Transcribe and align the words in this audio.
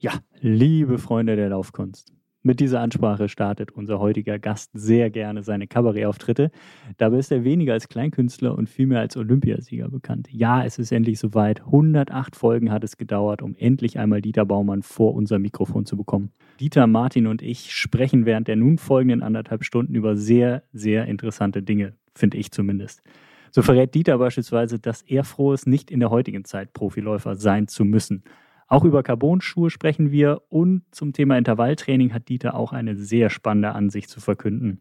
Ja, 0.00 0.12
liebe 0.40 0.96
Freunde 0.98 1.34
der 1.34 1.48
Laufkunst. 1.48 2.12
Mit 2.44 2.60
dieser 2.60 2.80
Ansprache 2.80 3.28
startet 3.28 3.72
unser 3.72 3.98
heutiger 3.98 4.38
Gast 4.38 4.70
sehr 4.72 5.10
gerne 5.10 5.42
seine 5.42 5.66
Kabarettauftritte. 5.66 6.52
Dabei 6.98 7.18
ist 7.18 7.32
er 7.32 7.42
weniger 7.42 7.72
als 7.72 7.88
Kleinkünstler 7.88 8.56
und 8.56 8.68
vielmehr 8.68 9.00
als 9.00 9.16
Olympiasieger 9.16 9.88
bekannt. 9.88 10.28
Ja, 10.30 10.64
es 10.64 10.78
ist 10.78 10.92
endlich 10.92 11.18
soweit. 11.18 11.62
108 11.62 12.36
Folgen 12.36 12.70
hat 12.70 12.84
es 12.84 12.96
gedauert, 12.96 13.42
um 13.42 13.56
endlich 13.56 13.98
einmal 13.98 14.22
Dieter 14.22 14.46
Baumann 14.46 14.82
vor 14.82 15.14
unser 15.14 15.40
Mikrofon 15.40 15.84
zu 15.84 15.96
bekommen. 15.96 16.30
Dieter, 16.60 16.86
Martin 16.86 17.26
und 17.26 17.42
ich 17.42 17.74
sprechen 17.74 18.24
während 18.24 18.46
der 18.46 18.54
nun 18.54 18.78
folgenden 18.78 19.24
anderthalb 19.24 19.64
Stunden 19.64 19.96
über 19.96 20.16
sehr, 20.16 20.62
sehr 20.72 21.06
interessante 21.06 21.60
Dinge, 21.60 21.94
finde 22.14 22.38
ich 22.38 22.52
zumindest. 22.52 23.02
So 23.50 23.62
verrät 23.62 23.96
Dieter 23.96 24.16
beispielsweise, 24.18 24.78
dass 24.78 25.02
er 25.02 25.24
froh 25.24 25.54
ist, 25.54 25.66
nicht 25.66 25.90
in 25.90 25.98
der 25.98 26.10
heutigen 26.10 26.44
Zeit 26.44 26.72
Profiläufer 26.72 27.34
sein 27.34 27.66
zu 27.66 27.84
müssen. 27.84 28.22
Auch 28.70 28.84
über 28.84 29.02
Carbon-Schuhe 29.02 29.70
sprechen 29.70 30.12
wir 30.12 30.42
und 30.50 30.82
zum 30.90 31.14
Thema 31.14 31.38
Intervalltraining 31.38 32.12
hat 32.12 32.28
Dieter 32.28 32.54
auch 32.54 32.74
eine 32.74 32.96
sehr 32.96 33.30
spannende 33.30 33.72
Ansicht 33.72 34.10
zu 34.10 34.20
verkünden. 34.20 34.78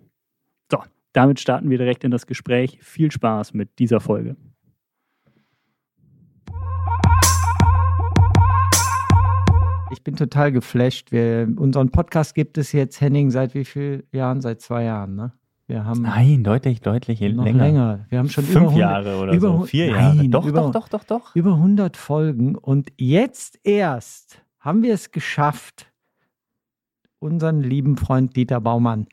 So, 0.69 0.83
damit 1.13 1.39
starten 1.39 1.69
wir 1.69 1.77
direkt 1.77 2.03
in 2.03 2.11
das 2.11 2.27
Gespräch. 2.27 2.79
Viel 2.81 3.11
Spaß 3.11 3.53
mit 3.53 3.79
dieser 3.79 4.01
Folge. 4.01 4.35
Ich 9.89 10.03
bin 10.03 10.17
total 10.17 10.51
geflasht. 10.51 11.13
Wir, 11.13 11.47
unseren 11.55 11.89
Podcast 11.89 12.35
gibt 12.35 12.57
es 12.57 12.73
jetzt, 12.73 12.99
Henning, 12.99 13.31
seit 13.31 13.55
wie 13.55 13.63
vielen 13.63 14.03
Jahren? 14.11 14.41
Seit 14.41 14.59
zwei 14.59 14.83
Jahren, 14.83 15.15
ne? 15.15 15.31
Wir 15.67 15.83
haben 15.83 16.03
Nein, 16.03 16.45
deutlich, 16.45 16.79
deutlich 16.79 17.19
noch 17.19 17.43
länger. 17.43 17.63
länger. 17.63 18.05
Wir 18.07 18.19
haben 18.19 18.29
schon 18.29 18.45
fünf 18.45 18.55
über 18.55 18.69
100, 18.69 18.79
Jahre 18.79 19.17
oder 19.21 19.33
über, 19.33 19.47
so, 19.49 19.63
vier 19.65 19.91
nein, 19.91 20.15
Jahre. 20.15 20.29
Doch, 20.29 20.45
über, 20.45 20.61
doch, 20.61 20.71
doch, 20.71 20.87
doch, 20.87 21.03
doch. 21.03 21.35
Über 21.35 21.55
100 21.55 21.97
Folgen 21.97 22.55
und 22.55 22.93
jetzt 22.97 23.59
erst 23.63 24.41
haben 24.61 24.81
wir 24.81 24.93
es 24.93 25.11
geschafft, 25.11 25.91
unseren 27.19 27.59
lieben 27.59 27.97
Freund 27.97 28.37
Dieter 28.37 28.61
Baumann 28.61 29.07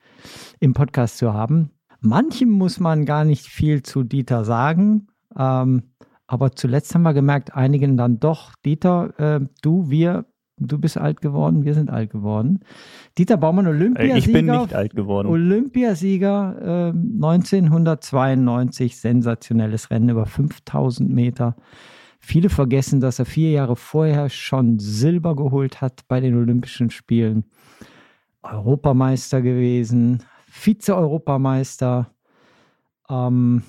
im 0.60 0.75
Podcast 0.75 1.19
zu 1.19 1.34
haben. 1.34 1.70
Manchem 1.98 2.50
muss 2.50 2.78
man 2.78 3.05
gar 3.05 3.25
nicht 3.25 3.47
viel 3.47 3.82
zu 3.82 4.05
Dieter 4.05 4.44
sagen, 4.44 5.08
ähm, 5.36 5.94
aber 6.28 6.52
zuletzt 6.52 6.94
haben 6.94 7.02
wir 7.02 7.14
gemerkt, 7.14 7.55
einigen 7.55 7.97
dann 7.97 8.20
doch. 8.20 8.55
Dieter, 8.64 9.19
äh, 9.19 9.41
du, 9.60 9.91
wir 9.91 10.25
Du 10.56 10.78
bist 10.78 10.97
alt 10.97 11.20
geworden, 11.20 11.64
wir 11.64 11.74
sind 11.74 11.91
alt 11.91 12.10
geworden. 12.10 12.60
Dieter 13.19 13.36
Baumann, 13.36 13.66
Olympiasieger. 13.66 14.16
Ich 14.16 14.33
bin 14.33 14.47
nicht 14.47 14.72
alt 14.72 14.94
geworden. 14.94 15.27
Olympiasieger 15.28 16.56
äh, 16.60 16.91
1992, 16.91 18.97
sensationelles 18.97 19.91
Rennen 19.91 20.10
über 20.10 20.27
5000 20.27 21.10
Meter. 21.10 21.56
Viele 22.20 22.50
vergessen, 22.50 23.00
dass 23.00 23.19
er 23.19 23.27
vier 23.27 23.50
Jahre 23.50 23.75
vorher 23.75 24.30
schon 24.30 24.78
Silber 24.78 25.34
geholt 25.34 25.80
hat 25.80 26.02
bei 26.06 26.20
den 26.20 26.36
Olympischen 26.36 26.91
Spielen. 26.91 27.44
Europameister 28.42 29.42
gewesen, 29.42 30.22
Vize-Europameister. 30.47 32.12
Ähm, 33.10 33.62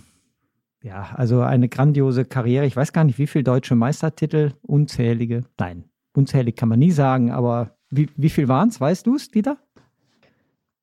ja, 0.83 1.09
also 1.15 1.41
eine 1.41 1.67
grandiose 1.67 2.25
Karriere. 2.25 2.67
Ich 2.67 2.75
weiß 2.75 2.93
gar 2.93 3.05
nicht, 3.05 3.17
wie 3.17 3.27
viele 3.27 3.43
deutsche 3.43 3.75
Meistertitel, 3.75 4.51
unzählige. 4.61 5.45
Nein, 5.57 5.85
unzählig 6.17 6.55
kann 6.55 6.69
man 6.69 6.79
nie 6.79 6.91
sagen, 6.91 7.31
aber 7.31 7.77
wie, 7.89 8.09
wie 8.15 8.29
viel 8.29 8.47
waren 8.47 8.69
es? 8.69 8.79
Weißt 8.79 9.05
du 9.07 9.15
es, 9.15 9.29
Dieter? 9.29 9.57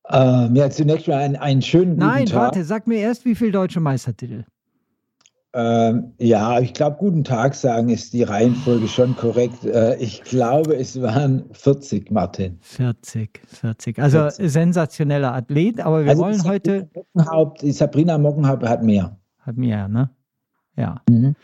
Ähm, 0.09 0.57
ja, 0.57 0.69
zunächst 0.71 1.09
mal 1.09 1.19
einen, 1.19 1.37
einen 1.37 1.63
schönen 1.63 1.95
guten 1.95 2.07
Nein, 2.07 2.27
Tag. 2.27 2.37
warte, 2.37 2.65
sag 2.65 2.87
mir 2.87 2.99
erst, 2.99 3.25
wie 3.25 3.35
viele 3.35 3.53
deutsche 3.53 3.81
Meistertitel? 3.81 4.45
Ähm, 5.55 6.15
ja, 6.19 6.61
ich 6.61 6.73
glaube, 6.73 6.97
guten 6.99 7.25
Tag 7.25 7.55
sagen 7.55 7.91
ist 7.91 8.15
die 8.15 8.23
Reihenfolge 8.23 8.89
schon 8.89 9.15
korrekt. 9.15 9.65
Äh, 9.65 9.97
ich 9.97 10.23
glaube, 10.23 10.77
es 10.77 11.01
waren 11.01 11.45
40, 11.53 12.11
Martin. 12.11 12.59
40, 12.63 13.41
40. 13.47 13.99
Also 13.99 14.19
40. 14.19 14.51
sensationeller 14.51 15.35
Athlet, 15.35 15.81
aber 15.81 16.05
wir 16.05 16.11
also 16.11 16.23
wollen 16.23 16.45
heute. 16.45 16.89
Mockenhaupt, 16.95 17.61
die 17.61 17.73
Sabrina 17.73 18.17
Mockenhaupt 18.17 18.67
hat 18.67 18.83
mehr. 18.83 19.19
Hat 19.41 19.59
mehr, 19.59 19.89
ne? 19.89 20.09
Ja. 20.77 21.03
Mhm. 21.09 21.37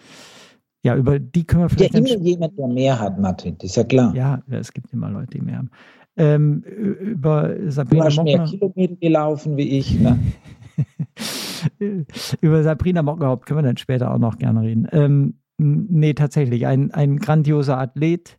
Ja, 0.82 0.96
über 0.96 1.18
die 1.18 1.44
können 1.44 1.64
wir 1.64 1.68
vielleicht. 1.68 1.94
Ja, 1.94 2.00
immer 2.00 2.24
jemand, 2.24 2.58
der 2.58 2.68
mehr 2.68 3.00
hat, 3.00 3.18
Martin, 3.18 3.56
das 3.58 3.70
ist 3.70 3.76
ja 3.76 3.84
klar. 3.84 4.14
Ja, 4.14 4.40
es 4.48 4.72
gibt 4.72 4.92
immer 4.92 5.10
Leute, 5.10 5.38
die 5.38 5.40
mehr 5.40 5.58
haben. 5.58 5.70
Ähm, 6.16 6.62
über 6.62 7.54
Sabrina 7.68 8.04
du 8.04 8.08
hast 8.08 8.16
Mockner, 8.16 8.38
mehr 8.38 8.44
Kilometer 8.46 8.96
gelaufen 8.96 9.56
wie 9.56 9.78
ich. 9.78 9.98
Ne? 9.98 10.18
über 12.40 12.62
Sabrina 12.62 13.02
Mockenhaupt 13.02 13.46
können 13.46 13.58
wir 13.58 13.62
dann 13.62 13.76
später 13.76 14.12
auch 14.12 14.18
noch 14.18 14.38
gerne 14.38 14.62
reden. 14.62 14.88
Ähm, 14.92 15.38
nee, 15.58 16.14
tatsächlich, 16.14 16.66
ein, 16.66 16.92
ein 16.92 17.18
grandioser 17.18 17.78
Athlet. 17.78 18.38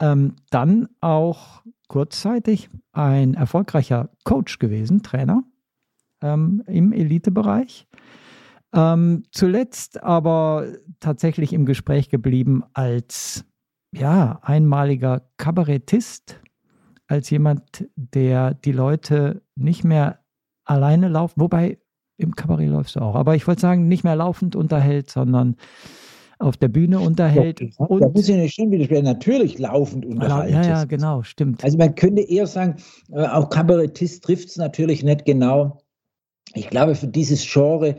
Ähm, 0.00 0.36
dann 0.50 0.88
auch 1.00 1.62
kurzzeitig 1.88 2.70
ein 2.92 3.34
erfolgreicher 3.34 4.10
Coach 4.24 4.58
gewesen, 4.58 5.02
Trainer 5.02 5.44
ähm, 6.22 6.62
im 6.66 6.92
Elitebereich. 6.92 7.86
Ähm, 8.72 9.24
zuletzt 9.32 10.02
aber 10.02 10.66
tatsächlich 11.00 11.52
im 11.52 11.66
Gespräch 11.66 12.08
geblieben 12.08 12.62
als 12.72 13.44
ja, 13.92 14.38
einmaliger 14.42 15.22
Kabarettist, 15.36 16.40
als 17.08 17.30
jemand, 17.30 17.88
der 17.96 18.54
die 18.54 18.72
Leute 18.72 19.42
nicht 19.56 19.82
mehr 19.82 20.20
alleine 20.64 21.08
lauft, 21.08 21.36
wobei 21.38 21.78
im 22.16 22.36
Kabarett 22.36 22.68
läufst 22.68 22.96
du 22.96 23.00
auch, 23.00 23.16
aber 23.16 23.34
ich 23.34 23.46
wollte 23.48 23.62
sagen, 23.62 23.88
nicht 23.88 24.04
mehr 24.04 24.14
laufend 24.14 24.54
unterhält, 24.54 25.10
sondern 25.10 25.56
auf 26.38 26.56
der 26.56 26.68
Bühne 26.68 27.00
unterhält. 27.00 27.60
Ja, 27.60 27.86
und 27.86 28.00
da 28.00 28.08
muss 28.08 28.28
ich 28.28 28.36
nicht 28.36 28.54
schon 28.54 28.70
widersprechen, 28.70 29.04
natürlich 29.04 29.58
laufend 29.58 30.06
unterhält. 30.06 30.50
Ja, 30.50 30.62
ja, 30.62 30.84
genau, 30.84 31.22
stimmt. 31.22 31.62
Also 31.64 31.76
man 31.76 31.94
könnte 31.94 32.22
eher 32.22 32.46
sagen, 32.46 32.76
äh, 33.12 33.26
auch 33.26 33.50
Kabarettist 33.50 34.24
trifft 34.24 34.48
es 34.48 34.56
natürlich 34.56 35.02
nicht 35.02 35.24
genau. 35.24 35.82
Ich 36.54 36.70
glaube, 36.70 36.94
für 36.94 37.08
dieses 37.08 37.46
Genre 37.50 37.96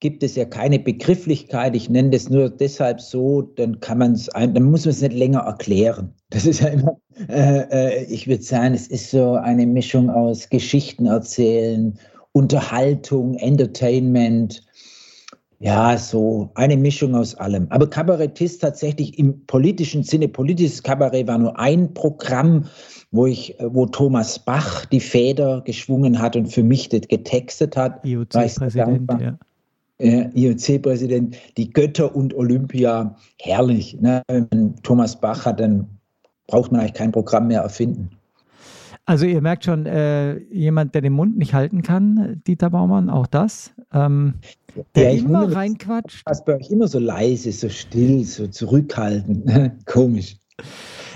gibt 0.00 0.22
es 0.22 0.36
ja 0.36 0.44
keine 0.44 0.78
Begrifflichkeit. 0.78 1.74
Ich 1.74 1.88
nenne 1.88 2.10
das 2.10 2.28
nur 2.28 2.50
deshalb 2.50 3.00
so, 3.00 3.42
dann 3.42 3.80
kann 3.80 3.98
man 3.98 4.12
es, 4.12 4.26
dann 4.26 4.62
muss 4.62 4.84
man 4.84 4.90
es 4.90 5.00
nicht 5.00 5.14
länger 5.14 5.40
erklären. 5.40 6.12
Das 6.30 6.44
ist 6.44 6.60
ja 6.60 6.68
immer, 6.68 6.98
äh, 7.28 7.60
äh, 7.70 8.04
ich 8.04 8.26
würde 8.26 8.42
sagen, 8.42 8.74
es 8.74 8.88
ist 8.88 9.10
so 9.10 9.34
eine 9.34 9.66
Mischung 9.66 10.10
aus 10.10 10.50
Geschichten 10.50 11.06
erzählen, 11.06 11.98
Unterhaltung, 12.32 13.34
Entertainment. 13.36 14.62
Ja, 15.58 15.96
so 15.96 16.50
eine 16.54 16.76
Mischung 16.76 17.14
aus 17.14 17.34
allem. 17.34 17.66
Aber 17.70 17.88
Kabarettist 17.88 18.60
tatsächlich 18.60 19.18
im 19.18 19.46
politischen 19.46 20.02
Sinne, 20.02 20.28
politisches 20.28 20.82
Kabarett 20.82 21.26
war 21.28 21.38
nur 21.38 21.58
ein 21.58 21.94
Programm, 21.94 22.66
wo 23.10 23.24
ich, 23.24 23.56
wo 23.60 23.86
Thomas 23.86 24.38
Bach 24.38 24.84
die 24.84 25.00
Feder 25.00 25.62
geschwungen 25.64 26.20
hat 26.20 26.36
und 26.36 26.48
für 26.48 26.62
mich 26.62 26.90
das 26.90 27.08
getextet 27.08 27.74
hat. 27.74 28.04
IOC-Präsident, 28.04 29.10
ja 29.18 29.38
äh, 29.98 30.28
IOC-Präsident, 30.34 31.36
die 31.56 31.70
Götter 31.70 32.14
und 32.14 32.34
Olympia, 32.34 33.16
herrlich. 33.40 33.98
Ne? 34.00 34.22
Wenn 34.28 34.76
Thomas 34.82 35.20
Bach 35.20 35.46
hat, 35.46 35.60
dann 35.60 35.86
braucht 36.46 36.72
man 36.72 36.80
eigentlich 36.80 36.94
kein 36.94 37.12
Programm 37.12 37.48
mehr 37.48 37.62
erfinden. 37.62 38.10
Also 39.08 39.24
ihr 39.24 39.40
merkt 39.40 39.64
schon, 39.64 39.86
äh, 39.86 40.38
jemand, 40.50 40.94
der 40.94 41.02
den 41.02 41.12
Mund 41.12 41.38
nicht 41.38 41.54
halten 41.54 41.82
kann, 41.82 42.42
Dieter 42.46 42.70
Baumann, 42.70 43.08
auch 43.08 43.28
das. 43.28 43.72
Ähm, 43.92 44.34
der 44.96 45.14
ja, 45.14 45.20
immer 45.20 45.54
reinquatscht. 45.54 46.22
Was 46.26 46.44
bei 46.44 46.56
euch 46.56 46.70
immer 46.70 46.88
so 46.88 46.98
leise, 46.98 47.52
so 47.52 47.68
still, 47.68 48.24
so 48.24 48.48
zurückhaltend. 48.48 49.48
Komisch 49.86 50.36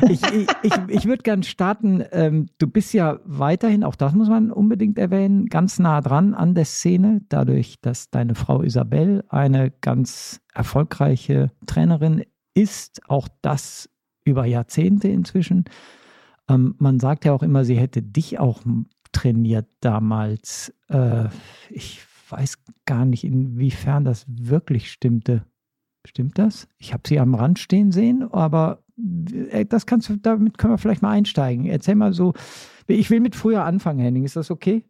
ich, 0.08 0.22
ich, 0.62 0.72
ich, 0.88 1.06
würde 1.06 1.22
gerne 1.22 1.42
starten. 1.44 2.04
Ähm, 2.12 2.46
du 2.58 2.66
bist 2.66 2.92
ja 2.92 3.20
weiterhin, 3.24 3.84
auch 3.84 3.96
das 3.96 4.14
muss 4.14 4.28
man 4.28 4.50
unbedingt 4.50 4.98
erwähnen, 4.98 5.46
ganz 5.46 5.78
nah 5.78 6.00
dran 6.00 6.34
an 6.34 6.54
der 6.54 6.64
Szene, 6.64 7.22
dadurch, 7.28 7.80
dass 7.80 8.10
deine 8.10 8.34
Frau 8.34 8.62
Isabel 8.62 9.24
eine 9.28 9.70
ganz 9.70 10.40
erfolgreiche 10.54 11.50
Trainerin 11.66 12.24
ist. 12.54 13.02
Auch 13.08 13.28
das 13.42 13.88
über 14.24 14.46
Jahrzehnte 14.46 15.08
inzwischen. 15.08 15.64
Ähm, 16.48 16.74
man 16.78 17.00
sagt 17.00 17.24
ja 17.24 17.32
auch 17.32 17.42
immer, 17.42 17.64
sie 17.64 17.78
hätte 17.78 18.02
dich 18.02 18.38
auch 18.38 18.62
trainiert 19.12 19.66
damals. 19.80 20.74
Äh, 20.88 21.28
ich 21.70 22.00
weiß 22.28 22.58
gar 22.86 23.04
nicht, 23.04 23.24
inwiefern 23.24 24.04
das 24.04 24.24
wirklich 24.28 24.90
stimmte. 24.90 25.44
Stimmt 26.06 26.38
das? 26.38 26.68
Ich 26.78 26.92
habe 26.92 27.02
sie 27.06 27.20
am 27.20 27.34
Rand 27.34 27.58
stehen 27.58 27.92
sehen, 27.92 28.22
aber 28.32 28.82
das 29.68 29.86
kannst 29.86 30.08
du, 30.08 30.16
damit 30.16 30.58
können 30.58 30.72
wir 30.72 30.78
vielleicht 30.78 31.02
mal 31.02 31.10
einsteigen. 31.10 31.66
Erzähl 31.66 31.94
mal 31.94 32.12
so, 32.12 32.34
ich 32.86 33.10
will 33.10 33.20
mit 33.20 33.36
früher 33.36 33.64
anfangen, 33.64 34.00
Henning, 34.00 34.24
ist 34.24 34.36
das 34.36 34.50
okay? 34.50 34.84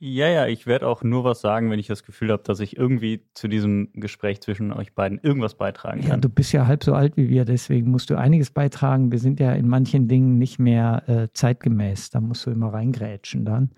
Ja, 0.00 0.28
ja, 0.28 0.46
ich 0.46 0.68
werde 0.68 0.86
auch 0.86 1.02
nur 1.02 1.24
was 1.24 1.40
sagen, 1.40 1.72
wenn 1.72 1.80
ich 1.80 1.88
das 1.88 2.04
Gefühl 2.04 2.30
habe, 2.30 2.44
dass 2.44 2.60
ich 2.60 2.76
irgendwie 2.76 3.24
zu 3.34 3.48
diesem 3.48 3.88
Gespräch 3.94 4.40
zwischen 4.40 4.72
euch 4.72 4.94
beiden 4.94 5.18
irgendwas 5.18 5.56
beitragen 5.56 6.02
kann. 6.02 6.10
Ja, 6.10 6.16
du 6.16 6.28
bist 6.28 6.52
ja 6.52 6.68
halb 6.68 6.84
so 6.84 6.94
alt 6.94 7.16
wie 7.16 7.28
wir, 7.28 7.44
deswegen 7.44 7.90
musst 7.90 8.08
du 8.10 8.16
einiges 8.16 8.52
beitragen. 8.52 9.10
Wir 9.10 9.18
sind 9.18 9.40
ja 9.40 9.52
in 9.54 9.66
manchen 9.66 10.06
Dingen 10.06 10.38
nicht 10.38 10.60
mehr 10.60 11.02
äh, 11.08 11.28
zeitgemäß. 11.32 12.10
Da 12.10 12.20
musst 12.20 12.46
du 12.46 12.50
immer 12.50 12.72
reingrätschen 12.72 13.44
dann. 13.44 13.70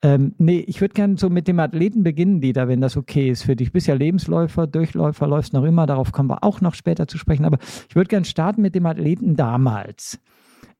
Ähm, 0.00 0.34
nee, 0.38 0.60
ich 0.60 0.80
würde 0.80 0.94
gerne 0.94 1.18
so 1.18 1.28
mit 1.28 1.48
dem 1.48 1.58
Athleten 1.58 2.04
beginnen, 2.04 2.40
Dieter, 2.40 2.68
wenn 2.68 2.80
das 2.80 2.96
okay 2.96 3.30
ist 3.30 3.42
für 3.42 3.56
dich. 3.56 3.68
Du 3.68 3.72
bist 3.72 3.88
ja 3.88 3.94
Lebensläufer, 3.94 4.68
Durchläufer, 4.68 5.26
läufst 5.26 5.52
noch 5.52 5.64
immer, 5.64 5.86
darauf 5.86 6.12
kommen 6.12 6.30
wir 6.30 6.44
auch 6.44 6.60
noch 6.60 6.74
später 6.74 7.08
zu 7.08 7.18
sprechen. 7.18 7.44
Aber 7.44 7.58
ich 7.88 7.96
würde 7.96 8.08
gerne 8.08 8.24
starten 8.24 8.62
mit 8.62 8.76
dem 8.76 8.86
Athleten 8.86 9.34
damals. 9.34 10.20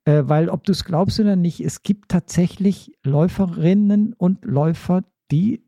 Äh, 0.05 0.23
weil, 0.27 0.49
ob 0.49 0.65
du 0.65 0.73
es 0.73 0.85
glaubst 0.85 1.19
oder 1.19 1.35
nicht, 1.35 1.61
es 1.61 1.83
gibt 1.83 2.11
tatsächlich 2.11 2.93
Läuferinnen 3.03 4.15
und 4.15 4.45
Läufer, 4.45 5.03
die, 5.33 5.65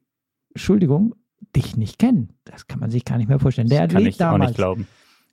Entschuldigung, 0.54 1.16
dich 1.56 1.76
nicht 1.76 1.98
kennen. 1.98 2.34
Das 2.44 2.68
kann 2.68 2.78
man 2.78 2.90
sich 2.90 3.04
gar 3.04 3.18
nicht 3.18 3.28
mehr 3.28 3.40
vorstellen. 3.40 3.68
Der 3.68 3.88
das 3.88 3.94
kann 3.94 4.06
ich 4.06 4.16
damals, 4.16 4.42
auch 4.42 4.46
nicht 4.46 4.56
glauben. 4.56 4.86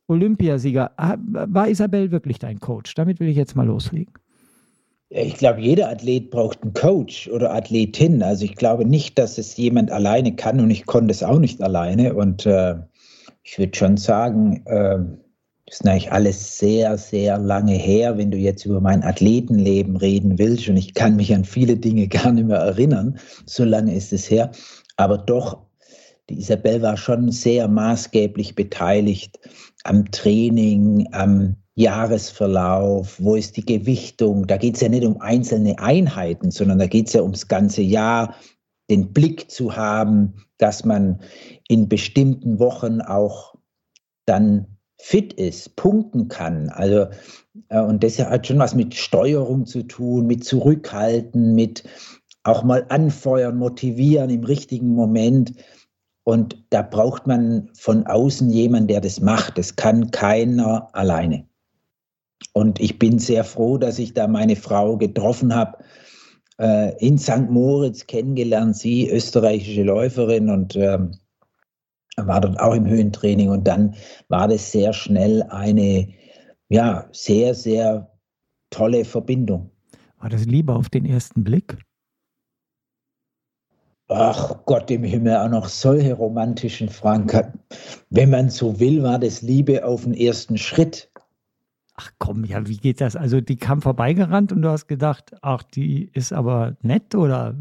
Olympiasieger, 0.07 0.91
war 0.97 1.69
Isabel 1.69 2.11
wirklich 2.11 2.39
dein 2.39 2.59
Coach? 2.59 2.95
Damit 2.95 3.19
will 3.19 3.27
ich 3.27 3.37
jetzt 3.37 3.55
mal 3.55 3.67
loslegen. 3.67 4.13
Ich 5.09 5.36
glaube, 5.36 5.62
jeder 5.62 5.89
Athlet 5.89 6.31
braucht 6.31 6.63
einen 6.63 6.74
Coach 6.74 7.30
oder 7.30 7.54
Athletin. 7.54 8.21
Also 8.21 8.44
ich 8.44 8.56
glaube 8.56 8.86
nicht, 8.86 9.18
dass 9.18 9.38
es 9.38 9.56
jemand 9.56 9.89
alleine 9.89 10.36
kann 10.36 10.59
und 10.59 10.69
ich 10.69 10.86
konnte 10.86 11.12
es 11.12 11.24
auch 11.24 11.39
nicht 11.39 11.62
alleine. 11.62 12.13
Und 12.13 12.45
äh, 12.45 12.75
ich 13.44 13.57
würde 13.57 13.77
schon 13.77 13.95
sagen, 13.95 14.63
äh, 14.65 15.00
das 15.65 15.80
ist 15.80 15.88
eigentlich 15.88 16.12
alles 16.12 16.57
sehr, 16.57 16.98
sehr 16.98 17.38
lange 17.38 17.74
her, 17.74 18.18
wenn 18.18 18.31
du 18.31 18.38
jetzt 18.38 18.65
über 18.65 18.81
mein 18.81 19.04
Athletenleben 19.04 19.95
reden 19.95 20.39
willst. 20.39 20.68
Und 20.68 20.77
ich 20.77 20.94
kann 20.94 21.15
mich 21.15 21.33
an 21.33 21.45
viele 21.45 21.77
Dinge 21.77 22.07
gar 22.09 22.33
nicht 22.33 22.48
mehr 22.48 22.59
erinnern. 22.59 23.18
So 23.45 23.63
lange 23.63 23.95
ist 23.95 24.12
es 24.12 24.30
her. 24.30 24.51
Aber 24.98 25.18
doch, 25.18 25.66
die 26.29 26.39
Isabel 26.39 26.81
war 26.81 26.97
schon 26.97 27.31
sehr 27.31 27.68
maßgeblich 27.68 28.56
beteiligt 28.56 29.39
am 29.83 30.12
Training, 30.12 31.07
am 31.12 31.56
Jahresverlauf, 31.75 33.19
wo 33.19 33.35
ist 33.35 33.56
die 33.56 33.65
Gewichtung? 33.65 34.47
Da 34.47 34.57
geht 34.57 34.75
es 34.75 34.81
ja 34.81 34.89
nicht 34.89 35.06
um 35.06 35.21
einzelne 35.21 35.77
Einheiten, 35.79 36.51
sondern 36.51 36.79
da 36.79 36.88
geht 36.88 37.07
es 37.07 37.13
ja 37.13 37.21
ums 37.21 37.47
ganze 37.47 37.83
Jahr, 37.83 38.35
den 38.89 39.13
Blick 39.13 39.51
zu 39.51 39.75
haben, 39.75 40.33
dass 40.57 40.85
man 40.85 41.21
in 41.68 41.88
bestimmten 41.88 42.59
Wochen 42.59 43.01
auch 43.01 43.56
dann 44.25 44.77
fit 45.00 45.33
ist, 45.33 45.75
punkten 45.75 46.27
kann. 46.27 46.69
Also, 46.69 47.07
äh, 47.69 47.80
und 47.80 48.03
das 48.03 48.18
hat 48.19 48.47
schon 48.47 48.59
was 48.59 48.73
mit 48.73 48.95
Steuerung 48.95 49.65
zu 49.65 49.83
tun, 49.83 50.25
mit 50.25 50.44
Zurückhalten, 50.44 51.53
mit 51.53 51.83
auch 52.44 52.63
mal 52.63 52.85
anfeuern, 52.89 53.57
motivieren 53.57 54.30
im 54.30 54.44
richtigen 54.44 54.95
Moment. 54.95 55.53
Und 56.27 56.62
da 56.71 56.81
braucht 56.81 57.25
man 57.25 57.69
von 57.74 58.06
außen 58.06 58.50
jemanden, 58.50 58.89
der 58.89 59.00
das 59.00 59.21
macht. 59.21 59.57
Das 59.57 59.77
kann 59.77 60.12
keiner 60.12 60.94
alleine. 60.94 61.47
Und 62.51 62.81
ich 62.81 63.00
bin 63.00 63.18
sehr 63.18 63.45
froh, 63.45 63.77
dass 63.77 63.97
ich 63.97 64.13
da 64.13 64.27
meine 64.27 64.57
Frau 64.57 64.97
getroffen 64.97 65.56
habe, 65.56 65.77
äh, 66.59 66.94
in 66.97 67.18
St. 67.18 67.50
Moritz 67.50 68.07
kennengelernt, 68.07 68.75
sie 68.75 69.09
österreichische 69.09 69.83
Läuferin 69.83 70.50
und 70.50 70.75
ähm, 70.75 71.12
war 72.18 72.41
dort 72.41 72.59
auch 72.59 72.75
im 72.75 72.88
Höhentraining. 72.88 73.47
Und 73.50 73.65
dann 73.65 73.95
war 74.27 74.50
das 74.50 74.69
sehr 74.69 74.91
schnell 74.91 75.44
eine, 75.44 76.09
ja, 76.68 77.07
sehr, 77.13 77.56
sehr 77.56 78.12
tolle 78.69 79.06
Verbindung. 79.06 79.71
War 80.19 80.30
das 80.30 80.44
Liebe 80.44 80.75
auf 80.75 80.89
den 80.89 81.06
ersten 81.06 81.45
Blick? 81.45 81.77
Ach 84.09 84.56
Gott 84.65 84.89
im 84.89 85.04
Himmel, 85.04 85.36
auch 85.36 85.50
noch 85.50 85.68
solche 85.68 86.13
romantischen 86.13 86.88
Fragen. 86.88 87.59
Wenn 88.09 88.30
man 88.30 88.50
so 88.50 88.80
will, 88.80 89.04
war 89.04 89.19
das 89.19 89.42
Liebe 89.42 89.86
auf 89.86 90.04
den 90.04 90.13
ersten 90.13 90.57
Schritt. 90.57 91.12
Ach 91.95 92.12
komm, 92.19 92.45
ja, 92.45 92.65
wie 92.68 92.77
geht 92.77 93.01
das? 93.01 93.15
Also 93.15 93.42
die 93.42 93.57
kam 93.57 93.81
vorbeigerannt 93.81 94.51
und 94.51 94.62
du 94.62 94.69
hast 94.69 94.88
gedacht, 94.88 95.36
ach, 95.42 95.63
die 95.63 96.09
ist 96.13 96.31
aber 96.31 96.77
nett 96.81 97.15
oder? 97.15 97.56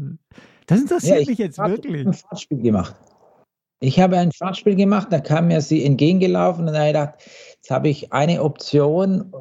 Das 0.67 0.79
interessiert 0.79 1.21
ja, 1.21 1.25
mich 1.25 1.39
jetzt 1.39 1.57
wirklich. 1.57 1.95
Ich 1.95 2.05
habe 2.05 2.09
ein 2.09 2.13
Fahrtspiel 2.13 2.61
gemacht. 2.61 2.95
Ich 3.79 3.99
habe 3.99 4.17
ein 4.17 4.31
Fahrtspiel 4.31 4.75
gemacht, 4.75 5.07
da 5.11 5.19
kam 5.19 5.47
mir 5.47 5.61
sie 5.61 5.83
entgegengelaufen 5.83 6.67
und 6.67 6.73
da 6.73 6.79
habe 6.79 6.87
ich 6.87 6.93
gedacht, 6.93 7.15
jetzt 7.55 7.71
habe 7.71 7.89
ich 7.89 8.13
eine 8.13 8.41
Option, 8.41 9.33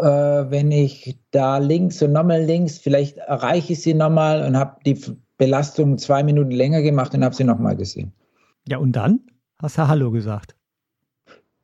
äh, 0.00 0.06
wenn 0.06 0.70
ich 0.70 1.18
da 1.30 1.58
links 1.58 2.00
und 2.02 2.12
nochmal 2.12 2.42
links, 2.42 2.78
vielleicht 2.78 3.18
erreiche 3.18 3.72
ich 3.72 3.82
sie 3.82 3.94
nochmal 3.94 4.46
und 4.46 4.56
habe 4.56 4.76
die 4.86 4.98
Belastung 5.36 5.98
zwei 5.98 6.22
Minuten 6.22 6.50
länger 6.50 6.82
gemacht 6.82 7.14
und 7.14 7.24
habe 7.24 7.34
sie 7.34 7.44
nochmal 7.44 7.76
gesehen. 7.76 8.12
Ja, 8.68 8.78
und 8.78 8.92
dann 8.92 9.20
hast 9.60 9.78
du 9.78 9.88
Hallo 9.88 10.10
gesagt. 10.10 10.54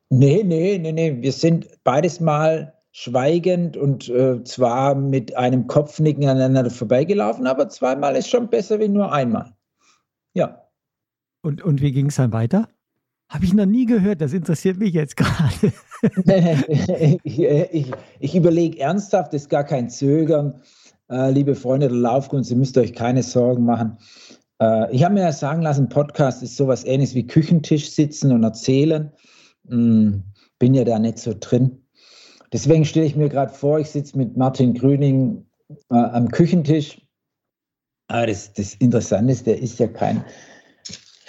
Nee, 0.09 0.43
nee, 0.43 0.77
nee, 0.77 0.91
nee. 0.91 1.21
Wir 1.21 1.31
sind 1.31 1.67
beides 1.83 2.19
Mal 2.19 2.73
schweigend 2.91 3.77
und 3.77 4.09
äh, 4.09 4.43
zwar 4.43 4.95
mit 4.95 5.35
einem 5.37 5.67
Kopfnicken 5.67 6.27
aneinander 6.27 6.69
vorbeigelaufen, 6.69 7.47
aber 7.47 7.69
zweimal 7.69 8.15
ist 8.17 8.29
schon 8.29 8.49
besser 8.49 8.79
wie 8.79 8.89
nur 8.89 9.11
einmal. 9.13 9.53
Ja. 10.33 10.67
Und, 11.41 11.61
und 11.61 11.81
wie 11.81 11.93
ging 11.93 12.07
es 12.07 12.15
dann 12.15 12.33
weiter? 12.33 12.67
Habe 13.29 13.45
ich 13.45 13.53
noch 13.53 13.65
nie 13.65 13.85
gehört, 13.85 14.19
das 14.19 14.33
interessiert 14.33 14.77
mich 14.77 14.93
jetzt 14.93 15.15
gerade. 15.15 15.71
ich, 17.23 17.39
ich, 17.39 17.91
ich 18.19 18.35
überlege 18.35 18.79
ernsthaft, 18.79 19.33
das 19.33 19.43
ist 19.43 19.49
gar 19.49 19.63
kein 19.63 19.89
Zögern. 19.89 20.61
Äh, 21.11 21.31
liebe 21.31 21.55
Freunde 21.55 21.89
der 21.89 21.97
Laufkunst, 21.97 22.51
ihr 22.51 22.57
müsst 22.57 22.77
euch 22.77 22.93
keine 22.93 23.21
Sorgen 23.21 23.65
machen. 23.65 23.97
Äh, 24.61 24.95
ich 24.95 25.03
habe 25.03 25.13
mir 25.13 25.23
ja 25.23 25.33
sagen 25.33 25.61
lassen, 25.61 25.89
Podcast 25.89 26.41
ist 26.41 26.55
sowas 26.55 26.85
ähnliches 26.85 27.15
wie 27.15 27.27
Küchentisch 27.27 27.91
sitzen 27.91 28.31
und 28.31 28.43
erzählen. 28.43 29.11
Hm, 29.67 30.23
bin 30.57 30.73
ja 30.73 30.85
da 30.85 30.97
nicht 30.99 31.17
so 31.17 31.35
drin. 31.37 31.85
Deswegen 32.53 32.85
stelle 32.85 33.05
ich 33.05 33.17
mir 33.17 33.27
gerade 33.27 33.51
vor, 33.51 33.79
ich 33.79 33.89
sitze 33.89 34.17
mit 34.17 34.37
Martin 34.37 34.73
Grüning 34.73 35.45
äh, 35.89 35.95
am 35.95 36.29
Küchentisch. 36.29 37.01
Aber 38.07 38.27
das, 38.27 38.53
das 38.53 38.75
Interessante 38.75 39.33
ist, 39.33 39.47
der 39.47 39.61
ist 39.61 39.79
ja 39.79 39.87
kein 39.87 40.23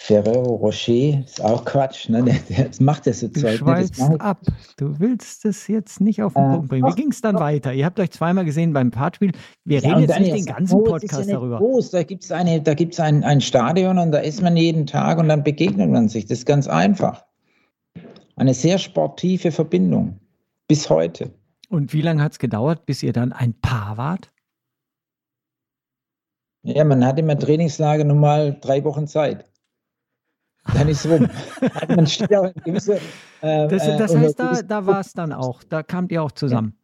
Ferrero 0.04 0.56
Rocher, 0.56 1.20
ist 1.24 1.40
auch 1.40 1.64
Quatsch. 1.64 2.08
Ne? 2.08 2.24
Das 2.56 2.80
macht 2.80 3.06
das 3.06 3.20
so 3.20 3.28
du 3.28 3.40
Zeug. 3.40 3.62
Ne? 3.62 4.20
ab. 4.20 4.40
Du 4.76 4.98
willst 4.98 5.44
das 5.44 5.68
jetzt 5.68 6.00
nicht 6.00 6.24
auf 6.24 6.34
den 6.34 6.42
äh, 6.42 6.54
Punkt 6.54 6.68
bringen. 6.70 6.90
Wie 6.90 7.00
ging 7.00 7.12
es 7.12 7.20
dann 7.20 7.36
weiter? 7.36 7.72
Ihr 7.72 7.86
habt 7.86 8.00
euch 8.00 8.10
zweimal 8.10 8.44
gesehen 8.44 8.72
beim 8.72 8.90
Partspiel. 8.90 9.30
Wir 9.64 9.78
ja, 9.78 9.90
reden 9.90 10.08
jetzt 10.08 10.18
nicht 10.18 10.34
den 10.34 10.46
ganzen 10.46 10.76
groß, 10.76 10.88
Podcast 10.88 11.28
ja 11.28 11.36
darüber. 11.36 11.58
Groß. 11.58 11.90
Da 11.90 12.02
gibt 12.02 12.24
es 12.24 12.32
ein, 12.32 13.22
ein 13.22 13.40
Stadion 13.40 13.98
und 13.98 14.10
da 14.10 14.18
ist 14.18 14.42
man 14.42 14.56
jeden 14.56 14.88
Tag 14.88 15.18
und 15.18 15.28
dann 15.28 15.44
begegnet 15.44 15.88
man 15.88 16.08
sich. 16.08 16.26
Das 16.26 16.38
ist 16.38 16.46
ganz 16.46 16.66
einfach. 16.66 17.24
Eine 18.34 18.54
sehr 18.54 18.78
sportive 18.78 19.52
Verbindung. 19.52 20.18
Bis 20.66 20.90
heute. 20.90 21.30
Und 21.68 21.92
wie 21.92 22.02
lange 22.02 22.24
hat 22.24 22.32
es 22.32 22.38
gedauert, 22.40 22.86
bis 22.86 23.04
ihr 23.04 23.12
dann 23.12 23.32
ein 23.32 23.54
Paar 23.54 23.98
wart? 23.98 24.32
Ja, 26.64 26.82
man 26.82 27.06
hat 27.06 27.20
immer 27.20 27.38
Trainingslager 27.38 28.02
nun 28.02 28.18
mal 28.18 28.58
drei 28.60 28.82
Wochen 28.82 29.06
Zeit. 29.06 29.44
Dann 30.74 30.88
ist 30.88 31.04
es 31.04 31.10
rum. 31.10 31.28
man 31.88 32.06
steht 32.06 32.34
auch 32.34 32.52
gewisse, 32.64 32.94
äh, 33.40 33.68
das, 33.68 33.86
äh, 33.86 33.98
das 33.98 34.14
heißt, 34.14 34.38
da, 34.38 34.62
da 34.62 34.86
war 34.86 35.00
es 35.00 35.12
dann 35.12 35.32
auch. 35.32 35.62
Da 35.64 35.82
kamt 35.82 36.12
ihr 36.12 36.22
auch 36.22 36.32
zusammen. 36.32 36.76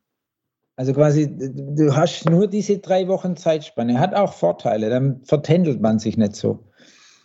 Also 0.76 0.92
quasi, 0.92 1.28
du 1.28 1.94
hast 1.94 2.28
nur 2.28 2.47
diese 2.47 2.78
drei 2.78 3.08
Wochen 3.08 3.37
Zeitspanne. 3.37 3.99
Hat 3.99 4.14
auch 4.14 4.32
Vorteile. 4.32 4.90
Dann 4.90 5.20
vertändelt 5.25 5.80
man 5.80 5.99
sich 5.99 6.16
nicht 6.16 6.37
so. 6.37 6.64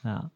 Ja. 0.03 0.31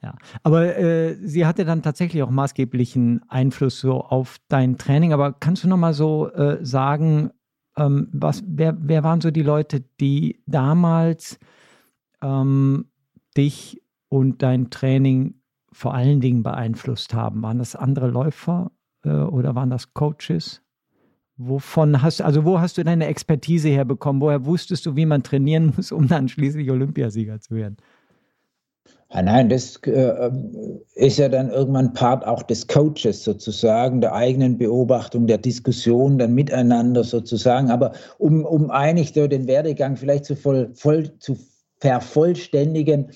Ja, 0.00 0.14
aber 0.44 0.76
äh, 0.78 1.16
sie 1.26 1.44
hatte 1.44 1.64
dann 1.64 1.82
tatsächlich 1.82 2.22
auch 2.22 2.30
maßgeblichen 2.30 3.22
Einfluss 3.28 3.80
so 3.80 4.00
auf 4.00 4.36
dein 4.46 4.78
Training. 4.78 5.12
Aber 5.12 5.32
kannst 5.32 5.64
du 5.64 5.68
noch 5.68 5.76
mal 5.76 5.92
so 5.92 6.30
äh, 6.30 6.64
sagen, 6.64 7.32
ähm, 7.76 8.08
was, 8.12 8.44
wer, 8.46 8.76
wer 8.78 9.02
waren 9.02 9.20
so 9.20 9.32
die 9.32 9.42
Leute, 9.42 9.80
die 10.00 10.40
damals 10.46 11.40
ähm, 12.22 12.90
dich 13.36 13.82
und 14.08 14.42
dein 14.42 14.70
Training 14.70 15.34
vor 15.72 15.94
allen 15.94 16.20
Dingen 16.20 16.42
beeinflusst 16.42 17.14
haben? 17.14 17.42
Waren 17.42 17.58
das 17.58 17.76
andere 17.76 18.08
Läufer 18.08 18.70
äh, 19.04 19.10
oder 19.10 19.54
waren 19.54 19.70
das 19.70 19.92
Coaches? 19.94 20.62
Wovon 21.36 22.02
hast 22.02 22.20
also 22.20 22.44
wo 22.44 22.60
hast 22.60 22.78
du 22.78 22.84
deine 22.84 23.06
Expertise 23.06 23.68
herbekommen? 23.68 24.20
Woher 24.20 24.44
wusstest 24.44 24.86
du, 24.86 24.96
wie 24.96 25.06
man 25.06 25.22
trainieren 25.22 25.72
muss, 25.76 25.92
um 25.92 26.08
dann 26.08 26.28
schließlich 26.28 26.70
Olympiasieger 26.70 27.40
zu 27.40 27.54
werden? 27.54 27.76
Ja, 29.10 29.22
nein, 29.22 29.48
das 29.48 29.76
äh, 29.86 30.30
ist 30.96 31.18
ja 31.18 31.30
dann 31.30 31.48
irgendwann 31.48 31.94
Part 31.94 32.26
auch 32.26 32.42
des 32.42 32.66
Coaches 32.66 33.24
sozusagen, 33.24 34.02
der 34.02 34.12
eigenen 34.12 34.58
Beobachtung, 34.58 35.26
der 35.26 35.38
Diskussion 35.38 36.18
dann 36.18 36.34
miteinander 36.34 37.04
sozusagen. 37.04 37.70
Aber 37.70 37.92
um, 38.18 38.44
um 38.44 38.70
einig 38.70 39.12
den 39.12 39.46
Werdegang 39.46 39.96
vielleicht 39.96 40.26
zu, 40.26 40.36
voll, 40.36 40.70
voll, 40.74 41.10
zu 41.20 41.38
vervollständigen, 41.80 43.10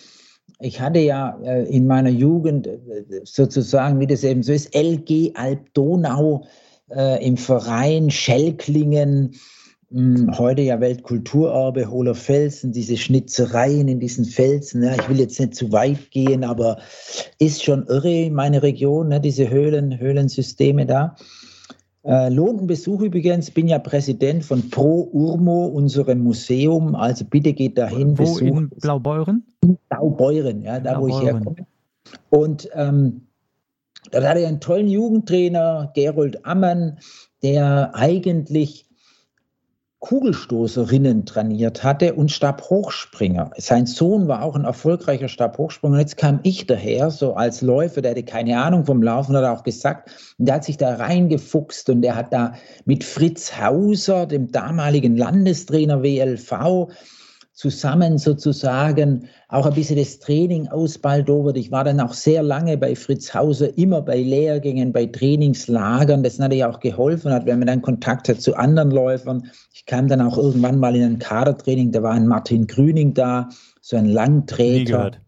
ich 0.62 0.80
hatte 0.80 1.00
ja 1.00 1.38
äh, 1.42 1.64
in 1.64 1.86
meiner 1.86 2.10
Jugend 2.10 2.66
äh, 2.66 2.78
sozusagen, 3.24 4.00
wie 4.00 4.06
das 4.06 4.24
eben 4.24 4.42
so 4.42 4.52
ist, 4.52 4.74
LG 4.74 5.32
Alp 5.34 5.74
Donau 5.74 6.44
äh, 6.90 7.24
im 7.26 7.36
Verein 7.36 8.10
Schellklingen 8.10 9.34
hm, 9.90 10.38
heute 10.38 10.62
ja 10.62 10.80
Weltkulturerbe, 10.80 11.90
Hohler 11.90 12.14
Felsen, 12.14 12.72
diese 12.72 12.96
Schnitzereien 12.96 13.88
in 13.88 14.00
diesen 14.00 14.24
Felsen. 14.24 14.82
Ja, 14.82 14.94
ich 14.94 15.08
will 15.08 15.20
jetzt 15.20 15.38
nicht 15.38 15.54
zu 15.54 15.70
weit 15.72 16.10
gehen, 16.10 16.44
aber 16.44 16.78
ist 17.38 17.62
schon 17.62 17.86
irre, 17.88 18.30
meine 18.30 18.62
Region, 18.62 19.08
ne, 19.08 19.20
diese 19.20 19.50
Höhlen, 19.50 19.98
Höhlensysteme 19.98 20.86
da. 20.86 21.16
Äh, 22.04 22.30
lohnt 22.30 22.62
ein 22.62 22.66
Besuch 22.66 23.00
übrigens, 23.02 23.50
bin 23.50 23.68
ja 23.68 23.78
Präsident 23.78 24.44
von 24.44 24.70
Pro 24.70 25.08
Urmo, 25.12 25.66
unserem 25.66 26.20
Museum. 26.20 26.94
Also 26.94 27.24
bitte 27.24 27.52
geht 27.52 27.78
dahin. 27.78 28.18
Wo 28.18 28.24
besucht. 28.24 28.42
in 28.42 28.70
Blaubeuren? 28.80 29.44
Blaubeuren, 30.10 30.62
ja, 30.62 30.80
da 30.80 30.98
Blaubeuren. 30.98 31.12
wo 31.12 31.18
ich 31.18 31.24
herkomme. 31.24 31.66
Und 32.30 32.68
ähm, 32.74 33.26
dort 34.10 34.24
hatte 34.24 34.40
ich 34.40 34.46
einen 34.46 34.60
tollen 34.60 34.88
Jugendtrainer, 34.88 35.92
Gerold 35.94 36.44
Ammann, 36.44 36.98
der 37.42 37.94
eigentlich 37.94 38.86
Kugelstoßerinnen 40.02 41.26
trainiert 41.26 41.84
hatte 41.84 42.14
und 42.14 42.32
Stabhochspringer. 42.32 43.52
Sein 43.56 43.86
Sohn 43.86 44.26
war 44.26 44.42
auch 44.42 44.56
ein 44.56 44.64
erfolgreicher 44.64 45.28
Stabhochspringer. 45.28 45.94
Und 45.94 46.00
jetzt 46.00 46.16
kam 46.16 46.40
ich 46.42 46.66
daher, 46.66 47.12
so 47.12 47.34
als 47.34 47.62
Läufer, 47.62 48.02
der 48.02 48.10
hatte 48.10 48.24
keine 48.24 48.60
Ahnung 48.60 48.84
vom 48.84 49.00
Laufen, 49.00 49.36
hat 49.36 49.44
er 49.44 49.52
auch 49.52 49.62
gesagt. 49.62 50.10
Und 50.38 50.46
der 50.46 50.56
hat 50.56 50.64
sich 50.64 50.76
da 50.76 50.96
reingefuchst 50.96 51.88
und 51.88 52.02
der 52.02 52.16
hat 52.16 52.32
da 52.32 52.54
mit 52.84 53.04
Fritz 53.04 53.56
Hauser, 53.56 54.26
dem 54.26 54.50
damaligen 54.50 55.16
Landestrainer 55.16 56.02
WLV, 56.02 56.88
zusammen 57.52 58.18
sozusagen 58.18 59.28
auch 59.48 59.66
ein 59.66 59.74
bisschen 59.74 59.98
das 59.98 60.18
Training 60.18 60.68
ausbaldowert. 60.68 61.58
Ich 61.58 61.70
war 61.70 61.84
dann 61.84 62.00
auch 62.00 62.14
sehr 62.14 62.42
lange 62.42 62.78
bei 62.78 62.96
Fritz 62.96 63.34
Hauser, 63.34 63.76
immer 63.76 64.00
bei 64.00 64.22
Lehrgängen, 64.22 64.90
bei 64.92 65.04
Trainingslagern. 65.06 66.22
Das 66.22 66.38
natürlich 66.38 66.64
auch 66.64 66.80
geholfen 66.80 67.30
hat, 67.30 67.44
wenn 67.44 67.58
man 67.58 67.66
dann 67.66 67.82
Kontakt 67.82 68.30
hat 68.30 68.40
zu 68.40 68.56
anderen 68.56 68.90
Läufern. 68.90 69.50
Ich 69.74 69.84
kam 69.84 70.08
dann 70.08 70.22
auch 70.22 70.38
irgendwann 70.38 70.78
mal 70.78 70.96
in 70.96 71.02
ein 71.02 71.18
Kadertraining, 71.18 71.92
da 71.92 72.02
war 72.02 72.12
ein 72.12 72.26
Martin 72.26 72.66
Grüning 72.66 73.12
da, 73.12 73.50
so 73.82 73.96
ein 73.96 74.06
Langträger. 74.06 74.78
Nie 74.78 74.84
gehört. 74.84 75.20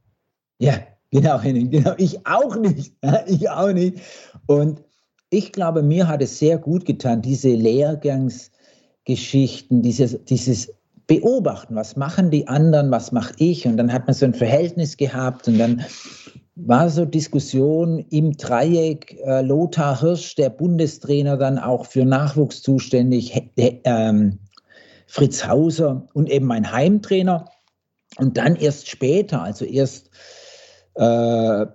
Ja, 0.59 0.79
genau, 1.11 1.39
genau. 1.43 1.93
Ich 1.99 2.27
auch 2.27 2.57
nicht. 2.57 2.95
Ich 3.27 3.51
auch 3.51 3.73
nicht. 3.73 3.99
Und 4.47 4.83
ich 5.29 5.53
glaube, 5.53 5.83
mir 5.83 6.09
hat 6.09 6.23
es 6.23 6.39
sehr 6.39 6.57
gut 6.59 6.87
getan, 6.87 7.21
diese 7.21 7.51
Lehrgangsgeschichten, 7.51 9.83
dieses, 9.83 10.25
dieses 10.25 10.73
beobachten, 11.07 11.75
was 11.75 11.97
machen 11.97 12.31
die 12.31 12.49
anderen, 12.49 12.91
was 12.91 13.13
mache 13.13 13.35
ich. 13.39 13.67
Und 13.67 13.77
dann 13.77 13.93
hat 13.93 14.07
man 14.07 14.15
so 14.15 14.25
ein 14.25 14.35
Verhältnis 14.35 14.97
gehabt 14.97 15.49
und 15.49 15.59
dann 15.59 15.85
war 16.57 16.89
so 16.89 17.05
Diskussion 17.05 17.99
im 18.11 18.37
Dreieck, 18.37 19.19
äh, 19.25 19.43
Lothar 19.43 20.01
Hirsch, 20.01 20.37
der 20.37 20.51
Bundestrainer, 20.51 21.37
dann 21.37 21.59
auch 21.59 21.87
für 21.87 22.05
Nachwuchs 22.05 22.63
zuständig, 22.63 23.35
äh, 23.57 24.31
Fritz 25.07 25.47
Hauser 25.47 26.07
und 26.15 26.31
eben 26.31 26.47
mein 26.47 26.71
Heimtrainer. 26.71 27.47
Und 28.19 28.37
dann 28.37 28.55
erst 28.55 28.89
später, 28.89 29.43
also 29.43 29.65
erst 29.65 30.11
äh, 30.95 31.67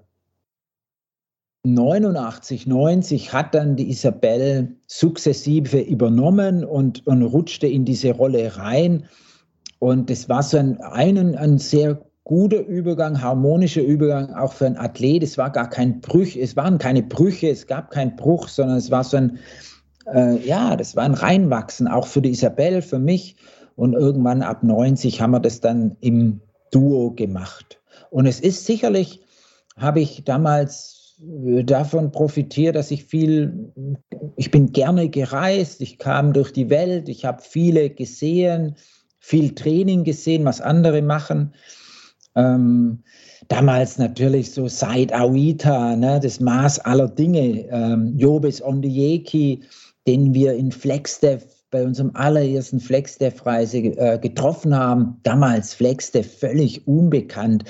89, 1.63 2.67
90 2.67 3.33
hat 3.33 3.53
dann 3.53 3.75
die 3.75 3.89
Isabel 3.89 4.77
sukzessive 4.87 5.79
übernommen 5.79 6.63
und, 6.63 7.05
und 7.05 7.21
rutschte 7.21 7.67
in 7.67 7.83
diese 7.83 8.11
Rolle 8.11 8.55
rein. 8.55 9.05
Und 9.79 10.09
es 10.09 10.29
war 10.29 10.41
so 10.41 10.57
ein, 10.57 10.79
ein, 10.81 11.35
ein 11.35 11.57
sehr 11.57 12.01
guter 12.23 12.59
Übergang, 12.59 13.21
harmonischer 13.21 13.81
Übergang 13.81 14.33
auch 14.35 14.53
für 14.53 14.67
einen 14.67 14.77
Athlet. 14.77 15.23
Es 15.23 15.37
war 15.37 15.49
gar 15.49 15.69
kein 15.69 15.99
Bruch, 15.99 16.35
es 16.37 16.55
waren 16.55 16.77
keine 16.77 17.03
Brüche, 17.03 17.49
es 17.49 17.67
gab 17.67 17.91
keinen 17.91 18.15
Bruch, 18.15 18.47
sondern 18.47 18.77
es 18.77 18.89
war 18.91 19.03
so 19.03 19.17
ein, 19.17 19.39
äh, 20.13 20.37
ja, 20.47 20.77
das 20.77 20.95
war 20.95 21.03
ein 21.03 21.13
Reinwachsen, 21.13 21.87
auch 21.87 22.07
für 22.07 22.21
die 22.21 22.31
Isabel, 22.31 22.81
für 22.81 22.99
mich. 22.99 23.35
Und 23.75 23.93
irgendwann 23.93 24.43
ab 24.43 24.63
90 24.63 25.21
haben 25.21 25.31
wir 25.31 25.39
das 25.39 25.59
dann 25.59 25.97
im 25.99 26.41
Duo 26.71 27.11
gemacht. 27.11 27.81
Und 28.11 28.27
es 28.27 28.39
ist 28.39 28.65
sicherlich, 28.65 29.23
habe 29.77 29.99
ich 29.99 30.23
damals 30.23 30.98
davon 31.21 32.11
profitiert, 32.11 32.75
dass 32.75 32.91
ich 32.91 33.05
viel, 33.05 33.73
ich 34.37 34.51
bin 34.51 34.71
gerne 34.71 35.09
gereist, 35.09 35.81
ich 35.81 35.97
kam 35.97 36.33
durch 36.33 36.51
die 36.51 36.69
Welt, 36.69 37.09
ich 37.09 37.25
habe 37.25 37.41
viele 37.41 37.89
gesehen, 37.89 38.75
viel 39.19 39.53
Training 39.53 40.03
gesehen, 40.05 40.45
was 40.45 40.61
andere 40.61 41.01
machen. 41.01 41.53
Ähm, 42.35 43.03
damals 43.49 43.97
natürlich 43.97 44.51
so 44.51 44.67
Said 44.67 45.13
Awita, 45.13 45.95
ne, 45.95 46.19
das 46.21 46.39
Maß 46.39 46.79
aller 46.79 47.09
Dinge, 47.09 47.67
ähm, 47.69 48.17
Jobes 48.17 48.61
Ondieki, 48.61 49.61
den 50.07 50.33
wir 50.33 50.53
in 50.53 50.71
Flexdev 50.71 51.45
bei 51.71 51.83
unserem 51.83 52.11
allerersten 52.15 52.79
FlexDev-Reise 52.79 53.77
äh, 53.77 54.19
getroffen 54.19 54.75
haben. 54.75 55.17
Damals 55.23 55.73
FlexDev 55.73 56.27
völlig 56.27 56.87
unbekannt. 56.87 57.63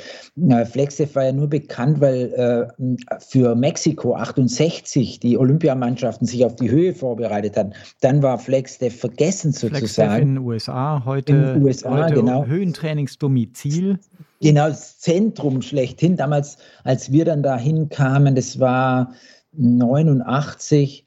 Äh, 0.49 0.65
FlexDev 0.65 1.15
war 1.15 1.25
ja 1.25 1.31
nur 1.31 1.47
bekannt, 1.47 1.99
weil 1.99 2.33
äh, 2.33 3.17
für 3.19 3.55
Mexiko 3.55 4.15
68 4.15 5.19
die 5.19 5.37
Olympiamannschaften 5.37 6.25
sich 6.25 6.45
auf 6.45 6.55
die 6.55 6.71
Höhe 6.71 6.93
vorbereitet 6.93 7.57
hatten. 7.57 7.73
Dann 8.01 8.23
war 8.23 8.39
FlexDev 8.39 8.95
vergessen 8.95 9.51
sozusagen. 9.51 9.79
FlexDev 9.79 10.21
in 10.21 10.35
den 10.35 10.37
USA, 10.39 11.03
heute, 11.05 11.33
in 11.33 11.63
USA, 11.63 12.05
heute 12.05 12.15
genau. 12.15 12.45
Höhentrainingsdomizil. 12.45 13.99
Genau, 14.41 14.69
das 14.69 14.99
Zentrum 14.99 15.61
schlechthin. 15.61 16.15
Damals, 16.15 16.57
als 16.85 17.11
wir 17.11 17.25
dann 17.25 17.43
dahin 17.43 17.89
kamen, 17.89 18.35
das 18.35 18.59
war 18.59 19.13
89, 19.51 21.05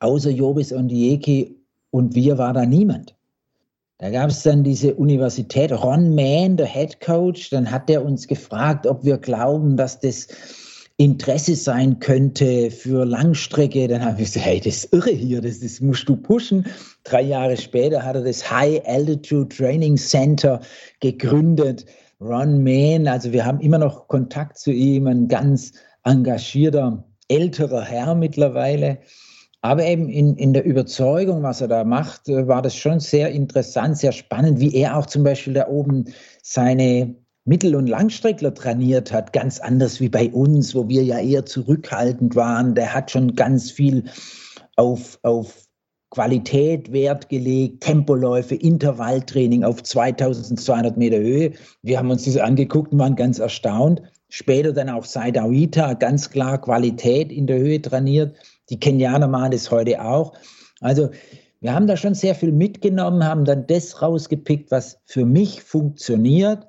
außer 0.00 0.30
Jobis 0.30 0.72
und 0.72 0.78
Ondieki 0.80 1.55
und 1.90 2.14
wir 2.14 2.38
war 2.38 2.52
da 2.52 2.66
niemand. 2.66 3.14
Da 3.98 4.10
gab 4.10 4.28
es 4.28 4.42
dann 4.42 4.62
diese 4.62 4.94
Universität, 4.94 5.72
Ron 5.72 6.14
Mann, 6.14 6.58
der 6.58 6.66
Head 6.66 7.00
Coach, 7.00 7.48
dann 7.50 7.70
hat 7.70 7.88
er 7.88 8.04
uns 8.04 8.28
gefragt, 8.28 8.86
ob 8.86 9.04
wir 9.04 9.16
glauben, 9.16 9.76
dass 9.76 10.00
das 10.00 10.28
Interesse 10.98 11.54
sein 11.54 11.98
könnte 11.98 12.70
für 12.70 13.04
Langstrecke. 13.04 13.88
Dann 13.88 14.04
habe 14.04 14.20
ich 14.20 14.28
gesagt, 14.28 14.46
hey, 14.46 14.60
das 14.60 14.84
ist 14.84 14.92
irre 14.92 15.10
hier, 15.10 15.40
das, 15.40 15.60
das 15.60 15.80
musst 15.80 16.08
du 16.08 16.16
pushen. 16.16 16.66
Drei 17.04 17.22
Jahre 17.22 17.56
später 17.56 18.02
hat 18.02 18.16
er 18.16 18.24
das 18.24 18.50
High 18.50 18.82
Altitude 18.86 19.48
Training 19.54 19.96
Center 19.96 20.60
gegründet. 21.00 21.86
Ron 22.20 22.62
Mann, 22.62 23.08
also 23.08 23.32
wir 23.32 23.44
haben 23.44 23.60
immer 23.60 23.78
noch 23.78 24.08
Kontakt 24.08 24.58
zu 24.58 24.72
ihm, 24.72 25.06
ein 25.06 25.28
ganz 25.28 25.72
engagierter 26.04 27.04
älterer 27.28 27.82
Herr 27.82 28.14
mittlerweile. 28.14 28.98
Aber 29.66 29.84
eben 29.84 30.08
in, 30.08 30.36
in 30.36 30.52
der 30.52 30.64
Überzeugung, 30.64 31.42
was 31.42 31.60
er 31.60 31.66
da 31.66 31.82
macht, 31.82 32.28
äh, 32.28 32.46
war 32.46 32.62
das 32.62 32.76
schon 32.76 33.00
sehr 33.00 33.30
interessant, 33.30 33.98
sehr 33.98 34.12
spannend, 34.12 34.60
wie 34.60 34.72
er 34.76 34.96
auch 34.96 35.06
zum 35.06 35.24
Beispiel 35.24 35.54
da 35.54 35.66
oben 35.66 36.04
seine 36.40 37.16
Mittel- 37.44 37.74
und 37.74 37.88
Langstreckler 37.88 38.54
trainiert 38.54 39.12
hat, 39.12 39.32
ganz 39.32 39.58
anders 39.58 40.00
wie 40.00 40.08
bei 40.08 40.30
uns, 40.30 40.76
wo 40.76 40.88
wir 40.88 41.02
ja 41.02 41.18
eher 41.18 41.46
zurückhaltend 41.46 42.36
waren. 42.36 42.76
Der 42.76 42.94
hat 42.94 43.10
schon 43.10 43.34
ganz 43.34 43.72
viel 43.72 44.04
auf, 44.76 45.18
auf 45.24 45.66
Qualität 46.10 46.92
Wert 46.92 47.28
gelegt, 47.28 47.82
Tempoläufe, 47.82 48.54
Intervalltraining 48.54 49.64
auf 49.64 49.82
2200 49.82 50.96
Meter 50.96 51.18
Höhe. 51.18 51.54
Wir 51.82 51.98
haben 51.98 52.12
uns 52.12 52.24
das 52.24 52.36
angeguckt 52.36 52.92
und 52.92 53.00
waren 53.00 53.16
ganz 53.16 53.40
erstaunt. 53.40 54.00
Später 54.28 54.72
dann 54.72 54.90
auch 54.90 55.04
Saidawita, 55.04 55.94
ganz 55.94 56.30
klar 56.30 56.60
Qualität 56.60 57.32
in 57.32 57.48
der 57.48 57.58
Höhe 57.58 57.82
trainiert. 57.82 58.36
Die 58.70 58.80
Kenianer 58.80 59.28
machen 59.28 59.52
das 59.52 59.70
heute 59.70 60.02
auch. 60.02 60.34
Also 60.80 61.10
wir 61.60 61.74
haben 61.74 61.86
da 61.86 61.96
schon 61.96 62.14
sehr 62.14 62.34
viel 62.34 62.52
mitgenommen, 62.52 63.24
haben 63.24 63.44
dann 63.44 63.66
das 63.66 64.02
rausgepickt, 64.02 64.70
was 64.70 65.00
für 65.04 65.24
mich 65.24 65.62
funktioniert 65.62 66.66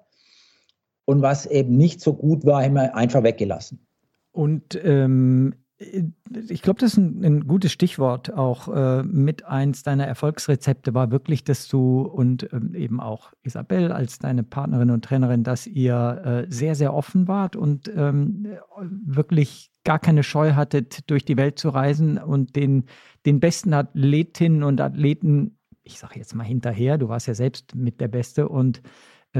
und 1.05 1.21
was 1.21 1.45
eben 1.45 1.77
nicht 1.77 2.01
so 2.01 2.13
gut 2.13 2.45
war, 2.45 2.63
haben 2.63 2.75
wir 2.75 2.95
einfach 2.95 3.23
weggelassen. 3.23 3.85
Und 4.31 4.79
ähm, 4.83 5.55
ich 5.79 6.63
glaube, 6.63 6.79
das 6.79 6.93
ist 6.93 6.97
ein, 6.97 7.23
ein, 7.23 7.47
gutes 7.47 7.71
Stichwort 7.71 8.33
auch 8.33 8.67
äh, 8.67 9.03
mit 9.03 9.45
eins 9.45 9.83
deiner 9.83 10.07
Erfolgsrezepte 10.07 10.95
war 10.95 11.11
wirklich, 11.11 11.43
dass 11.43 11.67
du 11.67 12.01
und 12.01 12.51
ähm, 12.51 12.73
eben 12.73 12.99
auch 12.99 13.31
Isabel 13.43 13.91
als 13.91 14.17
deine 14.17 14.43
Partnerin 14.43 14.89
und 14.89 15.05
Trainerin, 15.05 15.43
dass 15.43 15.67
ihr 15.67 16.47
äh, 16.49 16.51
sehr, 16.51 16.73
sehr 16.73 16.95
offen 16.95 17.27
wart 17.27 17.55
und 17.55 17.91
ähm, 17.95 18.47
wirklich 18.79 19.69
gar 19.83 19.99
keine 19.99 20.23
Scheu 20.23 20.53
hattet, 20.53 21.09
durch 21.11 21.25
die 21.25 21.37
Welt 21.37 21.59
zu 21.59 21.69
reisen 21.69 22.17
und 22.17 22.55
den, 22.55 22.85
den 23.27 23.39
besten 23.39 23.73
Athletinnen 23.73 24.63
und 24.63 24.81
Athleten, 24.81 25.59
ich 25.83 25.99
sage 25.99 26.17
jetzt 26.17 26.33
mal 26.33 26.43
hinterher, 26.43 26.97
du 26.97 27.07
warst 27.07 27.27
ja 27.27 27.35
selbst 27.35 27.75
mit 27.75 28.01
der 28.01 28.07
Beste 28.07 28.49
und 28.49 28.79
äh, 28.79 28.81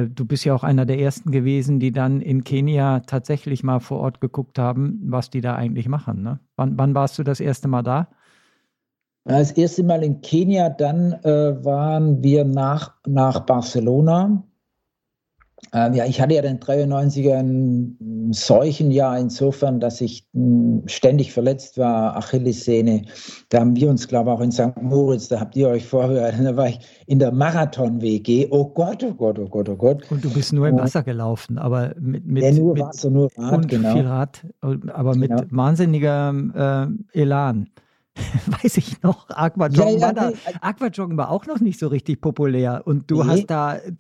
du 0.06 0.26
bist 0.26 0.46
ja 0.46 0.54
auch 0.54 0.64
einer 0.64 0.86
der 0.86 1.00
ersten 1.00 1.32
gewesen, 1.32 1.80
die 1.80 1.92
dann 1.92 2.22
in 2.22 2.44
Kenia 2.44 3.02
tatsächlich 3.02 3.64
mal 3.64 3.80
vor 3.80 4.00
Ort 4.00 4.22
geguckt 4.22 4.60
haben, 4.60 5.00
was 5.04 5.30
die 5.30 5.42
da 5.42 5.56
eigentlich 5.56 5.88
machen. 5.88 6.22
Ne? 6.22 6.40
Wann, 6.56 6.78
wann 6.78 6.94
warst 6.94 7.18
du 7.18 7.24
das 7.24 7.40
erste 7.40 7.68
Mal 7.68 7.84
da? 7.84 8.08
Das 9.26 9.52
erste 9.52 9.84
Mal 9.84 10.04
in 10.04 10.22
Kenia, 10.22 10.70
dann 10.70 11.14
äh, 11.24 11.66
waren 11.66 12.24
wir 12.24 12.46
nach, 12.46 12.96
nach 13.06 13.42
Barcelona 13.42 14.44
ähm, 15.74 15.94
ja, 15.94 16.06
ich 16.06 16.22
hatte 16.22 16.36
ja 16.36 16.42
den 16.42 16.60
93er 16.60 17.40
ein 17.40 17.98
Seuchenjahr 18.32 19.18
insofern, 19.20 19.80
dass 19.80 20.02
ich 20.02 20.28
hm, 20.34 20.84
ständig 20.86 21.34
verletzt 21.34 21.78
war, 21.78 22.16
Achillessehne. 22.18 23.04
Da 23.50 23.60
haben 23.60 23.76
wir 23.76 23.90
uns, 23.90 24.08
glaube 24.08 24.30
ich, 24.30 24.36
auch 24.36 24.42
in 24.42 24.52
St. 24.52 24.82
Moritz, 24.82 25.28
da 25.28 25.40
habt 25.40 25.56
ihr 25.56 25.70
euch 25.70 25.86
vorgehört, 25.86 26.36
da 26.44 26.56
war 26.56 26.70
ich 26.70 26.80
in 27.06 27.20
der 27.20 27.32
Marathon-WG. 27.32 28.48
Oh 28.52 28.66
Gott, 28.66 29.04
oh 29.04 29.14
Gott, 29.14 29.40
oh 29.40 29.48
Gott, 29.48 29.70
oh 29.70 29.76
Gott. 29.76 30.12
Und 30.12 30.24
du 30.24 30.30
bist 30.30 30.54
nur 30.54 30.68
im 30.68 30.78
Wasser 30.78 31.04
gelaufen, 31.04 31.58
aber 31.58 31.94
mit, 32.00 32.26
mit, 32.26 32.44
ja, 32.44 32.52
nur 32.52 32.74
mit 32.74 32.84
Wasser, 32.84 33.10
nur 33.10 33.30
Rad, 33.38 33.68
genau. 33.68 33.94
viel 33.94 34.06
Rad, 34.06 34.46
aber 34.62 35.16
mit 35.16 35.30
genau. 35.30 35.44
wahnsinnigem 35.50 36.54
äh, 36.56 37.20
Elan. 37.20 37.70
weiß 38.64 38.78
ich 38.78 39.02
noch, 39.02 39.30
Aquajoggen, 39.30 39.94
ja, 39.94 40.00
ja, 40.00 40.02
war 40.02 40.14
da, 40.14 40.30
nee. 40.30 40.36
Aquajoggen 40.62 41.18
war 41.18 41.32
auch 41.32 41.46
noch 41.46 41.60
nicht 41.60 41.80
so 41.80 41.88
richtig 41.88 42.22
populär 42.22 42.82
und 42.86 43.10
du 43.10 43.24
nee. 43.24 43.30
hast 43.30 43.48
da 43.48 43.76
äh, 43.76 43.92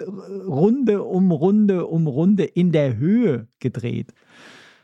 Runde 0.47 1.03
um 1.03 1.31
Runde 1.31 1.85
um 1.87 2.07
Runde 2.07 2.43
in 2.43 2.71
der 2.71 2.97
Höhe 2.97 3.47
gedreht. 3.59 4.13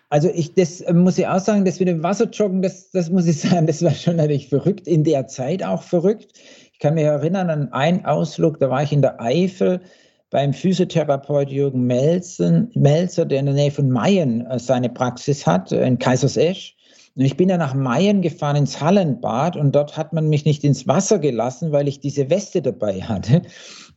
Also 0.09 0.29
ich, 0.29 0.53
das 0.53 0.81
äh, 0.81 0.93
muss 0.93 1.17
ich 1.17 1.25
auch 1.25 1.39
sagen, 1.39 1.65
das 1.65 1.79
mit 1.79 1.87
dem 1.87 2.03
Wasserjoggen, 2.03 2.61
das, 2.61 2.91
das 2.91 3.09
muss 3.09 3.25
ich 3.25 3.39
sagen, 3.41 3.65
das 3.65 3.81
war 3.81 3.91
schon 3.91 4.17
natürlich 4.17 4.49
verrückt, 4.49 4.87
in 4.87 5.03
der 5.03 5.27
Zeit 5.27 5.63
auch 5.63 5.81
verrückt. 5.81 6.33
Ich 6.71 6.79
kann 6.79 6.93
mich 6.93 7.03
erinnern 7.03 7.49
an 7.49 7.73
einen 7.73 8.05
Ausflug, 8.05 8.59
da 8.59 8.69
war 8.69 8.83
ich 8.83 8.91
in 8.91 9.01
der 9.01 9.19
Eifel 9.19 9.81
beim 10.29 10.51
Physiotherapeut 10.51 11.49
Jürgen 11.49 11.85
Melzen, 11.85 12.71
Melzer, 12.73 13.25
der 13.25 13.39
in 13.39 13.45
der 13.45 13.55
Nähe 13.55 13.71
von 13.71 13.89
Mayen 13.89 14.45
äh, 14.47 14.59
seine 14.59 14.89
Praxis 14.89 15.45
hat, 15.45 15.71
äh, 15.71 15.85
in 15.85 15.99
Kaisersesch. 15.99 16.75
Und 17.15 17.25
ich 17.25 17.37
bin 17.37 17.47
dann 17.47 17.59
nach 17.59 17.75
Mayen 17.75 18.23
gefahren 18.23 18.55
ins 18.55 18.81
Hallenbad 18.81 19.55
und 19.55 19.75
dort 19.75 19.97
hat 19.97 20.13
man 20.13 20.29
mich 20.29 20.45
nicht 20.45 20.63
ins 20.63 20.87
Wasser 20.87 21.19
gelassen, 21.19 21.71
weil 21.71 21.87
ich 21.87 21.99
diese 21.99 22.31
Weste 22.31 22.63
dabei 22.63 23.01
hatte. 23.01 23.43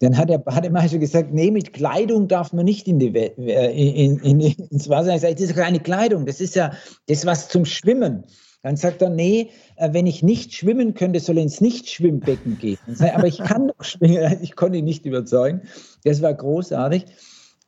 Dann 0.01 0.19
hat 0.19 0.29
der 0.29 0.37
Bademeister 0.37 0.99
gesagt, 0.99 1.33
nee, 1.33 1.51
mit 1.51 1.73
Kleidung 1.73 2.29
darf 2.29 2.53
man 2.53 2.67
nicht 2.67 2.87
in 2.87 2.99
die, 2.99 3.15
äh, 3.17 4.05
in, 4.05 4.19
in, 4.19 4.41
ins 4.41 4.91
Wasser. 4.91 5.15
Ich 5.15 5.23
sage, 5.23 5.35
das 5.35 5.45
ist 5.45 5.57
keine 5.57 5.81
Kleidung, 5.81 6.27
das 6.27 6.43
ist 6.43 6.55
ja 6.57 6.73
das 7.07 7.25
was 7.25 7.49
zum 7.49 7.65
Schwimmen. 7.65 8.25
Dann 8.63 8.77
sagt 8.77 9.01
er, 9.01 9.09
nee, 9.09 9.49
äh, 9.77 9.93
wenn 9.93 10.07
ich 10.07 10.23
nicht 10.23 10.53
schwimmen 10.53 10.93
könnte, 10.93 11.21
soll 11.21 11.39
er 11.39 11.45
ins 11.45 11.63
Nichtschwimmbecken 11.63 12.59
gehen. 12.59 12.79
Sage, 12.87 13.15
aber 13.15 13.29
ich 13.29 13.39
kann 13.39 13.69
doch 13.69 13.85
schwimmen. 13.85 14.39
Ich 14.43 14.57
konnte 14.57 14.79
ihn 14.79 14.85
nicht 14.85 15.07
überzeugen. 15.07 15.63
Das 16.05 16.21
war 16.21 16.35
großartig. 16.35 17.07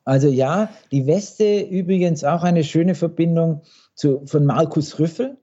Also 0.04 0.28
ja, 0.28 0.70
die 0.90 1.06
Weste 1.06 1.60
übrigens 1.60 2.24
auch 2.24 2.42
eine 2.42 2.64
schöne 2.64 2.94
Verbindung 2.94 3.62
zu, 3.98 4.22
von 4.26 4.46
Markus 4.46 4.98
Rüffel. 4.98 5.36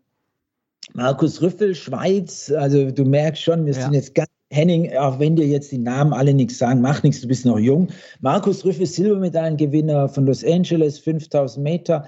Markus 0.93 1.41
Rüffel, 1.41 1.75
Schweiz, 1.75 2.51
also 2.51 2.89
du 2.89 3.05
merkst 3.05 3.43
schon, 3.43 3.65
wir 3.65 3.73
ja. 3.73 3.81
sind 3.81 3.93
jetzt 3.93 4.15
ganz, 4.15 4.29
Henning, 4.51 4.95
auch 4.95 5.19
wenn 5.19 5.35
dir 5.35 5.47
jetzt 5.47 5.71
die 5.71 5.79
Namen 5.79 6.13
alle 6.13 6.33
nichts 6.33 6.59
sagen, 6.59 6.79
mach 6.79 7.03
nichts, 7.03 7.19
du 7.21 7.27
bist 7.27 7.45
noch 7.45 7.59
jung. 7.59 7.89
Markus 8.21 8.63
Rüffel, 8.63 8.85
Silbermedaillengewinner 8.85 10.07
von 10.07 10.25
Los 10.25 10.45
Angeles, 10.45 10.99
5000 10.99 11.63
Meter. 11.63 12.07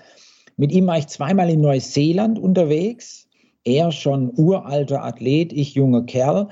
Mit 0.56 0.72
ihm 0.72 0.88
war 0.88 1.00
ich 1.00 1.08
zweimal 1.08 1.50
in 1.50 1.62
Neuseeland 1.62 2.40
unterwegs. 2.40 3.28
Er 3.66 3.92
schon 3.92 4.32
uralter 4.38 5.04
Athlet, 5.04 5.52
ich 5.52 5.74
junger 5.74 6.04
Kerl. 6.04 6.48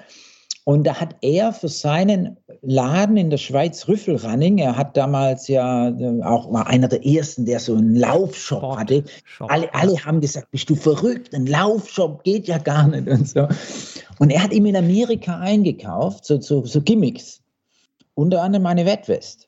Und 0.66 0.84
da 0.84 1.00
hat 1.00 1.16
er 1.22 1.54
für 1.54 1.70
seinen 1.70 2.38
Laden 2.64 3.18
in 3.18 3.30
der 3.30 3.38
Schweiz 3.38 3.88
Rüffelrunning, 3.88 4.58
er 4.58 4.76
hat 4.76 4.98
damals 4.98 5.48
ja 5.48 5.90
äh, 5.90 6.24
auch 6.24 6.50
mal 6.50 6.64
einer 6.64 6.88
der 6.88 7.06
ersten, 7.06 7.46
der 7.46 7.60
so 7.60 7.76
einen 7.76 7.96
Laufshop 7.96 8.60
Sport, 8.60 8.80
hatte. 8.80 9.04
Shop, 9.26 9.52
alle, 9.52 9.72
alle 9.76 10.04
haben 10.04 10.22
gesagt, 10.22 10.50
bist 10.50 10.68
du 10.68 10.76
verrückt? 10.76 11.36
Ein 11.36 11.46
Laufshop 11.46 12.24
geht 12.24 12.48
ja 12.48 12.58
gar 12.58 12.88
nicht 12.88 13.08
und 13.08 13.30
so. 13.30 13.48
Und 14.18 14.32
er 14.32 14.42
hat 14.42 14.54
ihm 14.54 14.66
in 14.66 14.76
Amerika 14.76 15.40
eingekauft, 15.40 16.26
so, 16.26 16.42
so, 16.42 16.66
so 16.66 16.82
Gimmicks. 16.82 17.42
Unter 18.16 18.42
anderem 18.42 18.66
eine 18.66 18.88
Wettwest. 18.88 19.48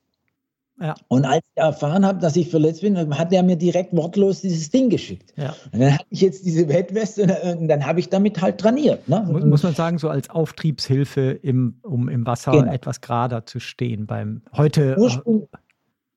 Ja. 0.80 0.96
Und 1.08 1.26
als 1.26 1.44
ich 1.56 1.62
erfahren 1.62 2.06
habe, 2.06 2.20
dass 2.20 2.36
ich 2.36 2.50
verletzt 2.50 2.82
bin, 2.82 3.18
hat 3.18 3.34
er 3.34 3.42
mir 3.42 3.56
direkt 3.56 3.96
wortlos 3.96 4.42
dieses 4.42 4.70
Ding 4.70 4.90
geschickt. 4.90 5.34
Ja. 5.36 5.56
Und 5.72 5.80
dann 5.80 5.94
hatte 5.94 6.06
ich 6.10 6.22
jetzt 6.22 6.46
diese 6.46 6.70
Wettweste 6.70 7.56
und 7.60 7.68
dann 7.68 7.86
habe 7.86 8.00
ich 8.00 8.10
damit 8.10 8.40
halt 8.42 8.60
trainiert. 8.60 9.08
Ne? 9.10 9.28
Muss, 9.30 9.44
muss, 9.44 9.64
man 9.64 9.74
sagen, 9.74 9.98
so 9.98 10.10
als 10.10 10.30
Auftriebshilfe, 10.30 11.32
im, 11.42 11.80
um 11.82 12.10
im 12.10 12.26
Wasser 12.28 12.52
genau. 12.52 12.72
etwas 12.72 13.02
gerader 13.02 13.46
zu 13.46 13.60
stehen. 13.60 14.06
Beim 14.06 14.44
heute. 14.56 14.96
Ursprung, 15.00 15.48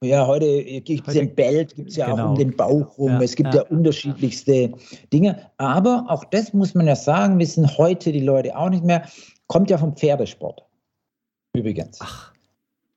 ja, 0.02 0.26
heute 0.26 0.62
gibt 0.80 1.08
es 1.08 1.16
ein 1.16 1.34
Belt, 1.34 1.74
gibt 1.74 1.90
es 1.90 1.96
ja 1.96 2.10
genau. 2.10 2.26
auch 2.26 2.30
um 2.30 2.36
den 2.36 2.56
Bauch 2.56 2.98
rum. 2.98 3.12
Ja, 3.12 3.20
es 3.22 3.36
gibt 3.36 3.54
ja, 3.54 3.62
ja 3.62 3.68
unterschiedlichste 3.68 4.72
Dinge. 5.12 5.38
Aber 5.56 6.04
auch 6.08 6.24
das 6.24 6.52
muss 6.52 6.74
man 6.74 6.86
ja 6.86 6.96
sagen, 6.96 7.38
wissen 7.38 7.78
heute 7.78 8.12
die 8.12 8.20
Leute 8.20 8.56
auch 8.56 8.70
nicht 8.70 8.84
mehr, 8.84 9.06
kommt 9.46 9.70
ja 9.70 9.78
vom 9.78 9.96
Pferdesport. 9.96 10.62
Übrigens. 11.54 11.98
Ach. 12.00 12.29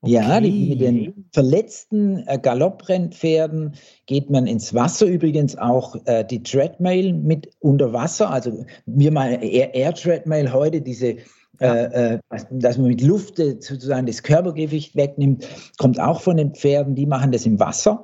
Okay. 0.04 0.12
Ja, 0.12 0.42
die, 0.42 0.68
mit 0.68 0.82
den 0.82 1.26
verletzten 1.32 2.28
äh, 2.28 2.38
Galopprennpferden 2.38 3.76
geht 4.06 4.30
man 4.30 4.48
ins 4.48 4.74
Wasser. 4.74 5.06
Übrigens 5.06 5.58
auch 5.58 5.96
äh, 6.04 6.26
die 6.26 6.44
Treadmill 6.44 7.14
mit 7.14 7.50
unter 7.60 7.94
Wasser. 7.94 8.30
Also 8.30 8.66
wir 8.86 9.12
mal 9.14 9.42
Air, 9.42 9.74
Air 9.74 9.94
Treadmill 9.94 10.52
heute, 10.52 10.82
diese, 10.82 11.16
ja. 11.62 11.74
äh, 11.74 12.16
äh 12.16 12.20
dass 12.52 12.78
man 12.78 12.90
mit 12.90 13.02
Luft 13.02 13.40
äh, 13.40 13.56
sozusagen 13.62 14.06
das 14.06 14.22
Körpergewicht 14.22 14.94
wegnimmt, 14.98 15.48
kommt 15.78 16.02
auch 16.02 16.20
von 16.20 16.36
den 16.36 16.54
Pferden. 16.54 16.96
Die 16.96 17.06
machen 17.06 17.32
das 17.32 17.46
im 17.46 17.58
Wasser. 17.58 18.04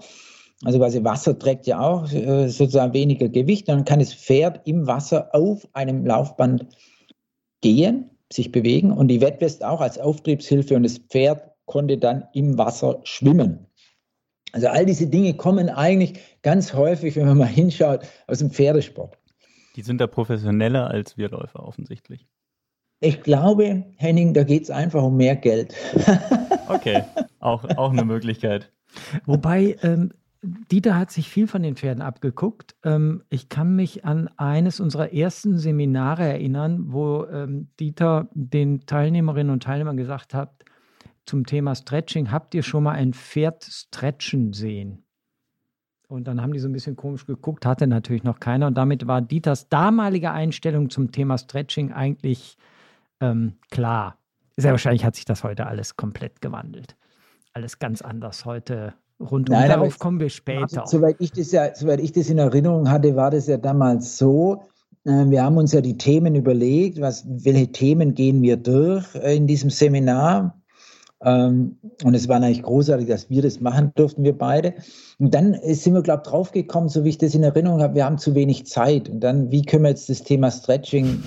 Also 0.64 0.80
quasi 0.80 1.04
Wasser 1.04 1.38
trägt 1.38 1.68
ja 1.68 1.82
auch 1.82 2.10
äh, 2.14 2.48
sozusagen 2.48 2.94
weniger 2.94 3.28
Gewicht. 3.28 3.68
Dann 3.68 3.84
kann 3.84 4.00
das 4.00 4.14
Pferd 4.14 4.62
im 4.66 4.88
Wasser 4.88 5.36
auf 5.36 5.68
einem 5.74 6.06
Laufband 6.06 6.66
gehen, 7.60 8.10
sich 8.32 8.54
bewegen 8.54 8.94
und 8.94 9.10
die 9.10 9.20
Wettwest 9.20 9.66
auch 9.66 9.82
als 9.82 10.00
Auftriebshilfe 10.00 10.78
und 10.78 10.84
das 10.84 11.00
Pferd 11.00 11.50
konnte 11.70 12.00
dann 12.00 12.26
im 12.34 12.58
Wasser 12.58 13.00
schwimmen. 13.04 13.68
Also 14.52 14.68
all 14.70 14.88
diese 14.88 15.06
Dinge 15.06 15.36
kommen 15.36 15.70
eigentlich 15.70 16.20
ganz 16.42 16.74
häufig, 16.74 17.16
wenn 17.16 17.28
man 17.28 17.38
mal 17.38 17.46
hinschaut, 17.46 18.02
aus 18.26 18.40
dem 18.40 18.50
Pferdesport. 18.50 19.20
Die 19.76 19.84
sind 19.84 20.02
da 20.02 20.08
professioneller 20.08 20.90
als 20.90 21.16
wir 21.16 21.30
Läufer 21.30 21.64
offensichtlich. 21.64 22.28
Ich 23.02 23.22
glaube, 23.22 23.86
Henning, 23.98 24.34
da 24.34 24.44
geht 24.44 24.64
es 24.64 24.72
einfach 24.72 25.04
um 25.04 25.16
mehr 25.16 25.36
Geld. 25.36 25.76
okay, 26.68 27.04
auch, 27.40 27.64
auch 27.78 27.92
eine 27.92 28.04
Möglichkeit. 28.04 28.72
Wobei, 29.28 29.78
ähm, 29.84 30.12
Dieter 30.42 30.98
hat 30.98 31.12
sich 31.12 31.30
viel 31.30 31.48
von 31.48 31.62
den 31.62 31.76
Pferden 31.76 32.02
abgeguckt. 32.02 32.76
Ähm, 32.84 33.24
ich 33.30 33.48
kann 33.48 33.76
mich 33.76 34.06
an 34.06 34.28
eines 34.38 34.80
unserer 34.80 35.14
ersten 35.14 35.60
Seminare 35.60 36.24
erinnern, 36.24 36.86
wo 36.88 37.26
ähm, 37.26 37.70
Dieter 37.80 38.30
den 38.34 38.86
Teilnehmerinnen 38.88 39.54
und 39.54 39.64
Teilnehmern 39.64 39.98
gesagt 39.98 40.34
hat, 40.34 40.64
zum 41.30 41.46
Thema 41.46 41.76
Stretching, 41.76 42.32
habt 42.32 42.56
ihr 42.56 42.64
schon 42.64 42.84
mal 42.84 42.94
ein 42.94 43.14
Pferd 43.14 43.64
stretchen 43.64 44.52
sehen? 44.52 45.04
Und 46.08 46.28
dann 46.28 46.42
haben 46.42 46.54
die 46.54 46.60
so 46.60 46.68
ein 46.68 46.74
bisschen 46.74 46.96
komisch 46.96 47.28
geguckt, 47.28 47.68
hatte 47.68 47.86
natürlich 47.86 48.24
noch 48.24 48.40
keiner. 48.40 48.66
Und 48.66 48.74
damit 48.76 49.06
war 49.06 49.22
Dieters 49.22 49.70
damalige 49.70 50.32
Einstellung 50.32 50.90
zum 50.90 51.12
Thema 51.12 51.38
Stretching 51.38 51.92
eigentlich 51.92 52.58
ähm, 53.22 53.54
klar. 53.70 54.18
Sehr 54.58 54.72
wahrscheinlich 54.72 55.06
hat 55.06 55.16
sich 55.16 55.26
das 55.26 55.44
heute 55.44 55.68
alles 55.68 55.96
komplett 55.96 56.42
gewandelt. 56.42 56.96
Alles 57.54 57.78
ganz 57.78 58.02
anders 58.02 58.44
heute 58.46 58.96
rund 59.20 59.50
um. 59.50 59.56
Nein, 59.56 59.70
Darauf 59.70 60.00
kommen 60.00 60.20
wir 60.20 60.30
später. 60.30 60.82
Also, 60.82 60.98
soweit, 60.98 61.18
ich 61.20 61.32
das 61.32 61.52
ja, 61.52 61.76
soweit 61.76 62.00
ich 62.00 62.12
das 62.12 62.30
in 62.30 62.40
Erinnerung 62.40 62.90
hatte, 62.90 63.16
war 63.16 63.30
das 63.30 63.46
ja 63.46 63.58
damals 63.58 64.18
so. 64.18 64.64
Äh, 65.06 65.30
wir 65.30 65.44
haben 65.44 65.58
uns 65.58 65.74
ja 65.74 65.82
die 65.82 65.98
Themen 65.98 66.34
überlegt, 66.34 67.00
was, 67.00 67.24
welche 67.28 67.72
Themen 67.72 68.16
gehen 68.16 68.42
wir 68.42 68.58
durch 68.58 69.14
äh, 69.14 69.36
in 69.36 69.46
diesem 69.46 69.70
Seminar. 69.70 70.60
Ähm, 71.22 71.78
und 72.04 72.14
es 72.14 72.28
war 72.30 72.38
eigentlich 72.38 72.64
großartig, 72.64 73.08
dass 73.08 73.30
wir 73.30 73.42
das 73.42 73.60
machen 73.60 73.92
durften, 73.96 74.24
wir 74.24 74.38
beide. 74.38 74.74
Und 75.18 75.34
dann 75.34 75.58
sind 75.64 75.94
wir, 75.94 76.02
glaube 76.02 76.24
ich, 76.24 76.30
draufgekommen, 76.30 76.88
so 76.88 77.04
wie 77.04 77.10
ich 77.10 77.18
das 77.18 77.36
in 77.36 77.44
Erinnerung 77.44 77.82
habe, 77.82 77.96
wir 77.96 78.06
haben 78.06 78.18
zu 78.18 78.36
wenig 78.36 78.68
Zeit. 78.68 79.10
Und 79.10 79.20
dann, 79.20 79.52
wie 79.52 79.64
können 79.64 79.84
wir 79.84 79.90
jetzt 79.90 80.10
das 80.10 80.24
Thema 80.24 80.50
Stretching 80.50 81.22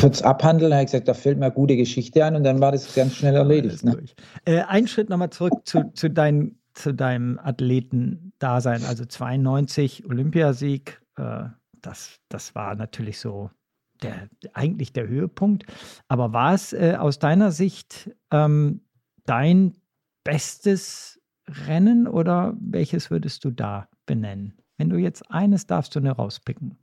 kurz 0.00 0.22
abhandeln? 0.22 0.70
Da 0.70 0.76
habe 0.76 0.84
ich 0.84 0.92
gesagt, 0.92 1.08
da 1.08 1.14
fällt 1.14 1.38
mir 1.38 1.46
eine 1.46 1.54
gute 1.54 1.76
Geschichte 1.76 2.24
an 2.24 2.34
und 2.34 2.44
dann 2.44 2.60
war 2.60 2.72
das 2.72 2.94
ganz 2.94 3.14
schnell 3.14 3.34
erledigt. 3.34 3.84
Ne? 3.84 3.98
Äh, 4.46 4.62
ein 4.62 4.86
Schritt 4.86 5.10
nochmal 5.10 5.30
zurück 5.30 5.52
zu, 5.64 5.90
zu, 5.92 6.08
dein, 6.08 6.56
zu 6.72 6.94
deinem 6.94 7.38
Athletendasein. 7.38 8.84
Also 8.84 9.04
92 9.04 10.06
Olympiasieg, 10.06 11.02
äh, 11.18 11.44
das, 11.82 12.20
das 12.30 12.54
war 12.54 12.74
natürlich 12.74 13.18
so 13.18 13.50
der, 14.02 14.28
eigentlich 14.54 14.94
der 14.94 15.08
Höhepunkt. 15.08 15.64
Aber 16.08 16.32
war 16.32 16.54
es 16.54 16.72
äh, 16.72 16.96
aus 16.98 17.18
deiner 17.18 17.50
Sicht 17.50 18.10
ähm, 18.30 18.80
dein 19.26 19.76
bestes 20.24 21.20
Rennen 21.48 22.08
oder 22.08 22.56
welches 22.60 23.10
würdest 23.10 23.44
du 23.44 23.50
da 23.50 23.88
benennen? 24.06 24.54
Wenn 24.78 24.88
du 24.88 24.96
jetzt 24.96 25.30
eines 25.30 25.66
darfst 25.66 25.94
du 25.94 26.00
nur 26.00 26.12
rauspicken. 26.12 26.76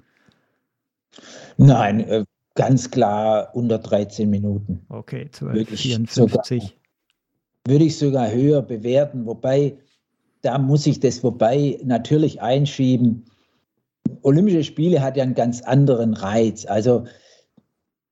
Nein, 1.58 2.00
äh, 2.02 2.26
ganz 2.56 2.90
klar 2.90 3.50
unter 3.54 3.80
13 3.80 4.30
Minuten. 4.30 4.86
Okay, 4.90 5.30
12, 5.32 5.70
54. 5.70 6.78
würde 7.68 7.86
ich 7.86 7.98
sogar 7.98 8.32
höher 8.32 8.62
bewerten, 8.62 9.26
wobei 9.26 9.78
da 10.42 10.58
muss 10.58 10.86
ich 10.86 11.00
das 11.00 11.24
wobei 11.24 11.80
natürlich 11.84 12.42
einschieben. 12.42 13.26
Olympische 14.22 14.64
Spiele 14.64 15.02
hat 15.02 15.16
ja 15.18 15.24
einen 15.24 15.36
ganz 15.36 15.62
anderen 15.62 16.14
Reiz. 16.14 16.66
Also 16.66 17.06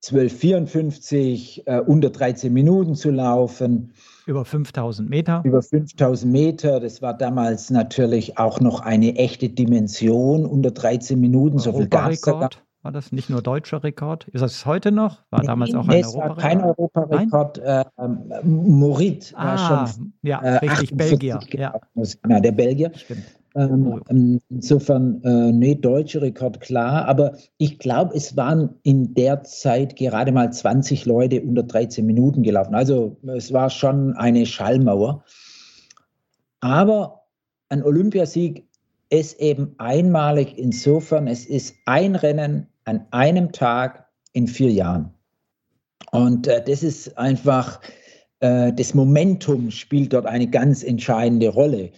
12,54 0.04 1.68
äh, 1.68 1.82
unter 1.82 2.10
13 2.10 2.52
Minuten 2.52 2.96
zu 2.96 3.12
laufen. 3.12 3.94
Über 4.26 4.46
5000 4.46 5.10
Meter. 5.10 5.42
Über 5.44 5.62
5000 5.62 6.32
Meter. 6.32 6.80
Das 6.80 7.02
war 7.02 7.16
damals 7.16 7.70
natürlich 7.70 8.38
auch 8.38 8.60
noch 8.60 8.82
eine 8.82 9.16
echte 9.16 9.50
Dimension. 9.50 10.46
Unter 10.46 10.72
13 10.72 11.20
Minuten, 11.20 11.60
so 11.60 11.74
viel 11.74 11.88
gab 11.88 12.12
es 12.12 12.22
da. 12.22 12.50
War 12.84 12.92
das 12.92 13.12
nicht 13.12 13.30
nur 13.30 13.44
deutscher 13.44 13.84
Rekord? 13.84 14.28
Ist 14.30 14.42
das 14.42 14.66
heute 14.66 14.92
noch? 14.92 15.20
War 15.30 15.42
nee, 15.42 15.48
damals 15.48 15.76
auch 15.76 15.88
ein 15.88 16.04
Europarekord? 16.04 16.40
kein 16.40 16.62
Europarekord. 16.62 17.58
Äh, 17.60 17.86
Morit 18.44 19.34
ah, 19.36 19.46
war 19.46 19.88
schon. 19.88 20.14
Ja, 20.24 20.40
äh, 20.42 20.66
richtig, 20.66 20.98
Belgier. 20.98 21.40
Ja. 21.52 21.76
Ja, 22.28 22.40
der 22.40 22.52
Belgier. 22.52 22.92
Stimmt. 22.96 23.24
Ähm. 23.56 24.02
Ähm, 24.10 24.40
insofern, 24.50 25.22
äh, 25.24 25.52
nee, 25.52 25.76
deutscher 25.76 26.22
Rekord 26.22 26.62
klar, 26.62 27.06
aber 27.06 27.36
ich 27.58 27.80
glaube, 27.80 28.16
es 28.16 28.38
waren 28.38 28.76
in 28.84 29.14
der 29.14 29.44
Zeit 29.44 29.96
gerade 29.96 30.32
mal 30.32 30.52
20 30.52 31.06
Leute 31.06 31.42
unter 31.42 31.64
13 31.64 32.06
Minuten 32.06 32.44
gelaufen. 32.44 32.76
Also 32.76 33.18
es 33.28 33.52
war 33.52 33.70
schon 33.70 34.14
eine 34.14 34.46
Schallmauer. 34.46 35.24
Aber 36.62 37.24
ein 37.70 37.84
Olympiasieg 37.84 38.68
ist 39.10 39.40
eben 39.40 39.76
einmalig 39.78 40.58
insofern, 40.58 41.28
es 41.28 41.46
ist 41.46 41.76
ein 41.86 42.16
Rennen 42.16 42.68
an 42.86 43.06
einem 43.12 43.52
Tag 43.52 44.08
in 44.34 44.48
vier 44.48 44.72
Jahren. 44.72 45.12
Und 46.12 46.48
äh, 46.48 46.64
das 46.64 46.84
ist 46.84 47.18
einfach, 47.18 47.82
äh, 48.40 48.72
das 48.72 48.94
Momentum 48.94 49.72
spielt 49.72 50.14
dort 50.14 50.26
eine 50.26 50.48
ganz 50.48 50.84
entscheidende 50.84 51.50
Rolle. 51.50 51.92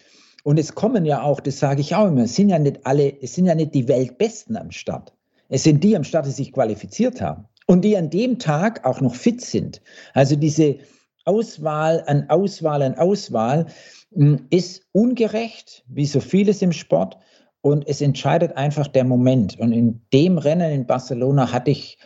Und 0.43 0.59
es 0.59 0.75
kommen 0.75 1.05
ja 1.05 1.23
auch, 1.23 1.39
das 1.39 1.59
sage 1.59 1.81
ich 1.81 1.95
auch 1.95 2.07
immer, 2.07 2.23
es 2.23 2.35
sind 2.35 2.49
ja 2.49 2.59
nicht 2.59 2.85
alle, 2.85 3.21
es 3.21 3.35
sind 3.35 3.45
ja 3.45 3.55
nicht 3.55 3.73
die 3.73 3.87
Weltbesten 3.87 4.57
am 4.57 4.71
Start. 4.71 5.13
Es 5.49 5.63
sind 5.63 5.83
die 5.83 5.95
am 5.95 6.03
Start, 6.03 6.25
die 6.25 6.31
sich 6.31 6.51
qualifiziert 6.51 7.21
haben 7.21 7.45
und 7.67 7.81
die 7.81 7.97
an 7.97 8.09
dem 8.09 8.39
Tag 8.39 8.85
auch 8.85 9.01
noch 9.01 9.15
fit 9.15 9.41
sind. 9.41 9.81
Also 10.13 10.35
diese 10.35 10.77
Auswahl 11.25 12.03
an 12.07 12.29
Auswahl 12.29 12.81
an 12.81 12.95
Auswahl 12.95 13.67
hm, 14.13 14.47
ist 14.49 14.85
ungerecht, 14.91 15.83
wie 15.87 16.05
so 16.05 16.19
vieles 16.19 16.61
im 16.61 16.73
Sport. 16.73 17.17
Und 17.61 17.87
es 17.87 18.01
entscheidet 18.01 18.57
einfach 18.57 18.87
der 18.87 19.05
Moment. 19.05 19.57
Und 19.57 19.71
in 19.71 20.01
dem 20.11 20.37
Rennen 20.37 20.71
in 20.71 20.85
Barcelona 20.85 21.53
hatte 21.53 21.71
ich 21.71 21.97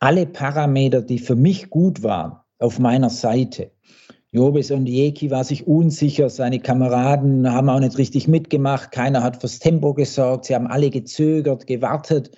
alle 0.00 0.26
Parameter, 0.26 1.00
die 1.00 1.20
für 1.20 1.36
mich 1.36 1.70
gut 1.70 2.02
waren, 2.02 2.40
auf 2.58 2.80
meiner 2.80 3.10
Seite. 3.10 3.70
Jobes 4.36 4.70
und 4.70 4.86
Jeki 4.86 5.30
war 5.30 5.44
sich 5.44 5.66
unsicher, 5.66 6.28
seine 6.28 6.60
Kameraden 6.60 7.50
haben 7.50 7.70
auch 7.70 7.80
nicht 7.80 7.96
richtig 7.96 8.28
mitgemacht, 8.28 8.92
keiner 8.92 9.22
hat 9.22 9.40
fürs 9.40 9.60
Tempo 9.60 9.94
gesorgt, 9.94 10.44
sie 10.44 10.54
haben 10.54 10.66
alle 10.66 10.90
gezögert, 10.90 11.66
gewartet. 11.66 12.30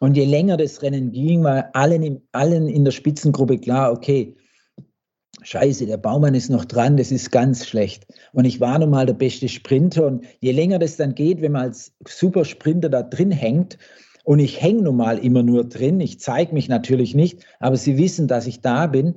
Und 0.00 0.16
je 0.16 0.24
länger 0.24 0.56
das 0.56 0.82
Rennen 0.82 1.12
ging, 1.12 1.44
war 1.44 1.70
allen, 1.74 2.22
allen 2.32 2.66
in 2.66 2.84
der 2.84 2.90
Spitzengruppe 2.90 3.58
klar, 3.58 3.92
okay, 3.92 4.34
Scheiße, 5.42 5.86
der 5.86 5.96
Baumann 5.96 6.34
ist 6.34 6.50
noch 6.50 6.64
dran, 6.64 6.96
das 6.96 7.12
ist 7.12 7.30
ganz 7.30 7.66
schlecht. 7.66 8.04
Und 8.32 8.44
ich 8.44 8.60
war 8.60 8.80
nun 8.80 8.90
mal 8.90 9.06
der 9.06 9.14
beste 9.14 9.48
Sprinter. 9.48 10.06
Und 10.06 10.24
je 10.40 10.50
länger 10.50 10.80
das 10.80 10.96
dann 10.96 11.14
geht, 11.14 11.40
wenn 11.40 11.52
man 11.52 11.62
als 11.62 11.94
Supersprinter 12.04 12.88
da 12.88 13.02
drin 13.02 13.30
hängt, 13.30 13.78
und 14.24 14.38
ich 14.38 14.60
hänge 14.60 14.82
nun 14.82 14.96
mal 14.96 15.18
immer 15.18 15.42
nur 15.42 15.64
drin, 15.64 16.00
ich 16.00 16.20
zeige 16.20 16.54
mich 16.54 16.68
natürlich 16.68 17.14
nicht, 17.14 17.44
aber 17.58 17.76
sie 17.76 17.96
wissen, 17.96 18.28
dass 18.28 18.46
ich 18.46 18.60
da 18.60 18.86
bin, 18.86 19.16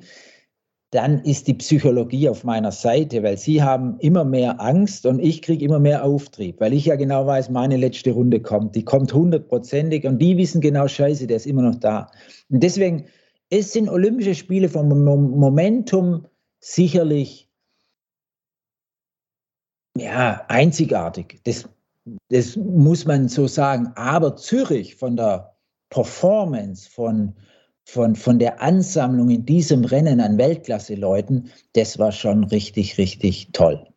dann 0.95 1.19
ist 1.23 1.47
die 1.47 1.55
Psychologie 1.55 2.29
auf 2.29 2.45
meiner 2.45 2.71
Seite, 2.71 3.21
weil 3.21 3.37
sie 3.37 3.61
haben 3.61 3.99
immer 3.99 4.23
mehr 4.23 4.61
Angst 4.61 5.05
und 5.05 5.19
ich 5.19 5.41
kriege 5.41 5.65
immer 5.65 5.79
mehr 5.79 6.05
Auftrieb, 6.05 6.61
weil 6.61 6.73
ich 6.73 6.85
ja 6.85 6.95
genau 6.95 7.27
weiß, 7.27 7.49
meine 7.49 7.75
letzte 7.75 8.11
Runde 8.11 8.41
kommt. 8.41 8.75
Die 8.75 8.85
kommt 8.85 9.13
hundertprozentig 9.13 10.05
und 10.05 10.19
die 10.19 10.37
wissen 10.37 10.61
genau, 10.61 10.87
scheiße, 10.87 11.27
der 11.27 11.35
ist 11.37 11.47
immer 11.47 11.63
noch 11.63 11.75
da. 11.75 12.09
Und 12.49 12.63
deswegen, 12.63 13.07
es 13.49 13.73
sind 13.73 13.89
Olympische 13.89 14.35
Spiele 14.35 14.69
vom 14.69 14.87
Momentum 15.03 16.27
sicherlich 16.61 17.49
ja, 19.97 20.45
einzigartig. 20.47 21.41
Das, 21.43 21.67
das 22.29 22.55
muss 22.55 23.05
man 23.05 23.27
so 23.27 23.47
sagen. 23.47 23.91
Aber 23.95 24.37
Zürich 24.37 24.95
von 24.95 25.17
der 25.17 25.55
Performance, 25.89 26.89
von, 26.89 27.35
von, 27.85 28.15
von 28.15 28.39
der 28.39 28.61
Ansammlung 28.61 29.29
in 29.29 29.45
diesem 29.45 29.85
Rennen 29.85 30.19
an 30.19 30.37
Weltklasse-Leuten, 30.37 31.51
das 31.73 31.97
war 31.99 32.11
schon 32.11 32.43
richtig, 32.45 32.97
richtig 32.97 33.49
toll. 33.53 33.87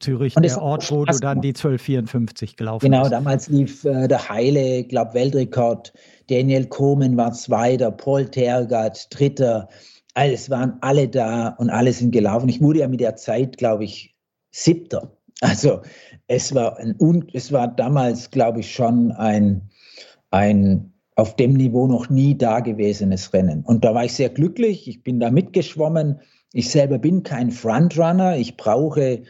Zürich, 0.00 0.34
und 0.36 0.42
der 0.42 0.60
Ort, 0.60 0.90
wo 0.90 1.04
du 1.04 1.18
dann 1.18 1.42
die 1.42 1.50
1254 1.50 2.56
gelaufen 2.56 2.84
genau, 2.84 3.02
bist. 3.02 3.10
Genau, 3.10 3.20
damals 3.22 3.48
lief 3.48 3.84
äh, 3.84 4.08
der 4.08 4.28
Heile, 4.28 4.84
glaube 4.84 5.14
Weltrekord. 5.14 5.92
Daniel 6.28 6.66
Komen 6.66 7.16
war 7.16 7.32
Zweiter, 7.32 7.90
Paul 7.90 8.26
Tergat 8.26 9.06
Dritter. 9.10 9.68
Also 10.14 10.34
es 10.34 10.50
waren 10.50 10.78
alle 10.80 11.08
da 11.08 11.48
und 11.58 11.68
alle 11.68 11.92
sind 11.92 12.12
gelaufen. 12.12 12.48
Ich 12.48 12.60
wurde 12.62 12.80
ja 12.80 12.88
mit 12.88 13.00
der 13.00 13.16
Zeit, 13.16 13.58
glaube 13.58 13.84
ich, 13.84 14.16
Siebter. 14.50 15.12
Also 15.42 15.82
es 16.26 16.54
war, 16.54 16.78
ein, 16.78 16.96
es 17.34 17.52
war 17.52 17.68
damals, 17.68 18.30
glaube 18.30 18.60
ich, 18.60 18.72
schon 18.72 19.12
ein, 19.12 19.68
ein 20.30 20.92
auf 21.16 21.34
dem 21.34 21.54
Niveau 21.54 21.86
noch 21.86 22.10
nie 22.10 22.36
dagewesenes 22.36 23.32
Rennen. 23.32 23.64
Und 23.64 23.84
da 23.84 23.94
war 23.94 24.04
ich 24.04 24.12
sehr 24.12 24.28
glücklich. 24.28 24.86
Ich 24.86 25.02
bin 25.02 25.18
da 25.18 25.30
mitgeschwommen. 25.30 26.20
Ich 26.52 26.70
selber 26.70 26.98
bin 26.98 27.22
kein 27.22 27.50
Frontrunner. 27.50 28.36
Ich 28.36 28.56
brauche 28.56 29.22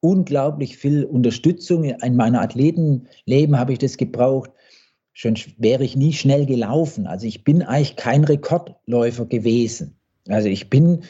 unglaublich 0.00 0.78
viel 0.78 1.04
Unterstützung. 1.04 1.84
In 1.84 2.16
meiner 2.16 2.40
Athletenleben 2.40 3.58
habe 3.58 3.74
ich 3.74 3.78
das 3.78 3.98
gebraucht. 3.98 4.50
Schon 5.12 5.36
wäre 5.58 5.84
ich 5.84 5.96
nie 5.96 6.14
schnell 6.14 6.46
gelaufen. 6.46 7.06
Also 7.06 7.26
ich 7.26 7.44
bin 7.44 7.62
eigentlich 7.62 7.96
kein 7.96 8.24
Rekordläufer 8.24 9.26
gewesen. 9.26 9.98
Also 10.28 10.48
ich 10.48 10.70
bin 10.70 11.04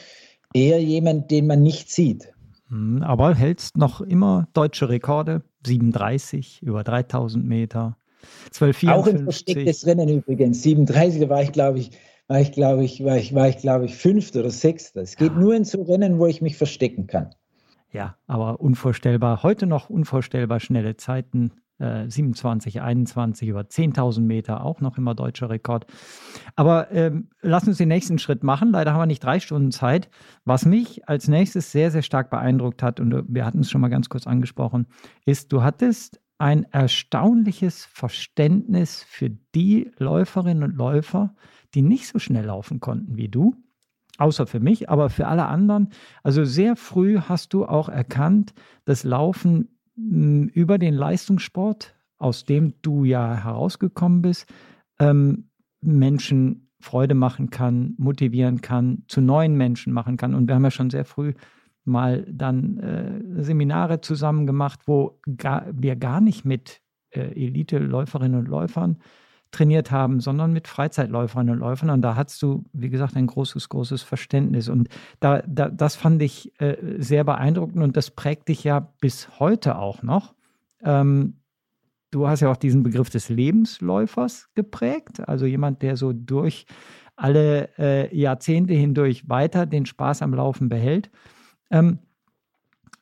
eher 0.53 0.81
jemand, 0.81 1.31
den 1.31 1.47
man 1.47 1.63
nicht 1.63 1.89
sieht. 1.89 2.33
Hm, 2.67 3.01
aber 3.03 3.33
hältst 3.35 3.77
noch 3.77 4.01
immer 4.01 4.47
deutsche 4.53 4.89
Rekorde. 4.89 5.43
37 5.65 6.61
über 6.61 6.83
3000 6.83 7.45
Meter. 7.45 7.97
12, 8.51 8.83
Auch 8.87 9.07
ein 9.07 9.23
verstecktes 9.23 9.85
Rennen 9.85 10.09
übrigens. 10.09 10.63
37 10.63 11.29
war 11.29 11.43
ich, 11.43 11.51
glaube 11.51 11.79
ich, 11.79 11.91
war 12.27 12.39
ich, 12.39 12.51
glaube 12.51 12.83
ich, 12.83 13.03
war 13.03 13.17
ich, 13.17 13.33
war 13.35 13.47
ich, 13.49 13.57
glaube 13.57 13.85
ich, 13.85 13.95
fünfter 13.95 14.39
oder 14.39 14.51
sechster. 14.51 15.01
Es 15.01 15.15
geht 15.15 15.33
ja. 15.33 15.39
nur 15.39 15.55
in 15.55 15.63
so 15.63 15.83
Rennen, 15.83 16.19
wo 16.19 16.25
ich 16.25 16.41
mich 16.41 16.57
verstecken 16.57 17.07
kann. 17.07 17.29
Ja, 17.91 18.17
aber 18.27 18.59
unvorstellbar, 18.59 19.43
heute 19.43 19.67
noch 19.67 19.89
unvorstellbar 19.89 20.59
schnelle 20.59 20.97
Zeiten. 20.97 21.51
Äh, 21.77 22.09
27, 22.09 22.81
21 22.81 23.49
über 23.49 23.61
10.000 23.61 24.21
Meter, 24.21 24.63
auch 24.63 24.79
noch 24.79 24.97
immer 24.97 25.13
deutscher 25.13 25.49
Rekord. 25.49 25.85
Aber 26.55 26.89
ähm, 26.91 27.29
lass 27.41 27.67
uns 27.67 27.77
den 27.77 27.89
nächsten 27.89 28.17
Schritt 28.17 28.43
machen. 28.43 28.71
Leider 28.71 28.93
haben 28.93 29.01
wir 29.01 29.05
nicht 29.05 29.23
drei 29.23 29.41
Stunden 29.41 29.71
Zeit. 29.71 30.09
Was 30.45 30.65
mich 30.65 31.09
als 31.09 31.27
nächstes 31.27 31.73
sehr, 31.73 31.91
sehr 31.91 32.01
stark 32.01 32.29
beeindruckt 32.29 32.81
hat, 32.81 33.01
und 33.01 33.25
wir 33.27 33.45
hatten 33.45 33.59
es 33.59 33.69
schon 33.69 33.81
mal 33.81 33.89
ganz 33.89 34.07
kurz 34.07 34.25
angesprochen, 34.25 34.87
ist, 35.25 35.51
du 35.51 35.63
hattest 35.63 36.21
ein 36.37 36.63
erstaunliches 36.71 37.85
Verständnis 37.85 39.03
für 39.03 39.29
die 39.29 39.91
Läuferinnen 39.97 40.63
und 40.63 40.75
Läufer, 40.75 41.33
die 41.73 41.81
nicht 41.81 42.07
so 42.07 42.19
schnell 42.19 42.45
laufen 42.45 42.79
konnten 42.79 43.17
wie 43.17 43.29
du, 43.29 43.55
außer 44.17 44.47
für 44.47 44.59
mich, 44.59 44.89
aber 44.89 45.09
für 45.09 45.27
alle 45.27 45.45
anderen. 45.45 45.89
Also 46.23 46.43
sehr 46.43 46.75
früh 46.75 47.19
hast 47.19 47.53
du 47.53 47.65
auch 47.65 47.89
erkannt, 47.89 48.53
dass 48.85 49.03
Laufen 49.03 49.69
hm, 49.95 50.47
über 50.49 50.77
den 50.77 50.93
Leistungssport, 50.93 51.95
aus 52.17 52.45
dem 52.45 52.73
du 52.81 53.03
ja 53.03 53.35
herausgekommen 53.35 54.21
bist, 54.21 54.51
ähm, 54.99 55.49
Menschen 55.81 56.69
Freude 56.79 57.15
machen 57.15 57.49
kann, 57.49 57.95
motivieren 57.97 58.61
kann, 58.61 59.03
zu 59.07 59.21
neuen 59.21 59.55
Menschen 59.55 59.91
machen 59.91 60.17
kann. 60.17 60.35
Und 60.35 60.47
wir 60.47 60.55
haben 60.55 60.63
ja 60.63 60.71
schon 60.71 60.89
sehr 60.89 61.05
früh 61.05 61.33
mal 61.87 62.25
dann 62.29 62.77
äh, 62.79 63.43
Seminare 63.43 64.01
zusammen 64.01 64.45
gemacht, 64.47 64.81
wo 64.85 65.19
gar, 65.37 65.65
wir 65.71 65.95
gar 65.95 66.21
nicht 66.21 66.45
mit 66.45 66.81
äh, 67.11 67.21
Elite-Läuferinnen 67.21 68.39
und 68.39 68.47
Läufern 68.47 68.97
trainiert 69.51 69.89
haben, 69.91 70.19
sondern 70.19 70.51
mit 70.51 70.67
Freizeitläuferinnen 70.67 71.53
und 71.53 71.59
Läufern. 71.59 71.89
Und 71.89 72.01
da 72.01 72.15
hast 72.15 72.41
du, 72.41 72.65
wie 72.73 72.89
gesagt, 72.89 73.15
ein 73.15 73.27
großes, 73.27 73.69
großes 73.69 74.03
Verständnis. 74.03 74.67
Und 74.67 74.89
da, 75.19 75.41
da 75.47 75.69
das 75.69 75.95
fand 75.95 76.21
ich 76.21 76.59
äh, 76.59 76.75
sehr 76.97 77.23
beeindruckend 77.23 77.81
und 77.81 77.95
das 77.95 78.11
prägt 78.11 78.49
dich 78.49 78.63
ja 78.63 78.91
bis 78.99 79.39
heute 79.39 79.77
auch 79.77 80.03
noch. 80.03 80.33
Ähm, 80.83 81.35
du 82.11 82.27
hast 82.27 82.41
ja 82.41 82.51
auch 82.51 82.57
diesen 82.57 82.83
Begriff 82.83 83.09
des 83.09 83.29
Lebensläufers 83.29 84.49
geprägt, 84.55 85.27
also 85.27 85.45
jemand, 85.45 85.81
der 85.81 85.95
so 85.95 86.11
durch 86.13 86.65
alle 87.15 87.69
äh, 87.77 88.15
Jahrzehnte 88.15 88.73
hindurch 88.73 89.29
weiter 89.29 89.65
den 89.65 89.85
Spaß 89.85 90.21
am 90.21 90.33
Laufen 90.33 90.67
behält. 90.67 91.09
Ähm, 91.71 91.99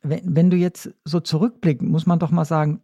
wenn, 0.01 0.35
wenn 0.35 0.49
du 0.49 0.57
jetzt 0.57 0.93
so 1.05 1.19
zurückblickst, 1.19 1.83
muss 1.83 2.05
man 2.05 2.19
doch 2.19 2.31
mal 2.31 2.45
sagen, 2.45 2.81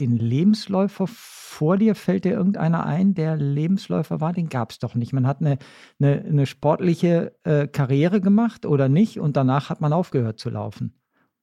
den 0.00 0.16
Lebensläufer 0.16 1.06
vor 1.06 1.78
dir, 1.78 1.94
fällt 1.94 2.24
dir 2.24 2.32
irgendeiner 2.32 2.84
ein, 2.84 3.14
der 3.14 3.36
Lebensläufer 3.36 4.20
war? 4.20 4.32
Den 4.32 4.48
gab 4.48 4.70
es 4.70 4.78
doch 4.78 4.94
nicht. 4.94 5.12
Man 5.12 5.26
hat 5.26 5.40
eine, 5.40 5.58
eine, 5.98 6.22
eine 6.22 6.46
sportliche 6.46 7.34
äh, 7.44 7.66
Karriere 7.66 8.20
gemacht 8.20 8.66
oder 8.66 8.88
nicht 8.88 9.18
und 9.20 9.36
danach 9.36 9.70
hat 9.70 9.80
man 9.80 9.92
aufgehört 9.92 10.38
zu 10.38 10.50
laufen. 10.50 10.94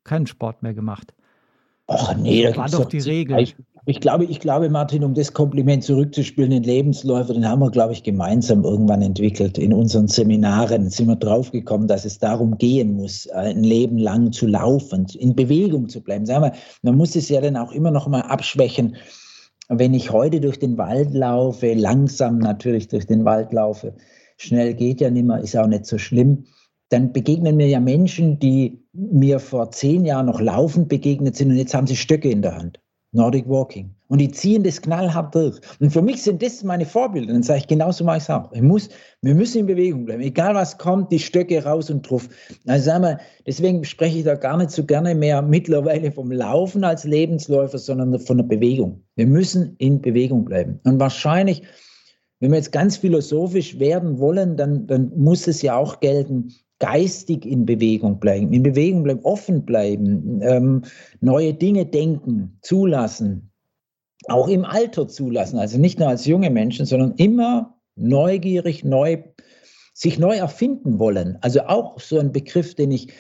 Keinen 0.04 0.28
Sport 0.28 0.62
mehr 0.62 0.74
gemacht. 0.74 1.14
Ach 1.88 2.16
nee, 2.16 2.44
das 2.44 2.58
war 2.58 2.70
doch 2.70 2.86
die 2.86 3.00
Regel. 3.00 3.40
Ich, 3.40 3.56
ich, 3.86 4.00
glaube, 4.00 4.26
ich 4.26 4.39
glaube, 4.39 4.69
Martin, 4.69 5.04
um 5.04 5.13
das 5.13 5.34
Kompliment 5.34 5.84
zurückzuspielen, 5.84 6.52
den 6.52 6.63
Lebensläufer, 6.63 7.34
den 7.34 7.48
haben 7.48 7.60
wir, 7.60 7.69
glaube 7.69 7.91
ich, 7.93 8.04
gemeinsam 8.04 8.63
irgendwann 8.63 9.02
entwickelt. 9.02 9.58
In 9.58 9.74
unseren 9.74 10.08
Seminaren 10.08 10.89
sind 10.89 11.08
wir 11.08 11.17
draufgekommen, 11.17 11.88
dass 11.88 12.06
es 12.06 12.17
darum 12.17 12.58
gehen 12.58 12.93
muss, 12.96 13.28
ein 13.30 13.63
Leben 13.63 13.98
lang 13.98 14.32
zu 14.32 14.48
laufen, 14.48 15.08
in 15.17 15.36
Bewegung 15.36 15.89
zu 15.89 16.02
bleiben. 16.02 16.26
Sagen 16.26 16.46
wir, 16.46 16.54
man 16.82 16.96
muss 16.96 17.15
es 17.15 17.28
ja 17.28 17.41
dann 17.41 17.58
auch 17.58 17.74
immer 17.74 17.91
noch 17.91 18.08
mal 18.08 18.22
abschwächen. 18.22 18.96
Wenn 19.67 19.93
ich 19.93 20.12
heute 20.12 20.39
durch 20.39 20.60
den 20.60 20.78
Wald 20.78 21.13
laufe, 21.13 21.74
langsam 21.74 22.38
natürlich 22.38 22.88
durch 22.88 23.06
den 23.06 23.26
Wald 23.26 23.52
laufe, 23.52 23.96
schnell 24.38 24.74
geht 24.74 25.02
ja 25.02 25.10
nicht 25.10 25.26
mehr, 25.26 25.39
ist 25.39 25.58
auch 25.58 25.67
nicht 25.67 25.86
so 25.86 25.98
schlimm 25.98 26.46
dann 26.89 27.12
begegnen 27.12 27.58
mir 27.58 27.67
ja 27.67 27.80
Menschen, 27.80 28.38
die 28.38 28.86
mir 28.93 29.39
vor 29.39 29.72
zehn 29.72 30.06
Jahren 30.06 30.28
noch 30.28 30.39
laufend 30.39 30.89
begegnet 30.89 31.36
sind 31.36 31.50
und 31.50 31.58
jetzt 31.58 31.74
haben 31.74 31.88
sie 31.88 31.96
Stöcke 31.96 32.30
in 32.30 32.43
der 32.43 32.56
Hand. 32.56 32.83
Nordic 33.13 33.47
Walking. 33.47 33.93
Und 34.10 34.19
die 34.19 34.30
ziehen 34.30 34.63
das 34.63 34.82
knallhart 34.82 35.34
durch. 35.34 35.60
Und 35.80 35.91
für 35.91 36.02
mich 36.02 36.21
sind 36.21 36.43
das 36.43 36.63
meine 36.63 36.86
Vorbilder. 36.86 37.34
Dann 37.34 37.41
sage 37.41 37.60
ich, 37.60 37.67
genauso 37.67 38.04
mache 38.04 38.17
ich 38.17 38.23
es 38.23 38.30
auch. 38.30 38.52
Ich 38.52 38.62
muss, 38.62 38.89
wir 39.21 39.34
müssen 39.34 39.60
in 39.60 39.65
Bewegung 39.65 40.06
bleiben. 40.06 40.21
Egal 40.21 40.54
was 40.54 40.78
kommt, 40.78 41.12
die 41.12 41.19
Stöcke 41.19 41.63
raus 41.63 41.89
und 41.89 42.08
drauf. 42.08 42.28
Also 42.67 42.86
sagen 42.86 43.04
wir, 43.04 43.19
deswegen 43.47 43.84
spreche 43.84 44.19
ich 44.19 44.23
da 44.23 44.36
gar 44.36 44.58
nicht 44.58 44.71
so 44.71 44.84
gerne 44.84 45.15
mehr 45.15 45.41
mittlerweile 45.41 46.12
vom 46.12 46.32
Laufen 46.32 46.84
als 46.84 47.06
Lebensläufer, 47.06 47.78
sondern 47.78 48.19
von 48.19 48.38
der 48.38 48.45
Bewegung. 48.45 49.04
Wir 49.15 49.28
müssen 49.28 49.76
in 49.78 50.02
Bewegung 50.02 50.45
bleiben. 50.45 50.80
Und 50.84 50.99
wahrscheinlich, 50.99 51.63
wenn 52.39 52.52
wir 52.52 52.58
jetzt 52.58 52.71
ganz 52.71 52.97
philosophisch 52.97 53.80
werden 53.80 54.19
wollen, 54.19 54.58
dann, 54.58 54.86
dann 54.86 55.12
muss 55.15 55.47
es 55.47 55.62
ja 55.62 55.78
auch 55.78 56.02
gelten, 56.02 56.54
geistig 56.80 57.46
in 57.46 57.66
Bewegung 57.66 58.20
bleiben, 58.20 58.52
in 58.52 58.64
Bewegung 58.64 59.04
bleiben, 59.04 59.22
offen 59.24 59.66
bleiben, 59.66 60.42
ähm, 60.42 60.84
neue 61.22 61.54
Dinge 61.54 61.86
denken, 61.86 62.58
zulassen, 62.62 63.52
auch 64.28 64.48
im 64.48 64.66
Alter 64.66 65.08
zulassen, 65.08 65.60
also 65.60 65.78
nicht 65.78 66.00
nur 66.00 66.10
als 66.10 66.26
junge 66.26 66.50
Menschen, 66.50 66.86
sondern 66.86 67.14
immer 67.16 67.78
neugierig, 67.96 68.84
neu, 68.84 69.24
sich 69.94 70.18
neu 70.20 70.36
erfinden 70.36 71.00
wollen. 71.00 71.38
Also 71.42 71.62
auch 71.62 72.00
so 72.00 72.20
ein 72.20 72.32
Begriff, 72.32 72.76
den 72.76 72.92
ich 72.92 73.14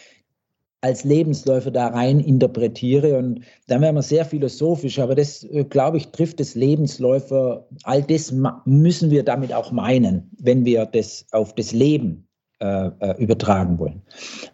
als 0.81 1.05
Lebensläufer 1.05 1.71
da 1.71 1.87
rein 1.87 2.19
interpretiere. 2.19 3.17
Und 3.17 3.45
dann 3.67 3.81
wären 3.81 3.95
wir 3.95 4.01
sehr 4.01 4.25
philosophisch, 4.25 4.99
aber 4.99 5.15
das, 5.15 5.43
äh, 5.45 5.63
glaube 5.63 5.97
ich, 5.97 6.09
trifft 6.09 6.41
das 6.41 6.55
Lebensläufer. 6.55 7.65
All 7.83 8.03
das 8.03 8.33
müssen 8.65 9.09
wir 9.09 9.23
damit 9.23 9.53
auch 9.53 9.71
meinen, 9.71 10.29
wenn 10.39 10.65
wir 10.65 10.85
das 10.85 11.25
auf 11.31 11.55
das 11.55 11.71
Leben 11.71 12.27
äh, 12.63 12.91
äh, 12.99 13.21
übertragen 13.21 13.77
wollen. 13.77 14.01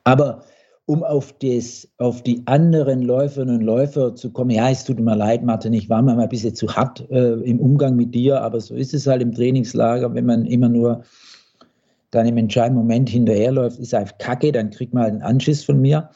Aber 0.03 0.41
um 0.85 1.03
auf, 1.03 1.31
das, 1.37 1.87
auf 1.99 2.23
die 2.23 2.41
anderen 2.47 3.03
Läuferinnen 3.03 3.57
und 3.57 3.61
Läufer 3.61 4.15
zu 4.15 4.31
kommen, 4.31 4.49
ja, 4.49 4.71
es 4.71 4.83
tut 4.83 4.99
mir 4.99 5.15
leid, 5.15 5.43
Martin, 5.43 5.73
ich 5.73 5.87
war 5.89 6.01
mal 6.01 6.19
ein 6.19 6.29
bisschen 6.29 6.55
zu 6.55 6.67
hart 6.75 7.07
äh, 7.11 7.33
im 7.33 7.59
Umgang 7.59 7.95
mit 7.95 8.15
dir, 8.15 8.41
aber 8.41 8.59
so 8.59 8.73
ist 8.73 8.95
es 8.95 9.05
halt 9.05 9.21
im 9.21 9.31
Trainingslager, 9.31 10.11
wenn 10.15 10.25
man 10.25 10.47
immer 10.47 10.69
nur 10.69 11.03
dann 12.09 12.25
im 12.25 12.37
entscheidenden 12.37 12.81
Moment 12.81 13.09
hinterherläuft, 13.09 13.77
ist 13.77 13.93
einfach 13.93 14.17
kacke, 14.17 14.51
dann 14.51 14.71
kriegt 14.71 14.95
man 14.95 15.03
halt 15.03 15.13
einen 15.13 15.21
Anschiss 15.21 15.63
von 15.63 15.79
mir. 15.79 16.09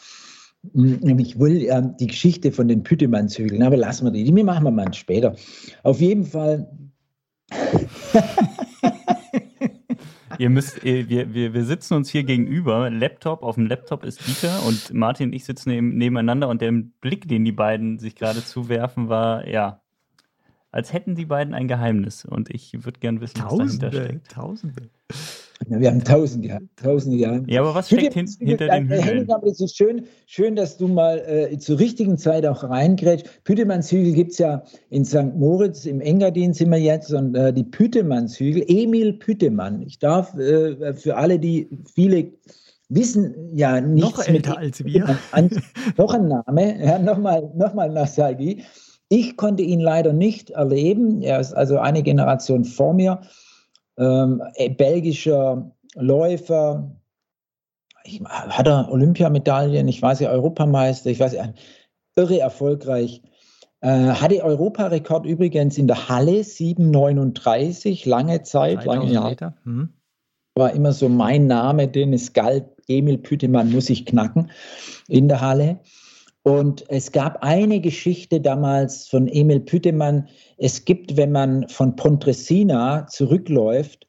Hm, 0.73 1.19
ich 1.19 1.39
will 1.39 1.61
ja 1.61 1.81
die 1.81 2.07
Geschichte 2.07 2.51
von 2.51 2.67
den 2.67 2.81
Püttemann-Zügeln, 2.81 3.61
aber 3.61 3.77
lassen 3.77 4.05
wir 4.05 4.11
die, 4.11 4.23
die 4.23 4.43
machen 4.43 4.63
wir 4.63 4.71
mal 4.71 4.91
später. 4.95 5.35
Auf 5.83 6.01
jeden 6.01 6.25
Fall 6.25 6.67
Ihr 10.37 10.49
müsst, 10.49 10.83
wir, 10.83 11.33
wir, 11.33 11.53
wir 11.53 11.65
sitzen 11.65 11.93
uns 11.95 12.09
hier 12.09 12.23
gegenüber. 12.23 12.89
Laptop, 12.89 13.43
auf 13.43 13.55
dem 13.55 13.67
Laptop 13.67 14.03
ist 14.03 14.27
Dieter 14.27 14.65
und 14.65 14.93
Martin 14.93 15.29
und 15.29 15.33
ich 15.33 15.45
sitzen 15.45 15.69
neben, 15.69 15.97
nebeneinander 15.97 16.49
und 16.49 16.61
der 16.61 16.71
Blick, 16.71 17.27
den 17.27 17.45
die 17.45 17.51
beiden 17.51 17.99
sich 17.99 18.15
gerade 18.15 18.43
zuwerfen, 18.43 19.09
war, 19.09 19.47
ja, 19.47 19.81
als 20.71 20.91
hätten 20.91 21.15
die 21.15 21.25
beiden 21.25 21.53
ein 21.53 21.67
Geheimnis. 21.67 22.25
Und 22.25 22.49
ich 22.49 22.83
würde 22.83 22.99
gern 22.99 23.21
wissen, 23.21 23.39
Tausende, 23.39 23.63
was 23.63 23.79
dahinter 23.79 24.05
steckt. 24.05 24.31
Tausende. 24.31 24.89
Ja, 25.69 25.79
wir 25.79 25.89
haben 25.89 26.03
tausende 26.03 26.47
Jahre. 26.49 26.63
Tausende 26.75 27.17
Jahre. 27.17 27.43
Ja, 27.47 27.61
aber 27.61 27.75
was 27.75 27.87
steckt 27.87 28.13
hin, 28.13 28.27
hinter 28.39 28.67
den 28.67 28.89
Hügeln? 28.89 29.31
Aber 29.31 29.47
es 29.47 29.59
ist 29.59 29.75
schön, 29.75 30.05
schön, 30.25 30.55
dass 30.55 30.77
du 30.77 30.87
mal 30.87 31.19
äh, 31.19 31.57
zur 31.57 31.79
richtigen 31.79 32.17
Zeit 32.17 32.45
auch 32.45 32.63
reingrätst. 32.63 33.43
Pütemannshügel 33.43 34.13
gibt 34.13 34.31
es 34.31 34.39
ja 34.39 34.63
in 34.89 35.05
St. 35.05 35.35
Moritz, 35.35 35.85
im 35.85 36.01
Engadin 36.01 36.53
sind 36.53 36.69
wir 36.71 36.79
jetzt, 36.79 37.13
und 37.13 37.35
äh, 37.35 37.53
die 37.53 37.63
Pütemannshügel, 37.63 38.65
Emil 38.67 39.13
Pütemann. 39.13 39.81
Ich 39.81 39.99
darf 39.99 40.35
äh, 40.37 40.93
für 40.93 41.15
alle, 41.17 41.39
die 41.39 41.69
viele 41.93 42.31
wissen 42.89 43.55
ja 43.55 43.79
nichts 43.81 44.17
noch 44.17 44.27
älter 44.27 44.57
als 44.57 44.83
wir. 44.83 45.17
Noch 45.97 46.13
ein 46.13 46.27
Name, 46.27 46.85
ja, 46.85 46.99
nochmal 46.99 47.51
noch 47.55 47.73
mal 47.73 47.89
Nasagi. 47.89 48.63
Ich 49.09 49.37
konnte 49.37 49.63
ihn 49.63 49.79
leider 49.79 50.13
nicht 50.13 50.51
erleben. 50.51 51.21
Er 51.21 51.39
ist 51.39 51.53
also 51.53 51.77
eine 51.77 52.03
Generation 52.03 52.65
vor 52.65 52.93
mir 52.93 53.21
ähm, 53.97 54.41
äh, 54.55 54.69
belgischer 54.69 55.71
Läufer, 55.95 56.91
ich, 58.03 58.21
hat 58.21 58.67
er 58.67 58.91
Olympiamedaillen, 58.91 59.87
ich 59.87 60.01
weiß 60.01 60.19
ja, 60.19 60.29
Europameister, 60.29 61.09
ich 61.09 61.19
weiß 61.19 61.33
ja, 61.33 61.53
irre 62.15 62.39
erfolgreich. 62.39 63.21
Äh, 63.81 64.09
hatte 64.09 64.43
Europarekord 64.43 65.25
übrigens 65.25 65.77
in 65.77 65.87
der 65.87 66.07
Halle 66.09 66.41
7,39, 66.41 68.07
lange 68.07 68.41
Zeit, 68.43 68.85
lange 68.85 69.11
Jahre. 69.11 69.55
Hm. 69.63 69.89
War 70.55 70.71
immer 70.71 70.93
so 70.93 71.09
mein 71.09 71.47
Name, 71.47 71.87
den 71.87 72.13
es 72.13 72.33
galt, 72.33 72.65
Emil 72.87 73.17
Pütemann 73.17 73.71
muss 73.71 73.89
ich 73.89 74.05
knacken 74.05 74.51
in 75.07 75.27
der 75.27 75.41
Halle. 75.41 75.79
Und 76.43 76.83
es 76.89 77.11
gab 77.13 77.41
eine 77.41 77.79
Geschichte 77.79 78.41
damals 78.41 79.07
von 79.07 79.27
Emil 79.29 79.61
Pütemann. 79.61 80.27
Es 80.57 80.83
gibt, 80.83 81.15
wenn 81.15 81.31
man 81.31 81.67
von 81.69 81.95
Pontresina 81.95 83.07
zurückläuft 83.07 84.07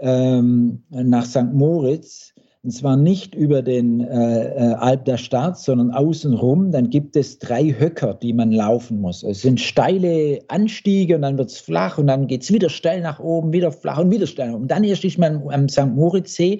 ähm, 0.00 0.82
nach 0.90 1.24
St. 1.24 1.52
Moritz, 1.52 2.34
und 2.64 2.72
zwar 2.72 2.96
nicht 2.96 3.36
über 3.36 3.62
den 3.62 4.00
äh, 4.00 4.48
äh, 4.48 4.74
Alp 4.74 5.04
der 5.04 5.18
Stadt, 5.18 5.56
sondern 5.56 5.92
außenrum, 5.92 6.72
dann 6.72 6.90
gibt 6.90 7.14
es 7.14 7.38
drei 7.38 7.72
Höcker, 7.78 8.14
die 8.14 8.32
man 8.32 8.50
laufen 8.50 9.00
muss. 9.00 9.22
Es 9.22 9.42
sind 9.42 9.60
steile 9.60 10.40
Anstiege 10.48 11.14
und 11.14 11.22
dann 11.22 11.38
wird 11.38 11.50
es 11.50 11.58
flach 11.58 11.96
und 11.98 12.08
dann 12.08 12.26
geht 12.26 12.42
es 12.42 12.52
wieder 12.52 12.68
steil 12.68 13.02
nach 13.02 13.20
oben, 13.20 13.52
wieder 13.52 13.70
flach 13.70 13.98
und 13.98 14.10
wieder 14.10 14.26
steil. 14.26 14.52
Und 14.52 14.66
dann 14.66 14.82
erst 14.82 15.04
ist 15.04 15.16
man 15.16 15.48
am 15.48 15.68
St. 15.68 15.94
Moritzsee, 15.94 16.58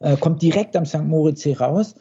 äh, 0.00 0.16
kommt 0.16 0.42
direkt 0.42 0.74
am 0.74 0.86
St. 0.86 1.04
Moritzsee 1.04 1.52
raus. 1.52 1.94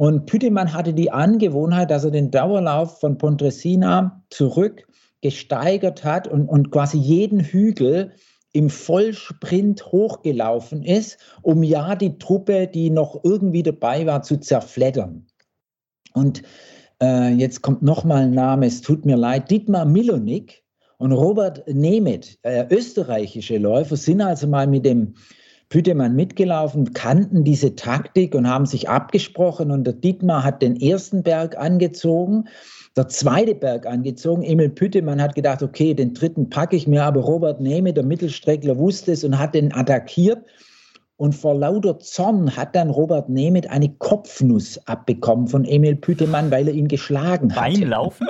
Und 0.00 0.24
Pütemann 0.24 0.72
hatte 0.72 0.94
die 0.94 1.10
Angewohnheit, 1.10 1.90
dass 1.90 2.04
er 2.04 2.10
den 2.10 2.30
Dauerlauf 2.30 3.00
von 3.00 3.18
Pontresina 3.18 4.24
zurück 4.30 4.88
gesteigert 5.20 6.04
hat 6.04 6.26
und, 6.26 6.48
und 6.48 6.70
quasi 6.70 6.96
jeden 6.96 7.40
Hügel 7.40 8.12
im 8.54 8.70
Vollsprint 8.70 9.84
hochgelaufen 9.92 10.82
ist, 10.82 11.18
um 11.42 11.62
ja 11.62 11.96
die 11.96 12.16
Truppe, 12.16 12.66
die 12.66 12.88
noch 12.88 13.24
irgendwie 13.24 13.62
dabei 13.62 14.06
war, 14.06 14.22
zu 14.22 14.40
zerfleddern. 14.40 15.26
Und 16.14 16.44
äh, 17.02 17.34
jetzt 17.34 17.60
kommt 17.60 17.82
nochmal 17.82 18.22
ein 18.22 18.30
Name, 18.30 18.68
es 18.68 18.80
tut 18.80 19.04
mir 19.04 19.18
leid, 19.18 19.50
Dietmar 19.50 19.84
Milonik 19.84 20.62
und 20.96 21.12
Robert 21.12 21.68
Nemeth, 21.68 22.38
äh, 22.40 22.64
österreichische 22.70 23.58
Läufer, 23.58 23.98
sind 23.98 24.22
also 24.22 24.46
mal 24.46 24.66
mit 24.66 24.86
dem 24.86 25.12
Pütemann 25.70 26.16
mitgelaufen, 26.16 26.92
kannten 26.94 27.44
diese 27.44 27.76
Taktik 27.76 28.34
und 28.34 28.48
haben 28.48 28.66
sich 28.66 28.88
abgesprochen. 28.88 29.70
Und 29.70 29.84
der 29.84 29.94
Dietmar 29.94 30.42
hat 30.44 30.62
den 30.62 30.76
ersten 30.76 31.22
Berg 31.22 31.56
angezogen, 31.56 32.48
der 32.96 33.06
zweite 33.06 33.54
Berg 33.54 33.86
angezogen. 33.86 34.42
Emil 34.42 34.68
Pütemann 34.68 35.22
hat 35.22 35.36
gedacht, 35.36 35.62
okay, 35.62 35.94
den 35.94 36.12
dritten 36.12 36.50
packe 36.50 36.74
ich 36.74 36.88
mir, 36.88 37.04
aber 37.04 37.20
Robert 37.20 37.60
Nehme, 37.60 37.92
der 37.92 38.04
Mittelstreckler, 38.04 38.76
wusste 38.78 39.12
es 39.12 39.22
und 39.22 39.38
hat 39.38 39.54
den 39.54 39.72
attackiert. 39.72 40.44
Und 41.16 41.34
vor 41.34 41.54
lauter 41.54 41.98
Zorn 42.00 42.56
hat 42.56 42.74
dann 42.74 42.90
Robert 42.90 43.28
Nemeth 43.28 43.70
eine 43.70 43.90
Kopfnuss 43.90 44.80
abbekommen 44.88 45.46
von 45.46 45.64
Emil 45.66 45.94
Pütemann, 45.94 46.50
weil 46.50 46.66
er 46.66 46.74
ihn 46.74 46.88
geschlagen 46.88 47.54
hat. 47.54 47.74
Beim 47.74 47.88
Laufen? 47.90 48.26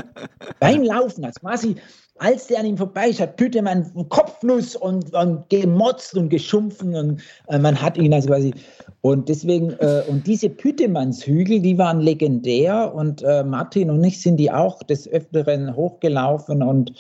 Beim 0.59 0.83
Laufen, 0.83 1.25
als 1.25 1.41
quasi 1.41 1.77
als 2.21 2.47
der 2.49 2.61
an 2.61 2.67
ihm 2.67 2.77
vorbei 2.77 3.09
ist, 3.09 3.21
hat 3.21 3.37
Pütemann 3.37 3.91
Kopfnuss 4.11 4.77
und, 4.77 5.13
und 5.15 5.49
gemotzt 5.49 6.15
und 6.17 6.29
geschumpfen 6.29 6.95
und 6.95 7.23
äh, 7.49 7.59
man 7.59 7.81
hat 7.81 7.97
ihn 7.97 8.13
also 8.13 8.29
quasi. 8.29 8.53
Und 9.01 9.29
deswegen, 9.29 9.73
äh, 9.79 10.03
und 10.07 10.27
diese 10.27 10.51
Pütemannshügel, 10.51 11.61
die 11.61 11.79
waren 11.79 12.01
legendär 12.01 12.95
und 12.95 13.23
äh, 13.23 13.43
Martin 13.43 13.91
und 13.91 14.05
ich 14.05 14.21
sind 14.21 14.37
die 14.37 14.53
auch 14.53 14.83
des 14.83 15.09
Öfteren 15.09 15.75
hochgelaufen 15.75 16.63
und 16.63 16.93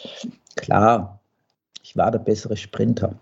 klar, 0.56 1.20
ich 1.82 1.96
war 1.96 2.10
der 2.10 2.20
bessere 2.20 2.56
Sprinter. 2.56 3.14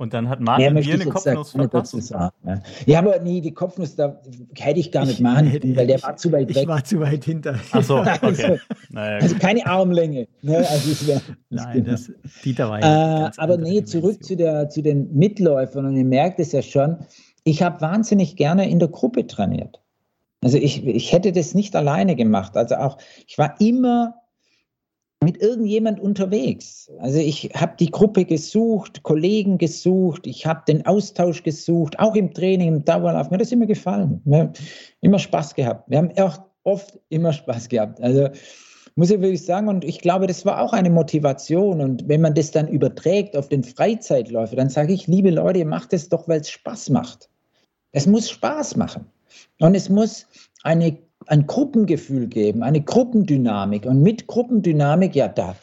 Und 0.00 0.14
dann 0.14 0.30
hat 0.30 0.40
Martin 0.40 0.72
mir 0.72 0.94
eine 0.94 1.04
Kopfnuss 1.04 1.50
verpasst. 1.50 2.02
Sagen, 2.04 2.34
ja. 2.46 2.62
ja. 2.86 2.98
aber 3.00 3.20
nee, 3.20 3.42
die 3.42 3.52
Kopfnuss, 3.52 3.96
da 3.96 4.18
hätte 4.56 4.80
ich 4.80 4.92
gar 4.92 5.04
nicht 5.04 5.16
ich, 5.16 5.20
machen 5.20 5.52
können, 5.52 5.76
weil 5.76 5.86
der 5.88 6.02
war 6.02 6.16
zu 6.16 6.32
weit 6.32 6.48
weg. 6.48 6.56
Ich 6.56 6.66
war 6.66 6.82
zu 6.82 7.00
weit 7.00 7.22
hinter. 7.22 7.56
Ach 7.70 7.82
so, 7.82 7.98
okay. 8.00 8.18
also, 8.22 8.56
naja, 8.88 9.18
also 9.18 9.36
keine 9.36 9.66
Armlänge. 9.66 10.26
Ne? 10.40 10.56
Also 10.56 11.06
wär, 11.06 11.20
Nein, 11.50 11.84
das, 11.84 12.10
Dieter 12.42 12.70
war 12.70 12.80
ja 12.80 13.26
äh, 13.26 13.30
Aber 13.36 13.58
nee, 13.58 13.84
zurück 13.84 14.24
zu, 14.24 14.36
der, 14.36 14.70
zu 14.70 14.80
den 14.80 15.14
Mitläufern. 15.14 15.84
Und 15.84 15.94
ihr 15.94 16.06
merkt 16.06 16.40
es 16.40 16.52
ja 16.52 16.62
schon, 16.62 16.96
ich 17.44 17.62
habe 17.62 17.82
wahnsinnig 17.82 18.36
gerne 18.36 18.70
in 18.70 18.78
der 18.78 18.88
Gruppe 18.88 19.26
trainiert. 19.26 19.82
Also 20.40 20.56
ich, 20.56 20.86
ich 20.86 21.12
hätte 21.12 21.32
das 21.32 21.52
nicht 21.52 21.76
alleine 21.76 22.16
gemacht. 22.16 22.56
Also 22.56 22.76
auch, 22.76 22.96
ich 23.26 23.36
war 23.36 23.60
immer 23.60 24.14
mit 25.22 25.42
irgendjemand 25.42 26.00
unterwegs. 26.00 26.90
Also 26.98 27.18
ich 27.18 27.50
habe 27.54 27.74
die 27.78 27.90
Gruppe 27.90 28.24
gesucht, 28.24 29.02
Kollegen 29.02 29.58
gesucht, 29.58 30.26
ich 30.26 30.46
habe 30.46 30.62
den 30.66 30.86
Austausch 30.86 31.42
gesucht, 31.42 31.98
auch 31.98 32.14
im 32.14 32.32
Training, 32.32 32.68
im 32.68 32.84
Dauerlauf. 32.84 33.28
Mir 33.28 33.34
hat 33.34 33.42
das 33.42 33.52
immer 33.52 33.66
gefallen. 33.66 34.22
Wir 34.24 34.38
haben 34.38 34.52
immer 35.02 35.18
Spaß 35.18 35.54
gehabt. 35.54 35.90
Wir 35.90 35.98
haben 35.98 36.10
auch 36.18 36.38
oft 36.64 36.98
immer 37.10 37.32
Spaß 37.32 37.68
gehabt. 37.68 38.00
Also 38.00 38.28
muss 38.96 39.10
ich 39.10 39.20
wirklich 39.20 39.44
sagen, 39.44 39.68
und 39.68 39.84
ich 39.84 40.00
glaube, 40.00 40.26
das 40.26 40.44
war 40.44 40.60
auch 40.60 40.72
eine 40.72 40.90
Motivation. 40.90 41.80
Und 41.80 42.08
wenn 42.08 42.22
man 42.22 42.34
das 42.34 42.50
dann 42.50 42.68
überträgt 42.68 43.36
auf 43.36 43.48
den 43.48 43.62
Freizeitläufer, 43.62 44.56
dann 44.56 44.70
sage 44.70 44.92
ich, 44.92 45.06
liebe 45.06 45.30
Leute, 45.30 45.64
macht 45.64 45.92
es 45.92 46.08
doch, 46.08 46.28
weil 46.28 46.40
es 46.40 46.50
Spaß 46.50 46.90
macht. 46.90 47.28
Es 47.92 48.06
muss 48.06 48.30
Spaß 48.30 48.76
machen. 48.76 49.06
Und 49.60 49.74
es 49.74 49.88
muss 49.88 50.26
eine 50.62 50.98
ein 51.30 51.46
Gruppengefühl 51.46 52.26
geben, 52.26 52.62
eine 52.62 52.82
Gruppendynamik. 52.82 53.86
Und 53.86 54.02
mit 54.02 54.26
Gruppendynamik, 54.26 55.14
ja, 55.14 55.28
da, 55.28 55.54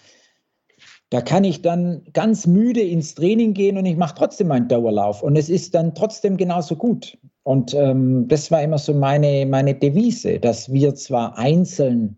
da 1.10 1.22
kann 1.22 1.44
ich 1.44 1.62
dann 1.62 2.04
ganz 2.14 2.48
müde 2.48 2.82
ins 2.82 3.16
Training 3.16 3.54
gehen 3.54 3.78
und 3.78 3.86
ich 3.86 3.98
mache 3.98 4.16
trotzdem 4.18 4.48
meinen 4.48 4.70
Dauerlauf. 4.70 5.22
Und 5.22 5.38
es 5.38 5.50
ist 5.50 5.76
dann 5.76 5.94
trotzdem 5.94 6.38
genauso 6.38 6.78
gut. 6.78 7.18
Und 7.44 7.74
ähm, 7.74 8.28
das 8.30 8.50
war 8.50 8.62
immer 8.62 8.78
so 8.78 8.94
meine, 8.94 9.46
meine 9.46 9.76
Devise, 9.76 10.40
dass 10.40 10.72
wir 10.72 10.96
zwar 10.96 11.38
einzeln 11.38 12.16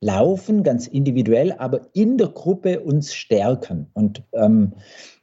laufen, 0.00 0.62
ganz 0.62 0.86
individuell, 0.86 1.52
aber 1.58 1.80
in 1.94 2.18
der 2.18 2.28
Gruppe 2.28 2.80
uns 2.80 3.14
stärken. 3.14 3.88
Und 3.94 4.22
ähm, 4.32 4.74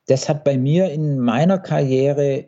das 0.08 0.28
hat 0.28 0.44
bei 0.44 0.58
mir 0.58 0.92
in 0.92 1.20
meiner 1.20 1.60
Karriere 1.60 2.46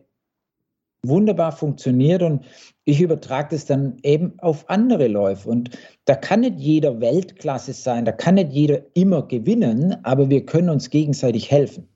wunderbar 1.03 1.51
funktioniert 1.51 2.21
und 2.21 2.45
ich 2.85 3.01
übertrage 3.01 3.49
das 3.51 3.65
dann 3.65 3.97
eben 4.03 4.39
auf 4.39 4.69
andere 4.69 5.07
Läufe. 5.07 5.49
Und 5.49 5.71
da 6.05 6.15
kann 6.15 6.41
nicht 6.41 6.59
jeder 6.59 7.01
Weltklasse 7.01 7.73
sein, 7.73 8.05
da 8.05 8.11
kann 8.11 8.35
nicht 8.35 8.51
jeder 8.51 8.81
immer 8.93 9.27
gewinnen, 9.27 9.97
aber 10.03 10.29
wir 10.29 10.45
können 10.45 10.69
uns 10.69 10.89
gegenseitig 10.89 11.49
helfen. 11.49 11.87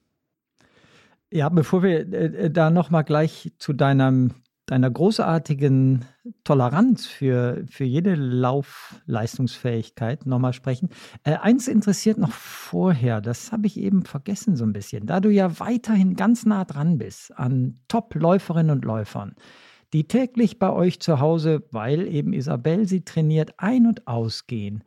Ja, 1.31 1.49
bevor 1.49 1.83
wir 1.83 2.11
äh, 2.13 2.49
da 2.49 2.69
nochmal 2.69 3.03
gleich 3.03 3.51
zu 3.57 3.73
deinem 3.73 4.33
deiner 4.65 4.89
großartigen 4.89 6.05
Toleranz 6.43 7.05
für, 7.05 7.63
für 7.69 7.83
jede 7.83 8.15
Laufleistungsfähigkeit 8.15 10.25
nochmal 10.25 10.53
sprechen. 10.53 10.89
Äh, 11.23 11.35
eins 11.35 11.67
interessiert 11.67 12.17
noch 12.17 12.31
vorher, 12.31 13.21
das 13.21 13.51
habe 13.51 13.67
ich 13.67 13.77
eben 13.77 14.05
vergessen 14.05 14.55
so 14.55 14.65
ein 14.65 14.73
bisschen, 14.73 15.05
da 15.05 15.19
du 15.19 15.29
ja 15.29 15.59
weiterhin 15.59 16.15
ganz 16.15 16.45
nah 16.45 16.65
dran 16.65 16.97
bist 16.97 17.37
an 17.37 17.79
Top-Läuferinnen 17.87 18.71
und 18.71 18.85
Läufern, 18.85 19.35
die 19.93 20.07
täglich 20.07 20.57
bei 20.57 20.71
euch 20.71 20.99
zu 20.99 21.19
Hause, 21.19 21.67
weil 21.71 22.07
eben 22.07 22.33
Isabel 22.33 22.87
sie 22.87 23.05
trainiert, 23.05 23.53
ein- 23.57 23.85
und 23.85 24.07
ausgehen. 24.07 24.83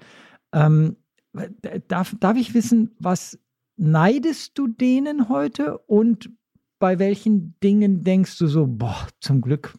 Ähm, 0.53 0.97
darf, 1.87 2.17
darf 2.19 2.37
ich 2.37 2.55
wissen, 2.55 2.97
was 2.99 3.39
neidest 3.77 4.59
du 4.59 4.67
denen 4.67 5.29
heute 5.29 5.79
und 5.79 6.31
bei 6.79 6.99
welchen 6.99 7.59
Dingen 7.61 8.05
denkst 8.05 8.39
du 8.39 8.47
so, 8.47 8.67
boah, 8.67 9.09
zum 9.21 9.41
Glück 9.41 9.77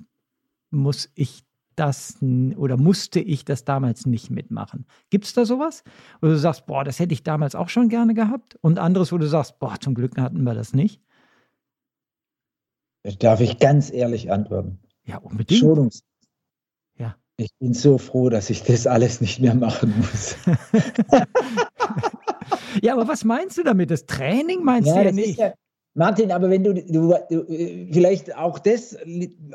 muss 0.71 1.09
ich 1.15 1.43
das 1.75 2.17
oder 2.57 2.77
musste 2.77 3.21
ich 3.21 3.45
das 3.45 3.63
damals 3.63 4.05
nicht 4.05 4.29
mitmachen? 4.29 4.85
Gibt 5.09 5.25
es 5.25 5.33
da 5.33 5.45
sowas? 5.45 5.83
Wo 6.21 6.27
du 6.27 6.37
sagst, 6.37 6.65
boah, 6.65 6.83
das 6.83 6.99
hätte 6.99 7.13
ich 7.13 7.23
damals 7.23 7.55
auch 7.55 7.69
schon 7.69 7.89
gerne 7.89 8.13
gehabt? 8.13 8.57
Und 8.61 8.79
anderes, 8.79 9.11
wo 9.11 9.17
du 9.17 9.27
sagst, 9.27 9.59
boah, 9.59 9.79
zum 9.79 9.93
Glück 9.93 10.17
hatten 10.17 10.43
wir 10.43 10.53
das 10.53 10.73
nicht? 10.73 11.01
Darf 13.19 13.39
ich 13.39 13.59
ganz 13.59 13.91
ehrlich 13.91 14.29
antworten? 14.29 14.79
Ja, 15.05 15.17
unbedingt. 15.17 15.59
Schonungs 15.59 16.03
ja. 16.99 17.15
Ich 17.37 17.55
bin 17.57 17.73
so 17.73 17.97
froh, 17.97 18.29
dass 18.29 18.49
ich 18.49 18.63
das 18.63 18.85
alles 18.85 19.21
nicht 19.21 19.39
mehr 19.39 19.55
machen 19.55 19.93
muss. 19.97 20.35
ja, 22.81 22.93
aber 22.93 23.07
was 23.07 23.23
meinst 23.23 23.57
du 23.57 23.63
damit? 23.63 23.89
Das 23.89 24.05
Training 24.05 24.63
meinst 24.63 24.89
ja, 24.89 24.95
du 24.95 25.05
ja 25.05 25.11
nicht? 25.13 25.39
Ja, 25.39 25.53
Martin, 25.99 26.31
aber 26.31 26.49
wenn 26.49 26.63
du, 26.63 26.73
du, 26.73 27.13
du, 27.29 27.45
vielleicht 27.91 28.33
auch 28.37 28.57
das, 28.57 28.95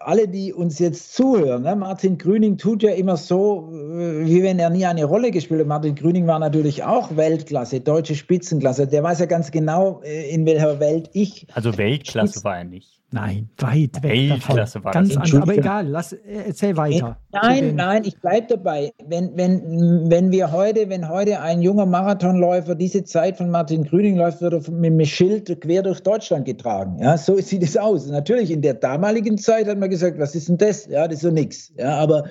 alle, 0.01 0.29
die 0.29 0.53
uns 0.53 0.79
jetzt 0.79 1.15
zuhören, 1.15 1.63
ne? 1.63 1.75
Martin 1.75 2.19
Grüning 2.19 2.59
tut 2.59 2.83
ja 2.83 2.91
immer 2.91 3.17
so, 3.17 3.71
äh, 3.73 4.27
wie 4.27 4.43
wenn 4.43 4.59
er 4.59 4.69
nie 4.69 4.85
eine 4.85 5.07
Rolle 5.07 5.31
gespielt 5.31 5.61
hat. 5.61 5.67
Martin 5.67 5.95
Grüning 5.95 6.27
war 6.27 6.39
natürlich 6.39 6.85
auch 6.85 7.17
Weltklasse, 7.17 7.81
deutsche 7.81 8.15
Spitzenklasse. 8.15 8.87
Der 8.87 9.03
weiß 9.03 9.21
ja 9.21 9.27
ganz 9.27 9.53
genau, 9.53 10.03
äh, 10.05 10.29
in 10.29 10.45
welcher 10.45 10.81
Welt 10.81 11.09
ich. 11.15 11.47
Also 11.55 11.79
Weltklasse 11.79 12.45
war 12.45 12.59
er 12.59 12.65
nicht. 12.65 13.01
Nein, 13.15 13.49
weit 13.59 14.03
weg. 14.03 14.31
Weltklasse 14.31 14.83
war 14.83 14.91
Ganz 14.91 15.17
anders. 15.17 15.35
Aber 15.37 15.55
egal, 15.55 15.87
lass, 15.87 16.13
erzähl 16.13 16.77
weiter. 16.77 17.17
Nein, 17.31 17.77
nein, 17.77 18.03
ich 18.05 18.21
bleibe 18.21 18.49
dabei. 18.49 18.93
Wenn, 19.07 19.37
wenn, 19.37 20.11
wenn 20.11 20.33
wir 20.33 20.51
heute, 20.51 20.89
wenn 20.89 21.09
heute 21.09 21.41
ein 21.41 21.63
junger 21.63 21.87
Marathonläufer 21.87 22.75
diese 22.75 23.05
Zeit 23.05 23.37
von 23.37 23.51
Martin 23.51 23.85
Grüning 23.85 24.17
läuft, 24.17 24.41
wird 24.41 24.53
er 24.55 24.69
mit 24.73 24.93
einem 24.93 25.07
Schild 25.07 25.61
quer 25.61 25.85
durch 25.85 26.03
Deutschland 26.03 26.45
getragen. 26.45 26.99
Ja, 27.01 27.17
so 27.17 27.39
sieht 27.39 27.63
es 27.63 27.77
aus. 27.77 28.09
Natürlich, 28.09 28.51
in 28.51 28.63
der 28.63 28.75
damaligen 28.75 29.39
Zeit 29.39 29.69
hat 29.69 29.79
man 29.79 29.91
gesagt, 29.91 30.19
was 30.19 30.35
ist 30.35 30.49
denn 30.49 30.59
das? 30.59 30.87
Ja, 30.87 31.07
das 31.07 31.19
ist 31.19 31.23
so 31.23 31.31
nichts. 31.31 31.73
Ja, 31.79 31.97
aber 31.97 32.25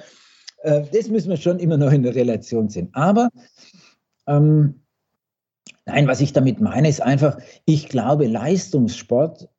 äh, 0.64 0.82
das 0.92 1.08
müssen 1.08 1.30
wir 1.30 1.38
schon 1.38 1.60
immer 1.60 1.78
noch 1.78 1.94
in 1.94 2.04
der 2.04 2.14
Relation 2.14 2.68
sehen. 2.68 2.90
Aber 2.92 3.30
ähm, 4.28 4.82
Nein, 5.86 6.08
was 6.08 6.22
ich 6.22 6.32
damit 6.32 6.62
meine, 6.62 6.88
ist 6.88 7.02
einfach, 7.02 7.38
ich 7.66 7.90
glaube, 7.90 8.28
Leistungssport 8.28 9.50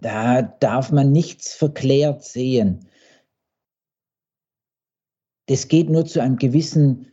da 0.00 0.42
darf 0.42 0.92
man 0.92 1.12
nichts 1.12 1.52
verklärt 1.52 2.24
sehen. 2.24 2.88
Das 5.46 5.68
geht 5.68 5.90
nur 5.90 6.06
zu 6.06 6.20
einem 6.20 6.36
gewissen, 6.36 7.12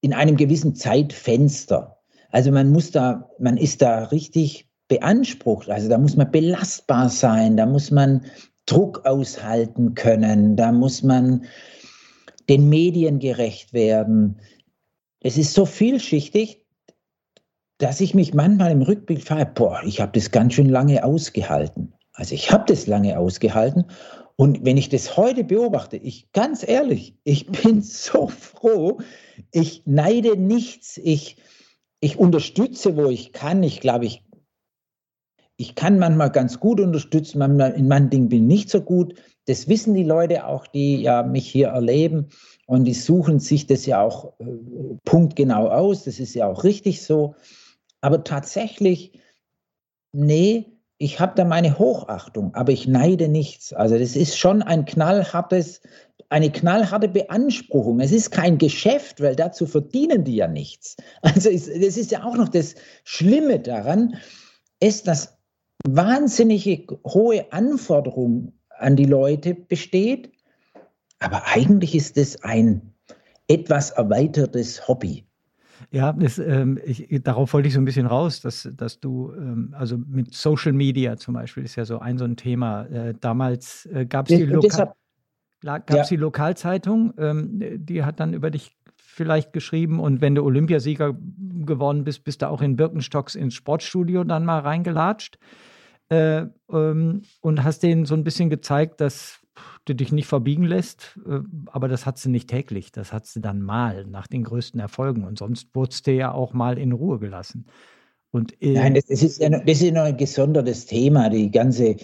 in 0.00 0.12
einem 0.12 0.36
gewissen 0.36 0.74
Zeitfenster. 0.74 1.98
Also 2.30 2.50
man 2.50 2.70
muss 2.70 2.90
da, 2.90 3.30
man 3.38 3.56
ist 3.56 3.82
da 3.82 4.04
richtig 4.04 4.68
beansprucht. 4.88 5.70
Also 5.70 5.88
da 5.88 5.98
muss 5.98 6.16
man 6.16 6.30
belastbar 6.30 7.08
sein, 7.08 7.56
da 7.56 7.66
muss 7.66 7.90
man 7.90 8.26
Druck 8.66 9.06
aushalten 9.06 9.94
können, 9.94 10.56
da 10.56 10.70
muss 10.72 11.02
man 11.02 11.46
den 12.48 12.68
Medien 12.68 13.18
gerecht 13.18 13.72
werden. 13.72 14.40
Es 15.20 15.38
ist 15.38 15.54
so 15.54 15.64
vielschichtig, 15.64 16.61
dass 17.82 18.00
ich 18.00 18.14
mich 18.14 18.32
manchmal 18.32 18.70
im 18.70 18.82
Rückblick 18.82 19.24
frage, 19.24 19.50
boah, 19.52 19.80
ich 19.84 20.00
habe 20.00 20.12
das 20.12 20.30
ganz 20.30 20.54
schön 20.54 20.68
lange 20.68 21.02
ausgehalten. 21.02 21.92
Also 22.12 22.32
ich 22.32 22.52
habe 22.52 22.62
das 22.68 22.86
lange 22.86 23.18
ausgehalten. 23.18 23.86
Und 24.36 24.64
wenn 24.64 24.76
ich 24.76 24.88
das 24.88 25.16
heute 25.16 25.42
beobachte, 25.42 25.96
ich 25.96 26.30
ganz 26.30 26.66
ehrlich, 26.66 27.16
ich 27.24 27.46
bin 27.46 27.82
so 27.82 28.28
froh, 28.28 28.98
ich 29.50 29.82
neide 29.84 30.36
nichts, 30.36 30.96
ich, 30.96 31.38
ich 31.98 32.20
unterstütze, 32.20 32.96
wo 32.96 33.06
ich 33.06 33.32
kann. 33.32 33.64
Ich 33.64 33.80
glaube, 33.80 34.06
ich, 34.06 34.22
ich 35.56 35.74
kann 35.74 35.98
manchmal 35.98 36.30
ganz 36.30 36.60
gut 36.60 36.78
unterstützen, 36.78 37.40
manchmal 37.40 37.72
in 37.72 37.88
manchen 37.88 38.10
Dingen 38.10 38.28
bin 38.28 38.42
ich 38.44 38.58
nicht 38.58 38.70
so 38.70 38.80
gut. 38.80 39.14
Das 39.46 39.66
wissen 39.66 39.94
die 39.94 40.04
Leute 40.04 40.46
auch, 40.46 40.68
die 40.68 41.02
ja 41.02 41.24
mich 41.24 41.48
hier 41.48 41.70
erleben. 41.70 42.28
Und 42.66 42.84
die 42.84 42.94
suchen 42.94 43.40
sich 43.40 43.66
das 43.66 43.86
ja 43.86 44.00
auch 44.00 44.34
äh, 44.38 44.44
punktgenau 45.04 45.66
aus. 45.68 46.04
Das 46.04 46.20
ist 46.20 46.34
ja 46.36 46.46
auch 46.46 46.62
richtig 46.62 47.02
so. 47.02 47.34
Aber 48.02 48.24
tatsächlich, 48.24 49.12
nee, 50.12 50.66
ich 50.98 51.18
habe 51.18 51.32
da 51.34 51.44
meine 51.44 51.78
Hochachtung, 51.78 52.54
aber 52.54 52.72
ich 52.72 52.86
neide 52.86 53.28
nichts. 53.28 53.72
Also 53.72 53.98
das 53.98 54.14
ist 54.14 54.38
schon 54.38 54.62
ein 54.62 54.84
knallhartes, 54.84 55.80
eine 56.28 56.50
knallharte 56.50 57.08
Beanspruchung. 57.08 58.00
Es 58.00 58.12
ist 58.12 58.30
kein 58.30 58.58
Geschäft, 58.58 59.20
weil 59.20 59.34
dazu 59.34 59.66
verdienen 59.66 60.24
die 60.24 60.36
ja 60.36 60.48
nichts. 60.48 60.96
Also 61.22 61.48
es, 61.48 61.66
das 61.66 61.96
ist 61.96 62.10
ja 62.10 62.24
auch 62.24 62.36
noch 62.36 62.48
das 62.48 62.74
Schlimme 63.04 63.58
daran, 63.58 64.16
ist, 64.80 65.08
dass 65.08 65.38
wahnsinnige 65.86 66.86
hohe 67.06 67.52
Anforderung 67.52 68.52
an 68.78 68.96
die 68.96 69.04
Leute 69.04 69.54
besteht, 69.54 70.30
aber 71.18 71.46
eigentlich 71.46 71.94
ist 71.94 72.16
es 72.16 72.42
ein 72.42 72.94
etwas 73.48 73.90
erweitertes 73.90 74.88
Hobby. 74.88 75.24
Ja, 75.92 76.14
das, 76.14 76.38
ähm, 76.38 76.80
ich, 76.82 77.06
darauf 77.22 77.52
wollte 77.52 77.68
ich 77.68 77.74
so 77.74 77.80
ein 77.80 77.84
bisschen 77.84 78.06
raus, 78.06 78.40
dass, 78.40 78.66
dass 78.74 78.98
du, 78.98 79.30
ähm, 79.36 79.74
also 79.78 79.98
mit 79.98 80.32
Social 80.32 80.72
Media 80.72 81.18
zum 81.18 81.34
Beispiel 81.34 81.64
ist 81.64 81.76
ja 81.76 81.84
so 81.84 81.98
ein 81.98 82.16
so 82.16 82.24
ein 82.24 82.36
Thema. 82.36 82.84
Äh, 82.86 83.14
damals 83.20 83.86
äh, 83.92 84.06
gab 84.06 84.30
es 84.30 84.34
die, 84.34 84.44
Loka 84.44 84.94
ja. 85.62 86.02
die 86.04 86.16
Lokalzeitung, 86.16 87.12
ähm, 87.18 87.60
die 87.76 88.04
hat 88.04 88.20
dann 88.20 88.32
über 88.32 88.50
dich 88.50 88.74
vielleicht 88.96 89.52
geschrieben 89.52 90.00
und 90.00 90.22
wenn 90.22 90.34
du 90.34 90.42
Olympiasieger 90.44 91.14
geworden 91.66 92.04
bist, 92.04 92.24
bist 92.24 92.40
du 92.40 92.48
auch 92.48 92.62
in 92.62 92.76
Birkenstocks 92.76 93.34
ins 93.34 93.52
Sportstudio 93.52 94.24
dann 94.24 94.46
mal 94.46 94.60
reingelatscht 94.60 95.38
äh, 96.08 96.46
ähm, 96.70 97.22
und 97.42 97.64
hast 97.64 97.82
denen 97.82 98.06
so 98.06 98.14
ein 98.14 98.24
bisschen 98.24 98.48
gezeigt, 98.48 99.02
dass 99.02 99.41
du 99.84 99.94
dich 99.94 100.12
nicht 100.12 100.26
verbiegen 100.26 100.64
lässt, 100.64 101.18
äh, 101.26 101.40
aber 101.66 101.88
das 101.88 102.06
hat 102.06 102.18
sie 102.18 102.30
nicht 102.30 102.48
täglich, 102.48 102.92
das 102.92 103.12
hat 103.12 103.26
sie 103.26 103.40
dann 103.40 103.62
mal 103.62 104.04
nach 104.06 104.26
den 104.26 104.44
größten 104.44 104.80
Erfolgen 104.80 105.24
und 105.24 105.38
sonst 105.38 105.74
wurdest 105.74 106.06
du 106.06 106.12
ja 106.12 106.32
auch 106.32 106.52
mal 106.52 106.78
in 106.78 106.92
Ruhe 106.92 107.18
gelassen. 107.18 107.66
Und, 108.30 108.60
äh, 108.62 108.72
Nein, 108.72 108.94
das 108.94 109.04
ist, 109.04 109.40
ja 109.40 109.50
noch, 109.50 109.64
das 109.64 109.82
ist 109.82 109.92
noch 109.92 110.02
ein 110.02 110.16
gesondertes 110.16 110.86
Thema, 110.86 111.28
die 111.28 111.50
ganze 111.50 111.96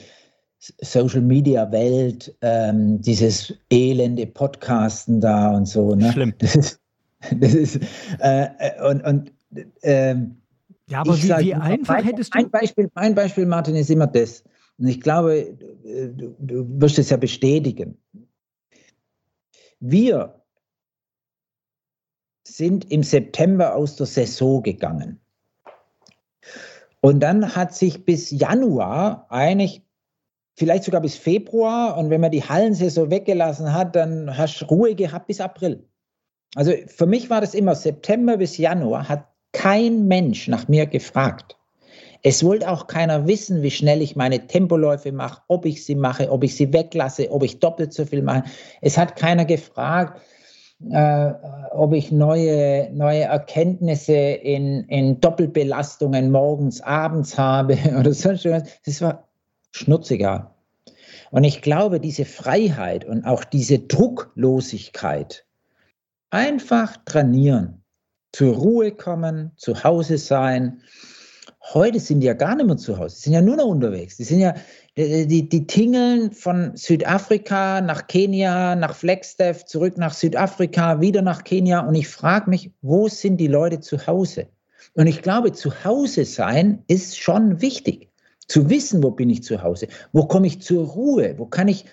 Social 0.58 1.22
Media 1.22 1.70
Welt, 1.72 2.36
ähm, 2.42 3.00
dieses 3.00 3.54
elende 3.70 4.26
Podcasten 4.26 5.20
da 5.20 5.56
und 5.56 5.66
so. 5.66 5.94
Ne? 5.94 6.12
Schlimm. 6.12 6.34
Das 6.38 6.56
ist, 6.56 6.80
das 7.36 7.54
ist 7.54 7.76
äh, 8.20 8.48
äh 8.58 8.90
und, 8.90 9.04
und 9.04 9.32
ähm, 9.82 10.36
ja, 10.88 11.00
aber 11.00 11.16
wie, 11.16 11.26
sag, 11.26 11.40
wie 11.40 11.54
einfach 11.54 11.94
mein, 11.94 12.04
hättest 12.04 12.34
du. 12.34 12.38
Ein 12.38 12.50
Beispiel, 12.50 12.90
mein 12.94 13.14
Beispiel, 13.14 13.46
Martin, 13.46 13.76
ist 13.76 13.90
immer 13.90 14.06
das. 14.06 14.42
Und 14.78 14.86
ich 14.86 15.00
glaube, 15.00 15.56
du, 15.82 16.34
du 16.38 16.80
wirst 16.80 16.98
es 16.98 17.10
ja 17.10 17.16
bestätigen. 17.16 17.98
Wir 19.80 20.40
sind 22.46 22.90
im 22.90 23.02
September 23.02 23.74
aus 23.74 23.96
der 23.96 24.06
Saison 24.06 24.62
gegangen. 24.62 25.20
Und 27.00 27.20
dann 27.20 27.54
hat 27.54 27.74
sich 27.74 28.04
bis 28.04 28.30
Januar 28.30 29.26
eigentlich 29.30 29.82
vielleicht 30.56 30.84
sogar 30.84 31.00
bis 31.00 31.16
Februar. 31.16 31.96
Und 31.96 32.10
wenn 32.10 32.20
man 32.20 32.32
die 32.32 32.42
Hallensaison 32.42 33.10
weggelassen 33.10 33.72
hat, 33.72 33.94
dann 33.94 34.36
hast 34.36 34.60
du 34.60 34.64
Ruhe 34.66 34.94
gehabt 34.94 35.26
bis 35.26 35.40
April. 35.40 35.84
Also 36.54 36.72
für 36.86 37.06
mich 37.06 37.30
war 37.30 37.40
das 37.40 37.54
immer 37.54 37.74
September 37.74 38.38
bis 38.38 38.56
Januar, 38.56 39.08
hat 39.08 39.28
kein 39.52 40.08
Mensch 40.08 40.48
nach 40.48 40.66
mir 40.66 40.86
gefragt. 40.86 41.56
Es 42.22 42.44
wollte 42.44 42.70
auch 42.70 42.86
keiner 42.86 43.26
wissen, 43.26 43.62
wie 43.62 43.70
schnell 43.70 44.02
ich 44.02 44.16
meine 44.16 44.46
Tempoläufe 44.46 45.12
mache, 45.12 45.40
ob 45.48 45.64
ich 45.66 45.84
sie 45.84 45.94
mache, 45.94 46.30
ob 46.30 46.42
ich 46.44 46.56
sie 46.56 46.72
weglasse, 46.72 47.30
ob 47.30 47.42
ich 47.42 47.60
doppelt 47.60 47.92
so 47.92 48.04
viel 48.04 48.22
mache. 48.22 48.44
Es 48.80 48.98
hat 48.98 49.16
keiner 49.16 49.44
gefragt, 49.44 50.20
äh, 50.90 51.32
ob 51.70 51.92
ich 51.92 52.12
neue, 52.12 52.90
neue 52.92 53.22
Erkenntnisse 53.22 54.14
in, 54.14 54.84
in 54.84 55.20
Doppelbelastungen 55.20 56.30
morgens, 56.30 56.80
abends 56.80 57.38
habe 57.38 57.76
oder 57.98 58.12
sonst 58.12 58.44
was. 58.44 58.62
Das 58.84 59.00
war 59.00 59.28
schnurzegal. 59.72 60.50
Und 61.30 61.44
ich 61.44 61.62
glaube, 61.62 62.00
diese 62.00 62.24
Freiheit 62.24 63.04
und 63.04 63.24
auch 63.24 63.44
diese 63.44 63.78
Drucklosigkeit, 63.78 65.44
einfach 66.30 66.96
trainieren, 67.04 67.82
zur 68.32 68.54
Ruhe 68.54 68.92
kommen, 68.92 69.52
zu 69.56 69.84
Hause 69.84 70.18
sein, 70.18 70.82
Heute 71.60 72.00
sind 72.00 72.20
die 72.20 72.26
ja 72.26 72.34
gar 72.34 72.54
nicht 72.54 72.66
mehr 72.66 72.76
zu 72.76 72.98
Hause, 72.98 73.16
die 73.16 73.22
sind 73.22 73.32
ja 73.32 73.42
nur 73.42 73.56
noch 73.56 73.66
unterwegs. 73.66 74.16
Die 74.16 74.24
sind 74.24 74.40
ja, 74.40 74.54
die, 74.96 75.48
die, 75.48 75.66
tingeln 75.66 76.30
von 76.30 76.76
Südafrika 76.76 77.80
nach 77.80 78.06
Kenia, 78.06 78.74
nach 78.76 78.94
Flagstaff, 78.94 79.64
zurück 79.66 79.98
nach 79.98 80.14
Südafrika, 80.14 81.00
wieder 81.00 81.20
nach 81.20 81.44
Kenia. 81.44 81.80
Und 81.80 81.94
ich 81.94 82.08
frage 82.08 82.48
mich, 82.48 82.70
wo 82.80 83.08
sind 83.08 83.38
die 83.38 83.48
Leute 83.48 83.80
zu 83.80 84.06
Hause? 84.06 84.46
Und 84.94 85.08
ich 85.08 85.20
glaube, 85.20 85.52
zu 85.52 85.84
Hause 85.84 86.24
sein 86.24 86.84
ist 86.86 87.18
schon 87.18 87.60
wichtig. 87.60 88.10
Zu 88.46 88.70
wissen, 88.70 89.02
wo 89.02 89.10
bin 89.10 89.28
ich 89.28 89.42
zu 89.42 89.62
Hause? 89.62 89.88
Wo 90.12 90.26
komme 90.26 90.46
ich 90.46 90.62
zur 90.62 90.86
Ruhe? 90.86 91.34
Wo 91.36 91.46
kann 91.46 91.68
ich 91.68 91.84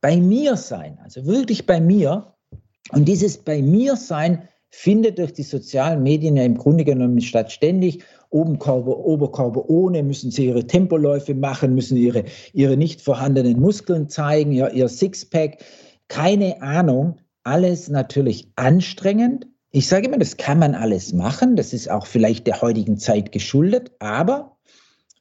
bei 0.00 0.16
mir 0.16 0.56
sein? 0.56 0.98
Also 1.02 1.26
wirklich 1.26 1.66
bei 1.66 1.80
mir. 1.80 2.34
Und 2.90 3.06
dieses 3.06 3.38
bei 3.38 3.60
mir 3.60 3.96
sein 3.96 4.48
findet 4.76 5.18
durch 5.18 5.32
die 5.32 5.44
sozialen 5.44 6.02
Medien 6.02 6.36
ja 6.36 6.42
im 6.42 6.58
Grunde 6.58 6.84
genommen 6.84 7.20
statt 7.20 7.52
ständig. 7.52 8.02
Oberkörper, 8.30 8.98
Oberkörper 8.98 9.70
ohne, 9.70 10.02
müssen 10.02 10.32
sie 10.32 10.46
ihre 10.46 10.66
Tempoläufe 10.66 11.32
machen, 11.34 11.76
müssen 11.76 11.96
ihre, 11.96 12.24
ihre 12.52 12.76
nicht 12.76 13.00
vorhandenen 13.00 13.60
Muskeln 13.60 14.08
zeigen, 14.08 14.52
ja, 14.52 14.68
ihr 14.68 14.88
Sixpack. 14.88 15.64
Keine 16.08 16.60
Ahnung, 16.60 17.18
alles 17.44 17.88
natürlich 17.88 18.50
anstrengend. 18.56 19.46
Ich 19.70 19.86
sage 19.86 20.08
immer, 20.08 20.18
das 20.18 20.36
kann 20.36 20.58
man 20.58 20.74
alles 20.74 21.12
machen, 21.12 21.54
das 21.54 21.72
ist 21.72 21.88
auch 21.88 22.06
vielleicht 22.06 22.48
der 22.48 22.60
heutigen 22.60 22.98
Zeit 22.98 23.30
geschuldet, 23.30 23.92
aber, 24.00 24.56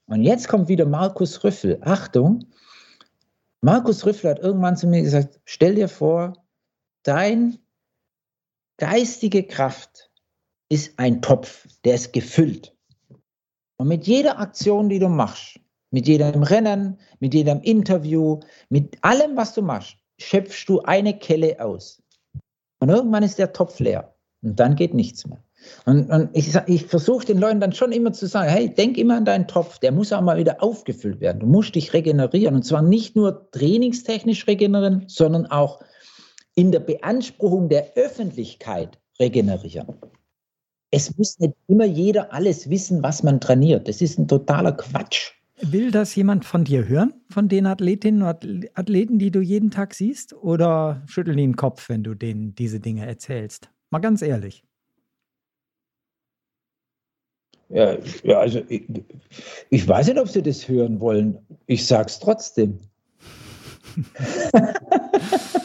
und 0.08 0.24
jetzt 0.24 0.48
kommt 0.48 0.68
wieder 0.68 0.86
Markus 0.86 1.44
Rüffel, 1.44 1.78
Achtung, 1.82 2.40
Markus 3.62 4.06
Rüffel 4.06 4.32
hat 4.32 4.40
irgendwann 4.40 4.78
zu 4.78 4.88
mir 4.88 5.02
gesagt, 5.04 5.40
stell 5.46 5.76
dir 5.76 5.88
vor, 5.88 6.34
dein 7.04 7.60
geistige 8.78 9.44
Kraft 9.44 10.10
ist 10.70 10.98
ein 10.98 11.22
Topf, 11.22 11.68
der 11.86 11.96
ist 11.96 12.14
gefüllt. 12.14 12.76
Und 13.78 13.88
mit 13.88 14.08
jeder 14.08 14.40
Aktion, 14.40 14.90
die 14.90 15.00
du 15.00 15.10
machst, 15.10 15.60
mit 15.92 16.08
jedem 16.08 16.44
Rennen, 16.44 17.00
mit 17.20 17.34
jedem 17.34 17.62
Interview, 17.62 18.40
mit 18.70 18.98
allem, 19.02 19.38
was 19.38 19.54
du 19.54 19.62
machst, 19.62 19.98
schöpfst 20.20 20.66
du 20.68 20.82
eine 20.82 21.18
Kelle 21.18 21.64
aus. 21.64 22.02
Und 22.80 22.90
irgendwann 22.90 23.24
ist 23.24 23.40
der 23.40 23.54
Topf 23.54 23.80
leer. 23.80 24.16
Und 24.42 24.60
dann 24.60 24.76
geht 24.76 24.94
nichts 24.94 25.26
mehr. 25.26 25.44
Und, 25.86 26.10
und 26.10 26.30
ich, 26.34 26.54
ich 26.68 26.86
versuche 26.86 27.26
den 27.26 27.38
Leuten 27.38 27.60
dann 27.60 27.72
schon 27.72 27.92
immer 27.92 28.12
zu 28.12 28.28
sagen, 28.28 28.50
hey, 28.50 28.74
denk 28.74 28.98
immer 28.98 29.16
an 29.16 29.26
deinen 29.26 29.48
Topf, 29.48 29.80
der 29.80 29.92
muss 29.92 30.12
auch 30.12 30.22
mal 30.22 30.38
wieder 30.38 30.62
aufgefüllt 30.62 31.22
werden. 31.22 31.40
Du 31.40 31.46
musst 31.46 31.76
dich 31.76 31.94
regenerieren. 31.94 32.56
Und 32.56 32.64
zwar 32.64 32.82
nicht 32.82 33.16
nur 33.16 33.50
trainingstechnisch 33.52 34.48
regenerieren, 34.48 35.06
sondern 35.08 35.46
auch 35.46 35.80
in 36.56 36.72
der 36.72 36.80
Beanspruchung 36.80 37.70
der 37.70 37.94
Öffentlichkeit 37.96 39.00
regenerieren. 39.20 39.88
Es 40.92 41.18
muss 41.18 41.40
nicht 41.40 41.56
immer 41.68 41.86
jeder 41.86 42.32
alles 42.34 42.70
wissen, 42.70 43.02
was 43.02 43.24
man 43.24 43.42
trainiert. 43.42 43.88
Das 43.88 44.02
ist 44.02 44.20
ein 44.20 44.28
totaler 44.28 44.74
Quatsch. 44.74 45.32
Will 45.62 45.92
das 45.92 46.16
jemand 46.16 46.46
von 46.46 46.66
dir 46.66 46.88
hören, 46.88 47.14
von 47.30 47.48
den 47.48 47.66
Athletinnen 47.66 48.22
und 48.22 48.70
Athleten, 48.78 49.18
die 49.18 49.32
du 49.32 49.40
jeden 49.40 49.72
Tag 49.72 49.94
siehst? 49.94 50.34
Oder 50.34 51.02
schütteln 51.08 51.38
die 51.38 51.44
den 51.44 51.56
Kopf, 51.56 51.90
wenn 51.90 52.04
du 52.04 52.14
denen 52.14 52.54
diese 52.54 52.80
Dinge 52.80 53.08
erzählst? 53.08 53.70
Mal 53.90 54.00
ganz 54.00 54.22
ehrlich. 54.22 54.64
Ja, 57.70 57.98
ja 58.24 58.40
also 58.40 58.62
ich, 58.68 58.84
ich 59.70 59.88
weiß 59.88 60.08
nicht, 60.08 60.20
ob 60.20 60.28
sie 60.28 60.44
das 60.44 60.68
hören 60.68 61.00
wollen. 61.00 61.38
Ich 61.66 61.88
sage 61.88 62.08
es 62.08 62.20
trotzdem. 62.20 62.80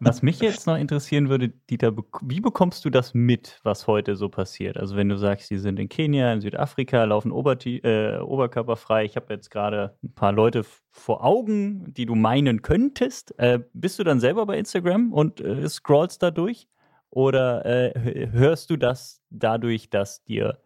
Was 0.00 0.22
mich 0.22 0.40
jetzt 0.40 0.66
noch 0.66 0.76
interessieren 0.76 1.28
würde, 1.28 1.50
Dieter, 1.70 1.92
wie 2.22 2.40
bekommst 2.40 2.84
du 2.84 2.90
das 2.90 3.14
mit, 3.14 3.60
was 3.62 3.86
heute 3.86 4.16
so 4.16 4.28
passiert? 4.28 4.76
Also 4.76 4.96
wenn 4.96 5.08
du 5.08 5.16
sagst, 5.16 5.48
sie 5.48 5.58
sind 5.58 5.78
in 5.78 5.88
Kenia, 5.88 6.32
in 6.32 6.40
Südafrika, 6.40 7.04
laufen 7.04 7.32
Oberti 7.32 7.78
äh, 7.78 8.18
oberkörperfrei. 8.18 9.04
Ich 9.04 9.16
habe 9.16 9.32
jetzt 9.34 9.50
gerade 9.50 9.96
ein 10.02 10.14
paar 10.14 10.32
Leute 10.32 10.64
vor 10.90 11.24
Augen, 11.24 11.92
die 11.92 12.06
du 12.06 12.14
meinen 12.14 12.62
könntest. 12.62 13.38
Äh, 13.38 13.60
bist 13.72 13.98
du 13.98 14.04
dann 14.04 14.20
selber 14.20 14.46
bei 14.46 14.58
Instagram 14.58 15.12
und 15.12 15.40
äh, 15.40 15.68
scrollst 15.68 16.22
da 16.22 16.30
durch? 16.30 16.68
Oder 17.10 17.66
äh, 17.66 18.28
hörst 18.32 18.70
du 18.70 18.76
das 18.76 19.22
dadurch, 19.30 19.90
dass 19.90 20.24
dir 20.24 20.58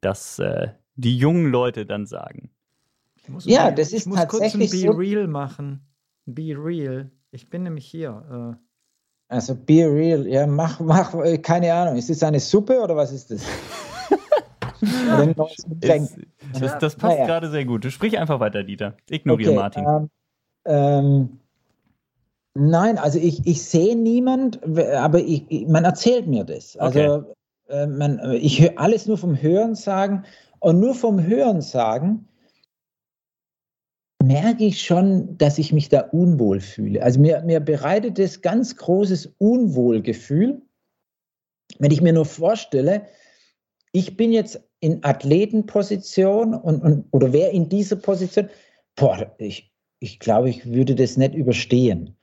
das 0.00 0.38
äh, 0.38 0.68
die 0.96 1.16
jungen 1.16 1.50
Leute 1.50 1.86
dann 1.86 2.06
sagen? 2.06 2.50
ja, 3.44 3.70
das 3.70 3.92
ist 3.92 4.02
ich 4.02 4.06
muss 4.06 4.18
tatsächlich 4.18 4.70
kurz 4.70 4.74
ein 4.74 4.80
Be 4.80 4.92
so 4.92 4.98
Real 4.98 5.26
machen. 5.26 5.86
Be 6.26 6.54
Real. 6.56 7.10
Ich 7.36 7.50
bin 7.50 7.64
nämlich 7.64 7.86
hier. 7.86 8.56
Äh. 8.58 8.62
Also 9.28 9.54
be 9.54 9.84
real, 9.84 10.26
ja, 10.26 10.46
mach, 10.46 10.80
mach, 10.80 11.14
äh, 11.14 11.36
keine 11.36 11.74
Ahnung. 11.74 11.96
Ist 11.96 12.08
das 12.08 12.22
eine 12.22 12.40
Suppe 12.40 12.80
oder 12.80 12.96
was 12.96 13.12
ist 13.12 13.30
das? 13.30 13.42
ist, 14.80 16.16
das, 16.52 16.78
das, 16.78 16.96
passt 16.96 17.18
naja. 17.18 17.26
gerade 17.26 17.50
sehr 17.50 17.66
gut. 17.66 17.84
Du 17.84 17.90
sprich 17.90 18.18
einfach 18.18 18.40
weiter, 18.40 18.62
Dieter. 18.62 18.94
Ignoriere 19.10 19.50
okay, 19.50 19.58
Martin. 19.58 19.84
Ähm, 19.84 20.10
ähm, 20.64 21.40
nein, 22.54 22.96
also 22.96 23.18
ich, 23.18 23.46
ich 23.46 23.62
sehe 23.62 23.96
niemand, 23.96 24.60
aber 24.94 25.18
ich, 25.18 25.66
man 25.68 25.84
erzählt 25.84 26.26
mir 26.28 26.44
das. 26.44 26.76
Also 26.78 27.00
okay. 27.00 27.32
äh, 27.68 27.86
man, 27.86 28.32
ich 28.32 28.62
höre 28.62 28.78
alles 28.78 29.06
nur 29.06 29.18
vom 29.18 29.40
Hören 29.42 29.74
sagen 29.74 30.24
und 30.60 30.80
nur 30.80 30.94
vom 30.94 31.22
Hören 31.22 31.60
sagen 31.60 32.28
merke 34.26 34.64
ich 34.64 34.82
schon, 34.82 35.36
dass 35.38 35.58
ich 35.58 35.72
mich 35.72 35.88
da 35.88 36.00
unwohl 36.00 36.60
fühle. 36.60 37.02
Also 37.02 37.20
mir, 37.20 37.42
mir 37.42 37.60
bereitet 37.60 38.18
es 38.18 38.42
ganz 38.42 38.76
großes 38.76 39.34
Unwohlgefühl, 39.38 40.62
wenn 41.78 41.90
ich 41.90 42.00
mir 42.00 42.12
nur 42.12 42.24
vorstelle, 42.24 43.06
ich 43.92 44.16
bin 44.16 44.32
jetzt 44.32 44.60
in 44.80 45.02
Athletenposition 45.02 46.54
und, 46.54 46.82
und 46.82 47.06
oder 47.10 47.32
wer 47.32 47.50
in 47.50 47.68
dieser 47.68 47.96
Position, 47.96 48.48
boah, 48.94 49.34
ich, 49.38 49.72
ich 50.00 50.18
glaube, 50.18 50.50
ich 50.50 50.70
würde 50.70 50.94
das 50.94 51.16
nicht 51.16 51.34
überstehen. 51.34 52.16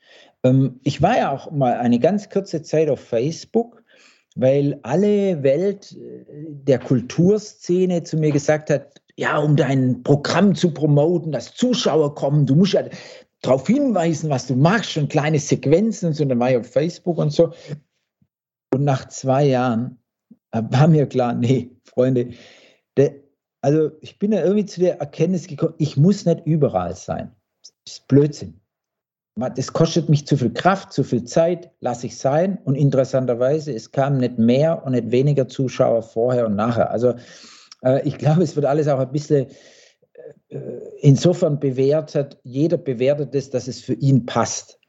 Ähm, 0.43 0.79
ich 0.83 1.01
war 1.01 1.17
ja 1.17 1.31
auch 1.31 1.51
mal 1.51 1.73
eine 1.73 1.99
ganz 1.99 2.29
kurze 2.29 2.61
Zeit 2.61 2.89
auf 2.89 2.99
Facebook, 2.99 3.83
weil 4.35 4.79
alle 4.83 5.43
Welt 5.43 5.97
äh, 5.97 6.25
der 6.49 6.79
Kulturszene 6.79 8.03
zu 8.03 8.17
mir 8.17 8.31
gesagt 8.31 8.69
hat, 8.69 9.01
ja, 9.17 9.37
um 9.37 9.55
dein 9.55 10.03
Programm 10.03 10.55
zu 10.55 10.73
promoten, 10.73 11.31
dass 11.31 11.53
Zuschauer 11.53 12.15
kommen, 12.15 12.45
du 12.45 12.55
musst 12.55 12.73
ja 12.73 12.83
darauf 13.41 13.67
hinweisen, 13.67 14.29
was 14.29 14.47
du 14.47 14.55
machst, 14.55 14.91
schon 14.91 15.07
kleine 15.07 15.39
Sequenzen 15.39 16.07
und 16.07 16.13
so. 16.15 16.23
Und 16.23 16.29
dann 16.29 16.39
war 16.39 16.51
ich 16.51 16.57
auf 16.57 16.67
Facebook 16.67 17.17
und 17.17 17.31
so. 17.31 17.53
Und 18.73 18.83
nach 18.83 19.07
zwei 19.09 19.45
Jahren 19.45 19.99
war 20.51 20.87
mir 20.87 21.05
klar, 21.05 21.33
nee, 21.35 21.69
Freunde, 21.83 22.31
der, 22.97 23.15
also 23.61 23.91
ich 24.01 24.17
bin 24.17 24.31
ja 24.31 24.41
irgendwie 24.41 24.65
zu 24.65 24.79
der 24.79 24.99
Erkenntnis 24.99 25.47
gekommen, 25.47 25.75
ich 25.77 25.95
muss 25.95 26.25
nicht 26.25 26.45
überall 26.45 26.95
sein. 26.95 27.35
Das 27.61 27.95
ist 27.95 28.07
Blödsinn. 28.07 28.59
Das 29.35 29.73
kostet 29.73 30.09
mich 30.09 30.27
zu 30.27 30.37
viel 30.37 30.53
Kraft, 30.53 30.93
zu 30.93 31.03
viel 31.03 31.23
Zeit, 31.23 31.71
lasse 31.79 32.05
ich 32.05 32.17
sein. 32.17 32.59
Und 32.65 32.75
interessanterweise, 32.75 33.73
es 33.73 33.91
kamen 33.91 34.19
nicht 34.19 34.37
mehr 34.37 34.85
und 34.85 34.91
nicht 34.91 35.11
weniger 35.11 35.47
Zuschauer 35.47 36.03
vorher 36.03 36.45
und 36.45 36.55
nachher. 36.55 36.91
Also 36.91 37.09
äh, 37.09 37.15
ich 38.03 38.17
glaube, 38.17 38.43
es 38.43 38.55
wird 38.55 38.65
alles 38.65 38.87
auch 38.87 38.99
ein 38.99 39.11
bisschen 39.11 39.47
äh, 40.49 40.59
insofern 41.01 41.59
bewertet. 41.59 42.39
Jeder 42.43 42.77
bewertet 42.77 43.35
es, 43.35 43.49
dass 43.49 43.67
es 43.67 43.81
für 43.81 43.93
ihn 43.93 44.25
passt. 44.25 44.79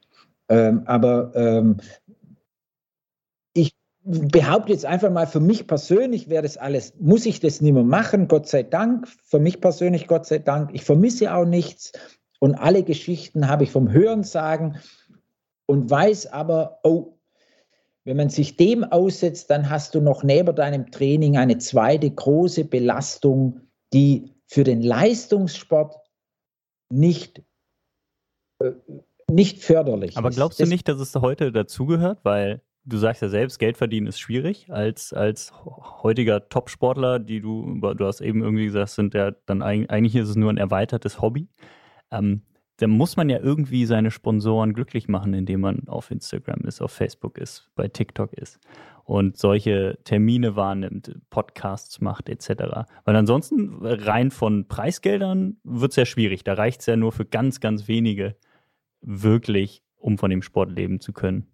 Ähm, 0.47 0.83
aber 0.85 1.31
ähm, 1.35 1.77
ich 3.53 3.75
behaupte 4.03 4.71
jetzt 4.71 4.85
einfach 4.85 5.11
mal, 5.11 5.27
für 5.27 5.39
mich 5.39 5.67
persönlich 5.67 6.29
wäre 6.29 6.43
das 6.43 6.57
alles, 6.57 6.93
muss 6.99 7.25
ich 7.25 7.39
das 7.39 7.61
nicht 7.61 7.73
mehr 7.73 7.83
machen, 7.83 8.27
Gott 8.27 8.47
sei 8.47 8.63
Dank. 8.63 9.07
Für 9.07 9.39
mich 9.39 9.59
persönlich, 9.59 10.07
Gott 10.07 10.25
sei 10.25 10.39
Dank. 10.39 10.69
Ich 10.73 10.83
vermisse 10.83 11.33
auch 11.33 11.45
nichts. 11.45 11.91
Und 12.39 12.55
alle 12.55 12.83
Geschichten 12.83 13.47
habe 13.47 13.63
ich 13.63 13.71
vom 13.71 13.91
Hören 13.91 14.23
sagen 14.23 14.77
und 15.65 15.89
weiß 15.89 16.27
aber, 16.27 16.79
oh, 16.83 17.14
wenn 18.05 18.17
man 18.17 18.29
sich 18.29 18.55
dem 18.55 18.83
aussetzt, 18.83 19.49
dann 19.49 19.69
hast 19.69 19.95
du 19.95 20.01
noch 20.01 20.23
neben 20.23 20.55
deinem 20.55 20.91
Training 20.91 21.37
eine 21.37 21.57
zweite 21.57 22.09
große 22.09 22.65
Belastung, 22.65 23.61
die 23.93 24.31
für 24.45 24.63
den 24.63 24.81
Leistungssport 24.81 25.95
nicht 26.89 27.43
äh, 28.59 28.71
nicht 29.29 29.63
förderlich. 29.63 30.17
Aber 30.17 30.29
glaubst 30.29 30.59
du 30.59 30.65
nicht, 30.65 30.87
dass 30.87 30.99
es 30.99 31.15
heute 31.15 31.51
dazugehört? 31.51 32.19
Weil 32.23 32.61
du 32.83 32.97
sagst 32.97 33.23
ja 33.23 33.29
selbst, 33.29 33.57
Geld 33.57 33.75
verdienen 33.75 34.05
ist 34.05 34.19
schwierig. 34.19 34.67
Als, 34.69 35.13
als 35.13 35.51
heutiger 36.03 36.47
Top-Sportler, 36.47 37.17
die 37.17 37.41
du, 37.41 37.79
du 37.95 38.05
hast 38.05 38.21
eben 38.21 38.43
irgendwie 38.43 38.65
gesagt, 38.65 38.89
sind 38.89 39.15
ja 39.15 39.31
dann 39.31 39.63
eigentlich 39.63 40.15
ist 40.15 40.29
es 40.29 40.35
nur 40.35 40.51
ein 40.51 40.57
erweitertes 40.57 41.21
Hobby. 41.21 41.49
Ähm, 42.11 42.43
da 42.77 42.87
muss 42.87 43.15
man 43.15 43.29
ja 43.29 43.39
irgendwie 43.39 43.85
seine 43.85 44.11
Sponsoren 44.11 44.73
glücklich 44.73 45.07
machen, 45.07 45.33
indem 45.33 45.61
man 45.61 45.87
auf 45.87 46.11
Instagram 46.11 46.61
ist, 46.65 46.81
auf 46.81 46.91
Facebook 46.91 47.37
ist, 47.37 47.69
bei 47.75 47.87
TikTok 47.87 48.33
ist 48.33 48.59
und 49.05 49.37
solche 49.37 49.99
Termine 50.03 50.55
wahrnimmt, 50.55 51.15
Podcasts 51.29 52.01
macht 52.01 52.27
etc. 52.27 52.87
Weil 53.05 53.15
ansonsten 53.15 53.77
rein 53.81 54.31
von 54.31 54.67
Preisgeldern 54.67 55.57
wird 55.63 55.91
es 55.91 55.95
ja 55.95 56.05
schwierig. 56.05 56.43
Da 56.43 56.55
reicht 56.55 56.81
es 56.81 56.87
ja 56.87 56.97
nur 56.97 57.11
für 57.11 57.25
ganz, 57.25 57.59
ganz 57.59 57.87
wenige 57.87 58.35
wirklich, 59.01 59.83
um 59.97 60.17
von 60.17 60.31
dem 60.31 60.41
Sport 60.41 60.71
leben 60.71 60.99
zu 60.99 61.13
können. 61.13 61.47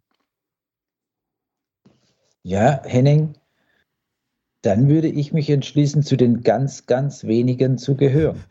Ja, 2.41 2.81
Henning, 2.85 3.33
dann 4.61 4.87
würde 4.87 5.09
ich 5.09 5.33
mich 5.33 5.49
entschließen, 5.49 6.03
zu 6.03 6.15
den 6.15 6.41
ganz, 6.41 6.85
ganz 6.85 7.25
wenigen 7.25 7.77
zu 7.77 7.95
gehören. 7.95 8.41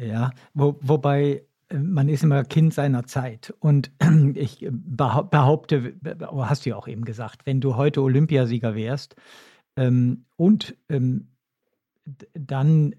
Ja, 0.00 0.32
wo, 0.54 0.76
wobei 0.80 1.44
äh, 1.68 1.78
man 1.78 2.08
ist 2.08 2.22
immer 2.22 2.44
Kind 2.44 2.74
seiner 2.74 3.04
Zeit. 3.06 3.54
Und 3.60 3.90
ich 4.34 4.66
behaupte, 4.70 5.94
hast 6.30 6.66
du 6.66 6.70
ja 6.70 6.76
auch 6.76 6.88
eben 6.88 7.04
gesagt, 7.04 7.46
wenn 7.46 7.60
du 7.60 7.76
heute 7.76 8.02
Olympiasieger 8.02 8.74
wärst 8.74 9.16
ähm, 9.76 10.24
und 10.36 10.76
ähm, 10.88 11.28
dann 12.34 12.94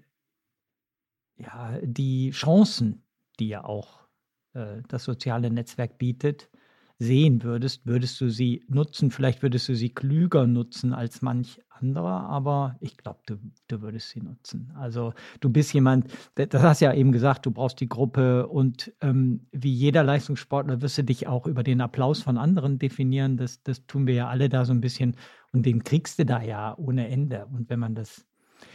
ja 1.36 1.78
die 1.82 2.30
Chancen, 2.30 3.02
die 3.38 3.48
ja 3.48 3.64
auch 3.64 4.06
äh, 4.54 4.82
das 4.88 5.04
soziale 5.04 5.50
Netzwerk 5.50 5.98
bietet, 5.98 6.50
sehen 6.98 7.42
würdest, 7.42 7.86
würdest 7.86 8.20
du 8.20 8.30
sie 8.30 8.64
nutzen. 8.68 9.10
Vielleicht 9.10 9.42
würdest 9.42 9.68
du 9.68 9.74
sie 9.74 9.90
klüger 9.90 10.46
nutzen 10.46 10.94
als 10.94 11.20
manch 11.20 11.60
anderer, 11.68 12.28
aber 12.28 12.76
ich 12.80 12.96
glaube, 12.96 13.20
du, 13.26 13.36
du 13.68 13.82
würdest 13.82 14.10
sie 14.10 14.20
nutzen. 14.20 14.72
Also 14.78 15.12
du 15.40 15.50
bist 15.50 15.74
jemand, 15.74 16.06
das 16.34 16.62
hast 16.62 16.80
ja 16.80 16.94
eben 16.94 17.12
gesagt, 17.12 17.44
du 17.44 17.50
brauchst 17.50 17.80
die 17.80 17.88
Gruppe 17.88 18.46
und 18.46 18.92
ähm, 19.02 19.46
wie 19.52 19.72
jeder 19.72 20.02
Leistungssportler 20.02 20.80
wirst 20.80 20.96
du 20.96 21.04
dich 21.04 21.26
auch 21.26 21.46
über 21.46 21.62
den 21.62 21.82
Applaus 21.82 22.22
von 22.22 22.38
anderen 22.38 22.78
definieren. 22.78 23.36
Das, 23.36 23.62
das 23.62 23.86
tun 23.86 24.06
wir 24.06 24.14
ja 24.14 24.28
alle 24.28 24.48
da 24.48 24.64
so 24.64 24.72
ein 24.72 24.80
bisschen 24.80 25.16
und 25.52 25.66
den 25.66 25.84
kriegst 25.84 26.18
du 26.18 26.24
da 26.24 26.42
ja 26.42 26.76
ohne 26.78 27.08
Ende. 27.08 27.46
Und 27.52 27.68
wenn 27.68 27.78
man 27.78 27.94
das, 27.94 28.26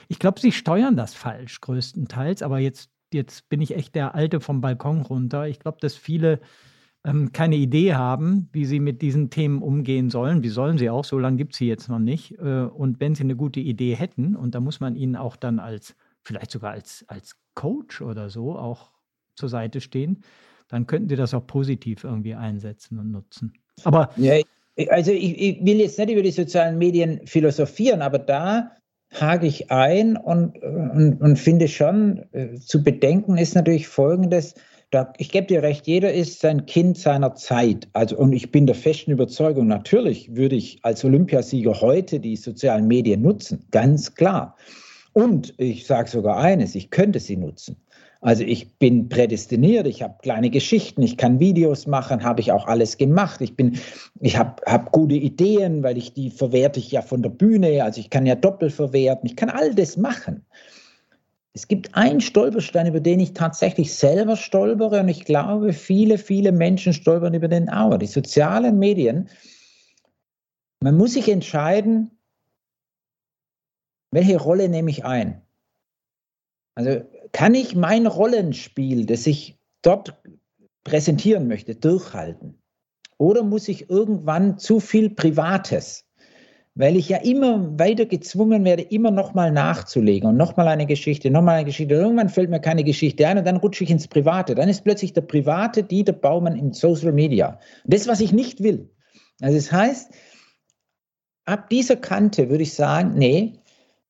ich 0.07 0.19
glaube, 0.19 0.39
sie 0.39 0.51
steuern 0.51 0.95
das 0.95 1.15
falsch 1.15 1.59
größtenteils, 1.61 2.43
aber 2.43 2.59
jetzt, 2.59 2.91
jetzt 3.11 3.49
bin 3.49 3.61
ich 3.61 3.76
echt 3.76 3.95
der 3.95 4.13
Alte 4.13 4.39
vom 4.41 4.61
Balkon 4.61 5.01
runter. 5.01 5.47
Ich 5.47 5.59
glaube, 5.59 5.80
dass 5.82 5.95
viele 5.95 6.39
ähm, 7.06 7.32
keine 7.32 7.56
Idee 7.56 7.95
haben, 7.95 8.49
wie 8.52 8.66
sie 8.66 8.80
mit 8.80 9.02
diesen 9.02 9.30
Themen 9.30 9.62
umgehen 9.62 10.10
sollen. 10.10 10.43
Wie 10.43 10.49
sollen 10.49 10.78
sie 10.78 10.89
auch? 10.89 11.04
So 11.04 11.18
lange 11.18 11.38
gibt 11.38 11.54
es 11.54 11.60
sie 11.60 11.68
jetzt 11.68 11.89
noch 11.89 11.99
nicht. 11.99 12.38
Äh, 12.39 12.64
und 12.64 12.99
wenn 12.99 13.16
sie 13.16 13.24
eine 13.24 13.36
gute 13.36 13.60
Idee 13.60 13.95
hätten, 13.95 14.36
und 14.36 14.56
da 14.56 14.60
muss 14.60 14.80
man 14.80 14.95
ihnen 14.95 15.16
auch 15.16 15.36
dann 15.36 15.60
als, 15.60 15.95
vielleicht 16.24 16.52
sogar 16.52 16.72
als, 16.72 17.06
als 17.08 17.38
Coach 17.56 18.02
oder 18.02 18.30
so 18.30 18.56
auch 18.56 18.91
zur 19.36 19.49
Seite 19.49 19.82
stehen, 19.82 20.24
dann 20.68 20.88
könnten 20.88 21.10
sie 21.10 21.16
das 21.16 21.34
auch 21.34 21.45
positiv 21.45 22.04
irgendwie 22.04 22.36
einsetzen 22.36 22.99
und 22.99 23.12
nutzen. 23.12 23.54
Aber. 23.84 24.12
Ja, 24.16 24.36
also 24.89 25.12
ich, 25.12 25.39
ich 25.39 25.66
will 25.66 25.80
jetzt 25.80 25.99
nicht 25.99 26.12
über 26.12 26.22
die 26.22 26.32
sozialen 26.32 26.78
Medien 26.78 27.26
philosophieren, 27.26 28.02
aber 28.02 28.20
da 28.20 28.72
hake 29.12 29.45
ich 29.45 29.70
ein 29.70 30.16
und, 30.16 30.58
und, 30.64 31.20
und 31.20 31.38
finde 31.38 31.68
schon, 31.68 32.24
äh, 32.32 32.56
zu 32.56 32.84
bedenken 32.84 33.38
ist 33.38 33.56
natürlich 33.56 33.88
Folgendes, 33.88 34.56
da, 34.91 35.13
ich 35.17 35.31
gebe 35.31 35.47
dir 35.47 35.63
recht, 35.63 35.87
jeder 35.87 36.13
ist 36.13 36.41
sein 36.41 36.65
Kind 36.65 36.97
seiner 36.97 37.33
Zeit. 37.33 37.87
Also, 37.93 38.17
und 38.17 38.33
ich 38.33 38.51
bin 38.51 38.65
der 38.67 38.75
festen 38.75 39.11
Überzeugung, 39.11 39.67
natürlich 39.67 40.35
würde 40.35 40.57
ich 40.57 40.79
als 40.83 41.03
Olympiasieger 41.03 41.79
heute 41.79 42.19
die 42.19 42.35
sozialen 42.35 42.87
Medien 42.87 43.21
nutzen, 43.21 43.65
ganz 43.71 44.13
klar. 44.13 44.55
Und 45.13 45.53
ich 45.57 45.87
sage 45.87 46.09
sogar 46.09 46.37
eines, 46.37 46.75
ich 46.75 46.89
könnte 46.89 47.19
sie 47.19 47.37
nutzen. 47.37 47.77
Also 48.23 48.43
ich 48.43 48.77
bin 48.77 49.09
prädestiniert, 49.09 49.87
ich 49.87 50.03
habe 50.03 50.13
kleine 50.21 50.51
Geschichten, 50.51 51.01
ich 51.01 51.17
kann 51.17 51.39
Videos 51.39 51.87
machen, 51.87 52.23
habe 52.23 52.39
ich 52.39 52.51
auch 52.51 52.67
alles 52.67 52.97
gemacht. 52.97 53.41
Ich 53.41 53.53
ich 54.19 54.37
habe 54.37 54.61
hab 54.67 54.91
gute 54.91 55.15
Ideen, 55.15 55.81
weil 55.81 55.97
ich 55.97 56.13
die 56.13 56.29
verwerte 56.29 56.79
ich 56.79 56.91
ja 56.91 57.01
von 57.01 57.23
der 57.23 57.31
Bühne, 57.31 57.83
also 57.83 57.99
ich 57.99 58.11
kann 58.11 58.27
ja 58.27 58.35
doppelt 58.35 58.73
verwerten, 58.73 59.27
ich 59.27 59.35
kann 59.35 59.49
all 59.49 59.73
das 59.73 59.97
machen. 59.97 60.45
Es 61.54 61.68
gibt 61.68 61.95
einen 61.95 62.22
Stolperstein, 62.22 62.88
über 62.88 63.02
den 63.02 63.20
ich 63.20 63.34
tatsächlich 63.34 63.93
selber 63.93 64.38
stolpere 64.38 65.02
und 65.02 65.10
ich 65.10 65.26
glaube, 65.26 65.74
viele, 65.74 66.18
viele 66.18 66.52
Menschen 66.52 66.93
stolpern 66.93 67.34
über 67.34 67.49
den 67.49 67.70
auch. 67.70 67.97
Die 67.97 68.06
sozialen 68.06 68.80
Medien. 68.80 69.30
Man 70.80 70.95
muss 70.95 71.14
sich 71.14 71.28
entscheiden, 71.28 72.12
welche 74.12 74.38
Rolle 74.38 74.70
nehme 74.70 74.89
ich 74.89 75.04
ein. 75.04 75.41
Also 76.76 77.02
kann 77.34 77.54
ich 77.54 77.76
mein 77.76 78.08
Rollenspiel, 78.08 79.06
das 79.06 79.28
ich 79.28 79.58
dort 79.82 80.22
präsentieren 80.84 81.47
möchte, 81.47 81.76
durchhalten? 81.76 82.62
Oder 83.18 83.43
muss 83.43 83.68
ich 83.68 83.89
irgendwann 83.89 84.58
zu 84.58 84.80
viel 84.80 85.10
Privates 85.10 86.06
weil 86.76 86.95
ich 86.95 87.09
ja 87.09 87.17
immer 87.17 87.78
weiter 87.78 88.05
gezwungen 88.05 88.63
werde, 88.63 88.84
immer 88.84 89.11
nochmal 89.11 89.51
nachzulegen 89.51 90.30
und 90.30 90.38
nochmal 90.38 90.67
eine 90.67 90.86
Geschichte, 90.86 91.30
nochmal 91.30 91.55
eine 91.55 91.65
Geschichte. 91.65 91.93
Irgendwann 91.93 92.30
fällt 92.30 92.49
mir 92.49 92.61
keine 92.61 92.84
Geschichte 92.84 93.28
ein 93.28 93.38
und 93.38 93.45
dann 93.45 93.57
rutsche 93.57 93.84
ich 93.84 93.91
ins 93.91 94.07
Private. 94.07 94.55
Dann 94.55 94.69
ist 94.69 94.84
plötzlich 94.84 95.11
der 95.13 95.22
private 95.22 95.84
Dieter 95.84 96.13
Baumann 96.13 96.55
in 96.55 96.72
Social 96.72 97.11
Media. 97.11 97.59
Das, 97.86 98.07
was 98.07 98.22
ich 98.22 98.32
nicht 98.32 98.63
will. 98.63 98.89
Also 99.41 99.57
das 99.57 99.72
heißt, 99.72 100.13
ab 101.45 101.69
dieser 101.69 101.97
Kante 101.97 102.49
würde 102.49 102.63
ich 102.63 102.74
sagen, 102.74 103.15
nee, 103.15 103.53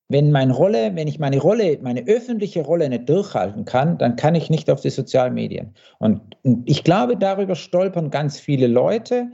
wenn 0.08 0.30
meine 0.30 0.52
Rolle, 0.52 0.94
wenn 0.94 1.08
ich 1.08 1.18
meine 1.18 1.38
Rolle, 1.38 1.78
meine 1.82 2.06
öffentliche 2.06 2.62
Rolle 2.62 2.88
nicht 2.88 3.08
durchhalten 3.08 3.64
kann, 3.64 3.98
dann 3.98 4.14
kann 4.16 4.34
ich 4.34 4.50
nicht 4.50 4.70
auf 4.70 4.82
die 4.82 4.90
sozialen 4.90 5.34
Medien. 5.34 5.74
Und 5.98 6.36
ich 6.66 6.84
glaube, 6.84 7.16
darüber 7.16 7.54
stolpern 7.54 8.10
ganz 8.10 8.38
viele 8.38 8.66
Leute, 8.66 9.30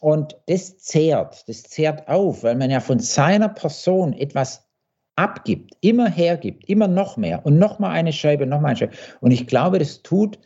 und 0.00 0.36
das 0.46 0.78
zehrt, 0.78 1.48
das 1.48 1.62
zehrt 1.64 2.08
auf, 2.08 2.42
weil 2.42 2.56
man 2.56 2.70
ja 2.70 2.80
von 2.80 3.00
seiner 3.00 3.48
Person 3.48 4.12
etwas 4.12 4.68
abgibt, 5.16 5.76
immer 5.80 6.08
hergibt, 6.08 6.68
immer 6.68 6.86
noch 6.86 7.16
mehr 7.16 7.44
und 7.44 7.58
noch 7.58 7.78
mal 7.78 7.90
eine 7.90 8.12
Scheibe, 8.12 8.46
noch 8.46 8.60
mal 8.60 8.68
eine 8.68 8.76
Scheibe. 8.76 8.96
Und 9.20 9.32
ich 9.32 9.46
glaube, 9.46 9.78
das 9.78 10.02
tut 10.02 10.38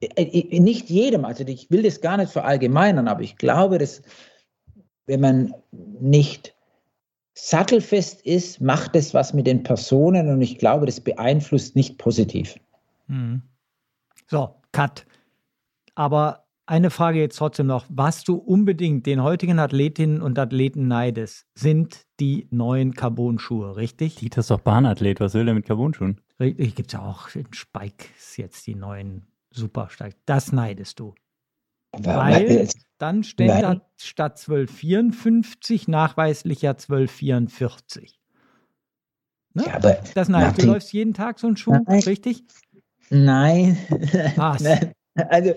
äh, 0.00 0.22
äh, 0.22 0.60
nicht 0.60 0.88
jedem, 0.88 1.24
also 1.24 1.44
ich 1.44 1.70
will 1.70 1.82
das 1.82 2.00
gar 2.00 2.16
nicht 2.16 2.32
verallgemeinern, 2.32 3.08
aber 3.08 3.22
ich 3.22 3.36
glaube, 3.36 3.78
dass 3.78 4.02
wenn 5.06 5.20
man 5.20 5.54
nicht 5.72 6.54
sattelfest 7.34 8.22
ist, 8.22 8.60
macht 8.60 8.94
es 8.94 9.14
was 9.14 9.32
mit 9.32 9.46
den 9.46 9.62
Personen 9.62 10.28
und 10.28 10.42
ich 10.42 10.58
glaube, 10.58 10.86
das 10.86 11.00
beeinflusst 11.00 11.74
nicht 11.74 11.98
positiv. 11.98 12.56
Hm. 13.06 13.42
So, 14.28 14.54
Cut. 14.72 15.06
Aber 15.94 16.44
eine 16.68 16.90
Frage 16.90 17.18
jetzt 17.18 17.36
trotzdem 17.36 17.66
noch. 17.66 17.86
Was 17.88 18.24
du 18.24 18.34
unbedingt 18.34 19.06
den 19.06 19.22
heutigen 19.22 19.58
Athletinnen 19.58 20.20
und 20.20 20.38
Athleten 20.38 20.86
neidest, 20.86 21.46
sind 21.54 22.04
die 22.20 22.46
neuen 22.50 22.92
Carbon-Schuhe, 22.94 23.76
richtig? 23.76 24.16
Dieter 24.16 24.40
ist 24.40 24.50
doch 24.50 24.60
Bahnathlet. 24.60 25.18
Was 25.18 25.32
will 25.32 25.46
der 25.46 25.54
mit 25.54 25.64
Carbon-Schuhen? 25.66 26.20
Richtig, 26.38 26.74
gibt 26.74 26.90
es 26.90 26.92
ja 26.92 27.00
auch 27.00 27.34
in 27.34 27.46
Spikes 27.52 28.36
jetzt 28.36 28.66
die 28.66 28.74
neuen 28.74 29.26
Supersteig. 29.50 30.14
Das 30.26 30.52
neidest 30.52 31.00
du. 31.00 31.14
Weil 31.92 32.68
dann 32.98 33.24
steht 33.24 33.48
da 33.48 33.80
statt 33.96 34.38
1254 34.38 35.88
nachweislich 35.88 36.60
ja 36.60 36.72
1244. 36.72 38.20
Ne? 39.54 39.64
Ja, 39.66 39.76
aber 39.76 39.98
das 40.14 40.28
neidest 40.28 40.62
du. 40.62 40.66
läufst 40.66 40.92
jeden 40.92 41.14
Tag 41.14 41.38
so 41.38 41.46
einen 41.46 41.56
Schuh, 41.56 41.78
Nein. 41.86 42.00
richtig? 42.00 42.44
Nein. 43.08 43.78
Was? 44.36 44.60
Nein. 44.62 44.92
Also, 45.28 45.52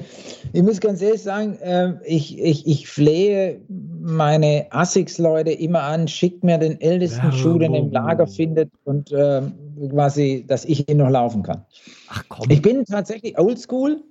ich 0.53 0.63
muss 0.63 0.79
ganz 0.79 1.01
ehrlich 1.01 1.21
sagen, 1.21 1.57
äh, 1.59 1.93
ich, 2.05 2.39
ich, 2.39 2.65
ich 2.65 2.87
flehe 2.87 3.61
meine 3.69 4.67
ASICS-Leute 4.71 5.51
immer 5.51 5.83
an, 5.83 6.07
schickt 6.07 6.43
mir 6.43 6.57
den 6.57 6.79
ältesten 6.81 7.27
ja, 7.27 7.31
Schuh, 7.31 7.59
den 7.59 7.73
im 7.75 7.91
Lager 7.91 8.27
findet 8.27 8.71
und 8.83 9.11
äh, 9.11 9.41
quasi, 9.89 10.45
dass 10.47 10.65
ich 10.65 10.89
ihn 10.89 10.97
noch 10.97 11.09
laufen 11.09 11.43
kann. 11.43 11.65
Ach 12.09 12.23
komm. 12.27 12.49
Ich 12.49 12.61
bin 12.61 12.83
tatsächlich 12.85 13.37
oldschool 13.37 14.03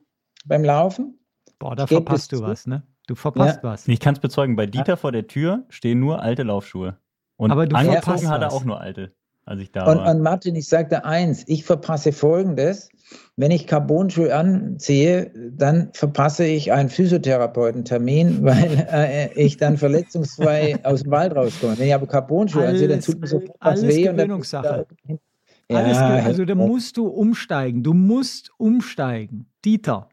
beim 0.45 0.65
Laufen. 0.65 1.19
Boah, 1.59 1.77
da 1.77 1.87
verpasst 1.87 2.33
du 2.33 2.41
was, 2.41 2.67
ne? 2.67 2.83
Du 3.07 3.15
verpasst 3.15 3.61
ja. 3.63 3.71
was. 3.71 3.89
Ich 3.89 4.01
kann 4.01 4.15
es 4.15 4.21
bezeugen, 4.21 4.57
bei 4.57 4.67
Dieter 4.67 4.93
ja. 4.93 4.97
vor 4.97 5.13
der 5.13 5.27
Tür 5.27 5.65
stehen 5.69 5.99
nur 5.99 6.23
alte 6.23 6.45
Laufschuhe. 6.45 6.97
Und 7.37 7.51
Aber 7.51 7.67
du 7.67 7.75
angezogen 7.75 8.29
hat 8.29 8.43
er 8.43 8.53
auch 8.53 8.65
nur 8.65 8.81
alte, 8.81 9.13
als 9.51 9.61
ich 9.61 9.73
da 9.73 9.85
und, 9.87 9.99
war. 9.99 10.11
Und 10.11 10.23
Martin, 10.23 10.55
ich 10.55 10.69
sage 10.69 10.89
dir 10.89 11.05
eins, 11.05 11.45
ich 11.47 11.65
verpasse 11.65 12.13
folgendes 12.13 12.89
wenn 13.37 13.51
ich 13.51 13.67
Carbonschuhe 13.67 14.35
anziehe, 14.35 15.33
dann 15.35 15.91
verpasse 15.95 16.45
ich 16.45 16.73
einen 16.73 16.89
Physiotherapeutentermin, 16.89 18.39
weil 18.43 18.87
äh, 18.93 19.33
ich 19.35 19.57
dann 19.57 19.77
verletzungsfrei 19.77 20.79
aus 20.85 21.03
dem 21.03 21.11
Wald 21.11 21.35
rauskomme. 21.35 21.79
Wenn 21.79 21.89
ich 21.89 21.95
aber 21.95 22.07
Carbonschuhe 22.07 22.67
anziehe, 22.67 22.89
dann 22.89 23.01
tut 23.01 23.21
mir 23.21 23.27
sofort 23.27 23.57
was 23.61 23.87
weh. 23.87 24.09
Und 24.09 24.17
dann, 24.17 24.31
Alles 24.31 25.97
ja, 25.97 26.09
also 26.25 26.45
da 26.45 26.55
musst 26.55 26.97
du 26.97 27.07
umsteigen. 27.07 27.83
Du 27.83 27.95
musst 27.95 28.51
umsteigen. 28.59 29.47
Dieter. 29.65 30.09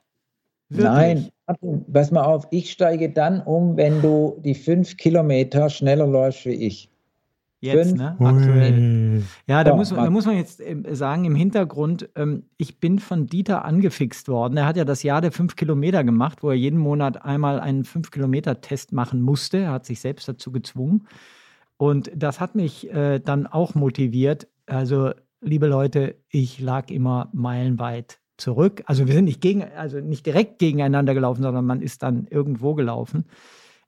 Wirklich. 0.70 0.86
Nein, 0.86 1.30
pass 1.92 2.12
mal 2.12 2.24
auf, 2.24 2.46
ich 2.52 2.72
steige 2.72 3.10
dann 3.10 3.42
um, 3.42 3.78
wenn 3.78 4.02
du 4.02 4.38
die 4.44 4.56
fünf 4.56 4.98
Kilometer 4.98 5.70
schneller 5.70 6.06
läufst 6.06 6.46
wie 6.46 6.54
ich. 6.54 6.90
Jetzt, 7.60 7.90
Fünf, 7.90 8.00
ne? 8.00 8.16
Aktuell. 8.20 9.24
Ja, 9.48 9.64
da, 9.64 9.72
ja, 9.72 9.76
muss, 9.76 9.90
da 9.90 10.10
muss 10.12 10.26
man 10.28 10.36
jetzt 10.36 10.62
ähm, 10.62 10.86
sagen, 10.94 11.26
im 11.26 11.34
Hintergrund, 11.34 12.08
ähm, 12.16 12.44
ich 12.58 12.80
bin 12.80 13.00
von 13.00 13.26
Dieter 13.26 13.66
angefixt 13.66 14.28
worden. 14.28 14.58
Er 14.58 14.68
hat 14.68 14.78
ja 14.78 14.86
das 14.86 15.02
Jahr 15.02 15.22
der 15.22 15.32
fünf 15.32 15.56
Kilometer 15.56 16.04
gemacht, 16.04 16.44
wo 16.44 16.50
er 16.52 16.56
jeden 16.56 16.78
Monat 16.78 17.26
einmal 17.26 17.60
einen 17.60 17.84
fünf 17.84 18.12
Kilometer 18.12 18.62
Test 18.62 18.94
machen 18.94 19.22
musste. 19.22 19.58
Er 19.58 19.72
hat 19.72 19.86
sich 19.88 20.00
selbst 20.00 20.28
dazu 20.28 20.52
gezwungen. 20.52 21.08
Und 21.78 22.12
das 22.16 22.40
hat 22.40 22.54
mich 22.54 22.92
äh, 22.94 23.20
dann 23.20 23.48
auch 23.48 23.74
motiviert. 23.74 24.48
Also, 24.68 25.12
liebe 25.42 25.66
Leute, 25.66 26.16
ich 26.30 26.60
lag 26.60 26.92
immer 26.92 27.30
meilenweit 27.34 28.20
zurück. 28.38 28.84
Also 28.86 29.08
wir 29.08 29.16
sind 29.16 29.26
nicht 29.26 29.42
gegen, 29.42 29.64
also 29.64 30.00
nicht 30.00 30.28
direkt 30.28 30.60
gegeneinander 30.60 31.16
gelaufen, 31.16 31.42
sondern 31.42 31.66
man 31.66 31.82
ist 31.82 32.04
dann 32.04 32.28
irgendwo 32.28 32.76
gelaufen. 32.76 33.26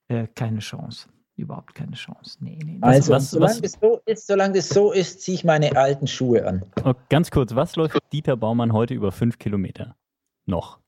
Äh, 0.08 0.26
keine 0.34 0.60
Chance 0.60 1.08
überhaupt 1.40 1.76
keine 1.76 1.94
Chance. 1.94 2.38
Nee, 2.42 2.60
nee. 2.64 2.78
Also, 2.82 3.14
was, 3.14 3.32
solange, 3.32 3.54
was, 3.54 3.62
das 3.62 3.80
so 3.82 4.02
ist, 4.06 4.28
solange 4.28 4.54
das 4.56 4.70
so 4.70 4.92
ist, 4.92 5.22
ziehe 5.22 5.36
ich 5.36 5.44
meine 5.44 5.76
alten 5.76 6.08
Schuhe 6.08 6.46
an. 6.46 6.64
Oh, 6.84 6.94
ganz 7.10 7.32
kurz, 7.32 7.56
was 7.56 7.76
läuft 7.76 7.98
Dieter 8.12 8.38
Baumann 8.38 8.74
heute 8.74 8.94
über 8.94 9.12
fünf 9.12 9.38
Kilometer? 9.38 9.96
Noch. 10.46 10.80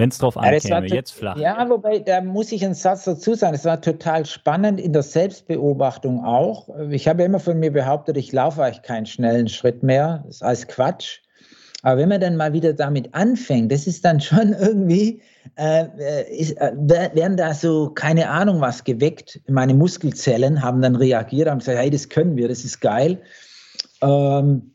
Wenn 0.00 0.08
es 0.08 0.16
drauf 0.16 0.38
ankäme, 0.38 0.88
ja, 0.88 0.94
jetzt 0.94 1.10
flach. 1.10 1.36
Ja, 1.36 1.68
wobei, 1.68 1.98
da 1.98 2.22
muss 2.22 2.52
ich 2.52 2.64
einen 2.64 2.72
Satz 2.72 3.04
dazu 3.04 3.34
sagen. 3.34 3.54
Es 3.54 3.66
war 3.66 3.82
total 3.82 4.24
spannend 4.24 4.80
in 4.80 4.94
der 4.94 5.02
Selbstbeobachtung 5.02 6.24
auch. 6.24 6.70
Ich 6.90 7.06
habe 7.06 7.22
immer 7.22 7.38
von 7.38 7.58
mir 7.58 7.70
behauptet, 7.70 8.16
ich 8.16 8.32
laufe 8.32 8.64
eigentlich 8.64 8.80
keinen 8.80 9.04
schnellen 9.04 9.48
Schritt 9.48 9.82
mehr. 9.82 10.22
Das 10.24 10.36
ist 10.36 10.42
alles 10.42 10.68
Quatsch. 10.68 11.18
Aber 11.82 12.00
wenn 12.00 12.08
man 12.08 12.20
dann 12.22 12.36
mal 12.36 12.54
wieder 12.54 12.72
damit 12.72 13.14
anfängt, 13.14 13.72
das 13.72 13.86
ist 13.86 14.02
dann 14.04 14.20
schon 14.20 14.54
irgendwie, 14.58 15.20
äh, 15.56 15.86
äh 15.98 16.36
ist, 16.36 16.52
äh, 16.52 16.72
werden 16.76 17.36
da 17.36 17.54
so, 17.54 17.90
keine 17.90 18.28
Ahnung 18.28 18.60
was 18.60 18.84
geweckt. 18.84 19.40
Meine 19.48 19.74
Muskelzellen 19.74 20.62
haben 20.62 20.82
dann 20.82 20.96
reagiert, 20.96 21.48
haben 21.48 21.58
gesagt, 21.58 21.78
hey, 21.78 21.90
das 21.90 22.08
können 22.08 22.36
wir, 22.36 22.48
das 22.48 22.64
ist 22.64 22.80
geil. 22.80 23.20
Ähm, 24.02 24.72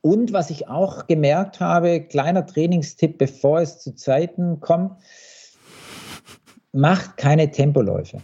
und 0.00 0.32
was 0.32 0.50
ich 0.50 0.68
auch 0.68 1.06
gemerkt 1.06 1.60
habe, 1.60 2.02
kleiner 2.02 2.44
Trainingstipp, 2.44 3.16
bevor 3.16 3.60
es 3.60 3.78
zu 3.78 3.94
Zeiten 3.94 4.60
kommt, 4.60 5.00
macht 6.74 7.16
keine 7.16 7.50
Tempoläufe. 7.50 8.18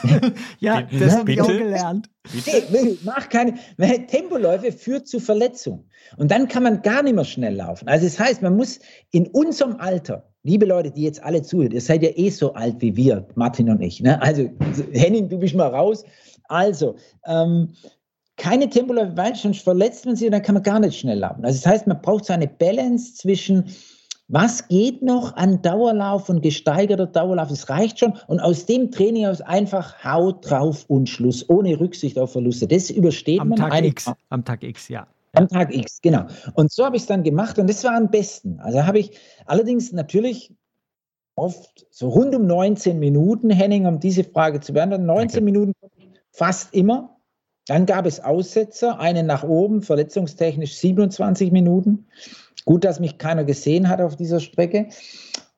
ja, 0.58 0.82
das 0.82 1.18
habe 1.18 1.32
ich 1.32 1.40
auch 1.40 1.46
gelernt. 1.46 2.10
Nee, 2.70 2.96
mach 3.04 3.28
keine. 3.28 3.54
Tempoläufe 4.06 4.72
führt 4.72 5.06
zu 5.06 5.20
Verletzung. 5.20 5.84
Und 6.16 6.30
dann 6.30 6.48
kann 6.48 6.62
man 6.62 6.82
gar 6.82 7.02
nicht 7.02 7.14
mehr 7.14 7.24
schnell 7.24 7.54
laufen. 7.54 7.86
Also 7.88 8.06
das 8.06 8.18
heißt, 8.18 8.42
man 8.42 8.56
muss 8.56 8.80
in 9.10 9.26
unserem 9.28 9.76
Alter, 9.76 10.28
liebe 10.42 10.64
Leute, 10.64 10.90
die 10.90 11.02
jetzt 11.02 11.22
alle 11.22 11.42
zuhören, 11.42 11.72
ihr 11.72 11.80
seid 11.80 12.02
ja 12.02 12.10
eh 12.14 12.30
so 12.30 12.54
alt 12.54 12.76
wie 12.80 12.96
wir, 12.96 13.26
Martin 13.34 13.68
und 13.68 13.82
ich. 13.82 14.00
Ne? 14.00 14.20
Also 14.22 14.48
Henning, 14.92 15.28
du 15.28 15.38
bist 15.38 15.54
mal 15.54 15.68
raus. 15.68 16.04
Also, 16.44 16.96
ähm, 17.26 17.74
keine 18.38 18.70
Tempoläufe, 18.70 19.16
weil 19.16 19.34
sonst 19.34 19.62
verletzt 19.62 20.06
man 20.06 20.16
sich 20.16 20.26
und 20.26 20.32
dann 20.32 20.42
kann 20.42 20.54
man 20.54 20.62
gar 20.62 20.78
nicht 20.78 20.98
schnell 20.98 21.18
laufen. 21.18 21.44
Also 21.44 21.58
das 21.58 21.66
heißt, 21.66 21.86
man 21.86 22.00
braucht 22.00 22.24
so 22.24 22.32
eine 22.32 22.46
Balance 22.46 23.14
zwischen 23.14 23.64
was 24.28 24.68
geht 24.68 25.02
noch 25.02 25.36
an 25.36 25.62
Dauerlauf 25.62 26.28
und 26.28 26.42
gesteigerter 26.42 27.06
Dauerlauf? 27.06 27.50
Es 27.50 27.70
reicht 27.70 27.98
schon. 27.98 28.12
Und 28.26 28.40
aus 28.40 28.66
dem 28.66 28.90
Training 28.90 29.26
aus 29.26 29.40
einfach 29.40 30.04
Haut 30.04 30.48
drauf 30.48 30.84
und 30.88 31.08
Schluss, 31.08 31.48
ohne 31.48 31.80
Rücksicht 31.80 32.18
auf 32.18 32.32
Verluste. 32.32 32.68
Das 32.68 32.90
übersteht 32.90 33.40
am 33.40 33.48
man. 33.48 33.58
Tag 33.58 33.82
X. 33.82 34.12
Am 34.28 34.44
Tag 34.44 34.62
X, 34.62 34.88
ja. 34.88 35.06
Am 35.32 35.48
Tag 35.48 35.74
X, 35.74 36.00
genau. 36.02 36.26
Und 36.54 36.70
so 36.70 36.84
habe 36.84 36.96
ich 36.96 37.02
es 37.02 37.08
dann 37.08 37.22
gemacht 37.22 37.58
und 37.58 37.68
das 37.68 37.82
war 37.84 37.94
am 37.94 38.10
besten. 38.10 38.60
Also 38.60 38.84
habe 38.84 38.98
ich 38.98 39.18
allerdings 39.46 39.92
natürlich 39.92 40.52
oft 41.34 41.86
so 41.90 42.08
rund 42.08 42.34
um 42.34 42.46
19 42.46 42.98
Minuten, 42.98 43.48
Henning, 43.48 43.86
um 43.86 44.00
diese 44.00 44.24
Frage 44.24 44.60
zu 44.60 44.72
beantworten, 44.72 45.06
19 45.06 45.28
Danke. 45.28 45.44
Minuten 45.44 45.72
fast 46.32 46.74
immer. 46.74 47.16
Dann 47.66 47.86
gab 47.86 48.06
es 48.06 48.20
Aussetzer, 48.20 48.98
einen 48.98 49.26
nach 49.26 49.44
oben, 49.44 49.82
verletzungstechnisch 49.82 50.76
27 50.76 51.52
Minuten. 51.52 52.06
Gut, 52.68 52.84
dass 52.84 53.00
mich 53.00 53.16
keiner 53.16 53.44
gesehen 53.44 53.88
hat 53.88 54.02
auf 54.02 54.14
dieser 54.14 54.40
Strecke. 54.40 54.88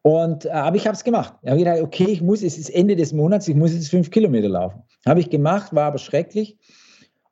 Und, 0.02 0.44
äh, 0.44 0.50
aber 0.50 0.76
ich 0.76 0.86
habe 0.86 0.94
es 0.94 1.02
gemacht. 1.02 1.34
Ich 1.42 1.50
habe 1.50 1.58
gedacht, 1.58 1.80
okay, 1.80 2.04
ich 2.04 2.22
muss, 2.22 2.40
es 2.40 2.56
ist 2.56 2.70
Ende 2.70 2.94
des 2.94 3.12
Monats, 3.12 3.48
ich 3.48 3.56
muss 3.56 3.72
jetzt 3.72 3.90
fünf 3.90 4.12
Kilometer 4.12 4.48
laufen. 4.48 4.84
Habe 5.04 5.18
ich 5.18 5.28
gemacht, 5.28 5.74
war 5.74 5.86
aber 5.86 5.98
schrecklich. 5.98 6.56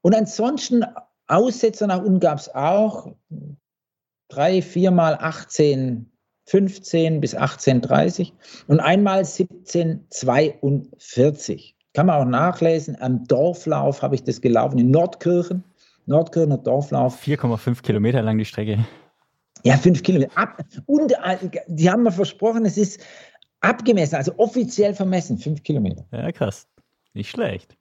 Und 0.01 0.17
ansonsten 0.17 0.85
Aussetzer 1.29 1.87
nach 1.87 2.03
unten 2.03 2.19
gab 2.19 2.41
es 2.41 2.53
auch. 2.53 3.15
Drei, 4.29 4.63
viermal 4.63 5.17
18, 5.21 6.11
15 6.47 7.21
bis 7.21 7.37
18,30 7.37 8.33
und 8.67 8.81
einmal 8.81 9.21
17,42. 9.21 11.75
Kann 11.95 12.07
man 12.07 12.21
auch 12.21 12.27
nachlesen. 12.29 13.01
Am 13.01 13.23
Dorflauf 13.29 14.03
habe 14.03 14.17
ich 14.17 14.25
das 14.25 14.41
gelaufen 14.41 14.81
in 14.81 14.91
Nordkirchen. 14.91 15.63
Nordkirchener 16.07 16.59
Dorflauf. 16.59 17.23
4,5 17.23 17.83
Kilometer 17.83 18.23
lang 18.23 18.39
die 18.39 18.45
Strecke. 18.45 18.85
Ja, 19.65 19.77
fünf 19.77 20.03
Kilometer. 20.03 20.37
Ab, 20.37 20.65
und 20.87 21.13
äh, 21.13 21.51
die 21.67 21.91
haben 21.91 22.03
mir 22.03 22.13
versprochen, 22.13 22.65
es 22.65 22.77
ist 22.77 23.01
abgemessen, 23.61 24.17
also 24.17 24.33
offiziell 24.37 24.95
vermessen, 24.95 25.39
fünf 25.39 25.63
Kilometer. 25.63 26.05
Ja, 26.13 26.31
krass. 26.33 26.69
Nicht 27.15 27.31
schlecht. 27.31 27.77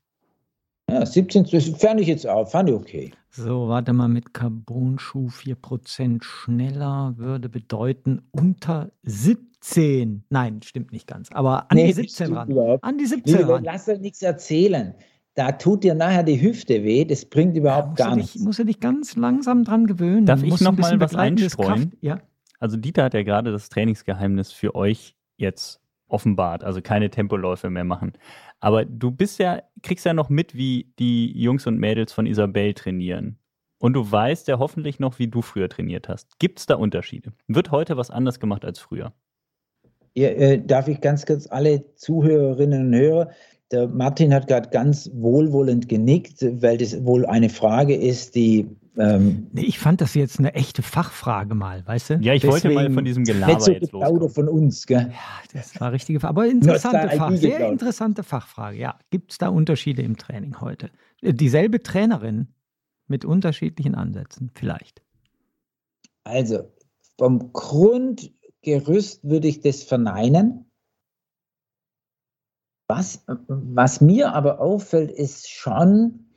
Ja, 0.89 1.05
17, 1.05 1.45
das 1.51 1.67
fand 1.67 1.99
ich 1.99 2.07
jetzt 2.07 2.25
auch, 2.25 2.49
fand 2.49 2.69
ich 2.69 2.75
okay. 2.75 3.11
So, 3.29 3.67
warte 3.67 3.91
mal, 3.91 4.07
mit 4.07 4.33
Carbon-Schuh 4.33 5.27
4% 5.27 6.23
schneller 6.23 7.13
würde 7.17 7.49
bedeuten 7.49 8.21
unter 8.31 8.91
17. 9.03 10.23
Nein, 10.29 10.61
stimmt 10.63 10.93
nicht 10.93 11.05
ganz, 11.05 11.29
aber 11.33 11.69
an 11.69 11.77
nee, 11.77 11.87
die 11.87 11.93
17 11.93 12.33
ran. 12.33 12.49
Überhaupt. 12.49 12.83
An 12.83 12.97
die 12.97 13.05
17 13.05 13.37
Liebe, 13.37 13.53
ran. 13.53 13.63
Lass 13.65 13.85
dir 13.85 13.99
nichts 13.99 14.21
erzählen 14.21 14.95
da 15.37 15.51
tut 15.51 15.83
dir 15.83 15.93
nachher 15.93 16.23
die 16.23 16.41
Hüfte 16.41 16.83
weh, 16.83 17.05
das 17.05 17.23
bringt 17.25 17.55
überhaupt 17.55 17.99
ja, 17.99 18.07
gar 18.07 18.15
nichts. 18.15 18.33
Dich, 18.33 18.41
musst 18.41 18.57
du 18.57 18.63
dich 18.63 18.79
ganz 18.79 19.15
langsam 19.15 19.63
dran 19.63 19.85
gewöhnen. 19.85 20.25
Darf 20.25 20.41
ich 20.41 20.59
noch 20.61 20.75
mal 20.75 20.99
was 20.99 21.13
einstreuen? 21.13 21.93
Ja. 22.01 22.21
Also 22.59 22.75
Dieter 22.75 23.03
hat 23.03 23.13
ja 23.13 23.21
gerade 23.21 23.51
das 23.51 23.69
Trainingsgeheimnis 23.69 24.51
für 24.51 24.73
euch 24.73 25.15
jetzt 25.37 25.79
offenbart, 26.07 26.63
also 26.63 26.81
keine 26.81 27.11
Tempoläufe 27.11 27.69
mehr 27.69 27.83
machen. 27.83 28.13
Aber 28.59 28.83
du 28.83 29.11
bist 29.11 29.37
ja, 29.37 29.61
kriegst 29.83 30.07
ja 30.07 30.13
noch 30.15 30.29
mit, 30.29 30.55
wie 30.55 30.91
die 30.97 31.39
Jungs 31.39 31.67
und 31.67 31.77
Mädels 31.77 32.13
von 32.13 32.25
Isabel 32.25 32.73
trainieren. 32.73 33.37
Und 33.77 33.93
du 33.93 34.11
weißt 34.11 34.47
ja 34.47 34.57
hoffentlich 34.57 34.99
noch, 34.99 35.19
wie 35.19 35.27
du 35.27 35.43
früher 35.43 35.69
trainiert 35.69 36.09
hast. 36.09 36.39
Gibt 36.39 36.57
es 36.57 36.65
da 36.65 36.75
Unterschiede? 36.75 37.33
Wird 37.47 37.69
heute 37.69 37.95
was 37.95 38.09
anders 38.09 38.39
gemacht 38.39 38.65
als 38.65 38.79
früher? 38.79 39.13
Ja, 40.15 40.29
äh, 40.29 40.59
darf 40.65 40.87
ich 40.87 40.99
ganz 40.99 41.27
kurz 41.27 41.45
alle 41.45 41.93
Zuhörerinnen 41.93 42.87
und 42.87 42.95
Hörer, 42.95 43.29
der 43.71 43.87
Martin 43.87 44.33
hat 44.33 44.47
gerade 44.47 44.69
ganz 44.69 45.09
wohlwollend 45.13 45.89
genickt, 45.89 46.41
weil 46.61 46.77
das 46.77 47.03
wohl 47.03 47.25
eine 47.25 47.49
Frage 47.49 47.95
ist, 47.95 48.35
die. 48.35 48.67
Ähm, 48.97 49.47
ich 49.53 49.77
fand 49.77 50.01
das 50.01 50.15
jetzt 50.15 50.39
eine 50.39 50.55
echte 50.55 50.81
Fachfrage 50.81 51.53
mal, 51.53 51.85
weißt 51.85 52.11
du? 52.11 52.13
Ja, 52.15 52.33
ich 52.33 52.47
wollte 52.47 52.69
mal 52.69 52.89
von 52.91 53.05
diesem 53.05 53.25
Gelaber 53.25 53.59
so 53.59 53.71
jetzt 53.71 53.91
loskommen. 53.91 54.29
von 54.29 54.47
uns, 54.47 54.87
gell? 54.87 55.11
Ja, 55.11 55.59
das 55.59 55.79
war 55.79 55.91
richtige 55.91 56.19
Frage. 56.19 56.29
Aber 56.29 56.47
interessante 56.47 57.09
Frage, 57.15 57.37
sehr 57.37 57.69
interessante 57.69 58.23
Fachfrage. 58.23 58.77
Ja, 58.77 58.97
gibt 59.11 59.31
es 59.31 59.37
da 59.37 59.49
Unterschiede 59.49 60.01
im 60.01 60.17
Training 60.17 60.61
heute? 60.61 60.89
Äh, 61.21 61.33
dieselbe 61.33 61.83
Trainerin 61.83 62.47
mit 63.07 63.25
unterschiedlichen 63.25 63.95
Ansätzen, 63.95 64.51
vielleicht. 64.53 65.01
Also, 66.23 66.71
vom 67.17 67.53
Grundgerüst 67.53 69.23
würde 69.23 69.47
ich 69.47 69.61
das 69.61 69.83
verneinen. 69.83 70.66
Was, 72.87 73.23
was 73.47 73.99
mir 73.99 74.33
aber 74.33 74.59
auffällt, 74.61 75.11
ist 75.11 75.49
schon 75.49 76.27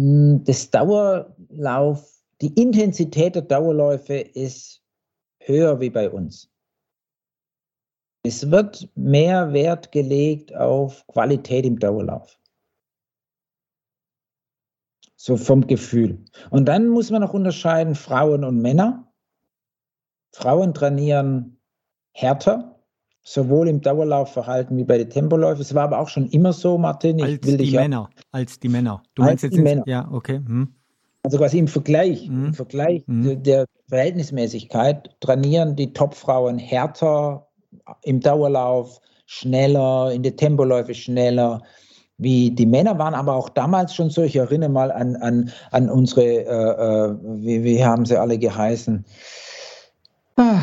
hm, 0.00 0.44
das 0.44 0.70
Dauerlauf, 0.70 2.22
die 2.40 2.54
Intensität 2.60 3.34
der 3.34 3.42
Dauerläufe 3.42 4.14
ist 4.14 4.82
höher 5.40 5.80
wie 5.80 5.90
bei 5.90 6.08
uns. 6.08 6.48
Es 8.22 8.50
wird 8.50 8.88
mehr 8.94 9.52
Wert 9.52 9.92
gelegt 9.92 10.54
auf 10.54 11.06
Qualität 11.06 11.64
im 11.64 11.78
Dauerlauf. 11.78 12.38
So 15.16 15.36
vom 15.36 15.66
Gefühl. 15.66 16.24
Und 16.50 16.66
dann 16.66 16.88
muss 16.88 17.10
man 17.10 17.22
noch 17.22 17.34
unterscheiden 17.34 17.94
Frauen 17.94 18.44
und 18.44 18.60
Männer. 18.60 19.12
Frauen 20.32 20.72
trainieren 20.72 21.60
härter, 22.12 22.69
sowohl 23.22 23.68
im 23.68 23.80
Dauerlaufverhalten 23.80 24.76
wie 24.76 24.84
bei 24.84 24.98
den 24.98 25.10
Tempoläufen. 25.10 25.60
Es 25.62 25.74
war 25.74 25.84
aber 25.84 25.98
auch 25.98 26.08
schon 26.08 26.26
immer 26.28 26.52
so, 26.52 26.78
Martin. 26.78 27.18
Ich 27.18 27.24
als 27.24 27.40
die 27.40 27.70
Männer, 27.72 28.10
als 28.32 28.58
die 28.58 28.68
Männer. 28.68 29.02
Du 29.14 29.22
meinst 29.22 29.44
jetzt 29.44 29.56
die 29.56 29.62
Männer. 29.62 29.82
Ja, 29.86 30.08
okay. 30.10 30.36
Hm. 30.36 30.74
Also 31.22 31.36
quasi 31.36 31.58
im 31.58 31.68
Vergleich, 31.68 32.26
hm. 32.26 32.46
im 32.46 32.54
Vergleich 32.54 33.04
hm. 33.06 33.42
der 33.42 33.66
Verhältnismäßigkeit 33.88 35.10
trainieren 35.20 35.76
die 35.76 35.92
Topfrauen 35.92 36.58
härter 36.58 37.46
im 38.02 38.20
Dauerlauf, 38.20 39.00
schneller, 39.26 40.12
in 40.12 40.22
den 40.22 40.36
Tempoläufen 40.36 40.94
schneller, 40.94 41.62
wie 42.18 42.50
die 42.50 42.66
Männer 42.66 42.98
waren, 42.98 43.14
aber 43.14 43.34
auch 43.34 43.48
damals 43.48 43.94
schon 43.94 44.10
so. 44.10 44.22
Ich 44.22 44.36
erinnere 44.36 44.70
mal 44.70 44.92
an, 44.92 45.16
an, 45.16 45.50
an 45.70 45.88
unsere, 45.88 46.22
äh, 46.24 46.42
äh, 46.42 47.16
wie, 47.22 47.64
wie 47.64 47.84
haben 47.84 48.04
sie 48.04 48.18
alle 48.18 48.38
geheißen? 48.38 49.04
Ah, 50.36 50.60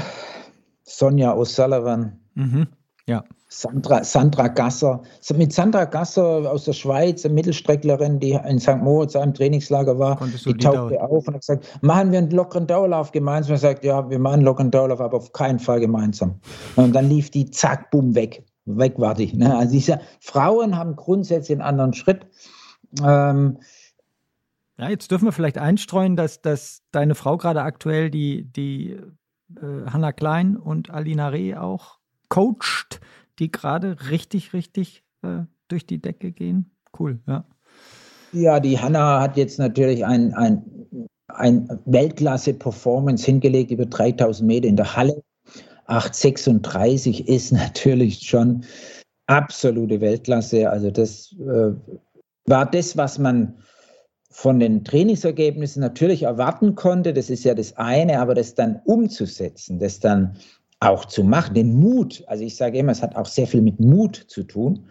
Sonja 0.83 1.33
O'Sullivan. 1.33 2.13
Mhm. 2.37 2.67
Ja. 3.07 3.23
Sandra, 3.49 4.03
Sandra 4.03 4.49
Gasser. 4.49 5.01
Mit 5.33 5.53
Sandra 5.53 5.85
Gasser 5.85 6.51
aus 6.51 6.65
der 6.65 6.73
Schweiz, 6.73 7.23
eine 7.23 7.33
Mittelstrecklerin, 7.33 8.19
die 8.19 8.31
in 8.31 8.59
St. 8.59 8.77
Moritz 8.77 9.15
im 9.15 9.33
Trainingslager 9.33 9.97
war, 9.97 10.19
die 10.45 10.53
tauchte 10.55 11.01
auf 11.01 11.27
und 11.27 11.35
hat 11.35 11.41
gesagt, 11.41 11.79
machen 11.81 12.11
wir 12.11 12.19
einen 12.19 12.31
lockeren 12.31 12.67
Dauerlauf 12.67 13.13
gemeinsam. 13.13 13.53
Er 13.53 13.59
sagt, 13.59 13.85
ja, 13.85 14.09
wir 14.09 14.19
machen 14.19 14.35
einen 14.35 14.43
lockeren 14.43 14.71
Dauerlauf, 14.71 14.99
aber 14.99 15.17
auf 15.17 15.31
keinen 15.31 15.59
Fall 15.59 15.79
gemeinsam. 15.79 16.41
Und 16.75 16.93
dann 16.93 17.07
lief 17.07 17.31
die 17.31 17.49
zack, 17.49 17.89
bumm, 17.89 18.13
weg. 18.15 18.45
Weg 18.65 18.99
war 18.99 19.15
die. 19.15 19.33
Ne? 19.33 19.55
Also 19.55 19.71
diese 19.71 20.01
Frauen 20.19 20.75
haben 20.75 20.97
grundsätzlich 20.97 21.55
einen 21.57 21.67
anderen 21.67 21.93
Schritt. 21.93 22.27
Ähm, 23.01 23.59
ja, 24.77 24.89
jetzt 24.89 25.09
dürfen 25.09 25.25
wir 25.25 25.31
vielleicht 25.31 25.57
einstreuen, 25.57 26.17
dass, 26.17 26.41
dass 26.41 26.81
deine 26.91 27.15
Frau 27.15 27.37
gerade 27.37 27.61
aktuell 27.61 28.11
die, 28.11 28.43
die 28.43 28.99
äh, 29.55 29.85
Hanna 29.89 30.11
Klein 30.11 30.57
und 30.57 30.89
Alina 30.89 31.29
Reh 31.29 31.55
auch 31.55 31.96
coacht 32.29 32.99
die 33.39 33.51
gerade 33.51 33.97
richtig, 34.09 34.53
richtig 34.53 35.03
äh, 35.21 35.43
durch 35.67 35.85
die 35.85 36.01
Decke 36.01 36.31
gehen. 36.31 36.71
Cool, 36.97 37.19
ja. 37.27 37.45
Ja, 38.33 38.59
die 38.59 38.79
Hanna 38.79 39.21
hat 39.21 39.37
jetzt 39.37 39.57
natürlich 39.57 40.05
ein, 40.05 40.33
ein, 40.33 40.63
ein 41.27 41.79
Weltklasse-Performance 41.85 43.25
hingelegt 43.25 43.71
über 43.71 43.85
3000 43.85 44.45
Meter 44.45 44.67
in 44.67 44.75
der 44.75 44.95
Halle. 44.95 45.23
8,36 45.87 47.25
ist 47.25 47.51
natürlich 47.53 48.21
schon 48.21 48.65
absolute 49.27 50.01
Weltklasse. 50.01 50.69
Also 50.69 50.91
das 50.91 51.33
äh, 51.39 51.71
war 52.45 52.69
das, 52.69 52.97
was 52.97 53.19
man 53.19 53.57
von 54.29 54.59
den 54.59 54.83
Trainingsergebnissen 54.83 55.79
natürlich 55.79 56.23
erwarten 56.23 56.75
konnte. 56.75 57.13
Das 57.13 57.29
ist 57.29 57.43
ja 57.43 57.55
das 57.55 57.77
eine, 57.77 58.19
aber 58.19 58.35
das 58.35 58.55
dann 58.55 58.81
umzusetzen, 58.85 59.79
das 59.79 59.99
dann 59.99 60.37
auch 60.79 61.05
zu 61.05 61.23
machen, 61.23 61.55
den 61.55 61.75
Mut, 61.75 62.23
also 62.27 62.43
ich 62.43 62.55
sage 62.55 62.77
immer, 62.77 62.91
es 62.91 63.01
hat 63.01 63.15
auch 63.15 63.25
sehr 63.25 63.47
viel 63.47 63.61
mit 63.61 63.79
Mut 63.79 64.25
zu 64.27 64.43
tun. 64.43 64.87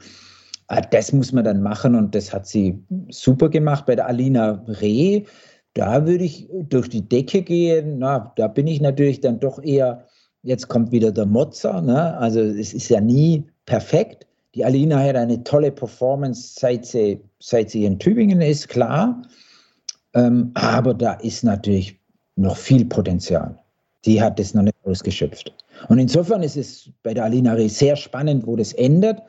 Ah, 0.69 0.81
das 0.81 1.13
muss 1.13 1.33
man 1.33 1.45
dann 1.45 1.63
machen 1.63 1.95
und 1.95 2.15
das 2.15 2.33
hat 2.33 2.47
sie 2.47 2.83
super 3.11 3.49
gemacht. 3.49 3.87
Bei 3.87 3.95
der 3.95 4.07
Alina 4.07 4.65
Reh, 4.67 5.23
da 5.75 6.05
würde 6.07 6.25
ich 6.25 6.49
durch 6.69 6.89
die 6.89 7.09
Decke 7.09 7.43
gehen. 7.43 7.99
Na, 7.99 8.33
da 8.37 8.49
bin 8.49 8.67
ich 8.67 8.81
natürlich 8.81 9.21
dann 9.21 9.39
doch 9.39 9.63
eher, 9.63 10.05
jetzt 10.43 10.67
kommt 10.67 10.91
wieder 10.91 11.13
der 11.13 11.27
Mozzer. 11.27 11.81
Ne? 11.81 12.17
Also 12.19 12.41
es 12.41 12.75
ist 12.75 12.89
ja 12.89 13.01
nie 13.01 13.45
perfekt. 13.65 14.27
Die 14.57 14.65
Alina 14.65 14.99
hat 14.99 15.15
eine 15.15 15.45
tolle 15.45 15.71
Performance, 15.71 16.55
seit 16.59 16.85
sie, 16.85 17.21
seit 17.39 17.71
sie 17.71 17.85
in 17.85 17.99
Tübingen 18.01 18.41
ist, 18.41 18.69
klar. 18.69 19.23
Ähm, 20.15 20.51
aber 20.55 20.95
da 20.95 21.13
ist 21.15 21.45
natürlich 21.45 22.01
noch 22.35 22.57
viel 22.57 22.87
Potenzial. 22.87 23.57
Die 24.05 24.21
hat 24.21 24.39
das 24.39 24.55
noch 24.55 24.63
nicht 24.63 24.77
ausgeschöpft. 24.85 25.53
Und 25.89 25.99
insofern 25.99 26.43
ist 26.43 26.57
es 26.57 26.91
bei 27.03 27.15
der 27.15 27.25
Alina 27.25 27.53
Reh 27.55 27.69
sehr 27.69 27.97
spannend, 27.97 28.47
wo 28.47 28.57
das 28.57 28.73
endet. 28.73 29.23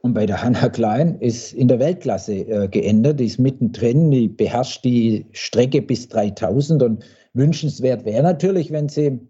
Und 0.00 0.14
bei 0.14 0.26
der 0.26 0.42
Hanna 0.42 0.68
Klein 0.68 1.20
ist 1.20 1.52
in 1.52 1.68
der 1.68 1.78
Weltklasse 1.78 2.34
äh, 2.34 2.68
geändert. 2.68 3.20
Die 3.20 3.26
ist 3.26 3.38
mittendrin, 3.38 4.10
die 4.10 4.28
beherrscht 4.28 4.84
die 4.84 5.26
Strecke 5.32 5.80
bis 5.80 6.08
3000. 6.08 6.82
Und 6.82 7.04
wünschenswert 7.34 8.04
wäre 8.04 8.22
natürlich, 8.22 8.72
wenn 8.72 8.88
sie 8.88 9.20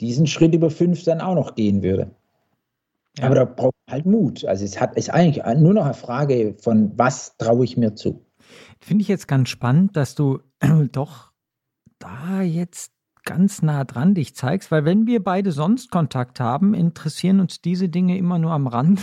diesen 0.00 0.26
Schritt 0.26 0.54
über 0.54 0.70
fünf 0.70 1.04
dann 1.04 1.20
auch 1.20 1.34
noch 1.34 1.54
gehen 1.54 1.82
würde. 1.82 2.10
Ja. 3.18 3.24
Aber 3.24 3.34
da 3.34 3.44
braucht 3.44 3.74
halt 3.90 4.06
Mut. 4.06 4.44
Also 4.44 4.64
es 4.64 4.80
hat, 4.80 4.96
ist 4.96 5.10
eigentlich 5.10 5.44
nur 5.58 5.74
noch 5.74 5.84
eine 5.84 5.94
Frage 5.94 6.54
von, 6.58 6.92
was 6.96 7.36
traue 7.36 7.64
ich 7.64 7.76
mir 7.76 7.94
zu. 7.94 8.24
Finde 8.80 9.02
ich 9.02 9.08
jetzt 9.08 9.28
ganz 9.28 9.48
spannend, 9.48 9.96
dass 9.96 10.14
du 10.14 10.40
doch 10.92 11.32
da 11.98 12.42
jetzt 12.42 12.91
ganz 13.24 13.62
nah 13.62 13.84
dran 13.84 14.14
dich 14.14 14.34
zeigst, 14.34 14.70
weil 14.70 14.84
wenn 14.84 15.06
wir 15.06 15.22
beide 15.22 15.52
sonst 15.52 15.90
Kontakt 15.90 16.40
haben, 16.40 16.74
interessieren 16.74 17.40
uns 17.40 17.60
diese 17.60 17.88
Dinge 17.88 18.16
immer 18.18 18.38
nur 18.38 18.52
am 18.52 18.66
Rand. 18.66 19.00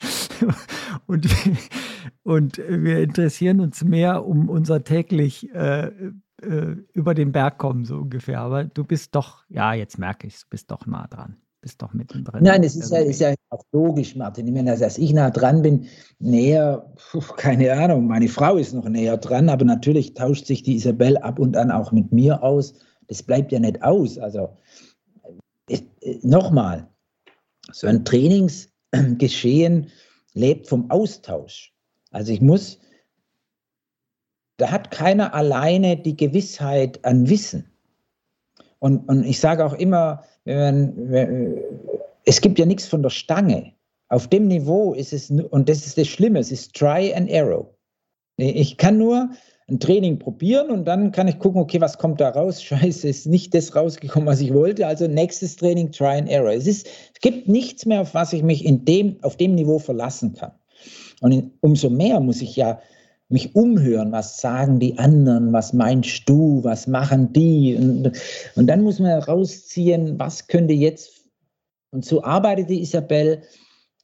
und, 1.06 1.28
und 2.22 2.58
wir 2.58 3.00
interessieren 3.00 3.60
uns 3.60 3.84
mehr 3.84 4.26
um 4.26 4.48
unser 4.48 4.84
täglich 4.84 5.52
äh, 5.54 5.90
äh, 6.42 6.76
über 6.92 7.14
den 7.14 7.32
Berg 7.32 7.58
kommen, 7.58 7.84
so 7.84 7.96
ungefähr. 7.96 8.40
Aber 8.40 8.64
du 8.64 8.84
bist 8.84 9.14
doch, 9.14 9.44
ja, 9.48 9.74
jetzt 9.74 9.98
merke 9.98 10.26
ich, 10.26 10.40
du 10.40 10.46
bist 10.50 10.70
doch 10.70 10.86
nah 10.86 11.06
dran. 11.06 11.36
Bist 11.60 11.80
doch 11.80 11.92
mittendrin. 11.92 12.42
Nein, 12.42 12.64
es 12.64 12.74
ist 12.74 12.90
ja, 12.90 12.98
ist 12.98 13.20
ja 13.20 13.34
auch 13.50 13.62
logisch, 13.70 14.16
Martin. 14.16 14.48
Ich 14.48 14.52
meine, 14.52 14.76
dass 14.76 14.98
ich 14.98 15.12
nah 15.12 15.30
dran 15.30 15.62
bin, 15.62 15.86
näher, 16.18 16.92
keine 17.36 17.72
Ahnung, 17.74 18.08
meine 18.08 18.26
Frau 18.26 18.56
ist 18.56 18.72
noch 18.72 18.88
näher 18.88 19.16
dran, 19.16 19.48
aber 19.48 19.64
natürlich 19.64 20.14
tauscht 20.14 20.46
sich 20.46 20.64
die 20.64 20.74
Isabel 20.74 21.18
ab 21.18 21.38
und 21.38 21.56
an 21.56 21.70
auch 21.70 21.92
mit 21.92 22.10
mir 22.10 22.42
aus 22.42 22.74
das 23.12 23.22
bleibt 23.22 23.52
ja 23.52 23.60
nicht 23.60 23.82
aus. 23.82 24.16
Also 24.18 24.56
äh, 25.68 25.80
nochmal, 26.22 26.88
so 27.70 27.86
ein 27.86 28.06
Trainingsgeschehen 28.06 29.90
lebt 30.32 30.66
vom 30.66 30.90
Austausch. 30.90 31.74
Also 32.10 32.32
ich 32.32 32.40
muss, 32.40 32.78
da 34.56 34.70
hat 34.70 34.90
keiner 34.90 35.34
alleine 35.34 35.98
die 35.98 36.16
Gewissheit 36.16 37.04
an 37.04 37.28
Wissen. 37.28 37.70
Und, 38.78 39.06
und 39.08 39.24
ich 39.24 39.38
sage 39.38 39.64
auch 39.64 39.74
immer, 39.74 40.24
wenn, 40.44 41.10
wenn, 41.10 41.62
es 42.24 42.40
gibt 42.40 42.58
ja 42.58 42.64
nichts 42.64 42.86
von 42.86 43.02
der 43.02 43.10
Stange. 43.10 43.74
Auf 44.08 44.26
dem 44.28 44.48
Niveau 44.48 44.94
ist 44.94 45.12
es, 45.12 45.30
und 45.30 45.68
das 45.68 45.86
ist 45.86 45.98
das 45.98 46.08
Schlimme, 46.08 46.38
es 46.38 46.50
ist 46.50 46.74
Try 46.74 47.14
and 47.14 47.30
Arrow. 47.30 47.66
Ich 48.38 48.78
kann 48.78 48.96
nur 48.96 49.30
ein 49.68 49.80
Training 49.80 50.18
probieren 50.18 50.70
und 50.70 50.84
dann 50.84 51.12
kann 51.12 51.28
ich 51.28 51.38
gucken, 51.38 51.60
okay, 51.60 51.80
was 51.80 51.98
kommt 51.98 52.20
da 52.20 52.30
raus? 52.30 52.62
Scheiße, 52.62 53.08
ist 53.08 53.26
nicht 53.26 53.54
das 53.54 53.74
rausgekommen, 53.74 54.26
was 54.26 54.40
ich 54.40 54.52
wollte. 54.52 54.86
Also 54.86 55.06
nächstes 55.06 55.56
Training, 55.56 55.92
Try 55.92 56.18
and 56.18 56.28
Error. 56.28 56.52
Es, 56.52 56.66
ist, 56.66 56.86
es 56.86 57.20
gibt 57.20 57.48
nichts 57.48 57.86
mehr, 57.86 58.02
auf 58.02 58.14
was 58.14 58.32
ich 58.32 58.42
mich 58.42 58.64
in 58.64 58.84
dem, 58.84 59.16
auf 59.22 59.36
dem 59.36 59.54
Niveau 59.54 59.78
verlassen 59.78 60.34
kann. 60.34 60.52
Und 61.20 61.32
in, 61.32 61.50
umso 61.60 61.88
mehr 61.88 62.20
muss 62.20 62.42
ich 62.42 62.56
ja 62.56 62.80
mich 63.28 63.54
umhören, 63.56 64.12
was 64.12 64.40
sagen 64.40 64.78
die 64.78 64.98
anderen, 64.98 65.52
was 65.52 65.72
meinst 65.72 66.28
du, 66.28 66.62
was 66.64 66.86
machen 66.86 67.32
die? 67.32 67.74
Und, 67.76 68.12
und 68.56 68.66
dann 68.66 68.82
muss 68.82 68.98
man 68.98 69.08
herausziehen, 69.08 70.18
was 70.18 70.48
könnte 70.48 70.74
jetzt, 70.74 71.24
und 71.90 72.04
so 72.04 72.22
arbeitet 72.22 72.68
die 72.68 72.82
Isabel, 72.82 73.42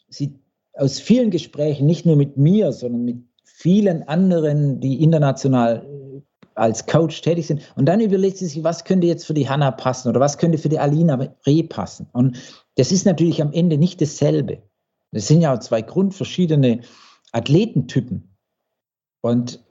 sie 0.09 0.39
aus 0.73 1.01
vielen 1.01 1.31
Gesprächen, 1.31 1.87
nicht 1.87 2.07
nur 2.07 2.17
mit 2.17 2.37
mir, 2.37 2.73
sondern 2.73 3.05
mit 3.05 3.28
vielen 3.55 4.07
anderen, 4.07 4.80
die 4.80 5.03
international 5.03 5.84
äh, 5.84 6.20
als 6.55 6.86
Coach 6.86 7.22
tätig 7.22 7.46
sind. 7.46 7.62
Und 7.76 7.86
dann 7.86 8.01
überlegt 8.01 8.36
sie 8.36 8.46
sich, 8.46 8.64
was 8.64 8.84
könnte 8.84 9.07
jetzt 9.07 9.26
für 9.26 9.34
die 9.34 9.49
Hanna 9.49 9.70
passen 9.70 10.09
oder 10.09 10.20
was 10.20 10.38
könnte 10.38 10.59
für 10.59 10.68
die 10.68 10.78
Alina 10.78 11.28
Reh 11.46 11.62
passen. 11.62 12.09
Und 12.12 12.38
das 12.76 12.92
ist 12.92 13.07
natürlich 13.07 13.40
am 13.40 13.53
Ende 13.53 13.78
nicht 13.78 14.01
dasselbe. 14.01 14.62
Das 15.12 15.28
sind 15.28 15.40
ja 15.40 15.59
zwei 15.61 15.82
grundverschiedene 15.82 16.80
Athletentypen. 17.32 18.34
Und 19.20 19.64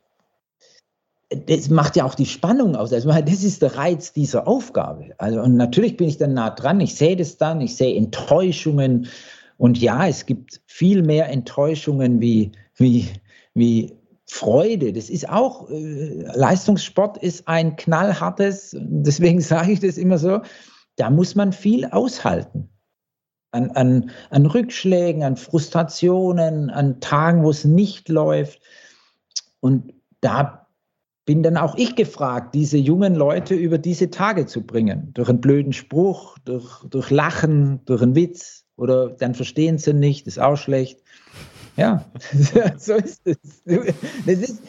das 1.29 1.69
macht 1.69 1.95
ja 1.97 2.05
auch 2.05 2.15
die 2.15 2.25
Spannung 2.25 2.75
aus. 2.75 2.93
Also 2.93 3.09
das 3.09 3.43
ist 3.43 3.61
der 3.61 3.75
Reiz 3.75 4.13
dieser 4.13 4.47
Aufgabe. 4.47 5.11
Also 5.17 5.41
und 5.41 5.55
natürlich 5.55 5.97
bin 5.97 6.07
ich 6.07 6.17
dann 6.17 6.33
nah 6.33 6.49
dran. 6.49 6.79
Ich 6.79 6.95
sehe 6.95 7.15
das 7.15 7.37
dann. 7.37 7.59
Ich 7.61 7.75
sehe 7.75 7.95
Enttäuschungen. 7.95 9.07
Und 9.57 9.77
ja, 9.79 10.07
es 10.07 10.25
gibt 10.25 10.61
viel 10.67 11.03
mehr 11.03 11.29
Enttäuschungen 11.29 12.21
wie, 12.21 12.51
wie 12.75 13.09
wie 13.57 13.97
Freude. 14.25 14.93
Das 14.93 15.09
ist 15.09 15.29
auch, 15.29 15.69
äh, 15.69 16.23
Leistungssport 16.35 17.17
ist 17.17 17.47
ein 17.47 17.75
knallhartes, 17.75 18.75
deswegen 18.79 19.41
sage 19.41 19.71
ich 19.71 19.79
das 19.79 19.97
immer 19.97 20.17
so, 20.17 20.41
da 20.97 21.09
muss 21.09 21.35
man 21.35 21.53
viel 21.53 21.85
aushalten. 21.85 22.69
An, 23.51 23.71
an, 23.71 24.11
an 24.29 24.45
Rückschlägen, 24.45 25.23
an 25.23 25.37
Frustrationen, 25.37 26.69
an 26.69 26.99
Tagen, 26.99 27.43
wo 27.43 27.49
es 27.49 27.63
nicht 27.63 28.09
läuft. 28.09 28.59
Und 29.61 29.93
da 30.19 30.67
bin 31.25 31.43
dann 31.43 31.55
auch 31.55 31.75
ich 31.75 31.95
gefragt, 31.95 32.53
diese 32.55 32.77
jungen 32.77 33.15
Leute 33.15 33.55
über 33.55 33.77
diese 33.77 34.11
Tage 34.11 34.47
zu 34.47 34.65
bringen. 34.65 35.11
Durch 35.13 35.29
einen 35.29 35.41
blöden 35.41 35.73
Spruch, 35.73 36.37
durch, 36.43 36.83
durch 36.89 37.09
Lachen, 37.09 37.81
durch 37.85 38.01
einen 38.01 38.15
Witz. 38.15 38.65
Oder 38.75 39.09
dann 39.09 39.33
verstehen 39.33 39.77
sie 39.77 39.93
nicht, 39.93 40.27
ist 40.27 40.39
auch 40.39 40.57
schlecht. 40.57 41.01
Ja, 41.77 42.03
so 42.77 42.95
ist 42.95 43.21
es. 43.25 43.37
Das 44.25 44.39
ist, 44.39 44.63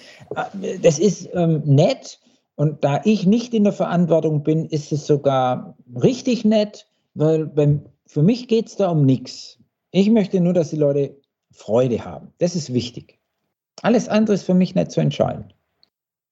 das 0.82 0.98
ist 0.98 1.28
ähm, 1.32 1.62
nett. 1.64 2.20
Und 2.54 2.84
da 2.84 3.00
ich 3.04 3.26
nicht 3.26 3.54
in 3.54 3.64
der 3.64 3.72
Verantwortung 3.72 4.42
bin, 4.42 4.66
ist 4.66 4.92
es 4.92 5.06
sogar 5.06 5.76
richtig 5.94 6.44
nett, 6.44 6.86
weil 7.14 7.46
beim, 7.46 7.86
für 8.06 8.22
mich 8.22 8.46
geht 8.48 8.66
es 8.68 8.76
da 8.76 8.90
um 8.90 9.06
nichts. 9.06 9.58
Ich 9.90 10.10
möchte 10.10 10.40
nur, 10.40 10.52
dass 10.52 10.70
die 10.70 10.76
Leute 10.76 11.16
Freude 11.50 12.04
haben. 12.04 12.32
Das 12.38 12.54
ist 12.54 12.74
wichtig. 12.74 13.18
Alles 13.82 14.08
andere 14.08 14.34
ist 14.34 14.42
für 14.42 14.54
mich 14.54 14.74
nicht 14.74 14.90
zu 14.90 15.00
entscheiden. 15.00 15.52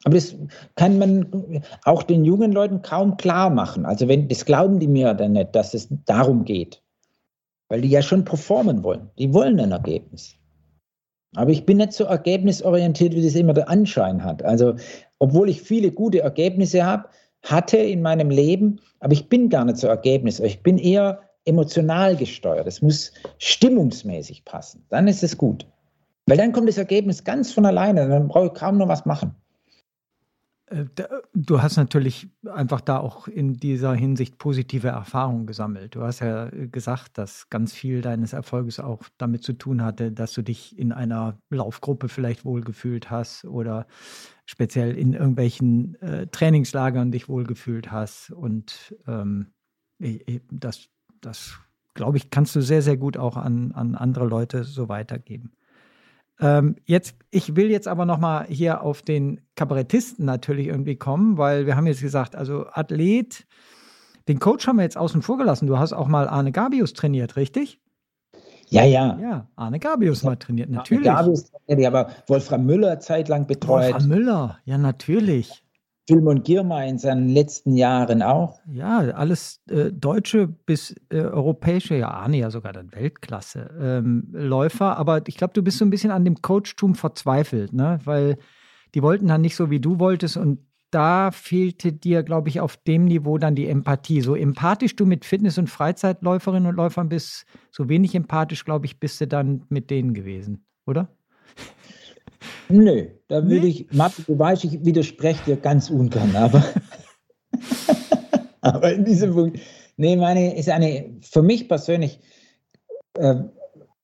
Aber 0.04 0.14
das 0.14 0.36
kann 0.74 0.98
man 0.98 1.62
auch 1.84 2.02
den 2.02 2.24
jungen 2.24 2.52
Leuten 2.52 2.82
kaum 2.82 3.16
klar 3.16 3.50
machen. 3.50 3.86
Also 3.86 4.08
wenn, 4.08 4.28
das 4.28 4.44
glauben 4.44 4.78
die 4.78 4.88
mir 4.88 5.14
dann 5.14 5.32
nicht, 5.32 5.54
dass 5.54 5.74
es 5.74 5.88
darum 6.04 6.44
geht. 6.44 6.82
Weil 7.68 7.80
die 7.80 7.88
ja 7.88 8.02
schon 8.02 8.24
performen 8.24 8.84
wollen. 8.84 9.10
Die 9.18 9.32
wollen 9.32 9.58
ein 9.58 9.72
Ergebnis. 9.72 10.36
Aber 11.36 11.50
ich 11.50 11.64
bin 11.64 11.76
nicht 11.76 11.92
so 11.92 12.04
ergebnisorientiert, 12.04 13.14
wie 13.14 13.22
das 13.22 13.34
immer 13.34 13.52
der 13.52 13.68
Anschein 13.68 14.24
hat. 14.24 14.42
Also, 14.42 14.74
obwohl 15.18 15.48
ich 15.48 15.62
viele 15.62 15.90
gute 15.90 16.20
Ergebnisse 16.20 16.84
habe, 16.84 17.08
hatte 17.42 17.76
in 17.76 18.02
meinem 18.02 18.30
Leben, 18.30 18.80
aber 19.00 19.12
ich 19.12 19.28
bin 19.28 19.48
gar 19.48 19.64
nicht 19.64 19.76
so 19.78 19.86
ergebnisorientiert. 19.86 20.58
Ich 20.58 20.62
bin 20.62 20.78
eher 20.78 21.20
emotional 21.44 22.16
gesteuert. 22.16 22.66
Es 22.66 22.82
muss 22.82 23.12
stimmungsmäßig 23.38 24.44
passen. 24.44 24.84
Dann 24.88 25.06
ist 25.08 25.22
es 25.22 25.36
gut. 25.38 25.66
Weil 26.26 26.38
dann 26.38 26.52
kommt 26.52 26.68
das 26.68 26.78
Ergebnis 26.78 27.22
ganz 27.22 27.52
von 27.52 27.64
alleine. 27.64 28.08
Dann 28.08 28.28
brauche 28.28 28.46
ich 28.46 28.54
kaum 28.54 28.78
noch 28.78 28.88
was 28.88 29.06
machen. 29.06 29.34
Äh, 30.66 30.86
du 31.34 31.62
hast 31.62 31.76
natürlich 31.76 32.28
einfach 32.50 32.80
da 32.80 32.98
auch 32.98 33.28
in 33.28 33.54
dieser 33.54 33.94
Hinsicht 33.94 34.38
positive 34.38 34.88
Erfahrungen 34.88 35.46
gesammelt. 35.46 35.94
Du 35.94 36.02
hast 36.02 36.20
ja 36.20 36.48
gesagt, 36.50 37.18
dass 37.18 37.48
ganz 37.50 37.72
viel 37.72 38.02
deines 38.02 38.32
Erfolges 38.32 38.80
auch 38.80 39.02
damit 39.18 39.44
zu 39.44 39.52
tun 39.52 39.82
hatte, 39.82 40.12
dass 40.12 40.32
du 40.32 40.42
dich 40.42 40.78
in 40.78 40.92
einer 40.92 41.38
Laufgruppe 41.50 42.08
vielleicht 42.08 42.44
wohlgefühlt 42.44 43.10
hast 43.10 43.44
oder 43.44 43.86
speziell 44.44 44.96
in 44.96 45.12
irgendwelchen 45.12 46.00
äh, 46.02 46.26
Trainingslagern 46.28 47.12
dich 47.12 47.28
wohlgefühlt 47.28 47.90
hast. 47.90 48.30
Und 48.30 48.96
ähm, 49.06 49.52
das, 50.50 50.88
das 51.20 51.58
glaube 51.94 52.18
ich, 52.18 52.30
kannst 52.30 52.54
du 52.54 52.60
sehr, 52.60 52.82
sehr 52.82 52.96
gut 52.96 53.16
auch 53.16 53.36
an, 53.36 53.72
an 53.72 53.94
andere 53.94 54.26
Leute 54.26 54.64
so 54.64 54.88
weitergeben. 54.88 55.52
Ähm, 56.40 56.76
jetzt, 56.84 57.16
ich 57.30 57.56
will 57.56 57.70
jetzt 57.70 57.88
aber 57.88 58.04
nochmal 58.04 58.46
hier 58.48 58.82
auf 58.82 59.02
den 59.02 59.40
Kabarettisten 59.54 60.24
natürlich 60.24 60.66
irgendwie 60.66 60.96
kommen, 60.96 61.38
weil 61.38 61.66
wir 61.66 61.76
haben 61.76 61.86
jetzt 61.86 62.02
gesagt, 62.02 62.36
also 62.36 62.66
Athlet, 62.72 63.46
den 64.28 64.38
Coach 64.38 64.66
haben 64.66 64.76
wir 64.76 64.82
jetzt 64.82 64.98
außen 64.98 65.22
vor 65.22 65.38
gelassen. 65.38 65.66
Du 65.66 65.78
hast 65.78 65.92
auch 65.92 66.08
mal 66.08 66.28
Arne 66.28 66.52
Gabius 66.52 66.92
trainiert, 66.92 67.36
richtig? 67.36 67.80
Ja, 68.68 68.84
ja. 68.84 69.18
Ja, 69.20 69.48
Arne 69.54 69.78
Gabius 69.78 70.24
mal 70.24 70.36
trainiert, 70.36 70.68
natürlich. 70.68 71.08
Arne 71.08 71.28
Gabius 71.30 71.50
trainiert, 71.66 71.94
aber 71.94 72.10
Wolfram 72.26 72.66
Müller 72.66 72.98
zeitlang 73.00 73.46
betreut. 73.46 73.92
Wolfram 73.92 74.08
Müller, 74.08 74.58
ja, 74.64 74.76
natürlich. 74.76 75.62
Filmon 76.06 76.42
Girma 76.42 76.84
in 76.84 76.98
seinen 76.98 77.28
letzten 77.28 77.74
Jahren 77.74 78.22
auch. 78.22 78.60
Ja, 78.70 78.98
alles 78.98 79.60
äh, 79.68 79.90
deutsche 79.92 80.46
bis 80.46 80.94
äh, 81.10 81.18
europäische, 81.18 81.96
ja, 81.96 82.10
Arne 82.10 82.38
ja 82.38 82.50
sogar 82.50 82.72
dann 82.72 82.92
Weltklasse 82.92 83.70
ähm, 83.80 84.28
Läufer. 84.30 84.96
Aber 84.96 85.26
ich 85.26 85.36
glaube, 85.36 85.54
du 85.54 85.62
bist 85.62 85.78
so 85.78 85.84
ein 85.84 85.90
bisschen 85.90 86.12
an 86.12 86.24
dem 86.24 86.40
Coachtum 86.42 86.94
verzweifelt, 86.94 87.72
ne? 87.72 87.98
Weil 88.04 88.38
die 88.94 89.02
wollten 89.02 89.26
dann 89.26 89.40
nicht 89.40 89.56
so, 89.56 89.68
wie 89.70 89.80
du 89.80 89.98
wolltest. 89.98 90.36
Und 90.36 90.60
da 90.90 91.32
fehlte 91.32 91.92
dir, 91.92 92.22
glaube 92.22 92.48
ich, 92.48 92.60
auf 92.60 92.76
dem 92.76 93.06
Niveau 93.06 93.38
dann 93.38 93.56
die 93.56 93.66
Empathie. 93.66 94.20
So 94.20 94.36
empathisch 94.36 94.94
du 94.94 95.04
mit 95.04 95.24
Fitness- 95.24 95.58
und 95.58 95.68
Freizeitläuferinnen 95.68 96.68
und 96.68 96.76
Läufern 96.76 97.08
bist, 97.08 97.46
so 97.72 97.88
wenig 97.88 98.14
empathisch, 98.14 98.64
glaube 98.64 98.86
ich, 98.86 99.00
bist 99.00 99.20
du 99.20 99.26
dann 99.26 99.64
mit 99.68 99.90
denen 99.90 100.14
gewesen, 100.14 100.64
oder? 100.86 101.08
Nö, 102.68 103.06
da 103.28 103.42
würde 103.42 103.66
nee? 103.66 103.68
ich, 103.68 103.92
Mathe, 103.92 104.22
du 104.22 104.38
weißt, 104.38 104.64
ich 104.64 104.84
widerspreche 104.84 105.44
dir 105.44 105.56
ganz 105.56 105.90
ungern, 105.90 106.34
aber, 106.36 106.64
aber 108.60 108.92
in 108.92 109.04
diesem 109.04 109.34
Punkt, 109.34 109.60
nee, 109.96 110.16
meine, 110.16 110.56
ist 110.56 110.68
eine, 110.68 111.16
für 111.22 111.42
mich 111.42 111.68
persönlich 111.68 112.20
äh, 113.14 113.36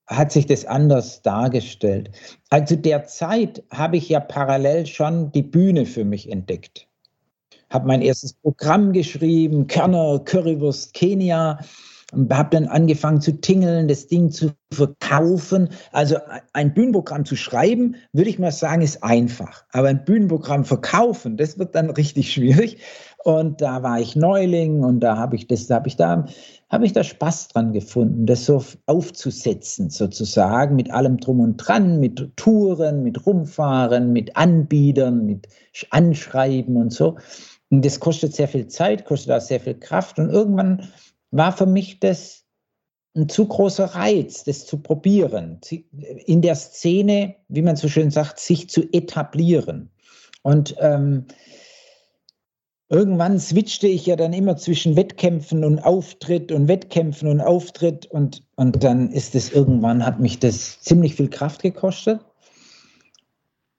hat 0.06 0.32
sich 0.32 0.46
das 0.46 0.64
anders 0.64 1.22
dargestellt. 1.22 2.10
Also 2.50 2.76
derzeit 2.76 3.62
habe 3.70 3.96
ich 3.96 4.08
ja 4.08 4.20
parallel 4.20 4.86
schon 4.86 5.32
die 5.32 5.42
Bühne 5.42 5.86
für 5.86 6.04
mich 6.04 6.30
entdeckt. 6.30 6.86
Habe 7.70 7.86
mein 7.86 8.02
erstes 8.02 8.34
Programm 8.34 8.92
geschrieben, 8.92 9.66
Körner, 9.66 10.20
Currywurst, 10.24 10.92
Kenia 10.92 11.58
habe 12.30 12.50
dann 12.50 12.66
angefangen 12.66 13.20
zu 13.20 13.40
tingeln, 13.40 13.88
das 13.88 14.06
Ding 14.06 14.30
zu 14.30 14.52
verkaufen. 14.72 15.70
Also 15.92 16.16
ein 16.52 16.74
Bühnenprogramm 16.74 17.24
zu 17.24 17.36
schreiben, 17.36 17.96
würde 18.12 18.28
ich 18.28 18.38
mal 18.38 18.52
sagen, 18.52 18.82
ist 18.82 19.02
einfach. 19.02 19.64
Aber 19.72 19.88
ein 19.88 20.04
Bühnenprogramm 20.04 20.64
verkaufen, 20.64 21.36
das 21.36 21.58
wird 21.58 21.74
dann 21.74 21.90
richtig 21.90 22.32
schwierig. 22.32 22.78
Und 23.24 23.60
da 23.60 23.82
war 23.82 24.00
ich 24.00 24.16
Neuling 24.16 24.82
und 24.82 25.00
da 25.00 25.16
habe 25.16 25.36
ich 25.36 25.46
das, 25.46 25.68
da 25.68 25.76
habe 25.76 25.88
ich 25.88 25.96
da, 25.96 26.26
habe 26.70 26.84
ich 26.84 26.92
da 26.92 27.04
Spaß 27.04 27.48
dran 27.48 27.72
gefunden, 27.72 28.26
das 28.26 28.44
so 28.44 28.62
aufzusetzen 28.86 29.90
sozusagen 29.90 30.76
mit 30.76 30.90
allem 30.90 31.18
drum 31.18 31.40
und 31.40 31.56
dran, 31.56 32.00
mit 32.00 32.36
Touren, 32.36 33.02
mit 33.04 33.24
Rumfahren, 33.24 34.12
mit 34.12 34.36
Anbietern, 34.36 35.24
mit 35.24 35.46
Anschreiben 35.90 36.76
und 36.76 36.92
so. 36.92 37.16
Und 37.70 37.84
das 37.84 38.00
kostet 38.00 38.34
sehr 38.34 38.48
viel 38.48 38.66
Zeit, 38.66 39.06
kostet 39.06 39.32
auch 39.32 39.40
sehr 39.40 39.60
viel 39.60 39.74
Kraft 39.74 40.18
und 40.18 40.28
irgendwann 40.28 40.88
war 41.32 41.56
für 41.56 41.66
mich 41.66 41.98
das 41.98 42.44
ein 43.14 43.28
zu 43.28 43.46
großer 43.46 43.86
Reiz, 43.86 44.44
das 44.44 44.64
zu 44.64 44.78
probieren, 44.78 45.60
in 46.26 46.40
der 46.40 46.54
Szene, 46.54 47.34
wie 47.48 47.62
man 47.62 47.76
so 47.76 47.88
schön 47.88 48.10
sagt, 48.10 48.38
sich 48.38 48.70
zu 48.70 48.82
etablieren. 48.92 49.90
Und 50.42 50.74
ähm, 50.78 51.26
irgendwann 52.88 53.38
switchte 53.38 53.86
ich 53.86 54.06
ja 54.06 54.16
dann 54.16 54.32
immer 54.32 54.56
zwischen 54.56 54.96
Wettkämpfen 54.96 55.64
und 55.64 55.78
Auftritt 55.80 56.52
und 56.52 56.68
Wettkämpfen 56.68 57.28
und 57.28 57.40
Auftritt 57.40 58.06
und, 58.06 58.42
und 58.56 58.82
dann 58.82 59.10
ist 59.10 59.34
es 59.34 59.52
irgendwann, 59.52 60.06
hat 60.06 60.20
mich 60.20 60.38
das 60.38 60.80
ziemlich 60.80 61.14
viel 61.14 61.28
Kraft 61.28 61.62
gekostet. 61.62 62.20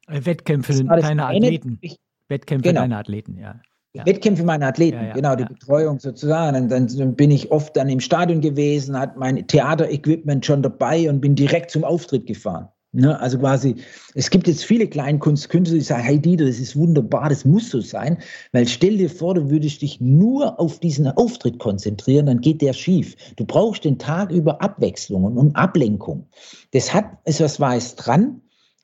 Wettkämpfe 0.07 0.83
deiner 0.83 1.29
Athleten. 1.29 1.79
Wettkämpfe 2.27 2.69
genau. 2.69 2.81
deiner 2.81 2.99
Athleten, 2.99 3.37
ja 3.37 3.59
ja. 3.93 4.05
Wettkämpfe 4.05 4.43
meiner 4.43 4.67
Athleten, 4.67 5.03
ja, 5.03 5.13
genau, 5.13 5.35
die 5.35 5.45
Betreuung 5.45 5.99
sozusagen. 5.99 6.57
Und 6.57 6.69
dann, 6.69 6.87
dann, 6.87 7.15
bin 7.15 7.31
ich 7.31 7.51
oft 7.51 7.77
dann 7.77 7.89
im 7.89 7.99
Stadion 7.99 8.41
gewesen, 8.41 8.97
hat 8.97 9.17
mein 9.17 9.47
Theaterequipment 9.47 10.45
schon 10.45 10.63
dabei 10.63 11.09
und 11.09 11.21
bin 11.21 11.35
direkt 11.35 11.71
zum 11.71 11.83
Auftritt 11.83 12.25
gefahren. 12.25 12.69
Ne? 12.95 13.19
Also 13.19 13.39
quasi, 13.39 13.75
es 14.13 14.29
gibt 14.29 14.47
jetzt 14.47 14.65
viele 14.65 14.87
Kleinkunstkünstler, 14.87 15.77
die 15.77 15.83
sagen, 15.83 16.03
hey 16.03 16.19
Dieter, 16.19 16.45
das 16.45 16.59
ist 16.59 16.75
wunderbar, 16.75 17.29
das 17.29 17.43
muss 17.43 17.69
so 17.71 17.81
sein, 17.81 18.19
weil 18.51 18.67
stell 18.67 18.97
dir 18.97 19.09
vor, 19.09 19.33
du 19.33 19.49
würdest 19.49 19.81
dich 19.81 19.99
nur 19.99 20.59
auf 20.59 20.79
diesen 20.79 21.07
Auftritt 21.07 21.57
konzentrieren, 21.57 22.27
dann 22.27 22.41
geht 22.41 22.61
der 22.61 22.73
schief. 22.73 23.15
Du 23.35 23.45
brauchst 23.45 23.83
den 23.83 23.97
Tag 23.97 24.31
über 24.31 24.61
Abwechslung 24.61 25.23
und 25.23 25.55
Ablenkung. 25.55 26.27
Das 26.71 26.93
hat, 26.93 27.05
ist 27.25 27.41
was 27.41 27.59
Weiß 27.59 27.95
dran. 27.95 28.41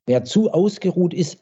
Wer 0.08 0.24
zu 0.24 0.52
ausgeruht 0.52 1.14
ist, 1.14 1.38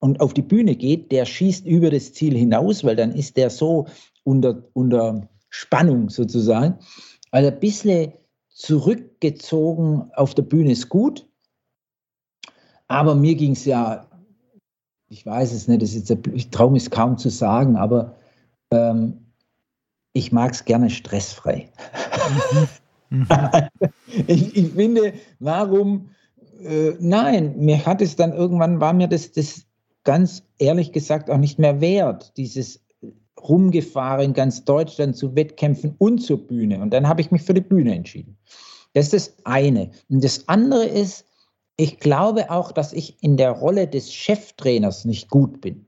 und 0.00 0.20
auf 0.20 0.34
die 0.34 0.42
Bühne 0.42 0.74
geht, 0.74 1.12
der 1.12 1.24
schießt 1.24 1.66
über 1.66 1.90
das 1.90 2.12
Ziel 2.12 2.36
hinaus, 2.36 2.82
weil 2.84 2.96
dann 2.96 3.12
ist 3.12 3.36
der 3.36 3.50
so 3.50 3.86
unter, 4.24 4.64
unter 4.72 5.28
Spannung 5.50 6.08
sozusagen. 6.08 6.78
Also 7.30 7.50
ein 7.50 7.60
bisschen 7.60 8.12
zurückgezogen 8.48 10.10
auf 10.14 10.34
der 10.34 10.42
Bühne 10.42 10.72
ist 10.72 10.88
gut, 10.88 11.26
aber 12.88 13.14
mir 13.14 13.36
ging 13.36 13.52
es 13.52 13.64
ja, 13.64 14.06
ich 15.08 15.24
weiß 15.24 15.52
es 15.52 15.68
nicht, 15.68 15.82
das 15.82 15.94
ist 15.94 16.08
jetzt, 16.08 16.26
ich 16.34 16.50
traue 16.50 16.72
mich 16.72 16.90
kaum 16.90 17.18
zu 17.18 17.30
sagen, 17.30 17.76
aber 17.76 18.16
ähm, 18.70 19.26
ich 20.12 20.32
mag 20.32 20.52
es 20.52 20.64
gerne 20.64 20.90
stressfrei. 20.90 21.70
Mhm. 23.10 23.26
ich, 24.26 24.56
ich, 24.56 24.72
finde, 24.72 25.14
warum, 25.38 26.10
äh, 26.62 26.94
nein, 26.98 27.54
mir 27.58 27.84
hat 27.86 28.02
es 28.02 28.16
dann 28.16 28.32
irgendwann, 28.32 28.80
war 28.80 28.92
mir 28.92 29.08
das, 29.08 29.32
das 29.32 29.66
ganz 30.04 30.42
ehrlich 30.58 30.92
gesagt 30.92 31.30
auch 31.30 31.38
nicht 31.38 31.58
mehr 31.58 31.80
wert, 31.80 32.36
dieses 32.36 32.80
Rumgefahren 33.40 34.26
in 34.26 34.32
ganz 34.34 34.64
Deutschland 34.64 35.16
zu 35.16 35.34
Wettkämpfen 35.34 35.94
und 35.98 36.18
zur 36.18 36.46
Bühne. 36.46 36.80
Und 36.80 36.90
dann 36.90 37.08
habe 37.08 37.20
ich 37.20 37.30
mich 37.30 37.42
für 37.42 37.54
die 37.54 37.60
Bühne 37.60 37.94
entschieden. 37.94 38.36
Das 38.92 39.06
ist 39.06 39.12
das 39.12 39.36
eine. 39.44 39.90
Und 40.08 40.24
das 40.24 40.48
andere 40.48 40.84
ist, 40.84 41.24
ich 41.76 41.98
glaube 41.98 42.50
auch, 42.50 42.72
dass 42.72 42.92
ich 42.92 43.22
in 43.22 43.36
der 43.36 43.52
Rolle 43.52 43.88
des 43.88 44.12
Cheftrainers 44.12 45.04
nicht 45.04 45.30
gut 45.30 45.60
bin. 45.60 45.86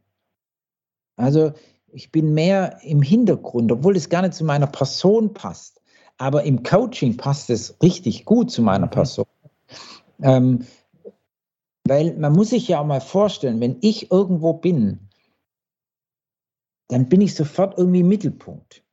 Also 1.16 1.52
ich 1.92 2.10
bin 2.10 2.32
mehr 2.32 2.78
im 2.82 3.02
Hintergrund, 3.02 3.70
obwohl 3.70 3.96
es 3.96 4.08
gar 4.08 4.22
nicht 4.22 4.34
zu 4.34 4.44
meiner 4.44 4.66
Person 4.66 5.34
passt. 5.34 5.82
Aber 6.16 6.44
im 6.44 6.62
Coaching 6.62 7.16
passt 7.16 7.50
es 7.50 7.76
richtig 7.82 8.24
gut 8.24 8.50
zu 8.50 8.62
meiner 8.62 8.86
mhm. 8.86 8.90
Person. 8.90 9.26
Ähm, 10.22 10.66
weil 11.86 12.16
man 12.16 12.32
muss 12.32 12.50
sich 12.50 12.68
ja 12.68 12.80
auch 12.80 12.86
mal 12.86 13.00
vorstellen, 13.00 13.60
wenn 13.60 13.78
ich 13.80 14.10
irgendwo 14.10 14.54
bin, 14.54 15.08
dann 16.88 17.08
bin 17.08 17.20
ich 17.20 17.34
sofort 17.34 17.78
irgendwie 17.78 18.02
Mittelpunkt. 18.02 18.84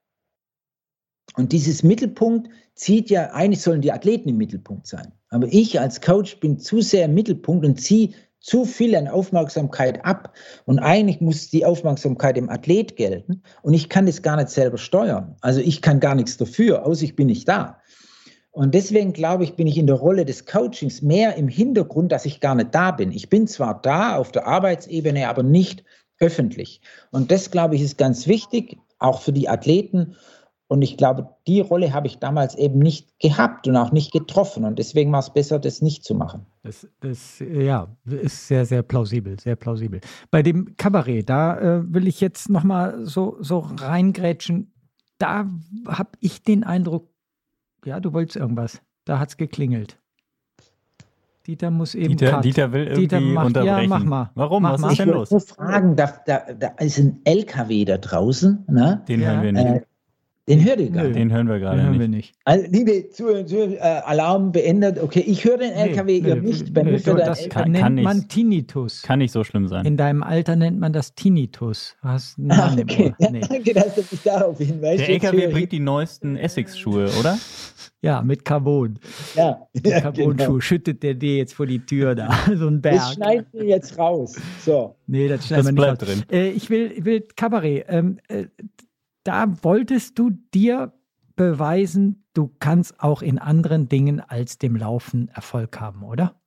Und 1.36 1.52
dieses 1.52 1.84
Mittelpunkt 1.84 2.50
zieht 2.76 3.10
ja, 3.10 3.32
eigentlich 3.32 3.62
sollen 3.62 3.82
die 3.82 3.92
Athleten 3.92 4.30
im 4.30 4.38
Mittelpunkt 4.38 4.88
sein. 4.88 5.12
Aber 5.30 5.48
ich 5.48 5.80
als 5.80 6.02
Coach 6.02 6.40
bin 6.40 6.60
zu 6.60 6.82
sehr 6.82 7.06
im 7.06 7.14
Mittelpunkt 7.14 7.66
und 7.66 7.80
ziehe 7.80 8.14
zu 8.40 8.66
viel 8.66 8.96
an 8.96 9.08
Aufmerksamkeit 9.08 10.04
ab. 10.06 10.34
Und 10.66 10.80
eigentlich 10.80 11.22
muss 11.22 11.50
die 11.50 11.66
Aufmerksamkeit 11.66 12.38
dem 12.38 12.50
Athlet 12.50 12.96
gelten. 12.96 13.44
Und 13.62 13.74
ich 13.74 13.90
kann 13.90 14.06
das 14.06 14.22
gar 14.22 14.38
nicht 14.38 14.50
selber 14.50 14.78
steuern. 14.78 15.36
Also 15.42 15.60
ich 15.60 15.82
kann 15.82 16.00
gar 16.00 16.16
nichts 16.16 16.38
dafür, 16.38 16.86
außer 16.86 17.04
ich 17.04 17.16
bin 17.16 17.28
nicht 17.28 17.48
da. 17.48 17.82
Und 18.52 18.74
deswegen 18.74 19.14
glaube 19.14 19.43
ich, 19.43 19.56
bin 19.56 19.68
ich 19.68 19.78
in 19.78 19.88
der 19.88 19.95
Rolle 19.95 20.26
des 20.26 20.45
Coachings 20.45 21.02
mehr 21.02 21.36
im 21.36 21.47
Hintergrund, 21.47 22.12
dass 22.12 22.26
ich 22.26 22.39
gar 22.39 22.56
nicht 22.56 22.74
da 22.74 22.91
bin. 22.91 23.12
Ich 23.12 23.30
bin 23.30 23.47
zwar 23.47 23.82
da 23.82 24.18
auf 24.18 24.32
der 24.32 24.47
Arbeitsebene, 24.47 25.30
aber 25.30 25.43
nicht 25.43 25.84
öffentlich. 26.20 26.82
Und 27.12 27.32
das, 27.32 27.52
glaube 27.52 27.76
ich, 27.76 27.82
ist 27.82 27.97
ganz 27.97 28.28
wichtig, 28.28 28.78
auch 28.97 29.22
für 29.22 29.32
die 29.32 29.50
Athleten. 29.50 30.16
Und 30.68 30.84
ich 30.84 30.97
glaube, 30.97 31.30
die 31.47 31.62
Rolle 31.62 31.93
habe 31.93 32.06
ich 32.06 32.20
damals 32.20 32.56
eben 32.56 32.80
nicht 32.80 33.20
gehabt 33.20 33.68
und 33.68 33.76
auch 33.76 33.91
nicht 33.91 34.12
getroffen. 34.12 34.66
Und 34.66 34.78
deswegen 34.78 35.12
war 35.12 35.20
es 35.20 35.32
besser, 35.32 35.58
das 35.58 35.82
nicht 35.82 36.04
zu 36.04 36.14
machen. 36.14 36.45
Das, 36.64 36.88
das 37.00 37.39
ja, 37.39 37.88
ist 38.06 38.47
sehr, 38.47 38.66
sehr 38.66 38.84
plausibel, 38.84 39.39
sehr 39.39 39.56
plausibel. 39.56 40.00
Bei 40.30 40.43
dem 40.43 40.76
Kabarett, 40.78 41.28
da 41.28 41.58
äh, 41.58 41.93
will 41.93 42.08
ich 42.08 42.22
jetzt 42.22 42.50
nochmal 42.50 43.04
so, 43.06 43.38
so 43.39 43.60
reingrätschen. 43.60 44.72
Da 45.18 45.50
habe 45.88 46.12
ich 46.20 46.43
den 46.43 46.64
Eindruck, 46.64 47.09
ja, 47.86 47.99
du 47.99 48.13
wolltest 48.13 48.36
irgendwas. 48.38 48.82
Da 49.05 49.19
hat 49.19 49.30
es 49.30 49.38
geklingelt. 49.38 49.97
Dieter 51.47 51.71
muss 51.71 51.95
eben. 51.95 52.15
Dieter, 52.15 52.41
Dieter 52.41 52.71
will 52.73 52.84
irgendwie 52.84 53.01
Dieter 53.07 53.21
macht, 53.21 53.47
unterbrechen. 53.47 53.82
Ja, 53.82 53.88
mach 53.88 54.03
mal. 54.03 54.32
Warum? 54.36 54.63
Mach 54.63 54.73
Was 54.73 54.82
mal. 54.82 54.91
ist 54.91 54.99
denn 54.99 55.09
ich 55.09 55.15
los? 55.15 55.32
Ich 55.32 55.43
fragen, 55.49 55.95
da, 55.95 56.13
da, 56.27 56.41
da, 56.53 56.67
ist 56.80 56.99
ein 56.99 57.21
LKW 57.23 57.86
da 57.86 57.97
draußen. 57.97 58.65
Ne? 58.67 59.03
Den 59.07 59.21
Ja. 59.21 59.30
hören 59.32 59.43
wir 59.43 59.51
nicht. 59.53 59.65
Äh, 59.65 59.82
den 60.50 60.66
hört 60.66 60.80
ihr 60.82 60.89
gar 60.89 61.04
nicht. 61.04 61.16
Den 61.16 61.32
hören 61.32 61.47
wir 61.47 61.54
Den 61.56 61.62
gerade 61.64 61.82
hören 61.82 61.91
nicht. 61.91 62.00
wir 62.02 62.08
nicht. 62.10 62.34
Also, 62.43 62.66
liebe 62.70 63.10
Zuhörer, 63.12 63.45
Zuhörer, 63.45 63.72
äh, 63.74 64.02
Alarm 64.06 64.52
beendet. 64.52 65.02
Okay, 65.02 65.22
ich 65.26 65.45
höre 65.45 65.58
den 65.60 65.72
LKW, 65.72 66.18
ihr 66.18 66.36
nicht. 66.36 66.74
Bei 66.74 66.84
nö, 66.84 66.91
mir 66.91 67.00
das. 67.00 67.47
Kann- 67.50 67.72
nennt 67.72 67.84
kann 67.84 67.93
nicht- 67.95 68.04
man 68.04 68.28
Tinnitus. 68.28 69.02
Kann 69.04 69.20
nicht 69.20 69.32
so 69.32 69.43
schlimm 69.43 69.68
sein. 69.68 69.86
In 69.86 69.95
deinem 69.95 70.24
Alter 70.24 70.56
nennt 70.56 70.80
man 70.80 70.91
das 70.91 71.14
Tinnitus. 71.16 71.95
Hast 72.02 72.38
Ah, 72.50 72.76
okay. 72.78 73.14
Nee. 73.32 73.41
danke, 73.47 73.74
dass 73.74 73.95
du 73.95 74.02
mich 74.10 74.22
darauf 74.24 74.58
hinweist. 74.58 75.00
Der 75.02 75.10
LKW 75.10 75.45
ich- 75.45 75.52
bringt 75.54 75.72
die 75.72 75.80
neuesten 75.80 76.36
Essex-Schuhe, 76.36 77.10
oder? 77.20 77.38
Ja, 78.02 78.22
mit 78.22 78.45
Carbon. 78.45 78.97
Ja, 79.36 79.68
Mit 79.74 79.86
ja 79.88 80.00
Carbonschuh 80.02 80.34
genau. 80.47 80.60
schüttet 80.62 81.04
der 81.04 81.16
dir 81.16 81.36
jetzt 81.36 81.54
vor 81.54 81.66
die 81.68 81.80
Tür 81.86 82.16
da. 82.16 82.30
so 82.56 82.68
ein 82.68 82.82
Berg. 82.82 82.95
Das 82.95 83.14
schneiden 83.16 83.45
wir 83.52 83.66
jetzt 83.66 83.97
raus. 84.00 84.36
So. 84.66 84.95
Nee, 85.06 85.28
das 85.28 85.45
schneiden 85.47 85.58
Das 85.58 85.66
wir 85.66 85.72
nicht 85.74 85.76
bleibt 86.00 86.02
raus. 86.04 86.10
drin. 86.10 86.24
Äh, 86.32 86.50
ich 86.52 86.70
will, 86.70 86.91
ich 86.95 87.04
will 87.06 87.28
Kabarett. 87.36 87.86
Ähm, 87.89 88.20
äh, 88.30 88.45
da 89.30 89.45
wolltest 89.61 90.17
du 90.17 90.32
dir 90.55 90.91
beweisen, 91.36 92.25
du 92.34 92.49
kannst 92.59 92.99
auch 92.99 93.21
in 93.21 93.38
anderen 93.38 93.88
Dingen 93.88 94.19
als 94.19 94.57
dem 94.57 94.75
Laufen 94.75 95.30
Erfolg 95.36 95.80
haben, 95.80 96.01
oder? 96.01 96.41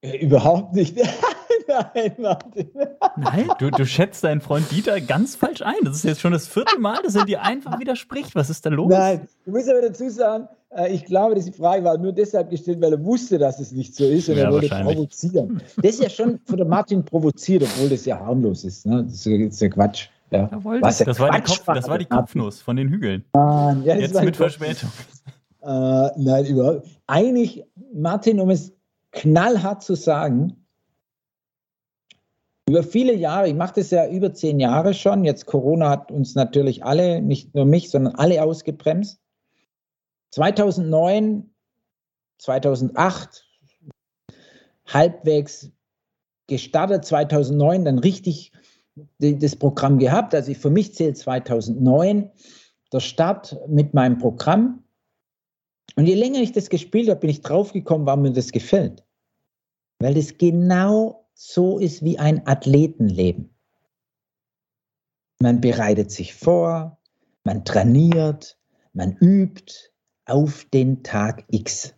Äh, 0.00 0.16
Überhaupt 0.24 0.74
nicht. 0.74 0.96
Nein, 1.68 2.12
Martin. 2.16 2.70
Nein? 3.18 3.50
Du, 3.58 3.70
du 3.70 3.84
schätzt 3.84 4.24
deinen 4.24 4.40
Freund 4.40 4.70
Dieter 4.72 4.98
ganz 5.02 5.36
falsch 5.36 5.60
ein. 5.60 5.74
Das 5.84 5.96
ist 5.96 6.04
jetzt 6.04 6.22
schon 6.22 6.32
das 6.32 6.48
vierte 6.48 6.78
Mal, 6.78 7.02
dass 7.02 7.16
er 7.16 7.26
dir 7.26 7.42
einfach 7.42 7.78
widerspricht. 7.78 8.34
Was 8.34 8.48
ist 8.48 8.64
da 8.64 8.70
los? 8.70 8.88
Nein, 8.88 9.28
du 9.44 9.50
musst 9.50 9.68
aber 9.68 9.82
dazu 9.82 10.08
sagen, 10.08 10.48
äh, 10.70 10.94
ich 10.94 11.04
glaube, 11.04 11.34
dass 11.34 11.44
die 11.44 11.52
Frage 11.52 11.84
war 11.84 11.98
nur 11.98 12.12
deshalb 12.12 12.48
gestellt, 12.48 12.80
weil 12.80 12.94
er 12.94 13.04
wusste, 13.04 13.36
dass 13.36 13.60
es 13.60 13.72
nicht 13.72 13.94
so 13.94 14.04
ist 14.06 14.30
und 14.30 14.38
Ja, 14.38 14.44
er 14.44 14.52
wollte 14.52 14.68
provozieren. 14.70 15.60
Das 15.82 15.96
ist 15.96 16.02
ja 16.02 16.08
schon 16.08 16.40
von 16.46 16.56
der 16.56 16.66
Martin 16.66 17.04
provoziert, 17.04 17.62
obwohl 17.62 17.90
das 17.90 18.06
ja 18.06 18.18
harmlos 18.18 18.64
ist. 18.64 18.86
Ne? 18.86 19.04
Das 19.04 19.26
ist 19.26 19.60
ja 19.60 19.68
Quatsch. 19.68 20.08
Ja. 20.36 20.46
Da 20.46 20.64
wollte 20.64 20.82
Was 20.82 20.98
ja 20.98 21.06
Das 21.06 21.18
war, 21.20 21.30
Kopf, 21.40 21.64
das 21.66 21.88
war 21.88 21.98
die 21.98 22.04
Kopfnuss 22.04 22.60
von 22.62 22.76
den 22.76 22.88
Hügeln. 22.88 23.24
Mann, 23.34 23.82
ja, 23.84 23.94
das 23.94 24.02
Jetzt 24.02 24.14
mit 24.14 24.36
Kopf- 24.36 24.56
Verspätung. 24.56 24.90
Äh, 25.62 26.10
nein, 26.16 26.46
überhaupt. 26.46 26.86
Eigentlich, 27.06 27.64
Martin, 27.92 28.38
um 28.40 28.50
es 28.50 28.72
knallhart 29.12 29.82
zu 29.82 29.94
sagen, 29.94 30.66
über 32.68 32.82
viele 32.82 33.14
Jahre, 33.14 33.48
ich 33.48 33.54
mache 33.54 33.74
das 33.76 33.90
ja 33.90 34.08
über 34.08 34.32
zehn 34.34 34.58
Jahre 34.58 34.92
schon, 34.94 35.24
jetzt 35.24 35.46
Corona 35.46 35.88
hat 35.88 36.10
uns 36.10 36.34
natürlich 36.34 36.84
alle, 36.84 37.22
nicht 37.22 37.54
nur 37.54 37.64
mich, 37.64 37.90
sondern 37.90 38.16
alle 38.16 38.42
ausgebremst. 38.42 39.20
2009, 40.32 41.50
2008, 42.38 43.46
halbwegs 44.86 45.70
gestartet, 46.48 47.04
2009 47.04 47.84
dann 47.84 47.98
richtig 47.98 48.52
das 49.18 49.56
Programm 49.56 49.98
gehabt. 49.98 50.34
Also 50.34 50.54
für 50.54 50.70
mich 50.70 50.94
zählt 50.94 51.16
2009 51.18 52.30
der 52.92 53.00
Start 53.00 53.56
mit 53.68 53.94
meinem 53.94 54.18
Programm. 54.18 54.84
Und 55.96 56.06
je 56.06 56.14
länger 56.14 56.40
ich 56.40 56.52
das 56.52 56.68
gespielt 56.68 57.08
habe, 57.08 57.20
bin 57.20 57.30
ich 57.30 57.42
draufgekommen, 57.42 58.06
warum 58.06 58.22
mir 58.22 58.32
das 58.32 58.52
gefällt. 58.52 59.04
Weil 59.98 60.14
das 60.14 60.36
genau 60.38 61.28
so 61.34 61.78
ist 61.78 62.04
wie 62.04 62.18
ein 62.18 62.46
Athletenleben. 62.46 63.54
Man 65.40 65.60
bereitet 65.60 66.10
sich 66.10 66.34
vor, 66.34 66.98
man 67.44 67.64
trainiert, 67.64 68.58
man 68.92 69.16
übt 69.20 69.74
auf 70.24 70.64
den 70.72 71.02
Tag 71.02 71.44
X. 71.50 71.95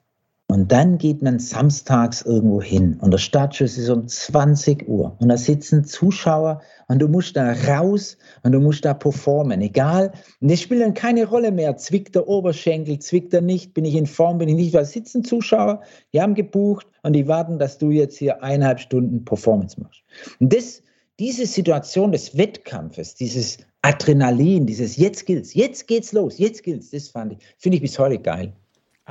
Und 0.51 0.73
dann 0.73 0.97
geht 0.97 1.21
man 1.21 1.39
samstags 1.39 2.23
irgendwo 2.23 2.63
hin 2.63 2.97
und 3.03 3.11
der 3.11 3.19
Startschuss 3.19 3.77
ist 3.77 3.91
um 3.91 4.09
20 4.09 4.89
Uhr 4.89 5.15
und 5.21 5.29
da 5.29 5.37
sitzen 5.37 5.85
Zuschauer 5.85 6.63
und 6.87 7.01
du 7.01 7.07
musst 7.07 7.37
da 7.37 7.53
raus 7.53 8.17
und 8.43 8.53
du 8.53 8.59
musst 8.59 8.87
da 8.87 8.95
performen, 8.95 9.61
egal. 9.61 10.11
Und 10.41 10.51
das 10.51 10.63
spielt 10.63 10.81
dann 10.81 10.95
keine 10.95 11.27
Rolle 11.27 11.53
mehr. 11.53 11.77
Zwickt 11.77 12.15
der 12.15 12.27
Oberschenkel, 12.27 12.99
zwickt 12.99 13.35
er 13.35 13.43
nicht, 13.43 13.75
bin 13.75 13.85
ich 13.85 13.95
in 13.95 14.07
Form, 14.07 14.39
bin 14.39 14.49
ich 14.49 14.55
nicht. 14.55 14.75
Da 14.75 14.87
sitzen 14.87 15.23
Zuschauer, 15.23 15.83
die 16.15 16.23
haben 16.23 16.35
gebucht 16.35 16.87
und 17.03 17.13
die 17.13 17.29
warten, 17.29 17.59
dass 17.59 17.77
du 17.77 17.91
jetzt 17.91 18.17
hier 18.17 18.43
eineinhalb 18.43 18.81
Stunden 18.81 19.27
Performance 19.27 19.79
machst. 19.79 20.03
Und 20.41 20.55
das, 20.55 20.83
diese 21.19 21.45
Situation 21.45 22.11
des 22.11 22.39
Wettkampfes, 22.39 23.15
dieses 23.15 23.59
Adrenalin, 23.83 24.65
dieses 24.65 24.97
jetzt 24.97 25.27
gilt's, 25.27 25.53
jetzt 25.53 25.87
geht's 25.87 26.13
los, 26.13 26.39
jetzt 26.39 26.63
gilt's, 26.63 26.89
das 26.91 27.09
fand 27.09 27.35
ich, 27.35 27.39
finde 27.59 27.77
ich 27.77 27.83
bis 27.83 27.99
heute 27.99 28.19
geil. 28.19 28.55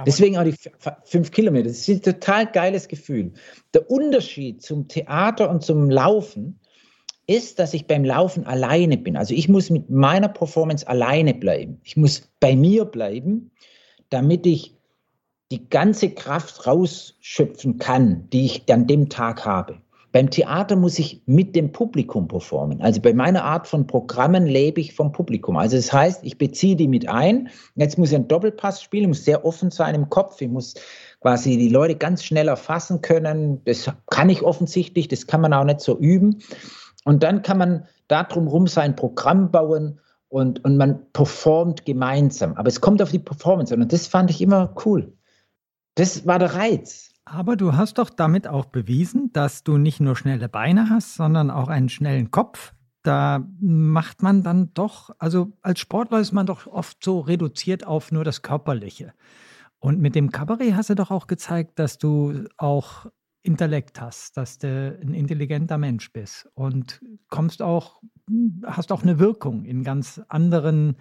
Deswegen 0.06 0.38
auch 0.38 0.44
die 0.44 0.56
fünf 1.06 1.32
Kilometer. 1.32 1.70
Das 1.70 1.80
ist 1.80 1.90
ein 1.90 2.02
total 2.02 2.46
geiles 2.46 2.88
Gefühl. 2.88 3.34
Der 3.74 3.90
Unterschied 3.90 4.62
zum 4.62 4.88
Theater 4.88 5.50
und 5.50 5.64
zum 5.64 5.90
Laufen 5.90 6.60
ist, 7.26 7.60
dass 7.60 7.74
ich 7.74 7.88
beim 7.88 8.06
Laufen 8.06 8.46
alleine 8.46 8.98
bin. 8.98 9.18
Also 9.18 9.34
ich 9.34 9.50
muss 9.50 9.70
mit 9.70 9.90
meiner 9.90 10.30
Performance 10.30 10.88
alleine 10.88 11.34
bleiben. 11.34 11.80
Ich 11.84 11.98
muss 11.98 12.30
bei 12.40 12.56
mir 12.56 12.86
bleiben, 12.86 13.52
damit 14.10 14.46
ich 14.46 14.76
die 15.52 15.70
ganze 15.70 16.10
Kraft 16.10 16.68
rausschöpfen 16.68 17.78
kann, 17.78 18.30
die 18.32 18.46
ich 18.46 18.72
an 18.72 18.88
dem 18.88 19.10
Tag 19.10 19.46
habe. 19.46 19.82
Beim 20.12 20.30
Theater 20.30 20.76
muss 20.76 21.00
ich 21.00 21.22
mit 21.26 21.56
dem 21.56 21.72
Publikum 21.72 22.28
performen. 22.28 22.82
Also 22.82 23.02
bei 23.02 23.14
meiner 23.14 23.44
Art 23.44 23.68
von 23.68 23.88
Programmen 23.88 24.46
lebe 24.46 24.80
ich 24.80 24.96
vom 24.96 25.12
Publikum. 25.12 25.58
Also 25.58 25.76
das 25.76 25.92
heißt, 25.92 26.24
ich 26.24 26.38
beziehe 26.38 26.76
die 26.76 26.88
mit 26.88 27.10
ein. 27.10 27.50
Jetzt 27.76 27.98
muss 27.98 28.10
ich 28.10 28.16
einen 28.16 28.28
Doppelpass 28.28 28.82
spielen, 28.82 29.04
ich 29.04 29.10
muss 29.10 29.26
sehr 29.26 29.46
offen 29.46 29.70
sein 29.70 29.96
im 29.96 30.10
Kopf. 30.10 30.40
Ich 30.42 30.50
muss 30.50 30.76
quasi 31.20 31.58
die 31.58 31.70
Leute 31.70 31.96
ganz 31.96 32.24
schnell 32.24 32.48
erfassen 32.48 33.02
können. 33.02 33.62
Das 33.66 33.92
kann 34.10 34.30
ich 34.30 34.44
offensichtlich, 34.44 35.08
das 35.08 35.28
kann 35.28 35.42
man 35.42 35.54
auch 35.54 35.66
nicht 35.66 35.82
so 35.82 35.98
üben. 35.98 36.42
Und 37.04 37.24
dann 37.24 37.42
kann 37.42 37.58
man 37.58 37.86
darum 38.08 38.48
rum 38.48 38.68
sein 38.68 38.96
Programm 38.96 39.52
bauen 39.52 40.00
und, 40.30 40.64
und 40.64 40.78
man 40.78 41.12
performt 41.14 41.86
gemeinsam. 41.86 42.54
Aber 42.56 42.68
es 42.68 42.82
kommt 42.82 43.02
auf 43.02 43.12
die 43.12 43.20
Performance 43.20 43.74
an 43.74 43.82
und 43.82 43.94
das 43.94 44.08
fand 44.08 44.30
ich 44.30 44.42
immer 44.42 44.74
cool. 44.86 45.14
Das 45.96 46.26
war 46.28 46.40
der 46.40 46.54
Reiz. 46.54 47.12
Aber 47.30 47.58
du 47.58 47.76
hast 47.76 47.98
doch 47.98 48.10
damit 48.10 48.48
auch 48.48 48.66
bewiesen, 48.66 49.34
dass 49.34 49.64
du 49.64 49.78
nicht 49.78 50.00
nur 50.00 50.16
schnelle 50.16 50.48
Beine 50.48 50.90
hast, 50.90 51.16
sondern 51.16 51.52
auch 51.52 51.68
einen 51.68 51.90
schnellen 51.90 52.32
Kopf. 52.32 52.74
Da 53.04 53.46
macht 53.60 54.24
man 54.24 54.44
dann 54.44 54.74
doch, 54.74 55.10
also 55.20 55.52
als 55.62 55.82
Sportler 55.82 56.20
ist 56.20 56.32
man 56.32 56.46
doch 56.46 56.68
oft 56.68 57.04
so 57.04 57.20
reduziert 57.20 57.86
auf 57.86 58.14
nur 58.14 58.24
das 58.24 58.44
Körperliche. 58.44 59.14
Und 59.80 60.00
mit 60.00 60.16
dem 60.16 60.32
Kabarett 60.32 60.76
hast 60.76 60.90
du 60.90 60.96
doch 60.96 61.12
auch 61.12 61.28
gezeigt, 61.28 61.80
dass 61.80 61.98
du 61.98 62.46
auch 62.56 63.08
Intellekt 63.44 64.00
hast, 64.00 64.38
dass 64.38 64.58
du 64.58 64.98
ein 65.02 65.14
intelligenter 65.14 65.78
Mensch 65.78 66.14
bist 66.14 66.50
und 66.54 67.02
kommst 67.28 67.62
auch, 67.62 68.02
hast 68.66 68.94
auch 68.94 69.04
eine 69.04 69.20
Wirkung 69.20 69.66
in 69.66 69.84
ganz 69.84 70.22
anderen 70.30 70.96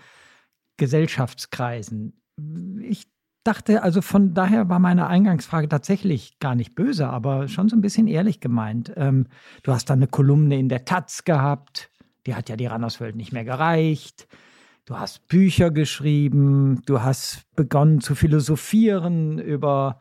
Gesellschaftskreisen. 0.76 2.20
Ich 2.80 3.06
dachte, 3.46 3.82
also 3.82 4.02
von 4.02 4.34
daher 4.34 4.68
war 4.68 4.78
meine 4.78 5.06
Eingangsfrage 5.06 5.68
tatsächlich 5.68 6.38
gar 6.38 6.54
nicht 6.54 6.74
böse, 6.74 7.08
aber 7.08 7.48
schon 7.48 7.68
so 7.68 7.76
ein 7.76 7.80
bisschen 7.80 8.08
ehrlich 8.08 8.40
gemeint. 8.40 8.92
Ähm, 8.96 9.26
du 9.62 9.72
hast 9.72 9.88
dann 9.90 9.98
eine 9.98 10.08
Kolumne 10.08 10.58
in 10.58 10.68
der 10.68 10.84
Taz 10.84 11.24
gehabt, 11.24 11.90
die 12.26 12.34
hat 12.34 12.48
ja 12.48 12.56
die 12.56 12.66
Randerswelt 12.66 13.16
nicht 13.16 13.32
mehr 13.32 13.44
gereicht. 13.44 14.26
Du 14.84 14.98
hast 14.98 15.26
Bücher 15.28 15.70
geschrieben, 15.70 16.82
du 16.86 17.02
hast 17.02 17.44
begonnen 17.56 18.00
zu 18.00 18.14
philosophieren 18.14 19.38
über 19.38 19.98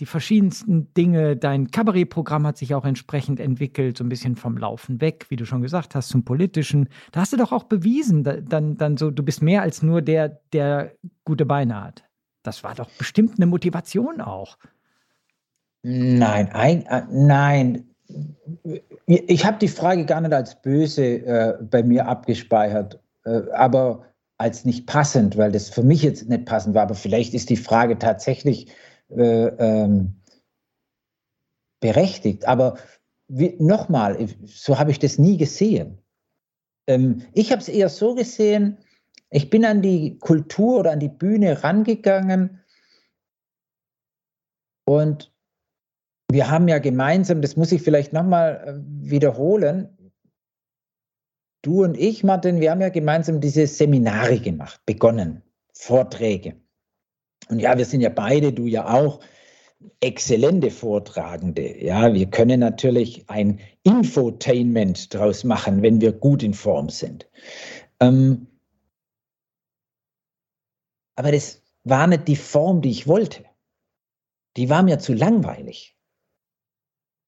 die 0.00 0.06
verschiedensten 0.06 0.92
Dinge. 0.94 1.36
Dein 1.36 1.70
Kabarettprogramm 1.70 2.46
hat 2.46 2.56
sich 2.56 2.74
auch 2.74 2.84
entsprechend 2.84 3.40
entwickelt, 3.40 3.96
so 3.96 4.04
ein 4.04 4.08
bisschen 4.08 4.36
vom 4.36 4.56
Laufen 4.56 5.00
weg, 5.00 5.26
wie 5.28 5.36
du 5.36 5.46
schon 5.46 5.62
gesagt 5.62 5.94
hast, 5.94 6.08
zum 6.08 6.24
Politischen. 6.24 6.88
Da 7.12 7.20
hast 7.20 7.32
du 7.32 7.36
doch 7.36 7.52
auch 7.52 7.64
bewiesen, 7.64 8.24
da, 8.24 8.40
dann, 8.40 8.76
dann 8.76 8.96
so, 8.96 9.10
du 9.10 9.22
bist 9.22 9.42
mehr 9.42 9.62
als 9.62 9.82
nur 9.82 10.02
der, 10.02 10.40
der 10.52 10.92
gute 11.24 11.46
Beine 11.46 11.82
hat. 11.82 12.04
Das 12.44 12.62
war 12.62 12.74
doch 12.74 12.90
bestimmt 12.90 13.38
eine 13.38 13.46
Motivation 13.46 14.20
auch. 14.20 14.58
Nein, 15.82 16.52
ein, 16.52 16.86
äh, 16.86 17.02
nein. 17.10 17.88
Ich 19.06 19.44
habe 19.44 19.58
die 19.58 19.68
Frage 19.68 20.04
gar 20.04 20.20
nicht 20.20 20.32
als 20.32 20.60
böse 20.60 21.04
äh, 21.04 21.58
bei 21.62 21.82
mir 21.82 22.06
abgespeichert, 22.06 23.00
äh, 23.24 23.40
aber 23.52 24.06
als 24.38 24.64
nicht 24.64 24.86
passend, 24.86 25.36
weil 25.36 25.52
das 25.52 25.70
für 25.70 25.82
mich 25.82 26.02
jetzt 26.02 26.28
nicht 26.28 26.44
passend 26.44 26.74
war. 26.74 26.82
Aber 26.82 26.94
vielleicht 26.94 27.34
ist 27.34 27.50
die 27.50 27.56
Frage 27.56 27.98
tatsächlich 27.98 28.68
äh, 29.08 29.46
ähm, 29.46 30.20
berechtigt. 31.80 32.46
Aber 32.46 32.76
nochmal, 33.28 34.28
so 34.44 34.78
habe 34.78 34.90
ich 34.90 34.98
das 34.98 35.18
nie 35.18 35.38
gesehen. 35.38 35.98
Ähm, 36.86 37.22
ich 37.32 37.52
habe 37.52 37.62
es 37.62 37.68
eher 37.68 37.88
so 37.88 38.14
gesehen, 38.14 38.78
Ich 39.34 39.50
bin 39.50 39.64
an 39.64 39.82
die 39.82 40.16
Kultur 40.20 40.78
oder 40.78 40.92
an 40.92 41.00
die 41.00 41.08
Bühne 41.08 41.64
rangegangen 41.64 42.60
und 44.86 45.34
wir 46.30 46.52
haben 46.52 46.68
ja 46.68 46.78
gemeinsam, 46.78 47.42
das 47.42 47.56
muss 47.56 47.72
ich 47.72 47.82
vielleicht 47.82 48.12
nochmal 48.12 48.62
äh, 48.64 49.10
wiederholen, 49.10 50.12
du 51.62 51.82
und 51.82 51.96
ich, 51.96 52.22
Martin, 52.22 52.60
wir 52.60 52.70
haben 52.70 52.80
ja 52.80 52.90
gemeinsam 52.90 53.40
diese 53.40 53.66
Seminare 53.66 54.38
gemacht, 54.38 54.80
begonnen, 54.86 55.42
Vorträge. 55.72 56.54
Und 57.48 57.58
ja, 57.58 57.76
wir 57.76 57.86
sind 57.86 58.02
ja 58.02 58.10
beide, 58.10 58.52
du 58.52 58.66
ja 58.66 58.88
auch, 58.88 59.18
exzellente 59.98 60.70
Vortragende. 60.70 61.82
Ja, 61.84 62.14
wir 62.14 62.26
können 62.26 62.60
natürlich 62.60 63.28
ein 63.28 63.58
Infotainment 63.82 65.12
draus 65.12 65.42
machen, 65.42 65.82
wenn 65.82 66.00
wir 66.00 66.12
gut 66.12 66.44
in 66.44 66.54
Form 66.54 66.88
sind. 66.88 67.28
Ähm, 67.98 68.46
aber 71.16 71.32
das 71.32 71.62
war 71.84 72.06
nicht 72.06 72.28
die 72.28 72.36
Form, 72.36 72.80
die 72.80 72.90
ich 72.90 73.06
wollte. 73.06 73.44
Die 74.56 74.70
war 74.70 74.82
mir 74.82 74.98
zu 74.98 75.12
langweilig. 75.12 75.96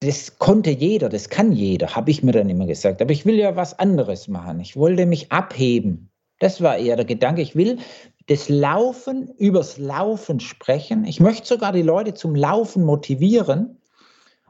Das 0.00 0.38
konnte 0.38 0.70
jeder, 0.70 1.08
das 1.08 1.30
kann 1.30 1.52
jeder, 1.52 1.96
habe 1.96 2.10
ich 2.10 2.22
mir 2.22 2.32
dann 2.32 2.50
immer 2.50 2.66
gesagt. 2.66 3.00
Aber 3.00 3.12
ich 3.12 3.24
will 3.24 3.36
ja 3.36 3.56
was 3.56 3.78
anderes 3.78 4.28
machen. 4.28 4.60
Ich 4.60 4.76
wollte 4.76 5.06
mich 5.06 5.32
abheben. 5.32 6.10
Das 6.38 6.60
war 6.60 6.76
eher 6.76 6.96
der 6.96 7.06
Gedanke. 7.06 7.40
Ich 7.40 7.56
will 7.56 7.78
das 8.26 8.48
Laufen, 8.48 9.30
übers 9.38 9.78
Laufen 9.78 10.40
sprechen. 10.40 11.04
Ich 11.04 11.20
möchte 11.20 11.46
sogar 11.46 11.72
die 11.72 11.82
Leute 11.82 12.12
zum 12.14 12.34
Laufen 12.34 12.84
motivieren. 12.84 13.80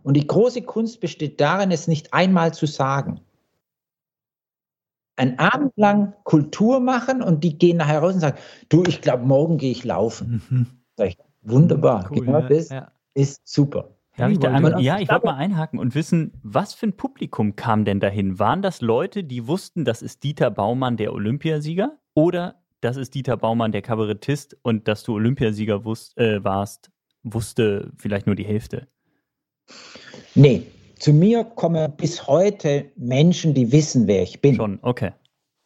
Und 0.02 0.14
die 0.14 0.26
große 0.26 0.62
Kunst 0.62 1.00
besteht 1.00 1.40
darin, 1.40 1.70
es 1.70 1.86
nicht 1.86 2.12
einmal 2.12 2.52
zu 2.52 2.66
sagen. 2.66 3.20
Ein 5.16 5.38
Abend 5.38 5.72
lang 5.76 6.14
Kultur 6.24 6.80
machen 6.80 7.22
und 7.22 7.42
die 7.42 7.58
gehen 7.58 7.78
nachher 7.78 8.00
raus 8.00 8.14
und 8.14 8.20
sagen, 8.20 8.38
du, 8.68 8.84
ich 8.86 9.00
glaube, 9.00 9.24
morgen 9.24 9.56
gehe 9.56 9.70
ich 9.70 9.84
laufen. 9.84 10.42
Mhm. 10.48 10.66
Ich, 11.04 11.18
wunderbar, 11.42 12.08
cool, 12.10 12.20
genau 12.20 12.40
ja, 12.40 12.48
das 12.48 12.68
ja. 12.68 12.92
ist 13.14 13.46
super. 13.46 13.96
Darf 14.16 14.30
ich 14.30 14.38
da 14.38 14.50
einmal, 14.50 14.80
ja, 14.80 14.98
ich 14.98 15.10
wollte 15.10 15.26
mal 15.26 15.36
einhaken 15.36 15.78
und 15.78 15.94
wissen, 15.94 16.32
was 16.42 16.72
für 16.72 16.86
ein 16.86 16.96
Publikum 16.96 17.54
kam 17.54 17.84
denn 17.84 18.00
dahin? 18.00 18.38
Waren 18.38 18.62
das 18.62 18.80
Leute, 18.80 19.24
die 19.24 19.46
wussten, 19.46 19.84
das 19.84 20.00
ist 20.00 20.22
Dieter 20.24 20.50
Baumann, 20.50 20.96
der 20.96 21.12
Olympiasieger? 21.12 21.98
Oder 22.14 22.62
das 22.80 22.96
ist 22.96 23.14
Dieter 23.14 23.36
Baumann, 23.36 23.72
der 23.72 23.82
Kabarettist 23.82 24.56
und 24.62 24.88
dass 24.88 25.02
du 25.02 25.14
Olympiasieger 25.14 25.84
wusst, 25.84 26.16
äh, 26.16 26.42
warst, 26.42 26.90
wusste 27.22 27.92
vielleicht 27.98 28.26
nur 28.26 28.36
die 28.36 28.46
Hälfte. 28.46 28.88
Nee, 30.34 30.66
zu 30.98 31.12
mir 31.12 31.44
kommen 31.44 31.92
bis 31.96 32.26
heute 32.26 32.90
Menschen, 32.96 33.54
die 33.54 33.70
wissen, 33.72 34.06
wer 34.06 34.22
ich 34.22 34.40
bin. 34.40 34.56
Schon, 34.56 34.78
okay. 34.82 35.12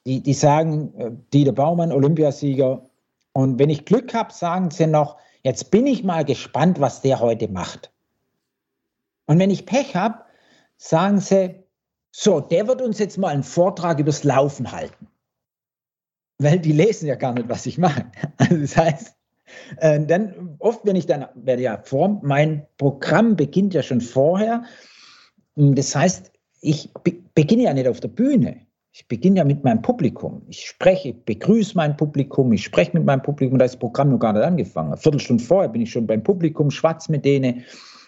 Die, 0.06 0.20
die 0.22 0.34
sagen, 0.34 0.92
äh, 0.98 1.10
Dieter 1.32 1.52
Baumann, 1.52 1.92
Olympiasieger. 1.92 2.82
Und 3.32 3.58
wenn 3.58 3.70
ich 3.70 3.84
Glück 3.84 4.12
habe, 4.14 4.32
sagen 4.32 4.70
sie 4.70 4.86
noch, 4.86 5.16
jetzt 5.42 5.70
bin 5.70 5.86
ich 5.86 6.04
mal 6.04 6.24
gespannt, 6.24 6.80
was 6.80 7.02
der 7.02 7.20
heute 7.20 7.48
macht. 7.48 7.92
Und 9.26 9.38
wenn 9.38 9.50
ich 9.50 9.66
Pech 9.66 9.94
habe, 9.94 10.16
sagen 10.76 11.20
sie, 11.20 11.54
so, 12.10 12.40
der 12.40 12.66
wird 12.66 12.82
uns 12.82 12.98
jetzt 12.98 13.18
mal 13.18 13.28
einen 13.28 13.44
Vortrag 13.44 14.00
übers 14.00 14.24
Laufen 14.24 14.72
halten 14.72 15.06
weil 16.40 16.58
die 16.58 16.72
lesen 16.72 17.06
ja 17.06 17.14
gar 17.14 17.34
nicht, 17.34 17.48
was 17.48 17.66
ich 17.66 17.78
mache. 17.78 18.06
Also 18.38 18.56
das 18.56 18.76
heißt, 18.76 19.16
äh, 19.78 20.00
dann 20.00 20.56
oft, 20.58 20.84
wenn 20.84 20.96
ich 20.96 21.06
dann, 21.06 21.26
werde 21.34 21.62
ja 21.62 21.80
vor, 21.84 22.20
mein 22.22 22.66
Programm 22.78 23.36
beginnt 23.36 23.74
ja 23.74 23.82
schon 23.82 24.00
vorher. 24.00 24.64
Das 25.60 25.94
heißt, 25.94 26.32
ich 26.62 26.92
be 27.04 27.14
beginne 27.34 27.64
ja 27.64 27.74
nicht 27.74 27.88
auf 27.88 28.00
der 28.00 28.08
Bühne. 28.08 28.66
Ich 28.92 29.06
beginne 29.06 29.38
ja 29.38 29.44
mit 29.44 29.62
meinem 29.62 29.82
Publikum. 29.82 30.42
Ich 30.48 30.66
spreche, 30.66 31.14
begrüße 31.14 31.76
mein 31.76 31.96
Publikum, 31.96 32.52
ich 32.52 32.64
spreche 32.64 32.92
mit 32.94 33.04
meinem 33.04 33.22
Publikum, 33.22 33.58
da 33.58 33.64
ist 33.64 33.74
das 33.74 33.78
Programm 33.78 34.10
noch 34.10 34.18
gar 34.18 34.32
nicht 34.32 34.42
angefangen. 34.42 34.88
Eine 34.88 34.96
Viertelstunde 34.96 35.44
vorher 35.44 35.68
bin 35.68 35.82
ich 35.82 35.90
schon 35.92 36.06
beim 36.06 36.22
Publikum, 36.22 36.70
schwatz 36.70 37.08
mit 37.08 37.24
denen. 37.24 37.64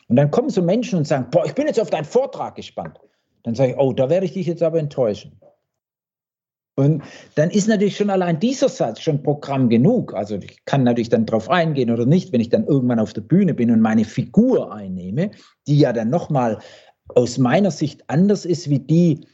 Und 0.09 0.16
dann 0.16 0.30
kommen 0.30 0.50
so 0.50 0.61
Menschen 0.61 0.98
und 0.98 1.07
sagen, 1.07 1.28
boah, 1.30 1.46
ich 1.46 1.55
bin 1.55 1.66
jetzt 1.66 1.80
auf 1.80 1.90
deinen 1.90 2.05
Vortrag 2.05 2.57
gespannt. 2.57 2.98
Dann 3.44 3.55
sage 3.55 3.72
ich, 3.72 3.78
oh, 3.78 3.92
da 3.92 4.11
werde 4.11 4.26
ich 4.26 4.32
dich 4.32 4.46
jetzt 4.46 4.62
aber 4.62 4.78
enttäuschen. 4.78 5.38
Und 6.74 7.03
dann 7.34 7.50
ist 7.50 7.68
natürlich 7.68 7.96
schon 7.96 8.11
allein 8.11 8.40
dieser 8.40 8.68
Satz 8.68 9.00
schon 9.00 9.22
Programm 9.22 9.68
genug. 9.68 10.14
Also 10.14 10.36
ich 10.36 10.64
kann 10.64 10.84
natürlich 10.84 11.11
dann 11.11 11.26
drauf 11.26 11.50
eingehen 11.50 11.90
oder 11.90 12.07
nicht, 12.07 12.32
wenn 12.32 12.40
ich 12.40 12.48
dann 12.48 12.66
irgendwann 12.66 12.98
auf 12.98 13.12
der 13.12 13.20
Bühne 13.20 13.53
bin 13.53 13.70
und 13.70 13.80
meine 13.80 14.05
Figur 14.05 14.72
einnehme, 14.72 15.30
die 15.66 15.78
ja 15.78 15.92
dann 15.92 16.09
nochmal 16.09 16.59
aus 17.17 17.39
meiner 17.39 17.71
Sicht 17.71 18.09
anders 18.09 18.45
ist 18.45 18.69
wie 18.71 18.79
die 18.79 19.27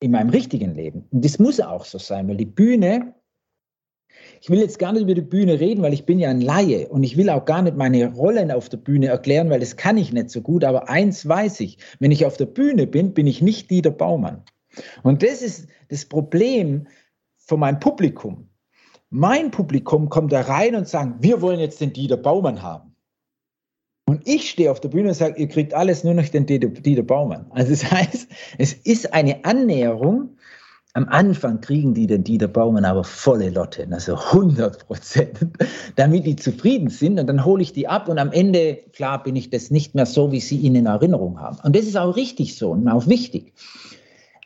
in 0.00 0.10
meinem 0.10 0.30
richtigen 0.30 0.74
Leben. 0.74 1.06
Und 1.10 1.24
das 1.24 1.38
muss 1.38 1.60
auch 1.60 1.84
so 1.84 1.98
sein, 1.98 2.28
weil 2.28 2.36
die 2.36 2.44
Bühne, 2.44 3.14
ich 4.40 4.50
will 4.50 4.60
jetzt 4.60 4.78
gar 4.78 4.92
nicht 4.92 5.02
über 5.02 5.14
die 5.14 5.22
Bühne 5.22 5.58
reden, 5.58 5.82
weil 5.82 5.94
ich 5.94 6.04
bin 6.04 6.18
ja 6.18 6.30
ein 6.30 6.40
Laie 6.40 6.88
und 6.88 7.02
ich 7.02 7.16
will 7.16 7.30
auch 7.30 7.44
gar 7.44 7.62
nicht 7.62 7.76
meine 7.76 8.12
Rollen 8.14 8.50
auf 8.50 8.68
der 8.68 8.78
Bühne 8.78 9.06
erklären, 9.06 9.50
weil 9.50 9.60
das 9.60 9.76
kann 9.76 9.96
ich 9.96 10.12
nicht 10.12 10.30
so 10.30 10.42
gut. 10.42 10.64
Aber 10.64 10.88
eins 10.88 11.26
weiß 11.26 11.60
ich, 11.60 11.78
wenn 11.98 12.10
ich 12.10 12.26
auf 12.26 12.36
der 12.36 12.46
Bühne 12.46 12.86
bin, 12.86 13.14
bin 13.14 13.26
ich 13.26 13.40
nicht 13.40 13.70
Dieter 13.70 13.90
Baumann. 13.90 14.42
Und 15.02 15.22
das 15.22 15.42
ist 15.42 15.68
das 15.88 16.04
Problem 16.04 16.86
von 17.36 17.60
meinem 17.60 17.80
Publikum. 17.80 18.48
Mein 19.10 19.50
Publikum 19.50 20.08
kommt 20.08 20.32
da 20.32 20.42
rein 20.42 20.74
und 20.74 20.88
sagt, 20.88 21.22
wir 21.22 21.40
wollen 21.40 21.60
jetzt 21.60 21.80
den 21.80 21.92
Dieter 21.92 22.16
Baumann 22.16 22.60
haben. 22.60 22.95
Und 24.08 24.22
ich 24.24 24.50
stehe 24.50 24.70
auf 24.70 24.80
der 24.80 24.88
Bühne 24.88 25.08
und 25.08 25.14
sage, 25.14 25.40
ihr 25.40 25.48
kriegt 25.48 25.74
alles 25.74 26.04
nur 26.04 26.14
noch 26.14 26.28
den 26.28 26.46
Dieter, 26.46 27.02
Baumann. 27.02 27.46
Also 27.50 27.70
das 27.70 27.90
heißt, 27.90 28.28
es 28.58 28.72
ist 28.72 29.12
eine 29.12 29.44
Annäherung. 29.44 30.30
Am 30.94 31.08
Anfang 31.08 31.60
kriegen 31.60 31.92
die 31.92 32.06
den 32.06 32.24
Dieter 32.24 32.48
Baumann 32.48 32.86
aber 32.86 33.04
volle 33.04 33.50
Lotte, 33.50 33.86
also 33.90 34.14
100 34.14 34.86
Prozent, 34.86 35.38
damit 35.96 36.24
die 36.24 36.36
zufrieden 36.36 36.88
sind. 36.88 37.18
Und 37.18 37.26
dann 37.26 37.44
hole 37.44 37.62
ich 37.62 37.72
die 37.72 37.88
ab 37.88 38.08
und 38.08 38.18
am 38.18 38.32
Ende, 38.32 38.78
klar, 38.92 39.22
bin 39.22 39.36
ich 39.36 39.50
das 39.50 39.70
nicht 39.70 39.94
mehr 39.94 40.06
so, 40.06 40.32
wie 40.32 40.40
sie 40.40 40.56
ihn 40.56 40.76
in 40.76 40.86
Erinnerung 40.86 41.38
haben. 41.40 41.58
Und 41.64 41.76
das 41.76 41.84
ist 41.84 41.96
auch 41.96 42.16
richtig 42.16 42.56
so 42.56 42.70
und 42.70 42.88
auch 42.88 43.08
wichtig. 43.08 43.52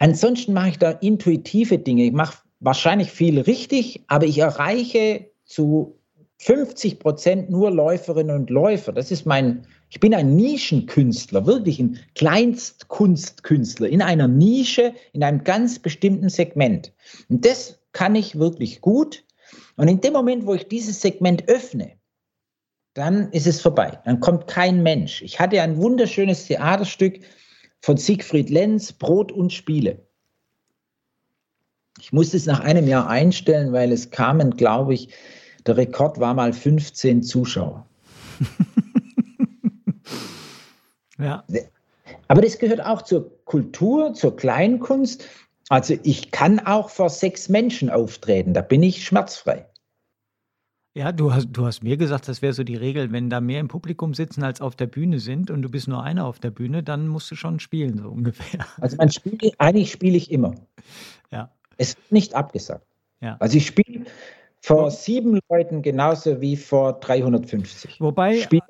Ansonsten 0.01 0.55
mache 0.55 0.71
ich 0.71 0.79
da 0.79 0.91
intuitive 0.91 1.79
Dinge. 1.79 2.05
Ich 2.05 2.13
mache 2.13 2.39
wahrscheinlich 2.61 3.13
viel 3.13 3.39
richtig, 3.39 4.03
aber 4.09 4.25
ich 4.25 4.39
erreiche 4.39 5.27
zu 5.45 6.00
50 6.43 6.99
Prozent 7.01 7.51
nur 7.51 7.71
Läuferinnen 7.71 8.35
und 8.35 8.51
Läufer. 8.51 8.93
Das 8.93 9.11
ist 9.11 9.27
mein, 9.27 9.67
ich 9.91 10.01
bin 10.01 10.15
ein 10.15 10.37
Nischenkünstler, 10.37 11.45
wirklich 11.45 11.79
ein 11.79 11.99
Kleinstkunstkünstler 12.15 13.89
in 13.89 14.01
einer 14.01 14.27
Nische, 14.27 14.95
in 15.13 15.23
einem 15.23 15.45
ganz 15.45 15.79
bestimmten 15.79 16.31
Segment. 16.31 16.95
Und 17.29 17.45
das 17.45 17.79
kann 17.93 18.15
ich 18.15 18.39
wirklich 18.39 18.81
gut. 18.81 19.23
Und 19.77 19.89
in 19.89 20.01
dem 20.01 20.15
Moment, 20.15 20.47
wo 20.47 20.55
ich 20.55 20.67
dieses 20.67 21.03
Segment 21.03 21.47
öffne, 21.47 21.93
dann 22.95 23.31
ist 23.33 23.47
es 23.47 23.61
vorbei. 23.61 23.99
Dann 24.07 24.21
kommt 24.21 24.47
kein 24.47 24.83
Mensch. 24.83 25.21
Ich 25.21 25.39
hatte 25.39 25.61
ein 25.61 25.77
wunderschönes 25.77 26.47
Theaterstück, 26.47 27.21
von 27.83 27.97
Siegfried 27.97 28.51
Lenz, 28.51 28.93
Brot 28.93 29.33
und 29.33 29.53
Spiele. 29.53 30.07
Ich 32.01 32.13
musste 32.13 32.37
es 32.39 32.47
nach 32.47 32.61
einem 32.61 32.87
Jahr 32.87 33.09
einstellen, 33.09 33.73
weil 33.73 33.93
es 33.93 34.11
kamen, 34.11 34.57
glaube 34.57 34.95
ich, 34.95 35.11
der 35.71 35.77
Rekord 35.77 36.19
war 36.19 36.35
mal 36.35 36.53
15 36.53 37.23
Zuschauer. 37.23 37.87
ja. 41.19 41.45
Aber 42.27 42.43
das 42.43 42.59
gehört 42.59 42.85
auch 42.85 43.03
zur 43.03 43.45
Kultur, 43.45 44.15
zur 44.15 44.37
Kleinkunst. 44.37 45.29
Also 45.69 45.97
ich 46.03 46.33
kann 46.33 46.59
auch 46.59 46.91
vor 46.91 47.09
sechs 47.09 47.49
Menschen 47.49 47.89
auftreten, 47.89 48.53
da 48.53 48.63
bin 48.63 48.83
ich 48.83 49.05
schmerzfrei. 49.05 49.65
Ja, 50.93 51.13
du 51.13 51.33
hast, 51.33 51.51
du 51.53 51.67
hast 51.67 51.85
mir 51.85 51.97
gesagt, 51.97 52.27
das 52.27 52.43
wäre 52.43 52.53
so 52.53 52.65
die 52.65 52.75
Regel, 52.75 53.13
wenn 53.13 53.31
da 53.31 53.41
mehr 53.41 53.61
im 53.61 53.69
Publikum 53.69 54.13
sitzen 54.13 54.43
als 54.43 54.61
auf 54.61 54.75
der 54.75 54.89
Bühne 54.89 55.21
sind 55.21 55.53
und 55.53 55.63
du 55.63 55.69
bist 55.69 55.87
nur 55.87 56.03
einer 56.03 56.27
auf 56.27 56.41
der 56.41 56.51
Bühne, 56.51 56.83
dann 56.83 57.07
musst 57.07 57.31
du 57.31 57.37
schon 57.37 57.61
spielen, 57.61 57.99
so 57.99 58.09
ungefähr. 58.11 58.67
Also 58.81 58.97
man 58.97 59.13
spielt, 59.13 59.55
eigentlich 59.59 59.93
spiele 59.93 60.17
ich 60.17 60.33
immer. 60.33 60.57
Ja. 61.31 61.53
Es 61.77 61.97
wird 61.97 62.11
nicht 62.11 62.35
abgesagt. 62.35 62.85
Ja. 63.21 63.37
Also 63.39 63.57
ich 63.57 63.69
spiele 63.69 64.07
vor 64.61 64.91
sieben 64.91 65.41
Leuten 65.49 65.83
genauso 65.83 66.41
wie 66.41 66.57
vor 66.57 67.01
350. 67.01 68.01
Wobei 68.01 68.39
Spiel, 68.39 68.61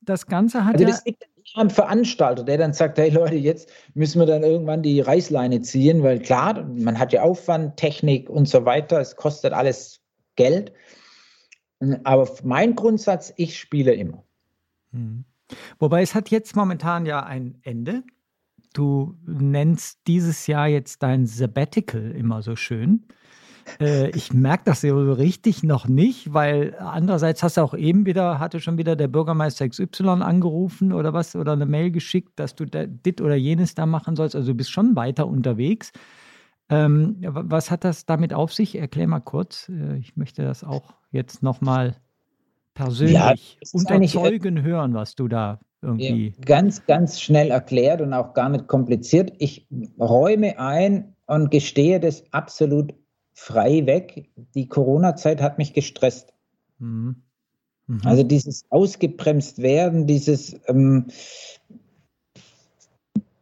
das 0.00 0.26
Ganze 0.26 0.64
hat 0.64 0.74
also 0.74 0.86
das 0.86 1.04
liegt 1.04 1.26
am 1.54 1.70
Veranstalter, 1.70 2.42
der 2.42 2.58
dann 2.58 2.72
sagt, 2.72 2.98
hey 2.98 3.10
Leute, 3.10 3.34
jetzt 3.34 3.70
müssen 3.94 4.18
wir 4.18 4.26
dann 4.26 4.42
irgendwann 4.42 4.82
die 4.82 5.00
Reißleine 5.00 5.60
ziehen, 5.60 6.02
weil 6.02 6.18
klar, 6.20 6.64
man 6.64 6.98
hat 6.98 7.12
ja 7.12 7.22
Aufwand, 7.22 7.76
Technik 7.76 8.30
und 8.30 8.48
so 8.48 8.64
weiter, 8.64 9.00
es 9.00 9.16
kostet 9.16 9.52
alles 9.52 10.00
Geld. 10.36 10.72
Aber 12.04 12.28
mein 12.42 12.74
Grundsatz, 12.74 13.32
ich 13.36 13.58
spiele 13.58 13.92
immer. 13.92 14.24
Mhm. 14.90 15.24
Wobei 15.78 16.02
es 16.02 16.14
hat 16.14 16.30
jetzt 16.30 16.56
momentan 16.56 17.04
ja 17.04 17.22
ein 17.22 17.58
Ende. 17.62 18.02
Du 18.72 19.16
nennst 19.26 20.00
dieses 20.06 20.46
Jahr 20.46 20.66
jetzt 20.66 21.02
dein 21.02 21.26
Sabbatical 21.26 22.10
immer 22.12 22.42
so 22.42 22.56
schön. 22.56 23.06
Äh, 23.80 24.10
ich 24.10 24.32
merke 24.32 24.64
das 24.66 24.82
so 24.82 25.12
richtig 25.12 25.62
noch 25.62 25.88
nicht, 25.88 26.32
weil 26.32 26.76
andererseits 26.78 27.42
hast 27.42 27.56
du 27.56 27.62
auch 27.62 27.74
eben 27.74 28.06
wieder, 28.06 28.38
hatte 28.38 28.60
schon 28.60 28.78
wieder 28.78 28.96
der 28.96 29.08
Bürgermeister 29.08 29.68
XY 29.68 30.22
angerufen 30.22 30.92
oder 30.92 31.12
was, 31.12 31.36
oder 31.36 31.52
eine 31.52 31.66
Mail 31.66 31.90
geschickt, 31.90 32.32
dass 32.36 32.54
du 32.54 32.66
dit 32.66 33.20
oder 33.20 33.34
jenes 33.34 33.74
da 33.74 33.86
machen 33.86 34.16
sollst. 34.16 34.36
Also 34.36 34.52
du 34.52 34.56
bist 34.56 34.70
schon 34.70 34.96
weiter 34.96 35.26
unterwegs. 35.26 35.92
Ähm, 36.70 37.16
was 37.20 37.70
hat 37.70 37.84
das 37.84 38.06
damit 38.06 38.32
auf 38.32 38.52
sich? 38.52 38.76
Erklär 38.76 39.06
mal 39.06 39.20
kurz. 39.20 39.68
Äh, 39.68 39.98
ich 39.98 40.16
möchte 40.16 40.42
das 40.42 40.64
auch 40.64 40.94
jetzt 41.10 41.42
nochmal 41.42 41.96
persönlich 42.74 43.14
ja, 43.14 43.34
unterzeugen 43.72 44.62
hören, 44.62 44.94
was 44.94 45.14
du 45.14 45.28
da 45.28 45.60
irgendwie. 45.82 46.34
Ganz, 46.44 46.86
ganz 46.86 47.20
schnell 47.20 47.50
erklärt 47.50 48.00
und 48.00 48.12
auch 48.14 48.34
gar 48.34 48.48
nicht 48.48 48.66
kompliziert. 48.66 49.32
Ich 49.38 49.66
räume 49.98 50.58
ein 50.58 51.14
und 51.26 51.50
gestehe 51.50 52.00
das 52.00 52.24
absolut 52.32 52.94
frei 53.34 53.84
weg. 53.84 54.30
Die 54.54 54.68
Corona-Zeit 54.68 55.42
hat 55.42 55.58
mich 55.58 55.74
gestresst. 55.74 56.32
Mhm. 56.78 57.16
Mhm. 57.86 58.00
Also 58.04 58.22
dieses 58.22 58.64
ausgebremst 58.70 59.60
werden, 59.60 60.06
dieses 60.06 60.56
ähm, 60.66 61.08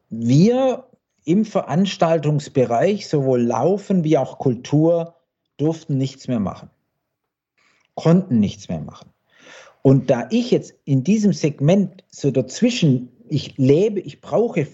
wir 0.09 0.87
im 1.25 1.45
Veranstaltungsbereich, 1.45 3.09
sowohl 3.09 3.43
Laufen 3.43 4.03
wie 4.03 4.19
auch 4.19 4.39
Kultur, 4.39 5.15
durften 5.57 5.97
nichts 5.97 6.27
mehr 6.27 6.41
machen, 6.41 6.71
konnten 7.95 8.41
nichts 8.41 8.69
mehr 8.69 8.81
machen. 8.81 9.11
Und 9.83 10.11
da 10.11 10.29
ich 10.31 10.51
jetzt 10.51 10.75
in 10.85 11.05
diesem 11.05 11.33
Segment 11.33 12.05
so 12.09 12.31
dazwischen, 12.31 13.11
ich 13.29 13.57
lebe, 13.59 14.01
ich 14.01 14.21
brauche 14.21 14.67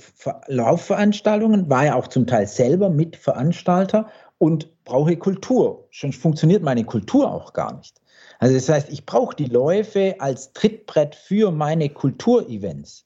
Laufveranstaltungen, 0.47 1.70
war 1.70 1.86
ja 1.86 1.95
auch 1.95 2.09
zum 2.09 2.27
Teil 2.27 2.47
selber 2.47 2.90
Mitveranstalter 2.90 4.09
und 4.39 4.85
brauche 4.85 5.16
Kultur. 5.16 5.86
Schon 5.90 6.12
funktioniert 6.12 6.62
meine 6.62 6.85
Kultur 6.85 7.31
auch 7.31 7.52
gar 7.52 7.77
nicht. 7.77 8.01
Also 8.39 8.55
das 8.55 8.69
heißt, 8.69 8.89
ich 8.90 9.05
brauche 9.05 9.35
die 9.35 9.47
Läufe 9.47 10.16
als 10.19 10.52
Trittbrett 10.52 11.15
für 11.15 11.51
meine 11.51 11.89
Kulturevents. 11.89 13.05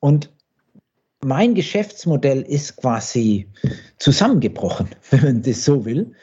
Und 0.00 0.30
mein 1.22 1.54
Geschäftsmodell 1.54 2.42
ist 2.42 2.76
quasi 2.76 3.48
zusammengebrochen, 3.98 4.88
wenn 5.10 5.22
man 5.22 5.42
das 5.42 5.64
so 5.64 5.84
will. 5.84 6.14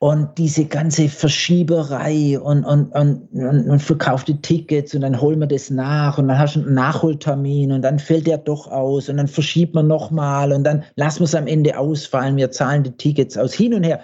Und 0.00 0.38
diese 0.38 0.66
ganze 0.66 1.08
Verschieberei 1.08 2.38
und, 2.38 2.64
und, 2.64 2.92
und, 2.92 3.32
und, 3.32 3.82
verkaufte 3.82 4.40
Tickets 4.40 4.94
und 4.94 5.00
dann 5.00 5.20
holen 5.20 5.40
wir 5.40 5.48
das 5.48 5.70
nach 5.70 6.18
und 6.18 6.28
dann 6.28 6.38
hast 6.38 6.54
du 6.54 6.60
einen 6.60 6.74
Nachholtermin 6.74 7.72
und 7.72 7.82
dann 7.82 7.98
fällt 7.98 8.28
der 8.28 8.38
doch 8.38 8.70
aus 8.70 9.08
und 9.08 9.16
dann 9.16 9.26
verschiebt 9.26 9.74
man 9.74 9.88
nochmal 9.88 10.52
und 10.52 10.62
dann 10.62 10.84
lassen 10.94 11.18
wir 11.18 11.24
es 11.24 11.34
am 11.34 11.48
Ende 11.48 11.76
ausfallen, 11.76 12.36
wir 12.36 12.52
zahlen 12.52 12.84
die 12.84 12.92
Tickets 12.92 13.36
aus. 13.36 13.52
Hin 13.52 13.74
und 13.74 13.82
her 13.82 14.00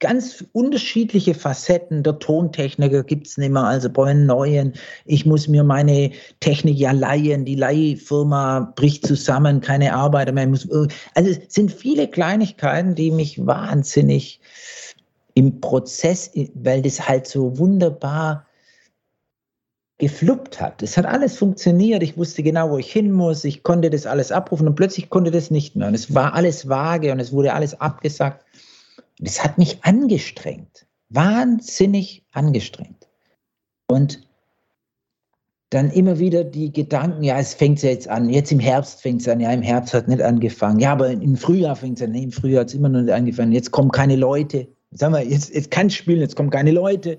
ganz 0.00 0.44
unterschiedliche 0.52 1.34
Facetten. 1.34 2.02
Der 2.02 2.18
Tontechniker 2.18 3.02
gibt 3.04 3.26
es 3.26 3.38
nicht 3.38 3.52
mehr, 3.52 3.64
also 3.64 3.88
brauche 3.88 4.08
einen 4.08 4.26
neuen. 4.26 4.74
Ich 5.04 5.24
muss 5.24 5.48
mir 5.48 5.64
meine 5.64 6.10
Technik 6.40 6.78
ja 6.78 6.92
leihen. 6.92 7.44
Die 7.44 7.54
Leihfirma 7.54 8.72
bricht 8.76 9.06
zusammen, 9.06 9.60
keine 9.60 9.94
Arbeiter 9.94 10.32
mehr. 10.32 10.46
Also 10.46 11.30
es 11.30 11.40
sind 11.48 11.72
viele 11.72 12.08
Kleinigkeiten, 12.08 12.94
die 12.94 13.10
mich 13.10 13.46
wahnsinnig 13.46 14.40
im 15.34 15.60
Prozess, 15.60 16.30
weil 16.54 16.82
das 16.82 17.08
halt 17.08 17.26
so 17.26 17.58
wunderbar 17.58 18.46
gefluppt 19.98 20.60
hat. 20.60 20.82
Es 20.82 20.96
hat 20.96 21.06
alles 21.06 21.36
funktioniert. 21.36 22.02
Ich 22.02 22.16
wusste 22.16 22.42
genau, 22.42 22.70
wo 22.70 22.78
ich 22.78 22.92
hin 22.92 23.12
muss. 23.12 23.44
Ich 23.44 23.62
konnte 23.62 23.90
das 23.90 24.06
alles 24.06 24.32
abrufen 24.32 24.66
und 24.66 24.74
plötzlich 24.74 25.10
konnte 25.10 25.30
das 25.30 25.50
nicht 25.50 25.76
mehr. 25.76 25.88
Und 25.88 25.94
es 25.94 26.14
war 26.14 26.34
alles 26.34 26.68
vage 26.68 27.12
und 27.12 27.20
es 27.20 27.32
wurde 27.32 27.52
alles 27.52 27.80
abgesagt. 27.80 28.44
Das 29.18 29.44
hat 29.44 29.58
mich 29.58 29.84
angestrengt, 29.84 30.86
wahnsinnig 31.08 32.24
angestrengt. 32.32 33.08
Und 33.86 34.26
dann 35.70 35.90
immer 35.90 36.18
wieder 36.18 36.44
die 36.44 36.72
Gedanken, 36.72 37.22
ja, 37.22 37.38
es 37.38 37.54
fängt 37.54 37.82
ja 37.82 37.90
jetzt 37.90 38.08
an, 38.08 38.28
jetzt 38.28 38.52
im 38.52 38.60
Herbst 38.60 39.02
fängt 39.02 39.22
es 39.22 39.28
an, 39.28 39.40
ja, 39.40 39.50
im 39.50 39.62
Herbst 39.62 39.92
hat 39.92 40.06
nicht 40.06 40.22
angefangen, 40.22 40.78
ja, 40.78 40.92
aber 40.92 41.10
im 41.10 41.36
Frühjahr 41.36 41.74
fängt 41.74 41.98
es 41.98 42.04
an, 42.04 42.12
nee, 42.12 42.22
im 42.22 42.32
Frühjahr 42.32 42.60
hat 42.60 42.68
es 42.68 42.74
immer 42.74 42.88
noch 42.88 43.00
nicht 43.00 43.12
angefangen, 43.12 43.50
jetzt 43.50 43.72
kommen 43.72 43.90
keine 43.90 44.14
Leute, 44.14 44.68
sagen 44.94 45.12
wir, 45.12 45.22
jetzt, 45.26 45.54
jetzt 45.54 45.70
kann 45.70 45.88
ich 45.88 45.96
spielen, 45.96 46.20
jetzt 46.20 46.36
kommen 46.36 46.50
keine 46.50 46.70
Leute. 46.70 47.18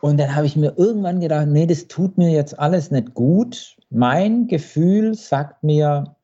Und 0.00 0.18
dann 0.18 0.34
habe 0.34 0.46
ich 0.46 0.56
mir 0.56 0.74
irgendwann 0.76 1.20
gedacht, 1.20 1.48
nee, 1.48 1.66
das 1.66 1.86
tut 1.86 2.18
mir 2.18 2.30
jetzt 2.30 2.58
alles 2.58 2.90
nicht 2.90 3.14
gut. 3.14 3.76
Mein 3.90 4.48
Gefühl 4.48 5.14
sagt 5.14 5.62
mir, 5.62 6.16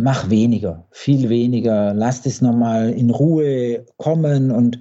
mach 0.00 0.30
weniger, 0.30 0.86
viel 0.90 1.28
weniger, 1.28 1.94
lass 1.94 2.22
das 2.22 2.40
nochmal 2.40 2.90
in 2.90 3.10
Ruhe 3.10 3.84
kommen 3.96 4.50
und 4.50 4.78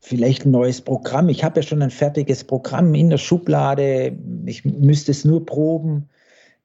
vielleicht 0.00 0.46
ein 0.46 0.52
neues 0.52 0.80
Programm. 0.80 1.28
Ich 1.28 1.44
habe 1.44 1.60
ja 1.60 1.62
schon 1.62 1.82
ein 1.82 1.90
fertiges 1.90 2.44
Programm 2.44 2.94
in 2.94 3.10
der 3.10 3.18
Schublade, 3.18 4.16
ich 4.46 4.64
müsste 4.64 5.10
es 5.10 5.24
nur 5.24 5.44
proben. 5.44 6.08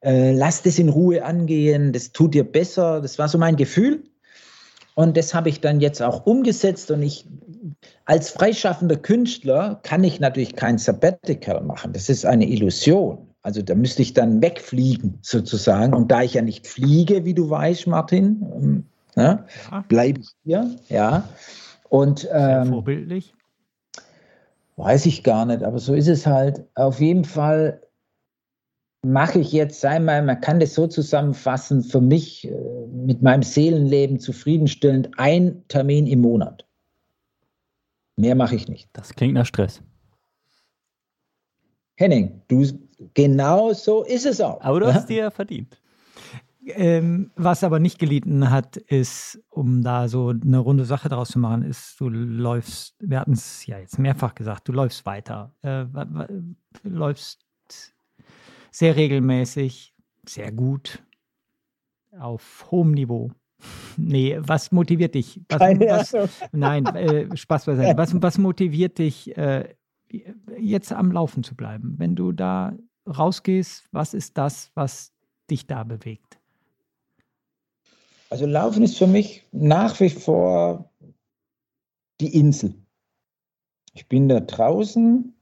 Äh, 0.03 0.33
lass 0.33 0.61
das 0.61 0.79
in 0.79 0.89
Ruhe 0.89 1.23
angehen, 1.23 1.93
das 1.93 2.11
tut 2.11 2.33
dir 2.33 2.43
besser. 2.43 3.01
Das 3.01 3.17
war 3.17 3.29
so 3.29 3.37
mein 3.37 3.55
Gefühl. 3.55 4.03
Und 4.95 5.17
das 5.17 5.33
habe 5.33 5.49
ich 5.49 5.61
dann 5.61 5.81
jetzt 5.81 6.01
auch 6.01 6.25
umgesetzt. 6.25 6.91
Und 6.91 7.01
ich, 7.01 7.25
als 8.05 8.29
freischaffender 8.29 8.97
Künstler, 8.97 9.79
kann 9.83 10.03
ich 10.03 10.19
natürlich 10.19 10.55
kein 10.55 10.77
Sabbatical 10.77 11.61
machen. 11.63 11.93
Das 11.93 12.09
ist 12.09 12.25
eine 12.25 12.47
Illusion. 12.47 13.29
Also 13.41 13.61
da 13.61 13.75
müsste 13.75 14.01
ich 14.01 14.13
dann 14.13 14.41
wegfliegen 14.41 15.17
sozusagen. 15.21 15.93
Und 15.93 16.11
da 16.11 16.21
ich 16.21 16.33
ja 16.33 16.41
nicht 16.41 16.67
fliege, 16.67 17.25
wie 17.25 17.33
du 17.33 17.49
weißt, 17.49 17.87
Martin, 17.87 18.45
ähm, 18.55 18.85
ne, 19.15 19.45
bleibe 19.87 20.19
ich 20.19 20.29
hier. 20.43 20.69
Ja. 20.89 21.27
Und, 21.89 22.27
ähm, 22.31 22.67
vorbildlich. 22.67 23.33
Weiß 24.75 25.05
ich 25.05 25.23
gar 25.23 25.45
nicht, 25.45 25.63
aber 25.63 25.77
so 25.77 25.93
ist 25.93 26.07
es 26.07 26.25
halt. 26.25 26.63
Auf 26.73 26.99
jeden 26.99 27.25
Fall 27.25 27.82
mache 29.03 29.39
ich 29.39 29.51
jetzt 29.51 29.83
einmal, 29.85 30.23
man 30.23 30.39
kann 30.41 30.59
das 30.59 30.73
so 30.73 30.87
zusammenfassen, 30.87 31.83
für 31.83 32.01
mich 32.01 32.47
äh, 32.47 32.51
mit 32.87 33.21
meinem 33.21 33.43
Seelenleben 33.43 34.19
zufriedenstellend 34.19 35.11
ein 35.17 35.63
Termin 35.67 36.07
im 36.07 36.21
Monat. 36.21 36.65
Mehr 38.15 38.35
mache 38.35 38.55
ich 38.55 38.67
nicht. 38.67 38.89
Das 38.93 39.13
klingt 39.13 39.33
nach 39.33 39.45
Stress. 39.45 39.81
Henning, 41.95 42.41
du 42.47 42.65
genau 43.13 43.73
so 43.73 44.03
ist 44.03 44.25
es 44.25 44.39
auch. 44.41 44.61
Aber 44.61 44.79
du 44.79 44.93
hast 44.93 45.09
dir 45.09 45.17
ja 45.17 45.31
verdient. 45.31 45.79
Ähm, 46.65 47.31
was 47.35 47.63
aber 47.63 47.79
nicht 47.79 47.99
gelitten 47.99 48.49
hat, 48.49 48.77
ist, 48.77 49.41
um 49.49 49.83
da 49.83 50.07
so 50.07 50.29
eine 50.29 50.59
runde 50.59 50.85
Sache 50.85 51.09
draus 51.09 51.29
zu 51.29 51.39
machen, 51.39 51.63
ist, 51.63 51.99
du 51.99 52.07
läufst, 52.07 52.95
wir 52.99 53.19
hatten 53.19 53.33
es 53.33 53.65
ja 53.65 53.79
jetzt 53.79 53.99
mehrfach 53.99 54.33
gesagt, 54.33 54.69
du 54.69 54.71
läufst 54.71 55.05
weiter. 55.05 55.53
Äh, 55.61 55.85
läufst 56.83 57.45
sehr 58.73 58.95
regelmäßig, 58.95 59.93
sehr 60.27 60.51
gut, 60.51 61.03
auf 62.19 62.67
hohem 62.71 62.91
Niveau. 62.91 63.31
Nee, 63.95 64.37
was 64.39 64.71
motiviert 64.71 65.13
dich? 65.13 65.39
Was, 65.49 66.13
was, 66.13 66.41
nein, 66.51 66.83
äh, 66.87 67.37
Spaß 67.37 67.65
beiseite. 67.65 67.95
Was, 67.95 68.19
was 68.19 68.39
motiviert 68.39 68.97
dich, 68.97 69.37
äh, 69.37 69.75
jetzt 70.57 70.91
am 70.91 71.11
Laufen 71.11 71.43
zu 71.43 71.55
bleiben? 71.55 71.93
Wenn 71.99 72.15
du 72.15 72.31
da 72.31 72.75
rausgehst, 73.07 73.85
was 73.91 74.15
ist 74.15 74.35
das, 74.37 74.71
was 74.73 75.13
dich 75.49 75.67
da 75.67 75.83
bewegt? 75.83 76.39
Also 78.31 78.47
Laufen 78.47 78.81
ist 78.81 78.97
für 78.97 79.05
mich 79.05 79.45
nach 79.51 79.99
wie 79.99 80.09
vor 80.09 80.91
die 82.19 82.35
Insel. 82.35 82.73
Ich 83.93 84.07
bin 84.07 84.27
da 84.27 84.39
draußen, 84.39 85.35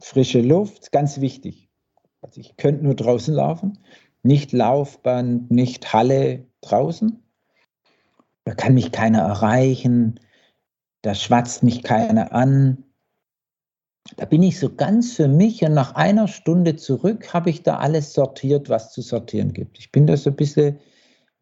frische 0.00 0.40
Luft, 0.40 0.90
ganz 0.90 1.20
wichtig. 1.20 1.67
Also 2.20 2.40
ich 2.40 2.56
könnte 2.56 2.84
nur 2.84 2.94
draußen 2.94 3.34
laufen, 3.34 3.78
nicht 4.22 4.52
Laufband, 4.52 5.50
nicht 5.50 5.92
Halle 5.92 6.46
draußen. 6.60 7.22
Da 8.44 8.54
kann 8.54 8.74
mich 8.74 8.92
keiner 8.92 9.20
erreichen, 9.20 10.18
da 11.02 11.14
schwatzt 11.14 11.62
mich 11.62 11.82
keiner 11.82 12.32
an. 12.32 12.84
Da 14.16 14.24
bin 14.24 14.42
ich 14.42 14.58
so 14.58 14.74
ganz 14.74 15.12
für 15.12 15.28
mich 15.28 15.62
und 15.62 15.74
nach 15.74 15.94
einer 15.94 16.28
Stunde 16.28 16.76
zurück 16.76 17.32
habe 17.34 17.50
ich 17.50 17.62
da 17.62 17.76
alles 17.76 18.14
sortiert, 18.14 18.68
was 18.68 18.92
zu 18.92 19.02
sortieren 19.02 19.52
gibt. 19.52 19.78
Ich 19.78 19.92
bin 19.92 20.06
da 20.06 20.16
so 20.16 20.30
ein 20.30 20.36
bisschen, 20.36 20.78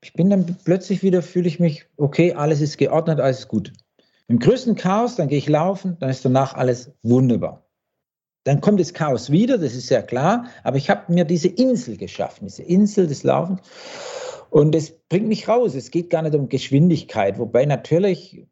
ich 0.03 0.13
bin 0.13 0.31
dann 0.31 0.57
plötzlich 0.65 1.03
wieder, 1.03 1.23
fühle 1.23 1.49
ich 1.49 1.61
mich, 1.61 1.87
okay, 1.97 2.35
alles 2.35 2.61
ist 2.61 2.77
geordnet, 2.77 3.21
alles 3.21 3.41
ist 3.41 3.49
gut. 3.49 3.73
Im 4.29 4.41
größten 4.41 4.75
Chaos, 4.75 5.15
dann 5.15 5.29
gehe 5.29 5.39
ich 5.39 5.49
laufen, 5.49 5.97
dann 6.01 6.11
ist 6.11 6.25
danach 6.25 6.55
alles 6.55 6.91
wunderbar. 7.03 7.66
Dann 8.47 8.61
kommt 8.61 8.79
das 8.79 8.95
Chaos 8.95 9.33
wieder, 9.33 9.59
das 9.59 9.75
ist 9.75 9.91
ja 9.91 10.03
klar, 10.03 10.47
aber 10.63 10.77
ich 10.77 10.89
habe 10.89 11.13
mir 11.13 11.25
diese 11.25 11.49
Insel 11.49 11.97
geschaffen, 11.97 12.47
diese 12.47 12.63
Insel 12.63 13.09
des 13.09 13.25
Laufens. 13.25 13.61
Und 14.51 14.73
das 14.73 14.93
bringt 15.09 15.27
mich 15.27 15.49
raus. 15.49 15.75
Es 15.75 15.91
geht 15.91 16.11
gar 16.11 16.23
nicht 16.23 16.37
um 16.37 16.49
Geschwindigkeit, 16.49 17.41
wobei 17.41 17.67
natürlich, 17.67 18.47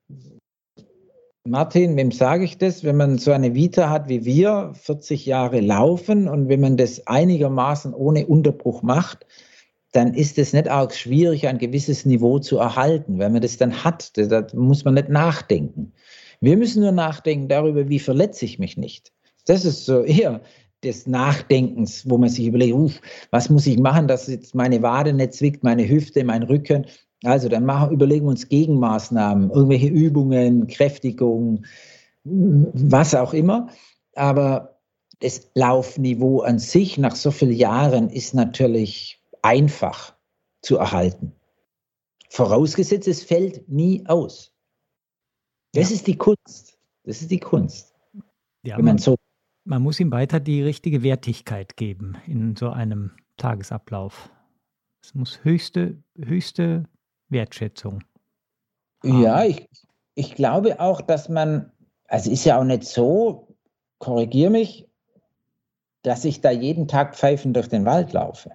Martin, 1.46 1.96
wem 1.96 2.10
sage 2.10 2.42
ich 2.42 2.58
das, 2.58 2.82
wenn 2.82 2.96
man 2.96 3.18
so 3.18 3.30
eine 3.30 3.54
Vita 3.54 3.88
hat 3.88 4.08
wie 4.08 4.24
wir, 4.24 4.72
40 4.74 5.26
Jahre 5.26 5.60
laufen 5.60 6.26
und 6.26 6.48
wenn 6.48 6.60
man 6.60 6.76
das 6.76 7.06
einigermaßen 7.06 7.94
ohne 7.94 8.26
Unterbruch 8.26 8.82
macht, 8.82 9.24
dann 9.92 10.12
ist 10.12 10.38
es 10.38 10.52
nicht 10.52 10.68
auch 10.68 10.90
schwierig, 10.90 11.46
ein 11.46 11.58
gewisses 11.58 12.04
Niveau 12.04 12.40
zu 12.40 12.58
erhalten. 12.58 13.20
Wenn 13.20 13.30
man 13.30 13.42
das 13.42 13.58
dann 13.58 13.84
hat, 13.84 14.10
da 14.16 14.44
muss 14.54 14.84
man 14.84 14.94
nicht 14.94 15.08
nachdenken. 15.08 15.92
Wir 16.40 16.56
müssen 16.56 16.82
nur 16.82 16.90
nachdenken 16.90 17.46
darüber, 17.46 17.88
wie 17.88 18.00
verletze 18.00 18.44
ich 18.44 18.58
mich 18.58 18.76
nicht. 18.76 19.13
Das 19.46 19.64
ist 19.64 19.84
so 19.84 20.02
eher 20.02 20.40
des 20.82 21.06
Nachdenkens, 21.06 22.08
wo 22.08 22.18
man 22.18 22.28
sich 22.28 22.46
überlegt, 22.46 22.74
uff, 22.74 23.00
was 23.30 23.48
muss 23.50 23.66
ich 23.66 23.78
machen, 23.78 24.06
dass 24.06 24.26
jetzt 24.26 24.54
meine 24.54 24.82
Wade 24.82 25.12
nicht 25.12 25.34
zwickt, 25.34 25.64
meine 25.64 25.88
Hüfte, 25.88 26.24
mein 26.24 26.42
Rücken. 26.42 26.86
Also 27.24 27.48
dann 27.48 27.64
machen, 27.64 27.90
überlegen 27.90 28.26
wir 28.26 28.30
uns 28.30 28.48
Gegenmaßnahmen, 28.48 29.50
irgendwelche 29.50 29.88
Übungen, 29.88 30.66
Kräftigung, 30.66 31.64
was 32.24 33.14
auch 33.14 33.32
immer. 33.32 33.68
Aber 34.14 34.78
das 35.20 35.50
Laufniveau 35.54 36.40
an 36.40 36.58
sich 36.58 36.98
nach 36.98 37.16
so 37.16 37.30
vielen 37.30 37.52
Jahren 37.52 38.10
ist 38.10 38.34
natürlich 38.34 39.22
einfach 39.40 40.14
zu 40.60 40.76
erhalten. 40.76 41.32
Vorausgesetzt, 42.28 43.08
es 43.08 43.22
fällt 43.22 43.68
nie 43.68 44.04
aus. 44.06 44.52
Das 45.72 45.90
ja. 45.90 45.96
ist 45.96 46.06
die 46.06 46.16
Kunst. 46.16 46.78
Das 47.04 47.20
ist 47.20 47.30
die 47.30 47.38
Kunst. 47.38 47.94
Ja, 48.62 48.76
Wenn 48.76 48.84
man, 48.84 48.98
so 48.98 49.16
man 49.64 49.82
muss 49.82 50.00
ihm 50.00 50.12
weiter 50.12 50.40
die 50.40 50.62
richtige 50.62 51.02
Wertigkeit 51.02 51.76
geben 51.76 52.16
in 52.26 52.54
so 52.56 52.70
einem 52.70 53.12
Tagesablauf. 53.36 54.30
Es 55.02 55.14
muss 55.14 55.42
höchste, 55.42 56.02
höchste 56.16 56.84
Wertschätzung. 57.28 58.04
Haben. 59.02 59.22
Ja, 59.22 59.44
ich, 59.44 59.68
ich 60.14 60.34
glaube 60.34 60.80
auch, 60.80 61.00
dass 61.00 61.28
man, 61.28 61.72
also 62.08 62.30
ist 62.30 62.44
ja 62.44 62.58
auch 62.58 62.64
nicht 62.64 62.84
so, 62.84 63.56
korrigiere 63.98 64.50
mich, 64.50 64.88
dass 66.02 66.24
ich 66.24 66.40
da 66.40 66.50
jeden 66.50 66.86
Tag 66.86 67.16
pfeifend 67.16 67.56
durch 67.56 67.68
den 67.68 67.84
Wald 67.84 68.12
laufe. 68.12 68.52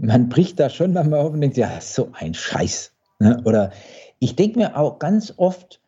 Man 0.00 0.28
bricht 0.28 0.60
da 0.60 0.68
schon 0.70 0.92
mal 0.92 1.12
auf 1.14 1.32
und 1.32 1.40
denkt, 1.40 1.56
ja, 1.56 1.80
so 1.80 2.10
ein 2.12 2.34
Scheiß. 2.34 2.92
Ne? 3.18 3.40
Oder 3.44 3.72
ich 4.18 4.36
denke 4.36 4.58
mir 4.58 4.76
auch 4.76 4.98
ganz 4.98 5.34
oft, 5.36 5.80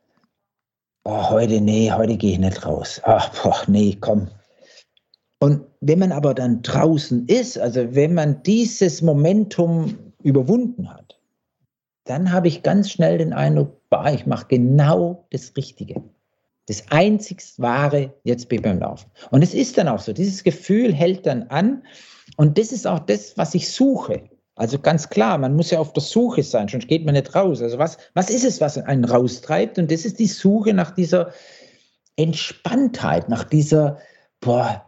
oh, 1.04 1.30
heute, 1.30 1.60
nee, 1.60 1.90
heute 1.90 2.16
gehe 2.16 2.32
ich 2.32 2.38
nicht 2.38 2.64
raus. 2.64 3.00
Ach, 3.04 3.30
boah, 3.42 3.62
nee, 3.66 3.96
komm. 4.00 4.28
Und 5.40 5.64
wenn 5.80 6.00
man 6.00 6.12
aber 6.12 6.34
dann 6.34 6.62
draußen 6.62 7.26
ist, 7.26 7.58
also 7.58 7.94
wenn 7.94 8.14
man 8.14 8.42
dieses 8.42 9.02
Momentum 9.02 10.12
überwunden 10.22 10.92
hat, 10.92 11.18
dann 12.04 12.32
habe 12.32 12.48
ich 12.48 12.62
ganz 12.62 12.90
schnell 12.90 13.18
den 13.18 13.32
Eindruck, 13.32 13.80
bah, 13.90 14.12
ich 14.12 14.26
mache 14.26 14.46
genau 14.48 15.26
das 15.30 15.52
Richtige. 15.56 16.02
Das 16.66 16.84
einzig 16.90 17.42
Wahre, 17.58 18.12
jetzt 18.24 18.48
bin 18.48 18.56
ich 18.58 18.62
beim 18.62 18.80
Laufen. 18.80 19.10
Und 19.30 19.42
es 19.42 19.54
ist 19.54 19.78
dann 19.78 19.88
auch 19.88 20.00
so, 20.00 20.12
dieses 20.12 20.42
Gefühl 20.42 20.92
hält 20.92 21.26
dann 21.26 21.44
an. 21.44 21.84
Und 22.36 22.58
das 22.58 22.72
ist 22.72 22.86
auch 22.86 22.98
das, 22.98 23.36
was 23.38 23.54
ich 23.54 23.70
suche. 23.70 24.24
Also 24.58 24.80
ganz 24.80 25.08
klar, 25.08 25.38
man 25.38 25.54
muss 25.54 25.70
ja 25.70 25.78
auf 25.78 25.92
der 25.92 26.02
Suche 26.02 26.42
sein, 26.42 26.66
sonst 26.66 26.88
geht 26.88 27.04
man 27.04 27.14
nicht 27.14 27.32
raus. 27.32 27.62
Also 27.62 27.78
was, 27.78 27.96
was 28.14 28.28
ist 28.28 28.44
es, 28.44 28.60
was 28.60 28.76
einen 28.76 29.04
raustreibt? 29.04 29.78
Und 29.78 29.90
das 29.92 30.04
ist 30.04 30.18
die 30.18 30.26
Suche 30.26 30.74
nach 30.74 30.90
dieser 30.90 31.32
Entspanntheit, 32.16 33.28
nach 33.28 33.44
dieser, 33.44 33.98
boah, 34.40 34.84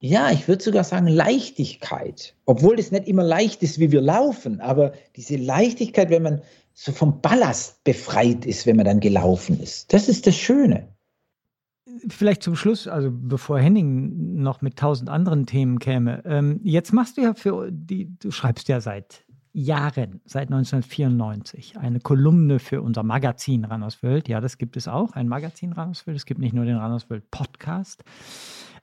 ja, 0.00 0.32
ich 0.32 0.48
würde 0.48 0.64
sogar 0.64 0.82
sagen 0.82 1.06
Leichtigkeit. 1.06 2.34
Obwohl 2.46 2.74
das 2.74 2.90
nicht 2.90 3.06
immer 3.06 3.22
leicht 3.22 3.62
ist, 3.62 3.78
wie 3.78 3.92
wir 3.92 4.00
laufen, 4.00 4.60
aber 4.60 4.92
diese 5.14 5.36
Leichtigkeit, 5.36 6.10
wenn 6.10 6.24
man 6.24 6.42
so 6.74 6.90
vom 6.90 7.20
Ballast 7.20 7.84
befreit 7.84 8.44
ist, 8.44 8.66
wenn 8.66 8.76
man 8.76 8.86
dann 8.86 9.00
gelaufen 9.00 9.60
ist. 9.62 9.92
Das 9.92 10.08
ist 10.08 10.26
das 10.26 10.34
Schöne 10.34 10.88
vielleicht 12.08 12.42
zum 12.42 12.56
Schluss, 12.56 12.88
also 12.88 13.10
bevor 13.12 13.58
Henning 13.58 14.34
noch 14.34 14.60
mit 14.60 14.76
tausend 14.76 15.08
anderen 15.08 15.46
Themen 15.46 15.78
käme. 15.78 16.22
Ähm, 16.24 16.60
jetzt 16.62 16.92
machst 16.92 17.16
du 17.16 17.22
ja 17.22 17.34
für 17.34 17.70
die, 17.70 18.16
du 18.18 18.30
schreibst 18.30 18.68
ja 18.68 18.80
seit 18.80 19.24
Jahren, 19.52 20.20
seit 20.26 20.48
1994, 20.48 21.78
eine 21.78 22.00
Kolumne 22.00 22.58
für 22.58 22.82
unser 22.82 23.02
Magazin 23.02 23.64
Randerswelt. 23.64 24.28
Ja, 24.28 24.40
das 24.40 24.58
gibt 24.58 24.76
es 24.76 24.86
auch, 24.86 25.12
ein 25.12 25.28
Magazin 25.28 25.72
Randerswelt. 25.72 26.16
Es 26.16 26.26
gibt 26.26 26.40
nicht 26.40 26.52
nur 26.52 26.66
den 26.66 26.76
Randerswelt 26.76 27.30
Podcast. 27.30 28.04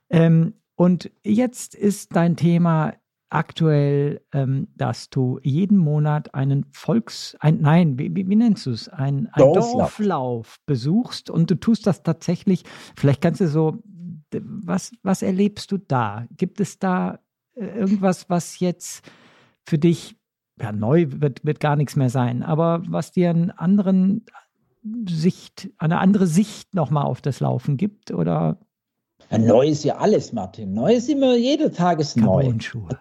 Ähm, 0.10 0.56
und 0.76 1.12
jetzt 1.24 1.76
ist 1.76 2.16
dein 2.16 2.36
Thema 2.36 2.94
aktuell, 3.34 4.22
ähm, 4.32 4.68
dass 4.76 5.10
du 5.10 5.40
jeden 5.44 5.78
Monat 5.78 6.34
einen 6.34 6.66
Volks, 6.72 7.36
ein, 7.40 7.62
nein, 7.62 7.98
wie, 7.98 8.16
wie, 8.16 8.30
wie 8.30 8.36
nennst 8.36 8.66
du 8.66 8.72
es, 8.72 8.90
ein, 8.90 9.28
ein 9.32 9.40
Dorflauf. 9.40 9.72
Dorflauf 9.72 10.58
besuchst 10.66 11.30
und 11.30 11.50
du 11.50 11.56
tust 11.56 11.88
das 11.88 12.04
tatsächlich. 12.04 12.64
Vielleicht 12.96 13.22
kannst 13.22 13.42
du 13.42 13.48
so, 13.48 13.82
was, 14.32 14.92
was 15.02 15.22
erlebst 15.22 15.72
du 15.72 15.78
da? 15.78 16.26
Gibt 16.38 16.60
es 16.60 16.80
da 16.80 17.20
äh, 17.56 17.66
irgendwas, 17.66 18.30
was 18.30 18.60
jetzt 18.60 19.04
für 19.66 19.80
dich, 19.80 20.16
ja, 20.60 20.72
neu 20.72 21.08
wird, 21.10 21.44
wird 21.44 21.60
gar 21.60 21.76
nichts 21.76 21.96
mehr 21.96 22.10
sein, 22.10 22.44
aber 22.44 22.84
was 22.88 23.12
dir 23.12 23.32
einen 23.32 23.52
anderen 23.52 24.26
Sicht, 25.08 25.70
eine 25.78 26.00
andere 26.00 26.28
Sicht 26.28 26.76
nochmal 26.76 27.06
auf 27.06 27.22
das 27.22 27.40
Laufen 27.40 27.78
gibt 27.78 28.12
oder 28.12 28.60
neu 29.38 29.68
ist 29.68 29.84
ja 29.84 29.98
alles, 29.98 30.34
Martin. 30.34 30.74
Neu 30.74 30.94
ist 30.94 31.10
immer, 31.10 31.36
jeder 31.36 31.72
Tag 31.72 32.00
ist 32.00 32.18
neu. 32.18 32.52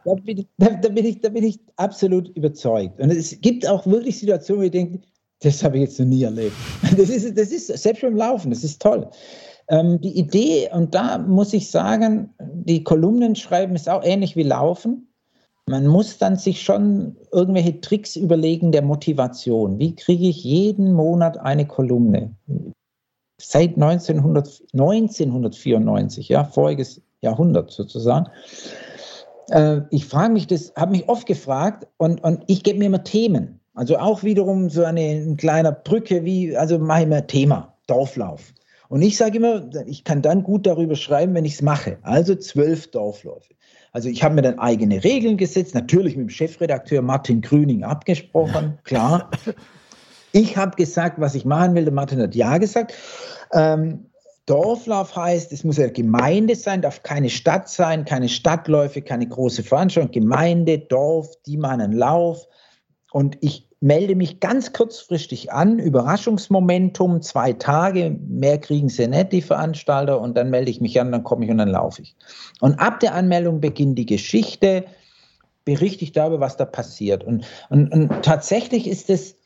Da 0.04 0.14
bin, 0.14 0.38
ich, 0.38 0.46
da, 0.58 0.70
da, 0.70 0.88
bin 0.88 1.04
ich, 1.04 1.20
da 1.20 1.28
bin 1.28 1.44
ich 1.44 1.60
absolut 1.76 2.28
überzeugt. 2.36 3.00
Und 3.00 3.10
es 3.10 3.40
gibt 3.40 3.66
auch 3.66 3.86
wirklich 3.86 4.18
Situationen, 4.18 4.62
wo 4.62 4.66
ich 4.66 4.72
denke, 4.72 5.00
das 5.40 5.62
habe 5.62 5.76
ich 5.76 5.82
jetzt 5.82 5.98
noch 5.98 6.06
nie 6.06 6.22
erlebt. 6.22 6.56
Das 6.96 7.08
ist, 7.08 7.36
das 7.36 7.50
ist 7.50 7.66
selbst 7.66 8.02
beim 8.02 8.16
Laufen, 8.16 8.50
das 8.50 8.64
ist 8.64 8.80
toll. 8.80 9.08
Ähm, 9.68 10.00
die 10.00 10.18
Idee, 10.18 10.68
und 10.72 10.94
da 10.94 11.18
muss 11.18 11.52
ich 11.52 11.70
sagen, 11.70 12.30
die 12.40 12.84
Kolumnen 12.84 13.34
schreiben 13.34 13.74
ist 13.74 13.88
auch 13.88 14.04
ähnlich 14.04 14.36
wie 14.36 14.42
Laufen. 14.42 15.08
Man 15.66 15.86
muss 15.86 16.18
dann 16.18 16.36
sich 16.36 16.60
schon 16.60 17.16
irgendwelche 17.30 17.80
Tricks 17.80 18.16
überlegen 18.16 18.72
der 18.72 18.82
Motivation. 18.82 19.78
Wie 19.78 19.94
kriege 19.94 20.28
ich 20.28 20.42
jeden 20.42 20.92
Monat 20.92 21.38
eine 21.38 21.66
Kolumne? 21.66 22.34
Seit 23.42 23.74
1900, 23.74 24.62
1994, 24.72 26.28
ja, 26.28 26.44
voriges 26.44 27.02
Jahrhundert 27.20 27.70
sozusagen. 27.70 28.28
Äh, 29.50 29.80
ich 29.90 30.06
frage 30.06 30.32
mich 30.32 30.46
das, 30.46 30.72
habe 30.76 30.92
mich 30.92 31.08
oft 31.08 31.26
gefragt 31.26 31.86
und, 31.96 32.22
und 32.22 32.44
ich 32.46 32.62
gebe 32.62 32.78
mir 32.78 32.86
immer 32.86 33.04
Themen. 33.04 33.60
Also 33.74 33.98
auch 33.98 34.22
wiederum 34.22 34.68
so 34.70 34.84
eine, 34.84 35.00
eine 35.00 35.36
kleine 35.36 35.72
Brücke, 35.72 36.24
wie, 36.24 36.56
also 36.56 36.78
mache 36.78 37.02
ich 37.02 37.08
mir 37.08 37.26
Thema, 37.26 37.74
Dorflauf. 37.86 38.52
Und 38.88 39.00
ich 39.00 39.16
sage 39.16 39.38
immer, 39.38 39.62
ich 39.86 40.04
kann 40.04 40.20
dann 40.20 40.42
gut 40.42 40.66
darüber 40.66 40.96
schreiben, 40.96 41.34
wenn 41.34 41.46
ich 41.46 41.54
es 41.54 41.62
mache. 41.62 41.96
Also 42.02 42.34
zwölf 42.34 42.90
Dorfläufe. 42.90 43.54
Also 43.92 44.08
ich 44.08 44.22
habe 44.22 44.34
mir 44.34 44.42
dann 44.42 44.58
eigene 44.58 45.02
Regeln 45.02 45.38
gesetzt, 45.38 45.74
natürlich 45.74 46.16
mit 46.16 46.26
dem 46.26 46.30
Chefredakteur 46.30 47.00
Martin 47.00 47.40
Grüning 47.40 47.84
abgesprochen, 47.84 48.78
klar. 48.84 49.30
Ich 50.32 50.56
habe 50.56 50.76
gesagt, 50.76 51.20
was 51.20 51.34
ich 51.34 51.44
machen 51.44 51.74
will. 51.74 51.84
Der 51.84 51.92
Martin 51.92 52.20
hat 52.20 52.34
Ja 52.34 52.58
gesagt. 52.58 52.94
Ähm, 53.52 54.06
Dorflauf 54.46 55.14
heißt, 55.14 55.52
es 55.52 55.62
muss 55.62 55.78
eine 55.78 55.92
Gemeinde 55.92 56.56
sein, 56.56 56.82
darf 56.82 57.02
keine 57.02 57.30
Stadt 57.30 57.68
sein, 57.68 58.04
keine 58.04 58.28
Stadtläufe, 58.28 59.02
keine 59.02 59.28
große 59.28 59.62
Veranstaltung. 59.62 60.10
Gemeinde, 60.10 60.78
Dorf, 60.78 61.28
die 61.46 61.56
machen 61.56 61.80
einen 61.80 61.92
Lauf. 61.92 62.48
Und 63.12 63.38
ich 63.40 63.68
melde 63.80 64.14
mich 64.16 64.40
ganz 64.40 64.72
kurzfristig 64.72 65.52
an, 65.52 65.78
Überraschungsmomentum, 65.78 67.20
zwei 67.20 67.52
Tage, 67.52 68.16
mehr 68.28 68.58
kriegen 68.58 68.88
sie 68.88 69.08
nicht, 69.08 69.32
die 69.32 69.42
Veranstalter, 69.42 70.20
und 70.20 70.36
dann 70.36 70.50
melde 70.50 70.70
ich 70.70 70.80
mich 70.80 71.00
an, 71.00 71.10
dann 71.10 71.24
komme 71.24 71.44
ich 71.44 71.50
und 71.50 71.58
dann 71.58 71.68
laufe 71.68 72.02
ich. 72.02 72.14
Und 72.60 72.78
ab 72.78 73.00
der 73.00 73.14
Anmeldung 73.14 73.60
beginnt 73.60 73.98
die 73.98 74.06
Geschichte, 74.06 74.84
berichte 75.64 76.04
ich 76.04 76.12
darüber, 76.12 76.40
was 76.40 76.56
da 76.56 76.64
passiert. 76.64 77.24
Und, 77.24 77.44
und, 77.70 77.92
und 77.92 78.22
tatsächlich 78.22 78.88
ist 78.88 79.10
es 79.10 79.36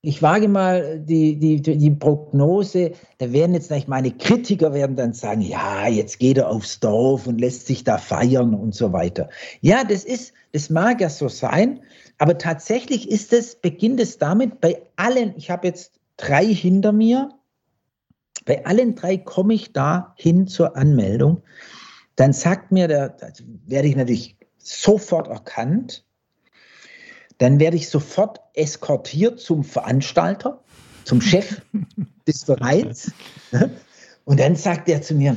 ich 0.00 0.22
wage 0.22 0.46
mal 0.46 1.00
die, 1.00 1.38
die, 1.38 1.60
die 1.60 1.90
Prognose, 1.90 2.92
da 3.18 3.32
werden 3.32 3.54
jetzt 3.54 3.70
nicht 3.70 3.88
meine 3.88 4.12
Kritiker 4.12 4.72
werden 4.72 4.94
dann 4.94 5.12
sagen, 5.12 5.40
ja, 5.40 5.88
jetzt 5.88 6.20
geht 6.20 6.38
er 6.38 6.48
aufs 6.48 6.78
Dorf 6.78 7.26
und 7.26 7.40
lässt 7.40 7.66
sich 7.66 7.82
da 7.82 7.98
feiern 7.98 8.54
und 8.54 8.74
so 8.74 8.92
weiter. 8.92 9.28
Ja, 9.60 9.82
das 9.82 10.04
ist, 10.04 10.32
das 10.52 10.70
mag 10.70 11.00
ja 11.00 11.10
so 11.10 11.28
sein, 11.28 11.80
aber 12.18 12.38
tatsächlich 12.38 13.10
ist 13.10 13.32
es, 13.32 13.56
beginnt 13.56 13.98
es 13.98 14.18
damit 14.18 14.60
bei 14.60 14.82
allen, 14.96 15.34
ich 15.36 15.50
habe 15.50 15.66
jetzt 15.66 15.98
drei 16.16 16.46
hinter 16.46 16.92
mir, 16.92 17.30
bei 18.44 18.64
allen 18.64 18.94
drei 18.94 19.16
komme 19.16 19.54
ich 19.54 19.72
da 19.72 20.14
hin 20.16 20.46
zur 20.46 20.76
Anmeldung. 20.76 21.42
Dann 22.14 22.32
sagt 22.32 22.72
mir 22.72 22.88
der, 22.88 23.16
werde 23.66 23.88
ich 23.88 23.96
natürlich 23.96 24.36
sofort 24.58 25.28
erkannt, 25.28 26.04
dann 27.38 27.60
werde 27.60 27.76
ich 27.76 27.88
sofort 27.88 28.40
eskortiert 28.54 29.40
zum 29.40 29.64
Veranstalter, 29.64 30.60
zum 31.04 31.20
Chef 31.20 31.62
des 32.26 32.44
Vereins. 32.44 33.12
Und 34.24 34.40
dann 34.40 34.56
sagt 34.56 34.88
er 34.88 35.00
zu 35.00 35.14
mir, 35.14 35.36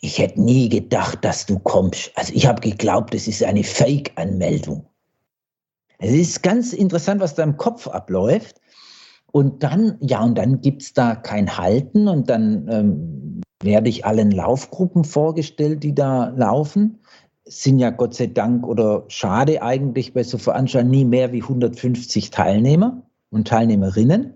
ich 0.00 0.18
hätte 0.18 0.40
nie 0.40 0.68
gedacht, 0.68 1.24
dass 1.24 1.46
du 1.46 1.58
kommst. 1.58 2.12
Also 2.16 2.32
ich 2.34 2.46
habe 2.46 2.60
geglaubt, 2.60 3.14
es 3.14 3.28
ist 3.28 3.42
eine 3.42 3.64
Fake-Anmeldung. 3.64 4.86
Es 5.98 6.12
ist 6.12 6.42
ganz 6.42 6.72
interessant, 6.72 7.20
was 7.20 7.34
da 7.34 7.42
im 7.42 7.56
Kopf 7.56 7.86
abläuft. 7.86 8.60
Und 9.32 9.62
dann, 9.62 9.98
ja, 10.00 10.22
und 10.22 10.36
dann 10.36 10.60
gibt 10.60 10.82
es 10.82 10.92
da 10.92 11.14
kein 11.14 11.58
Halten 11.58 12.08
und 12.08 12.30
dann 12.30 12.68
ähm, 12.70 13.40
werde 13.62 13.88
ich 13.88 14.04
allen 14.04 14.30
Laufgruppen 14.30 15.04
vorgestellt, 15.04 15.82
die 15.82 15.94
da 15.94 16.28
laufen 16.28 17.00
sind 17.46 17.78
ja 17.78 17.90
Gott 17.90 18.14
sei 18.14 18.26
Dank 18.26 18.66
oder 18.66 19.04
schade 19.08 19.62
eigentlich 19.62 20.12
bei 20.12 20.24
so 20.24 20.36
Veranstaltungen 20.36 20.90
nie 20.90 21.04
mehr 21.04 21.32
wie 21.32 21.42
150 21.42 22.30
Teilnehmer 22.30 23.02
und 23.30 23.48
Teilnehmerinnen. 23.48 24.34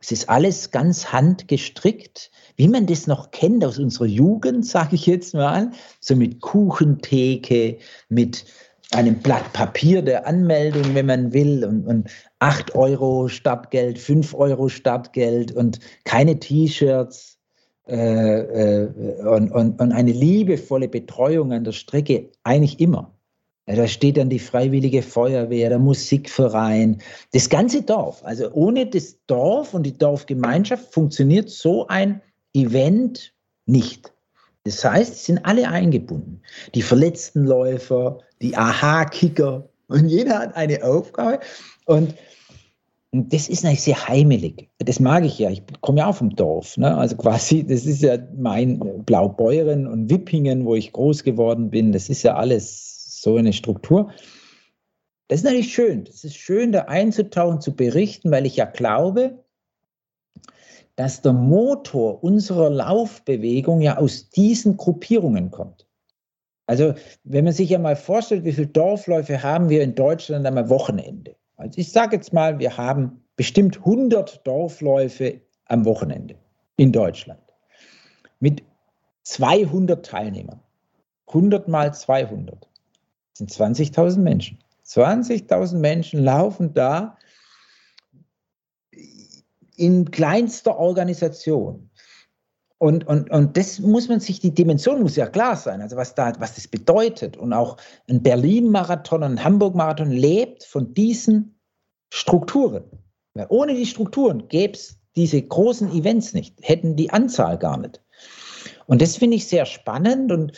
Es 0.00 0.12
ist 0.12 0.28
alles 0.28 0.70
ganz 0.70 1.12
handgestrickt, 1.12 2.30
wie 2.56 2.68
man 2.68 2.86
das 2.86 3.08
noch 3.08 3.32
kennt 3.32 3.64
aus 3.64 3.78
unserer 3.78 4.06
Jugend, 4.06 4.64
sage 4.66 4.94
ich 4.94 5.06
jetzt 5.06 5.34
mal, 5.34 5.72
so 6.00 6.14
mit 6.14 6.40
Kuchentheke, 6.40 7.78
mit 8.08 8.44
einem 8.92 9.16
Blatt 9.18 9.52
Papier 9.52 10.02
der 10.02 10.28
Anmeldung, 10.28 10.94
wenn 10.94 11.06
man 11.06 11.32
will, 11.32 11.64
und, 11.64 11.84
und 11.86 12.08
8 12.38 12.76
Euro 12.76 13.26
Startgeld, 13.26 13.98
5 13.98 14.34
Euro 14.34 14.68
Startgeld 14.68 15.50
und 15.50 15.80
keine 16.04 16.38
T-Shirts 16.38 17.35
äh, 17.88 18.82
äh, 18.82 18.88
und, 19.22 19.52
und, 19.52 19.80
und 19.80 19.92
eine 19.92 20.12
liebevolle 20.12 20.88
Betreuung 20.88 21.52
an 21.52 21.64
der 21.64 21.72
Strecke, 21.72 22.30
eigentlich 22.42 22.80
immer. 22.80 23.12
Ja, 23.68 23.74
da 23.76 23.88
steht 23.88 24.16
dann 24.16 24.28
die 24.28 24.38
Freiwillige 24.38 25.02
Feuerwehr, 25.02 25.68
der 25.68 25.78
Musikverein, 25.78 26.98
das 27.32 27.48
ganze 27.48 27.82
Dorf. 27.82 28.24
Also 28.24 28.50
ohne 28.52 28.86
das 28.86 29.18
Dorf 29.26 29.74
und 29.74 29.84
die 29.84 29.96
Dorfgemeinschaft 29.96 30.92
funktioniert 30.92 31.50
so 31.50 31.86
ein 31.88 32.20
Event 32.54 33.32
nicht. 33.66 34.12
Das 34.64 34.84
heißt, 34.84 35.12
es 35.12 35.24
sind 35.24 35.44
alle 35.44 35.68
eingebunden. 35.68 36.42
Die 36.74 36.82
verletzten 36.82 37.44
Läufer, 37.44 38.18
die 38.40 38.56
Aha-Kicker 38.56 39.68
und 39.88 40.08
jeder 40.08 40.40
hat 40.40 40.56
eine 40.56 40.82
Aufgabe. 40.84 41.40
Und, 41.84 42.14
und 43.16 43.32
das 43.32 43.48
ist 43.48 43.64
natürlich 43.64 43.82
sehr 43.82 44.08
heimelig. 44.08 44.68
Das 44.78 45.00
mag 45.00 45.24
ich 45.24 45.38
ja. 45.38 45.48
Ich 45.48 45.62
komme 45.80 46.00
ja 46.00 46.06
auch 46.06 46.16
vom 46.16 46.36
Dorf. 46.36 46.76
Ne? 46.76 46.94
Also 46.94 47.16
quasi, 47.16 47.64
das 47.66 47.86
ist 47.86 48.02
ja 48.02 48.18
mein 48.36 48.78
Blaubeuren 49.06 49.86
und 49.86 50.10
Wippingen, 50.10 50.66
wo 50.66 50.74
ich 50.74 50.92
groß 50.92 51.24
geworden 51.24 51.70
bin. 51.70 51.92
Das 51.92 52.10
ist 52.10 52.22
ja 52.22 52.36
alles 52.36 53.22
so 53.22 53.36
eine 53.36 53.54
Struktur. 53.54 54.12
Das 55.28 55.40
ist 55.40 55.44
natürlich 55.44 55.72
schön. 55.72 56.04
Das 56.04 56.24
ist 56.24 56.36
schön, 56.36 56.72
da 56.72 56.82
einzutauchen, 56.82 57.62
zu 57.62 57.74
berichten, 57.74 58.30
weil 58.30 58.44
ich 58.44 58.56
ja 58.56 58.66
glaube, 58.66 59.42
dass 60.94 61.22
der 61.22 61.32
Motor 61.32 62.22
unserer 62.22 62.68
Laufbewegung 62.68 63.80
ja 63.80 63.96
aus 63.96 64.28
diesen 64.28 64.76
Gruppierungen 64.76 65.50
kommt. 65.50 65.86
Also 66.66 66.94
wenn 67.24 67.44
man 67.44 67.54
sich 67.54 67.70
ja 67.70 67.78
mal 67.78 67.96
vorstellt, 67.96 68.44
wie 68.44 68.52
viele 68.52 68.66
Dorfläufe 68.66 69.42
haben 69.42 69.70
wir 69.70 69.82
in 69.82 69.94
Deutschland 69.94 70.46
am 70.46 70.68
Wochenende. 70.68 71.36
Also 71.56 71.78
ich 71.78 71.92
sage 71.92 72.16
jetzt 72.16 72.32
mal, 72.32 72.58
wir 72.58 72.76
haben 72.76 73.22
bestimmt 73.36 73.78
100 73.78 74.46
Dorfläufe 74.46 75.40
am 75.66 75.84
Wochenende 75.84 76.36
in 76.76 76.92
Deutschland 76.92 77.40
mit 78.40 78.62
200 79.22 80.04
Teilnehmern. 80.04 80.60
100 81.28 81.68
mal 81.68 81.92
200 81.92 82.68
das 83.38 83.56
sind 83.56 83.76
20.000 83.76 84.18
Menschen. 84.20 84.58
20.000 84.86 85.76
Menschen 85.76 86.24
laufen 86.24 86.72
da 86.72 87.18
in 89.76 90.10
kleinster 90.10 90.78
Organisation. 90.78 91.90
Und, 92.78 93.06
und, 93.06 93.30
und 93.30 93.56
das 93.56 93.78
muss 93.80 94.08
man 94.08 94.20
sich, 94.20 94.40
die 94.40 94.54
Dimension 94.54 95.00
muss 95.00 95.16
ja 95.16 95.26
klar 95.26 95.56
sein, 95.56 95.80
also 95.80 95.96
was, 95.96 96.14
da, 96.14 96.32
was 96.38 96.56
das 96.56 96.68
bedeutet. 96.68 97.36
Und 97.36 97.52
auch 97.52 97.78
ein 98.08 98.22
Berlin-Marathon, 98.22 99.22
ein 99.22 99.42
Hamburg-Marathon 99.42 100.10
lebt 100.10 100.64
von 100.64 100.92
diesen 100.92 101.58
Strukturen. 102.12 102.84
Weil 103.34 103.46
ohne 103.48 103.74
die 103.74 103.86
Strukturen 103.86 104.48
gäbe 104.48 104.74
es 104.74 104.98
diese 105.16 105.40
großen 105.40 105.90
Events 105.92 106.34
nicht, 106.34 106.56
hätten 106.62 106.96
die 106.96 107.10
Anzahl 107.10 107.56
gar 107.56 107.78
nicht. 107.78 108.02
Und 108.86 109.00
das 109.00 109.16
finde 109.16 109.36
ich 109.36 109.46
sehr 109.46 109.64
spannend 109.64 110.30
und, 110.30 110.52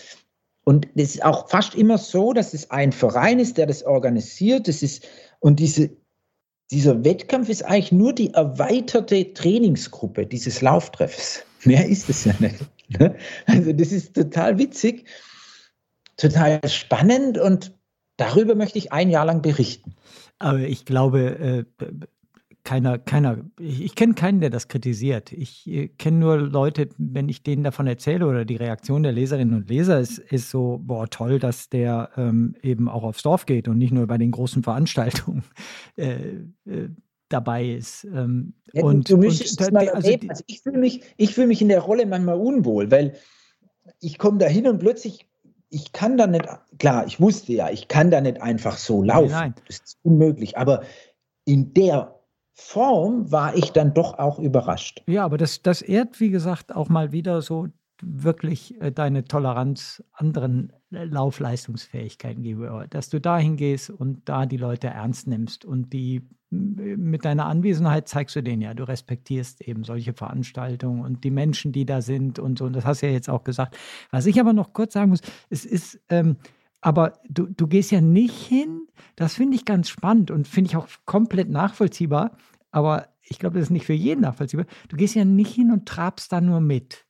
und 0.64 0.88
es 0.96 1.14
ist 1.14 1.24
auch 1.24 1.48
fast 1.48 1.74
immer 1.74 1.98
so, 1.98 2.32
dass 2.32 2.52
es 2.52 2.70
ein 2.70 2.92
Verein 2.92 3.38
ist, 3.38 3.56
der 3.56 3.66
das 3.66 3.84
organisiert. 3.84 4.68
Das 4.68 4.82
ist, 4.82 5.06
und 5.38 5.60
diese, 5.60 5.90
dieser 6.70 7.04
Wettkampf 7.04 7.48
ist 7.48 7.64
eigentlich 7.64 7.92
nur 7.92 8.12
die 8.12 8.34
erweiterte 8.34 9.32
Trainingsgruppe 9.32 10.26
dieses 10.26 10.60
Lauftreffs. 10.60 11.44
Mehr 11.64 11.88
ist 11.88 12.08
es 12.08 12.24
ja 12.24 12.34
nicht. 12.38 12.60
Ne? 12.88 13.16
Also 13.46 13.72
das 13.72 13.92
ist 13.92 14.14
total 14.14 14.58
witzig, 14.58 15.06
total 16.16 16.60
spannend 16.68 17.38
und 17.38 17.74
darüber 18.16 18.54
möchte 18.54 18.78
ich 18.78 18.92
ein 18.92 19.10
Jahr 19.10 19.26
lang 19.26 19.42
berichten. 19.42 19.94
Aber 20.38 20.60
ich 20.60 20.84
glaube, 20.84 21.66
äh, 21.80 21.84
keiner, 22.68 22.98
keiner, 22.98 23.38
ich, 23.58 23.82
ich 23.82 23.94
kenne 23.94 24.12
keinen, 24.12 24.40
der 24.40 24.50
das 24.50 24.68
kritisiert. 24.68 25.32
Ich 25.32 25.66
äh, 25.66 25.88
kenne 25.88 26.18
nur 26.18 26.36
Leute, 26.36 26.90
wenn 26.98 27.28
ich 27.30 27.42
denen 27.42 27.64
davon 27.64 27.86
erzähle 27.86 28.26
oder 28.26 28.44
die 28.44 28.56
Reaktion 28.56 29.02
der 29.02 29.12
Leserinnen 29.12 29.54
und 29.54 29.70
Leser 29.70 29.98
ist, 30.00 30.18
ist 30.18 30.50
so, 30.50 30.78
boah, 30.82 31.08
toll, 31.08 31.38
dass 31.38 31.70
der 31.70 32.10
ähm, 32.16 32.56
eben 32.62 32.88
auch 32.88 33.04
aufs 33.04 33.22
Dorf 33.22 33.46
geht 33.46 33.68
und 33.68 33.78
nicht 33.78 33.92
nur 33.92 34.06
bei 34.06 34.18
den 34.18 34.32
großen 34.32 34.62
Veranstaltungen 34.62 35.44
äh, 35.96 36.16
äh, 36.66 36.90
dabei 37.28 37.66
ist. 37.66 38.04
Ähm, 38.04 38.54
ja, 38.72 38.84
und, 38.84 39.10
du 39.10 39.16
müsstest 39.16 39.60
es 39.60 39.70
mal 39.70 39.88
also, 39.88 40.10
Also 40.28 40.44
ich 40.46 40.62
fühle 40.62 40.78
mich, 40.78 41.02
fühl 41.32 41.46
mich 41.46 41.62
in 41.62 41.68
der 41.68 41.80
Rolle 41.80 42.06
manchmal 42.06 42.38
unwohl, 42.38 42.90
weil 42.90 43.14
ich 44.00 44.18
komme 44.18 44.38
da 44.38 44.46
hin 44.46 44.66
und 44.66 44.78
plötzlich 44.78 45.28
ich 45.70 45.92
kann 45.92 46.16
da 46.16 46.26
nicht, 46.26 46.46
klar, 46.78 47.06
ich 47.06 47.20
wusste 47.20 47.52
ja, 47.52 47.70
ich 47.70 47.88
kann 47.88 48.10
da 48.10 48.20
nicht 48.20 48.40
einfach 48.40 48.76
so 48.78 49.02
laufen. 49.02 49.30
Nein, 49.30 49.54
nein. 49.56 49.64
Das 49.66 49.80
ist 49.80 49.98
unmöglich. 50.02 50.56
Aber 50.56 50.82
in 51.44 51.74
der 51.74 52.18
Form 52.54 53.30
war 53.30 53.54
ich 53.54 53.72
dann 53.72 53.94
doch 53.94 54.18
auch 54.18 54.38
überrascht. 54.38 55.02
Ja, 55.06 55.24
aber 55.24 55.38
das, 55.38 55.62
das 55.62 55.82
ehrt, 55.82 56.20
wie 56.20 56.30
gesagt, 56.30 56.74
auch 56.74 56.88
mal 56.88 57.12
wieder 57.12 57.42
so 57.42 57.68
wirklich 58.02 58.80
äh, 58.80 58.92
deine 58.92 59.24
Toleranz 59.24 60.02
anderen 60.12 60.72
äh, 60.90 61.04
Laufleistungsfähigkeiten 61.04 62.42
gegenüber, 62.42 62.86
dass 62.88 63.10
du 63.10 63.20
dahin 63.20 63.56
gehst 63.56 63.90
und 63.90 64.28
da 64.28 64.46
die 64.46 64.56
Leute 64.56 64.88
ernst 64.88 65.26
nimmst 65.26 65.64
und 65.64 65.92
die 65.92 66.28
mit 66.50 67.24
deiner 67.24 67.46
Anwesenheit 67.46 68.08
zeigst 68.08 68.34
du 68.34 68.42
denen 68.42 68.62
ja, 68.62 68.72
du 68.72 68.84
respektierst 68.84 69.60
eben 69.60 69.84
solche 69.84 70.14
Veranstaltungen 70.14 71.04
und 71.04 71.24
die 71.24 71.30
Menschen, 71.30 71.72
die 71.72 71.84
da 71.84 72.00
sind 72.00 72.38
und 72.38 72.58
so. 72.58 72.64
Und 72.64 72.74
das 72.74 72.86
hast 72.86 73.02
du 73.02 73.06
ja 73.06 73.12
jetzt 73.12 73.28
auch 73.28 73.44
gesagt. 73.44 73.76
Was 74.10 74.26
ich 74.26 74.40
aber 74.40 74.54
noch 74.54 74.72
kurz 74.72 74.94
sagen 74.94 75.10
muss, 75.10 75.20
es 75.50 75.66
ist, 75.66 76.00
ähm, 76.08 76.36
aber 76.80 77.14
du, 77.28 77.46
du 77.46 77.66
gehst 77.66 77.90
ja 77.90 78.00
nicht 78.00 78.34
hin, 78.34 78.86
das 79.16 79.34
finde 79.34 79.56
ich 79.56 79.64
ganz 79.64 79.88
spannend 79.88 80.30
und 80.30 80.48
finde 80.48 80.70
ich 80.70 80.76
auch 80.76 80.88
komplett 81.04 81.50
nachvollziehbar, 81.50 82.36
aber 82.70 83.08
ich 83.22 83.38
glaube, 83.38 83.58
das 83.58 83.64
ist 83.64 83.70
nicht 83.70 83.84
für 83.84 83.92
jeden 83.92 84.22
nachvollziehbar. 84.22 84.66
Du 84.88 84.96
gehst 84.96 85.14
ja 85.14 85.24
nicht 85.24 85.52
hin 85.52 85.70
und 85.70 85.86
trabst 85.86 86.32
da 86.32 86.40
nur 86.40 86.60
mit, 86.60 87.04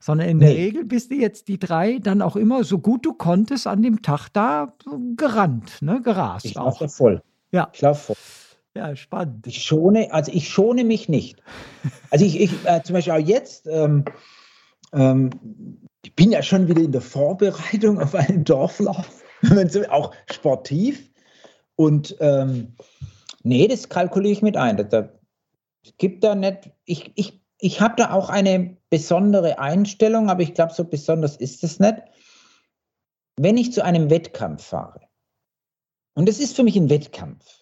sondern 0.00 0.28
in 0.28 0.38
nee. 0.38 0.46
der 0.46 0.56
Regel 0.56 0.84
bist 0.84 1.12
du 1.12 1.14
jetzt 1.14 1.46
die 1.46 1.58
drei 1.58 1.98
dann 1.98 2.20
auch 2.20 2.34
immer 2.34 2.64
so 2.64 2.80
gut 2.80 3.06
du 3.06 3.14
konntest 3.14 3.68
an 3.68 3.82
dem 3.82 4.02
Tag 4.02 4.28
da 4.32 4.74
gerannt, 5.16 5.82
ne, 5.82 6.00
gerast. 6.02 6.46
Ich 6.46 6.54
laufe 6.54 6.88
voll. 6.88 7.22
Ja. 7.52 7.70
Ich 7.72 7.80
laufe 7.80 8.14
voll. 8.14 8.41
Ja, 8.74 8.96
spannend. 8.96 9.46
Ich 9.46 9.62
schone, 9.62 10.12
also 10.12 10.32
ich 10.32 10.48
schone 10.48 10.84
mich 10.84 11.08
nicht. 11.08 11.42
Also 12.10 12.24
ich, 12.24 12.40
ich 12.40 12.52
äh, 12.64 12.82
zum 12.82 12.94
Beispiel 12.94 13.12
auch 13.12 13.18
jetzt, 13.18 13.66
ähm, 13.66 14.04
ähm, 14.94 15.30
ich 16.04 16.14
bin 16.14 16.32
ja 16.32 16.42
schon 16.42 16.68
wieder 16.68 16.80
in 16.80 16.92
der 16.92 17.02
Vorbereitung 17.02 18.00
auf 18.00 18.14
einen 18.14 18.44
Dorflauf, 18.44 19.22
auch 19.90 20.14
sportiv. 20.30 21.10
Und 21.76 22.16
ähm, 22.20 22.74
nee, 23.42 23.68
das 23.68 23.88
kalkuliere 23.88 24.32
ich 24.32 24.42
mit 24.42 24.56
ein. 24.56 24.78
Da, 24.78 24.84
da 24.84 25.12
gibt 25.98 26.24
da 26.24 26.34
nicht, 26.34 26.70
ich, 26.86 27.12
ich, 27.14 27.42
ich 27.58 27.80
habe 27.80 27.96
da 27.96 28.12
auch 28.12 28.30
eine 28.30 28.76
besondere 28.88 29.58
Einstellung, 29.58 30.30
aber 30.30 30.42
ich 30.42 30.54
glaube, 30.54 30.72
so 30.72 30.84
besonders 30.84 31.36
ist 31.36 31.62
es 31.62 31.78
nicht. 31.78 31.96
Wenn 33.36 33.56
ich 33.56 33.72
zu 33.72 33.84
einem 33.84 34.08
Wettkampf 34.08 34.64
fahre, 34.64 35.00
und 36.14 36.28
es 36.28 36.40
ist 36.40 36.56
für 36.56 36.62
mich 36.62 36.76
ein 36.76 36.90
Wettkampf, 36.90 37.61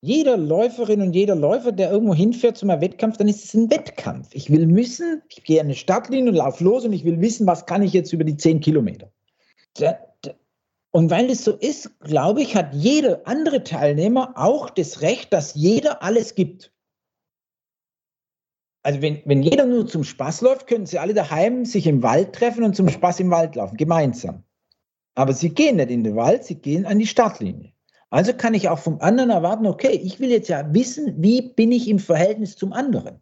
jeder 0.00 0.36
Läuferin 0.36 1.02
und 1.02 1.12
jeder 1.12 1.34
Läufer, 1.34 1.72
der 1.72 1.90
irgendwo 1.90 2.14
hinfährt 2.14 2.56
zu 2.56 2.68
einem 2.68 2.80
Wettkampf, 2.80 3.16
dann 3.16 3.28
ist 3.28 3.44
es 3.44 3.54
ein 3.54 3.70
Wettkampf. 3.70 4.28
Ich 4.32 4.50
will 4.50 4.66
müssen, 4.66 5.22
ich 5.28 5.42
gehe 5.42 5.60
an 5.60 5.66
eine 5.66 5.74
Startlinie 5.74 6.30
und 6.30 6.36
laufe 6.36 6.62
los 6.62 6.84
und 6.84 6.92
ich 6.92 7.04
will 7.04 7.20
wissen, 7.20 7.46
was 7.46 7.66
kann 7.66 7.82
ich 7.82 7.92
jetzt 7.92 8.12
über 8.12 8.24
die 8.24 8.36
10 8.36 8.60
Kilometer. 8.60 9.10
Und 10.90 11.10
weil 11.10 11.30
es 11.30 11.44
so 11.44 11.52
ist, 11.52 11.98
glaube 12.00 12.42
ich, 12.42 12.54
hat 12.54 12.74
jeder 12.74 13.26
andere 13.26 13.62
Teilnehmer 13.64 14.32
auch 14.36 14.70
das 14.70 15.02
Recht, 15.02 15.32
dass 15.32 15.54
jeder 15.54 16.02
alles 16.02 16.34
gibt. 16.34 16.72
Also 18.84 19.02
wenn, 19.02 19.20
wenn 19.24 19.42
jeder 19.42 19.66
nur 19.66 19.86
zum 19.86 20.04
Spaß 20.04 20.40
läuft, 20.40 20.66
können 20.66 20.86
sie 20.86 20.98
alle 20.98 21.12
daheim 21.12 21.64
sich 21.64 21.86
im 21.86 22.02
Wald 22.02 22.34
treffen 22.34 22.62
und 22.62 22.74
zum 22.74 22.88
Spaß 22.88 23.20
im 23.20 23.30
Wald 23.30 23.56
laufen, 23.56 23.76
gemeinsam. 23.76 24.44
Aber 25.14 25.32
sie 25.32 25.50
gehen 25.50 25.76
nicht 25.76 25.90
in 25.90 26.04
den 26.04 26.14
Wald, 26.14 26.44
sie 26.44 26.54
gehen 26.54 26.86
an 26.86 26.98
die 26.98 27.06
Startlinie. 27.06 27.72
Also 28.10 28.32
kann 28.32 28.54
ich 28.54 28.68
auch 28.68 28.78
vom 28.78 29.00
anderen 29.00 29.30
erwarten, 29.30 29.66
okay, 29.66 30.00
ich 30.02 30.18
will 30.18 30.30
jetzt 30.30 30.48
ja 30.48 30.72
wissen, 30.72 31.14
wie 31.22 31.42
bin 31.42 31.72
ich 31.72 31.88
im 31.88 31.98
Verhältnis 31.98 32.56
zum 32.56 32.72
anderen. 32.72 33.20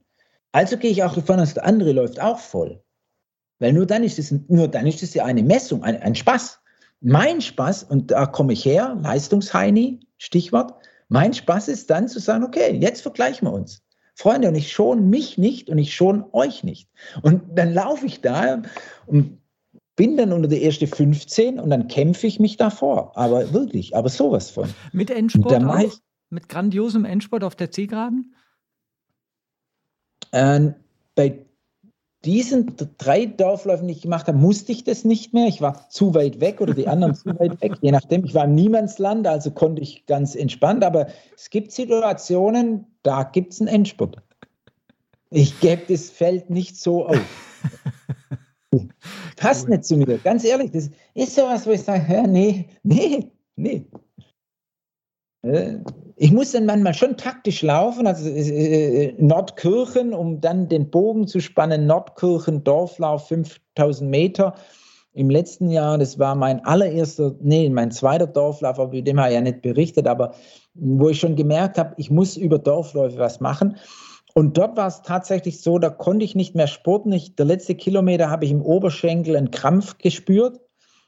Also 0.52 0.76
gehe 0.76 0.90
ich 0.90 1.02
auch 1.02 1.14
davon 1.14 1.40
aus, 1.40 1.54
der 1.54 1.64
andere 1.64 1.92
läuft 1.92 2.20
auch 2.20 2.38
voll. 2.38 2.82
Weil 3.58 3.72
nur 3.72 3.86
dann 3.86 4.04
ist 4.04 4.18
es, 4.18 4.32
nur 4.48 4.68
dann 4.68 4.86
ist 4.86 5.02
es 5.02 5.14
ja 5.14 5.24
eine 5.24 5.42
Messung, 5.42 5.82
ein, 5.82 6.00
ein 6.02 6.14
Spaß. 6.14 6.60
Mein 7.00 7.40
Spaß, 7.40 7.84
und 7.84 8.10
da 8.10 8.26
komme 8.26 8.52
ich 8.52 8.64
her, 8.64 8.96
Leistungsheini, 9.02 10.00
Stichwort, 10.18 10.74
mein 11.08 11.34
Spaß 11.34 11.68
ist 11.68 11.90
dann 11.90 12.08
zu 12.08 12.20
sagen, 12.20 12.44
okay, 12.44 12.78
jetzt 12.80 13.02
vergleichen 13.02 13.46
wir 13.46 13.52
uns. 13.52 13.82
Freunde, 14.14 14.48
und 14.48 14.54
ich 14.54 14.72
schon 14.72 15.10
mich 15.10 15.36
nicht 15.36 15.68
und 15.68 15.78
ich 15.78 15.94
schon 15.94 16.24
euch 16.32 16.64
nicht. 16.64 16.88
Und 17.22 17.42
dann 17.54 17.74
laufe 17.74 18.06
ich 18.06 18.22
da 18.22 18.62
und 19.06 19.38
bin 19.96 20.16
dann 20.16 20.32
unter 20.32 20.48
der 20.48 20.62
ersten 20.62 20.86
15 20.86 21.58
und 21.58 21.70
dann 21.70 21.88
kämpfe 21.88 22.26
ich 22.26 22.38
mich 22.38 22.56
davor. 22.56 23.16
Aber 23.16 23.52
wirklich, 23.52 23.96
aber 23.96 24.10
sowas 24.10 24.50
von. 24.50 24.68
Mit 24.92 25.10
Endsport 25.10 25.64
auch? 25.64 25.92
Mit 26.28 26.48
grandiosem 26.48 27.04
Endsport 27.04 27.44
auf 27.44 27.56
der 27.56 27.70
Zielgeraden? 27.70 28.34
Äh, 30.32 30.72
bei 31.14 31.46
diesen 32.24 32.74
drei 32.98 33.26
Dorfläufen, 33.26 33.86
die 33.86 33.94
ich 33.94 34.02
gemacht 34.02 34.26
habe, 34.26 34.36
musste 34.36 34.72
ich 34.72 34.84
das 34.84 35.04
nicht 35.04 35.32
mehr. 35.32 35.46
Ich 35.46 35.60
war 35.60 35.88
zu 35.88 36.14
weit 36.14 36.40
weg 36.40 36.60
oder 36.60 36.74
die 36.74 36.88
anderen 36.88 37.14
zu 37.14 37.26
weit 37.38 37.60
weg, 37.62 37.74
je 37.80 37.92
nachdem. 37.92 38.24
Ich 38.24 38.34
war 38.34 38.44
im 38.44 38.54
Niemandsland, 38.54 39.26
also 39.26 39.52
konnte 39.52 39.80
ich 39.80 40.06
ganz 40.06 40.34
entspannt. 40.34 40.82
Aber 40.84 41.06
es 41.36 41.50
gibt 41.50 41.70
Situationen, 41.70 42.86
da 43.02 43.22
gibt 43.22 43.52
es 43.52 43.60
einen 43.60 43.68
Endspurt. 43.68 44.16
Ich 45.30 45.58
gebe 45.60 45.82
das 45.88 46.10
Feld 46.10 46.50
nicht 46.50 46.76
so 46.76 47.06
auf. 47.06 47.55
Passt 49.36 49.68
nicht 49.68 49.84
zu 49.84 49.96
mir, 49.96 50.18
ganz 50.18 50.44
ehrlich. 50.44 50.70
Das 50.70 50.90
ist 51.14 51.34
sowas, 51.34 51.66
wo 51.66 51.70
ich 51.70 51.82
sage, 51.82 52.24
nee, 52.28 52.68
nee, 52.82 53.30
nee. 53.56 53.86
Äh, 55.42 55.78
ich 56.16 56.32
muss 56.32 56.52
dann 56.52 56.66
manchmal 56.66 56.94
schon 56.94 57.16
taktisch 57.16 57.62
laufen, 57.62 58.06
also 58.06 58.28
äh, 58.28 59.14
Nordkirchen, 59.18 60.14
um 60.14 60.40
dann 60.40 60.68
den 60.68 60.90
Bogen 60.90 61.26
zu 61.26 61.40
spannen, 61.40 61.86
Nordkirchen, 61.86 62.64
Dorflauf, 62.64 63.28
5000 63.28 64.10
Meter. 64.10 64.54
Im 65.12 65.30
letzten 65.30 65.70
Jahr, 65.70 65.96
das 65.98 66.18
war 66.18 66.34
mein 66.34 66.64
allererster, 66.64 67.34
nee, 67.40 67.68
mein 67.70 67.90
zweiter 67.90 68.26
Dorflauf, 68.26 68.78
aber 68.78 69.00
dem 69.00 69.18
habe 69.18 69.30
ich 69.30 69.34
ja 69.34 69.40
nicht 69.40 69.62
berichtet, 69.62 70.06
aber 70.06 70.34
wo 70.74 71.08
ich 71.08 71.18
schon 71.18 71.36
gemerkt 71.36 71.78
habe, 71.78 71.94
ich 71.96 72.10
muss 72.10 72.36
über 72.36 72.58
Dorfläufe 72.58 73.18
was 73.18 73.40
machen. 73.40 73.76
Und 74.36 74.58
dort 74.58 74.76
war 74.76 74.86
es 74.86 75.00
tatsächlich 75.00 75.62
so, 75.62 75.78
da 75.78 75.88
konnte 75.88 76.22
ich 76.22 76.34
nicht 76.34 76.54
mehr 76.54 76.66
sporten. 76.66 77.10
Ich, 77.10 77.36
der 77.36 77.46
letzte 77.46 77.74
Kilometer 77.74 78.28
habe 78.28 78.44
ich 78.44 78.50
im 78.50 78.60
Oberschenkel 78.60 79.34
einen 79.34 79.50
Krampf 79.50 79.96
gespürt 79.96 80.60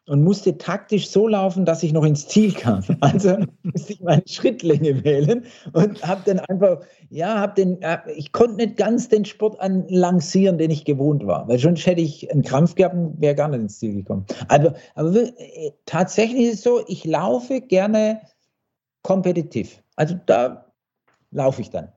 und 0.07 0.25
musste 0.25 0.57
taktisch 0.57 1.11
so 1.11 1.29
laufen, 1.29 1.67
dass 1.67 1.83
ich 1.83 1.93
noch 1.93 2.05
ins 2.05 2.27
Ziel 2.27 2.55
kam. 2.55 2.83
Also 3.03 3.37
musste 3.65 3.93
ich 3.93 4.01
meine 4.01 4.23
Schrittlänge 4.27 5.05
wählen 5.05 5.45
und 5.75 6.03
habe 6.07 6.23
dann 6.25 6.41
einfach, 6.49 6.81
ja, 7.11 7.39
habe 7.39 7.53
den, 7.53 7.83
äh, 7.83 7.99
ich 8.17 8.33
konnte 8.33 8.55
nicht 8.55 8.79
ganz 8.79 9.11
den 9.11 9.27
Sport 9.27 9.61
anlancieren, 9.61 10.57
den 10.57 10.71
ich 10.71 10.87
gewohnt 10.87 11.27
war, 11.27 11.47
weil 11.49 11.59
sonst 11.59 11.85
hätte 11.85 12.01
ich 12.01 12.33
einen 12.33 12.41
Krampf 12.41 12.77
gehabt 12.77 12.95
und 12.95 13.21
wäre 13.21 13.35
gar 13.35 13.49
nicht 13.49 13.61
ins 13.61 13.79
Ziel 13.79 13.95
gekommen. 13.95 14.25
Aber, 14.49 14.73
aber 14.95 15.15
äh, 15.15 15.73
tatsächlich 15.85 16.47
ist 16.47 16.55
es 16.55 16.63
so, 16.63 16.81
ich 16.87 17.05
laufe 17.05 17.61
gerne 17.61 18.23
kompetitiv. 19.03 19.83
Also 19.97 20.19
da 20.25 20.73
laufe 21.31 21.61
ich 21.61 21.69
dann. 21.69 21.93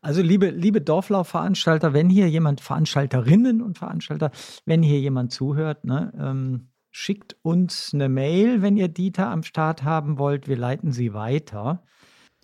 Also 0.00 0.22
liebe, 0.22 0.50
liebe 0.50 0.80
Dorflaufveranstalter, 0.80 1.92
wenn 1.92 2.08
hier 2.08 2.28
jemand, 2.28 2.60
Veranstalterinnen 2.60 3.62
und 3.62 3.78
Veranstalter, 3.78 4.30
wenn 4.64 4.82
hier 4.82 5.00
jemand 5.00 5.32
zuhört, 5.32 5.84
ne, 5.84 6.12
ähm, 6.18 6.68
schickt 6.90 7.36
uns 7.42 7.92
eine 7.92 8.08
Mail, 8.08 8.62
wenn 8.62 8.76
ihr 8.76 8.88
Dieter 8.88 9.30
am 9.30 9.42
Start 9.42 9.84
haben 9.84 10.18
wollt. 10.18 10.48
Wir 10.48 10.56
leiten 10.56 10.92
sie 10.92 11.14
weiter. 11.14 11.82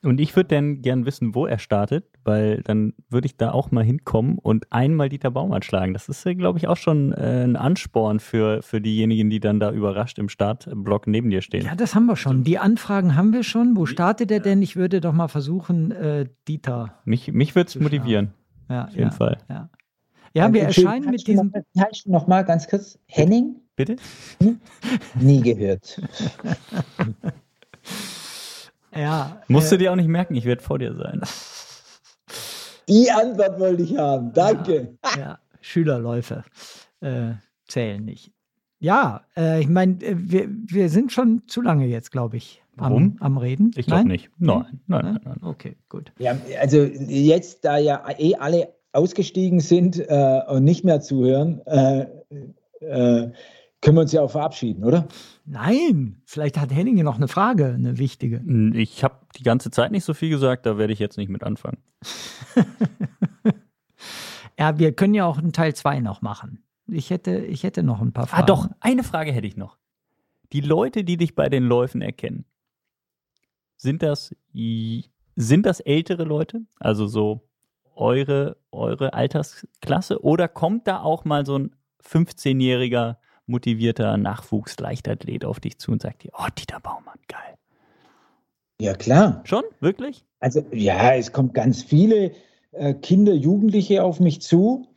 Und 0.04 0.20
ich 0.20 0.36
würde 0.36 0.54
dann 0.54 0.82
gern 0.82 1.06
wissen, 1.06 1.34
wo 1.34 1.46
er 1.46 1.58
startet, 1.58 2.04
weil 2.24 2.62
dann 2.62 2.94
würde 3.08 3.26
ich 3.26 3.36
da 3.36 3.52
auch 3.52 3.70
mal 3.70 3.84
hinkommen 3.84 4.38
und 4.38 4.70
einmal 4.70 5.08
Dieter 5.08 5.30
Baumann 5.30 5.62
schlagen. 5.62 5.92
Das 5.94 6.08
ist, 6.08 6.24
glaube 6.36 6.58
ich, 6.58 6.68
auch 6.68 6.76
schon 6.76 7.12
äh, 7.12 7.44
ein 7.44 7.56
Ansporn 7.56 8.20
für, 8.20 8.62
für 8.62 8.80
diejenigen, 8.80 9.30
die 9.30 9.40
dann 9.40 9.60
da 9.60 9.72
überrascht 9.72 10.18
im 10.18 10.28
Startblock 10.28 11.06
neben 11.06 11.30
dir 11.30 11.42
stehen. 11.42 11.64
Ja, 11.64 11.74
das 11.74 11.94
haben 11.94 12.06
wir 12.06 12.16
schon. 12.16 12.44
Die 12.44 12.58
Anfragen 12.58 13.16
haben 13.16 13.32
wir 13.32 13.42
schon. 13.42 13.76
Wo 13.76 13.86
startet 13.86 14.30
er 14.30 14.40
denn? 14.40 14.62
Ich 14.62 14.76
würde 14.76 15.00
doch 15.00 15.12
mal 15.12 15.28
versuchen, 15.28 15.90
äh, 15.92 16.26
Dieter. 16.46 16.98
Mich, 17.04 17.32
mich 17.32 17.54
würde 17.54 17.68
es 17.68 17.76
motivieren. 17.76 18.34
Ja, 18.68 18.84
auf 18.84 18.90
jeden 18.90 19.02
ja, 19.04 19.10
Fall. 19.10 19.38
Ja, 19.48 19.70
ja 20.34 20.52
wir 20.52 20.62
erscheinen 20.62 21.10
mit 21.10 21.26
diesem. 21.26 21.52
Noch, 21.74 21.86
noch 22.06 22.26
mal 22.26 22.42
ganz 22.42 22.68
kurz. 22.68 22.98
Henning? 23.06 23.56
Bitte? 23.76 23.96
Nie 25.14 25.40
gehört. 25.40 26.00
ja. 28.96 29.40
Musst 29.48 29.70
du 29.70 29.76
äh, 29.76 29.78
dir 29.78 29.92
auch 29.92 29.96
nicht 29.96 30.08
merken, 30.08 30.34
ich 30.34 30.44
werde 30.44 30.62
vor 30.62 30.78
dir 30.78 30.94
sein. 30.94 31.20
Die 32.88 33.10
Antwort 33.10 33.58
wollte 33.58 33.82
ich 33.82 33.96
haben. 33.96 34.32
Danke. 34.32 34.96
Ja, 35.16 35.18
ja. 35.18 35.38
Schülerläufe 35.60 36.44
äh, 37.00 37.32
zählen 37.66 38.04
nicht. 38.04 38.32
Ja, 38.78 39.22
äh, 39.36 39.60
ich 39.60 39.68
meine, 39.68 39.94
äh, 40.02 40.14
wir, 40.16 40.48
wir 40.48 40.90
sind 40.90 41.12
schon 41.12 41.42
zu 41.46 41.62
lange 41.62 41.86
jetzt, 41.86 42.12
glaube 42.12 42.36
ich, 42.36 42.62
am, 42.76 43.16
am, 43.20 43.38
Reden. 43.38 43.70
Ich 43.76 43.86
glaube 43.86 44.06
nicht. 44.06 44.30
Nein, 44.38 44.80
nein, 44.86 45.04
nein, 45.04 45.20
nein, 45.24 45.38
Okay, 45.42 45.76
gut. 45.88 46.12
Ja, 46.18 46.36
also 46.60 46.82
jetzt, 46.82 47.64
da 47.64 47.78
ja 47.78 48.04
eh 48.18 48.34
alle 48.34 48.74
ausgestiegen 48.92 49.60
sind 49.60 49.98
äh, 49.98 50.40
und 50.48 50.64
nicht 50.64 50.84
mehr 50.84 51.00
zuhören, 51.00 51.60
äh, 51.66 52.06
äh, 52.80 53.30
können 53.84 53.98
wir 53.98 54.00
uns 54.00 54.12
ja 54.12 54.22
auch 54.22 54.30
verabschieden, 54.30 54.82
oder? 54.82 55.06
Nein, 55.44 56.22
vielleicht 56.24 56.58
hat 56.58 56.72
Henning 56.72 57.02
noch 57.02 57.16
eine 57.16 57.28
Frage, 57.28 57.66
eine 57.66 57.98
wichtige. 57.98 58.42
Ich 58.74 59.04
habe 59.04 59.16
die 59.36 59.42
ganze 59.42 59.70
Zeit 59.70 59.92
nicht 59.92 60.04
so 60.04 60.14
viel 60.14 60.30
gesagt, 60.30 60.64
da 60.64 60.78
werde 60.78 60.92
ich 60.92 60.98
jetzt 60.98 61.18
nicht 61.18 61.28
mit 61.28 61.44
anfangen. 61.44 61.78
ja, 64.58 64.78
wir 64.78 64.92
können 64.92 65.12
ja 65.12 65.26
auch 65.26 65.38
einen 65.38 65.52
Teil 65.52 65.74
2 65.74 66.00
noch 66.00 66.22
machen. 66.22 66.64
Ich 66.86 67.10
hätte, 67.10 67.36
ich 67.36 67.62
hätte 67.62 67.82
noch 67.82 68.00
ein 68.00 68.12
paar 68.12 68.26
Fragen. 68.26 68.42
Ah, 68.42 68.46
doch, 68.46 68.68
eine 68.80 69.04
Frage 69.04 69.32
hätte 69.32 69.46
ich 69.46 69.56
noch. 69.56 69.76
Die 70.52 70.62
Leute, 70.62 71.04
die 71.04 71.18
dich 71.18 71.34
bei 71.34 71.48
den 71.48 71.64
Läufen 71.64 72.00
erkennen, 72.00 72.46
sind 73.76 74.02
das, 74.02 74.34
sind 74.54 75.66
das 75.66 75.80
ältere 75.80 76.24
Leute? 76.24 76.62
Also 76.78 77.06
so 77.06 77.46
eure, 77.94 78.56
eure 78.72 79.12
Altersklasse? 79.12 80.24
Oder 80.24 80.48
kommt 80.48 80.86
da 80.86 81.00
auch 81.00 81.26
mal 81.26 81.44
so 81.44 81.58
ein 81.58 81.76
15-jähriger 82.02 83.16
motivierter 83.46 84.16
Nachwuchsleichtathlet 84.16 85.44
auf 85.44 85.60
dich 85.60 85.78
zu 85.78 85.92
und 85.92 86.02
sagt 86.02 86.24
dir, 86.24 86.30
oh, 86.34 86.46
Dieter 86.58 86.80
Baumann, 86.80 87.18
geil. 87.28 87.54
Ja, 88.80 88.94
klar. 88.94 89.42
Schon? 89.44 89.62
Wirklich? 89.80 90.24
Also, 90.40 90.64
ja, 90.72 91.14
es 91.14 91.32
kommen 91.32 91.52
ganz 91.52 91.82
viele 91.82 92.32
äh, 92.72 92.94
Kinder, 92.94 93.32
Jugendliche 93.32 94.02
auf 94.02 94.20
mich 94.20 94.42
zu. 94.42 94.88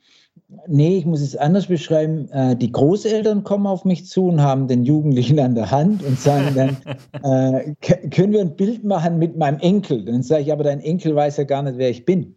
Nee, 0.68 0.98
ich 0.98 1.06
muss 1.06 1.22
es 1.22 1.36
anders 1.36 1.68
beschreiben. 1.68 2.30
Äh, 2.32 2.56
die 2.56 2.72
Großeltern 2.72 3.44
kommen 3.44 3.68
auf 3.68 3.86
mich 3.86 4.06
zu 4.06 4.28
und 4.28 4.42
haben 4.42 4.68
den 4.68 4.86
Jugendlichen 4.86 5.40
an 5.40 5.56
der 5.56 5.72
Hand 5.72 6.04
und 6.04 6.20
sagen 6.20 6.56
dann, 6.56 6.78
äh, 7.24 7.76
können 8.10 8.34
wir 8.34 8.42
ein 8.42 8.56
Bild 8.56 8.84
machen 8.84 9.20
mit 9.20 9.38
meinem 9.38 9.60
Enkel? 9.60 10.06
Dann 10.06 10.24
sage 10.24 10.44
ich, 10.44 10.52
aber 10.52 10.64
dein 10.64 10.80
Enkel 10.80 11.16
weiß 11.16 11.38
ja 11.38 11.44
gar 11.44 11.64
nicht, 11.64 11.78
wer 11.78 11.90
ich 11.90 12.06
bin. 12.06 12.36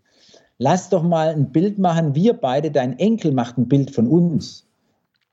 Lass 0.59 0.91
doch 0.91 1.03
mal 1.03 1.29
ein 1.29 1.53
Bild 1.53 1.79
machen, 1.79 2.15
wir 2.15 2.35
beide, 2.35 2.71
dein 2.71 2.99
Enkel 2.99 3.33
macht 3.33 3.57
ein 3.57 3.69
Bild 3.69 3.91
von 3.91 4.07
uns. 4.07 4.70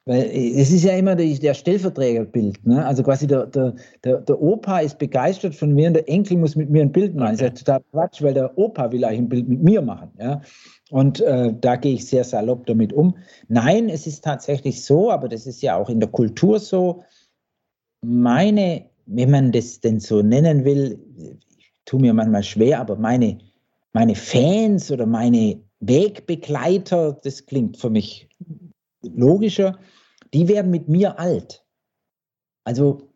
Weil 0.07 0.23
äh, 0.23 0.59
es 0.59 0.71
ist 0.71 0.85
ja 0.85 0.93
immer 0.93 1.15
der, 1.15 1.27
der 1.35 1.53
Stellverträgerbild. 1.53 2.65
Ne? 2.65 2.83
Also 2.83 3.03
quasi 3.03 3.27
der, 3.27 3.45
der, 3.45 3.75
der, 4.03 4.21
der, 4.21 4.41
Opa 4.41 4.79
ist 4.79 4.97
begeistert 4.97 5.53
von 5.53 5.73
mir 5.73 5.89
und 5.89 5.93
der 5.95 6.09
Enkel 6.09 6.37
muss 6.37 6.55
mit 6.55 6.69
mir 6.69 6.81
ein 6.81 6.91
Bild 6.93 7.13
machen. 7.13 7.35
Okay. 7.35 7.49
Das 7.49 7.59
ist 7.59 7.67
ja 7.67 7.79
total 7.79 7.81
Quatsch, 7.91 8.23
weil 8.23 8.33
der 8.33 8.57
Opa 8.57 8.91
will 8.91 9.03
eigentlich 9.03 9.19
ein 9.19 9.29
Bild 9.29 9.49
mit 9.49 9.61
mir 9.61 9.81
machen. 9.81 10.11
Ja? 10.17 10.41
Und 10.89 11.19
äh, 11.19 11.53
da 11.59 11.75
gehe 11.75 11.93
ich 11.93 12.07
sehr 12.07 12.23
salopp 12.23 12.65
damit 12.65 12.93
um. 12.93 13.17
Nein, 13.49 13.89
es 13.89 14.07
ist 14.07 14.23
tatsächlich 14.23 14.83
so, 14.83 15.11
aber 15.11 15.27
das 15.27 15.45
ist 15.45 15.61
ja 15.61 15.75
auch 15.75 15.89
in 15.89 15.99
der 15.99 16.09
Kultur 16.09 16.59
so. 16.59 17.03
Meine, 18.01 18.85
wenn 19.05 19.29
man 19.29 19.51
das 19.51 19.81
denn 19.81 19.99
so 19.99 20.21
nennen 20.21 20.63
will, 20.63 20.99
ich 21.57 21.73
tue 21.83 21.99
mir 21.99 22.13
manchmal 22.13 22.43
schwer, 22.43 22.79
aber 22.79 22.95
meine, 22.95 23.39
meine 23.91 24.15
Fans 24.15 24.89
oder 24.89 25.05
meine 25.05 25.59
Wegbegleiter, 25.81 27.19
das 27.21 27.45
klingt 27.45 27.75
für 27.75 27.89
mich 27.89 28.29
logischer, 29.01 29.77
die 30.33 30.47
werden 30.47 30.71
mit 30.71 30.87
mir 30.87 31.19
alt. 31.19 31.63
Also 32.63 33.09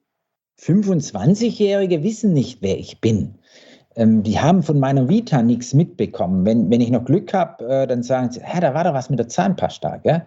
25-Jährige 0.59 2.03
wissen 2.03 2.33
nicht, 2.33 2.61
wer 2.61 2.77
ich 2.77 3.01
bin. 3.01 3.35
Ähm, 3.95 4.23
die 4.23 4.39
haben 4.39 4.63
von 4.63 4.79
meiner 4.79 5.09
Vita 5.09 5.41
nichts 5.41 5.73
mitbekommen. 5.73 6.45
Wenn, 6.45 6.69
wenn 6.69 6.81
ich 6.81 6.91
noch 6.91 7.03
Glück 7.03 7.33
habe, 7.33 7.65
äh, 7.67 7.87
dann 7.87 8.03
sagen 8.03 8.31
sie, 8.31 8.39
da 8.39 8.73
war 8.73 8.83
doch 8.83 8.93
was 8.93 9.09
mit 9.09 9.19
der 9.19 9.27
Zahnpasta. 9.27 9.97
Gell? 9.97 10.25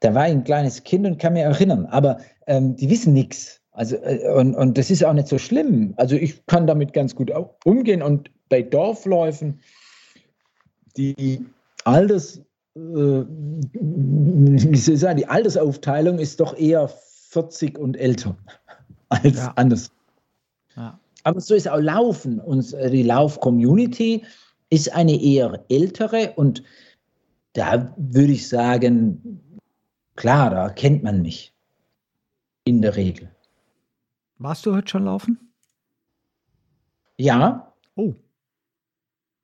Da 0.00 0.14
war 0.14 0.26
ich 0.26 0.32
ein 0.32 0.44
kleines 0.44 0.84
Kind 0.84 1.06
und 1.06 1.18
kann 1.18 1.32
mich 1.32 1.42
erinnern. 1.42 1.86
Aber 1.86 2.18
ähm, 2.46 2.76
die 2.76 2.88
wissen 2.88 3.12
nichts. 3.12 3.60
Also, 3.72 3.96
äh, 3.96 4.32
und, 4.34 4.54
und 4.54 4.78
das 4.78 4.90
ist 4.90 5.04
auch 5.04 5.12
nicht 5.12 5.28
so 5.28 5.38
schlimm. 5.38 5.94
Also 5.96 6.16
ich 6.16 6.46
kann 6.46 6.66
damit 6.66 6.92
ganz 6.92 7.14
gut 7.14 7.32
umgehen. 7.64 8.02
Und 8.02 8.30
bei 8.48 8.62
Dorfläufen, 8.62 9.60
die 10.96 11.44
Alters, 11.84 12.42
wie 12.74 13.26
soll 14.76 14.94
ich 14.94 15.00
sagen, 15.00 15.18
die 15.18 15.26
Altersaufteilung 15.26 16.18
ist 16.18 16.40
doch 16.40 16.56
eher 16.56 16.88
40 16.88 17.78
und 17.78 17.96
älter 17.96 18.36
als 19.08 19.38
ja. 19.38 19.52
anders. 19.56 19.90
Ja. 20.76 20.98
Aber 21.24 21.40
so 21.40 21.54
ist 21.54 21.68
auch 21.68 21.80
Laufen. 21.80 22.40
Und 22.40 22.72
äh, 22.74 22.90
die 22.90 23.02
Lauf-Community 23.02 24.24
ist 24.70 24.92
eine 24.94 25.20
eher 25.20 25.64
ältere 25.68 26.32
und 26.36 26.62
da 27.54 27.92
würde 27.96 28.32
ich 28.32 28.48
sagen, 28.48 29.42
klar, 30.14 30.50
da 30.50 30.68
kennt 30.68 31.02
man 31.02 31.22
mich. 31.22 31.52
In 32.64 32.82
der 32.82 32.94
Regel. 32.94 33.34
Warst 34.38 34.64
du 34.66 34.76
heute 34.76 34.88
schon 34.88 35.04
laufen? 35.06 35.52
Ja. 37.16 37.74
Oh. 37.96 38.14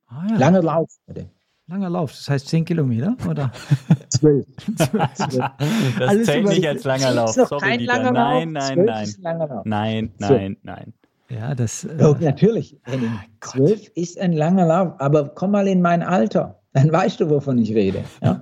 Ah, 0.05 0.25
ja. 0.29 0.37
Lange 0.37 0.61
Lauf. 0.61 0.95
Bitte. 1.07 1.29
Langer 1.69 1.89
Lauf, 1.89 2.11
das 2.11 2.29
heißt 2.29 2.47
10 2.47 2.63
Kilometer, 2.63 3.17
oder? 3.29 3.51
Zwölf. 4.09 4.45
das 4.77 4.89
Alles 5.99 6.27
zählt 6.27 6.47
nicht 6.47 6.65
als 6.65 6.85
langer 6.85 7.11
Lauf. 7.11 7.31
Sorry, 7.31 7.77
Dieter. 7.77 7.93
Langer 7.93 8.11
nein, 8.13 8.51
nein, 8.53 8.85
nein. 8.85 9.09
Nein, 9.65 10.13
nein, 10.17 10.57
nein. 10.63 10.93
Ja, 11.29 11.55
das. 11.55 11.83
Äh, 11.83 11.97
oh, 12.01 12.15
natürlich, 12.21 12.79
Henning. 12.83 13.19
Zwölf 13.41 13.89
ist 13.95 14.17
ein 14.17 14.31
langer 14.31 14.65
Lauf, 14.65 14.93
aber 14.99 15.27
komm 15.27 15.51
mal 15.51 15.67
in 15.67 15.81
mein 15.81 16.03
Alter. 16.03 16.61
dann 16.71 16.89
weißt 16.89 17.19
du, 17.19 17.29
wovon 17.29 17.57
ich 17.57 17.73
rede. 17.73 18.05
Ja? 18.23 18.41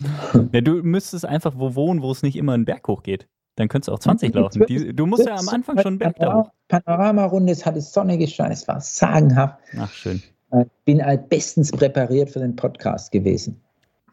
ja, 0.52 0.60
du 0.62 0.82
müsstest 0.82 1.26
einfach 1.26 1.52
wo 1.58 1.74
wohnen, 1.74 2.00
wo 2.00 2.10
es 2.10 2.22
nicht 2.22 2.36
immer 2.36 2.54
einen 2.54 2.64
Berg 2.64 2.88
hoch 2.88 3.02
geht. 3.02 3.28
Dann 3.56 3.68
könntest 3.68 3.88
du 3.88 3.92
auch 3.92 3.98
20 3.98 4.34
laufen. 4.34 4.64
Die, 4.66 4.96
du 4.96 5.04
musst 5.04 5.26
ja 5.26 5.34
am 5.34 5.48
Anfang 5.50 5.76
schon 5.76 5.88
einen 5.88 5.98
Berg 5.98 6.16
da 6.16 6.34
hoch. 6.34 6.50
Panorama-Runde, 6.68 7.52
es 7.52 7.66
hatte 7.66 7.82
Sonne 7.82 8.16
gescheint, 8.16 8.54
es 8.54 8.66
war 8.66 8.80
sagenhaft. 8.80 9.58
Ach, 9.78 9.92
schön. 9.92 10.22
Ich 10.60 10.84
bin 10.84 11.04
halt 11.04 11.28
bestens 11.28 11.70
präpariert 11.72 12.30
für 12.30 12.40
den 12.40 12.56
Podcast 12.56 13.10
gewesen. 13.10 13.60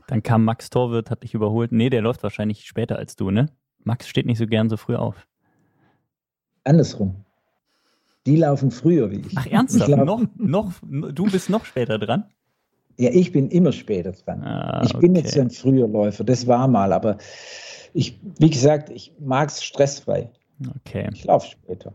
Dann 0.08 0.24
kam 0.24 0.44
Max 0.46 0.70
Torwirt, 0.70 1.12
hat 1.12 1.24
dich 1.24 1.34
überholt. 1.34 1.72
Nee, 1.72 1.90
der 1.90 2.02
läuft 2.02 2.24
wahrscheinlich 2.24 2.66
später 2.66 2.98
als 2.98 3.16
du, 3.16 3.30
ne? 3.30 3.48
Max 3.84 4.08
steht 4.08 4.26
nicht 4.26 4.38
so 4.38 4.48
gern 4.48 4.70
so 4.70 4.78
früh 4.78 4.96
auf. 4.96 5.28
Andersrum. 6.64 7.26
Die 8.26 8.38
laufen 8.38 8.72
früher 8.72 9.12
wie 9.12 9.22
ich. 9.22 9.38
Ach, 9.38 9.46
ernsthaft? 9.46 9.90
Ich 9.90 9.96
noch, 9.96 10.24
noch, 10.38 10.74
du 10.82 11.26
bist 11.26 11.50
noch 11.50 11.66
später 11.66 11.98
dran? 12.00 12.26
Ja, 12.98 13.12
ich 13.12 13.32
bin 13.32 13.50
immer 13.50 13.72
später 13.72 14.12
dran. 14.12 14.44
Ah, 14.44 14.82
ich 14.84 14.94
bin 14.98 15.16
jetzt 15.16 15.38
ein 15.38 15.50
früher 15.50 15.88
Läufer, 15.88 16.24
das 16.24 16.48
war 16.48 16.68
mal, 16.68 16.92
aber 16.92 17.18
ich, 17.94 18.20
wie 18.40 18.50
gesagt, 18.50 18.90
ich 18.90 19.14
mag 19.20 19.50
es 19.50 19.64
stressfrei. 19.64 20.30
Okay. 20.86 21.10
Ich 21.14 21.24
laufe 21.24 21.48
später. 21.48 21.94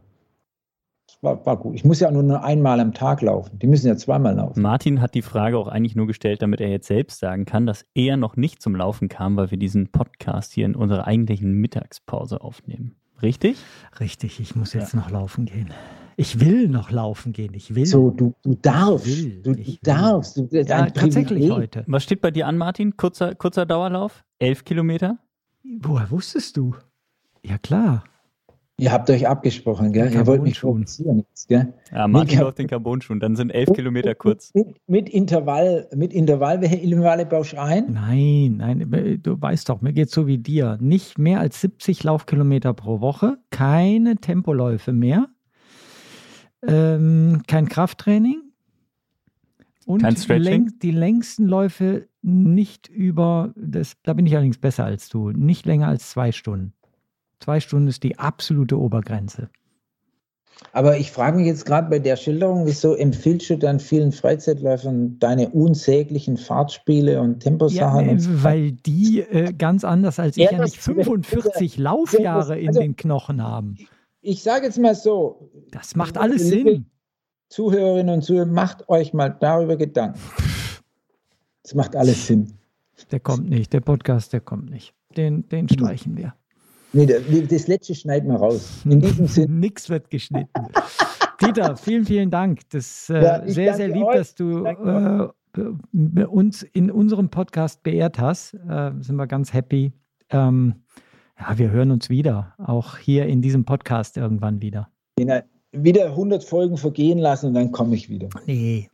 War, 1.25 1.47
war, 1.47 1.57
gut. 1.57 1.75
Ich 1.75 1.87
muss 1.87 2.01
ja 2.01 2.11
nur 2.11 2.23
nur 2.23 2.45
einmal 2.45 2.81
am 2.81 2.93
Tag 2.93 3.23
laufen. 3.23 3.59
Die 3.59 3.67
müssen 3.67 3.87
ja 3.87 3.97
zweimal 3.97 4.35
laufen. 4.35 4.61
Martin 4.61 5.01
hat 5.01 5.15
die 5.15 5.23
Frage 5.23 5.57
auch 5.57 5.69
eigentlich 5.69 5.97
nur 5.97 6.07
gestellt, 6.07 6.43
damit 6.43 6.61
er 6.61 6.69
jetzt 6.69 6.87
selbst 6.87 7.19
sagen 7.19 7.47
kann, 7.47 7.65
dass 7.65 7.87
er 7.95 8.19
noch 8.19 8.37
nicht 8.37 8.61
zum 8.61 8.77
Laufen 8.77 9.09
kam, 9.09 9.35
weil 9.39 9.51
wir 9.51 9.57
diesen 9.57 9.89
Podcast 9.89 10.53
hier 10.53 10.67
in 10.67 10.77
unserer 10.77 11.07
eigentlichen 11.07 11.55
Mittagspause 11.55 12.43
aufnehmen. 12.43 12.97
Richtig? 13.23 13.57
Richtig, 14.01 14.39
ich 14.39 14.55
muss 14.55 14.75
jetzt 14.75 14.93
ja. 14.93 15.01
noch 15.01 15.11
laufen 15.11 15.47
gehen. 15.47 15.71
Ich 16.17 16.41
will 16.41 16.69
noch 16.69 16.91
laufen 16.91 17.33
gehen. 17.33 17.55
Ich 17.55 17.75
will. 17.75 17.87
So, 17.87 18.11
du, 18.11 18.35
du 18.43 18.55
darfst. 18.55 19.07
Will, 19.07 19.41
du, 19.43 19.55
du 19.55 19.77
darfst. 19.83 20.37
Du, 20.37 20.47
ja, 20.53 20.91
tatsächlich 20.91 21.51
heute. 21.51 21.85
Was 21.87 22.05
steht 22.05 22.21
bei 22.21 22.33
dir 22.33 22.47
an, 22.47 22.59
Martin? 22.59 22.99
Kurzer, 22.99 23.35
kurzer 23.35 23.65
Dauerlauf? 23.65 24.25
Elf 24.39 24.63
Kilometer? 24.67 25.17
Woher 25.81 26.11
wusstest 26.11 26.59
du? 26.59 26.75
Ja, 27.43 27.57
klar. 27.57 28.05
Ihr 28.77 28.91
habt 28.91 29.09
euch 29.09 29.29
abgesprochen, 29.29 29.93
gell? 29.93 30.13
Ihr 30.13 30.27
wollt 30.27 30.43
mich 30.43 30.61
provozieren 30.61 31.19
jetzt, 31.19 31.49
gell? 31.49 31.73
Ja, 31.93 32.09
Martin 32.09 32.41
läuft 32.41 32.59
den 32.59 32.67
Carbonschuhen, 32.67 33.21
dann 33.21 33.37
sind 33.37 33.51
elf 33.51 33.73
Kilometer 33.73 34.17
kurz. 34.17 34.53
Mit, 34.53 34.67
mit, 34.89 35.09
Intervall, 35.09 35.89
mit 35.95 36.13
Intervall, 36.13 36.61
welche 36.61 36.77
Intervalle 36.77 37.25
baust 37.25 37.53
du 37.53 37.63
ein? 37.63 37.93
Nein, 37.93 38.57
nein, 38.57 39.21
du 39.23 39.41
weißt 39.41 39.69
doch, 39.69 39.81
mir 39.81 39.93
geht 39.93 40.11
so 40.11 40.27
wie 40.27 40.39
dir. 40.39 40.77
Nicht 40.81 41.19
mehr 41.19 41.39
als 41.39 41.61
70 41.61 42.03
Laufkilometer 42.03 42.75
pro 42.75 43.01
Woche, 43.01 43.39
keine 43.51 44.17
Tempoläufe 44.17 44.93
mehr, 44.93 45.29
ähm, 46.67 47.43
kein 47.47 47.69
Krafttraining 47.69 48.43
und 49.87 50.03
kein 50.03 50.17
Stretching? 50.17 50.73
die 50.83 50.91
längsten 50.91 51.45
Läufe 51.47 52.09
nicht 52.23 52.89
über, 52.89 53.53
das, 53.55 53.99
da 54.03 54.15
bin 54.15 54.27
ich 54.27 54.33
allerdings 54.33 54.59
besser 54.59 54.85
als 54.85 55.09
du, 55.09 55.31
nicht 55.31 55.65
länger 55.65 55.87
als 55.87 56.11
zwei 56.11 56.33
Stunden. 56.33 56.73
Zwei 57.41 57.61
Stunden 57.61 57.89
ist 57.89 58.03
die 58.03 58.19
absolute 58.19 58.79
Obergrenze. 58.79 59.51
Aber 60.73 60.99
ich 60.99 61.11
frage 61.11 61.37
mich 61.37 61.47
jetzt 61.47 61.67
gerade 61.67 61.89
bei 61.91 61.99
der 61.99 62.17
Schilderung, 62.17 62.67
wieso 62.67 62.95
empfiehlst 62.95 63.51
du 63.51 63.57
dann 63.57 63.81
vielen 63.81 64.13
Freizeitläufern 64.13 65.19
deine 65.19 65.51
unsäglichen 65.51 66.37
Fahrtspiele 66.37 67.21
und 67.21 67.41
Temposachen? 67.41 68.19
Ja, 68.19 68.43
weil 68.43 68.73
die 68.73 69.21
äh, 69.21 69.53
ganz 69.53 69.85
anders 69.85 70.19
als 70.19 70.37
ich 70.37 70.51
ja 70.51 70.59
nicht 70.59 70.77
45 70.77 71.79
Laufjahre 71.79 72.59
in 72.59 72.69
also, 72.69 72.81
den 72.81 72.97
Knochen 72.97 73.43
haben. 73.43 73.77
Ich 74.21 74.43
sage 74.43 74.67
jetzt 74.67 74.79
mal 74.79 74.95
so. 74.95 75.51
Das 75.71 75.97
macht 75.97 76.17
alles 76.19 76.49
Sinn. 76.49 76.87
Zuhörerinnen 77.49 78.15
und 78.15 78.23
Zuhörer, 78.23 78.47
macht 78.47 78.89
euch 78.89 79.13
mal 79.13 79.29
darüber 79.29 79.77
Gedanken. 79.77 80.19
Das 81.63 81.75
macht 81.75 81.95
alles 81.95 82.27
Sinn. 82.27 82.55
Der 83.11 83.21
kommt 83.21 83.49
nicht, 83.49 83.73
der 83.73 83.81
Podcast, 83.81 84.33
der 84.33 84.41
kommt 84.41 84.71
nicht. 84.71 84.95
Den, 85.17 85.49
den 85.49 85.69
streichen 85.69 86.17
wir. 86.17 86.35
Nee, 86.95 87.07
das 87.07 87.67
letzte 87.67 87.95
schneiden 87.95 88.31
wir 88.31 88.37
raus. 88.37 88.83
In 88.85 89.01
diesem 89.01 89.27
Sinne. 89.27 89.53
Nix 89.53 89.91
wird 89.91 90.11
geschnitten. 90.11 90.69
Dieter, 91.41 91.77
vielen, 91.77 92.05
vielen 92.05 92.31
Dank. 92.31 92.61
Das 92.71 93.11
äh, 93.11 93.23
ja, 93.23 93.47
sehr, 93.47 93.75
sehr 93.75 93.89
lieb, 93.89 94.05
euch. 94.05 94.17
dass 94.17 94.35
du 94.37 94.65
äh, 94.65 96.25
uns 96.25 96.63
in 96.63 96.91
unserem 96.91 97.31
Podcast 97.31 97.83
beehrt 97.83 98.19
hast. 98.19 98.55
Äh, 98.55 98.93
sind 99.01 99.17
wir 99.17 99.27
ganz 99.27 99.53
happy. 99.53 99.93
Ähm, 100.31 100.85
ja, 101.39 101.59
wir 101.59 101.71
hören 101.71 101.91
uns 101.91 102.09
wieder, 102.11 102.55
auch 102.59 102.97
hier 102.97 103.27
in 103.27 103.43
diesem 103.43 103.65
Podcast 103.65 104.17
irgendwann 104.17 104.63
wieder. 104.63 104.89
Genau. 105.17 105.41
Wieder 105.73 106.07
100 106.07 106.45
Folgen 106.45 106.77
vergehen 106.77 107.19
lassen 107.19 107.49
und 107.49 107.55
dann 107.55 107.73
komme 107.73 107.97
ich 107.97 108.09
wieder. 108.09 108.29
Nee, 108.47 108.89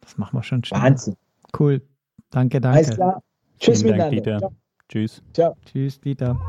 das 0.00 0.16
machen 0.16 0.38
wir 0.38 0.42
schon 0.42 0.64
schnell. 0.64 0.80
Wahnsinn. 0.80 1.14
Cool. 1.58 1.82
Danke, 2.30 2.58
danke. 2.58 2.78
Alles 2.78 2.94
klar. 2.94 3.22
Tschüss 3.58 3.82
Vielen 3.82 3.96
miteinander. 3.96 4.22
Dank, 4.22 4.40
Dieter. 4.40 4.52
Tschüss. 4.88 5.22
Ciao. 5.34 5.56
Tschüss, 5.66 6.00
Dieter. 6.00 6.40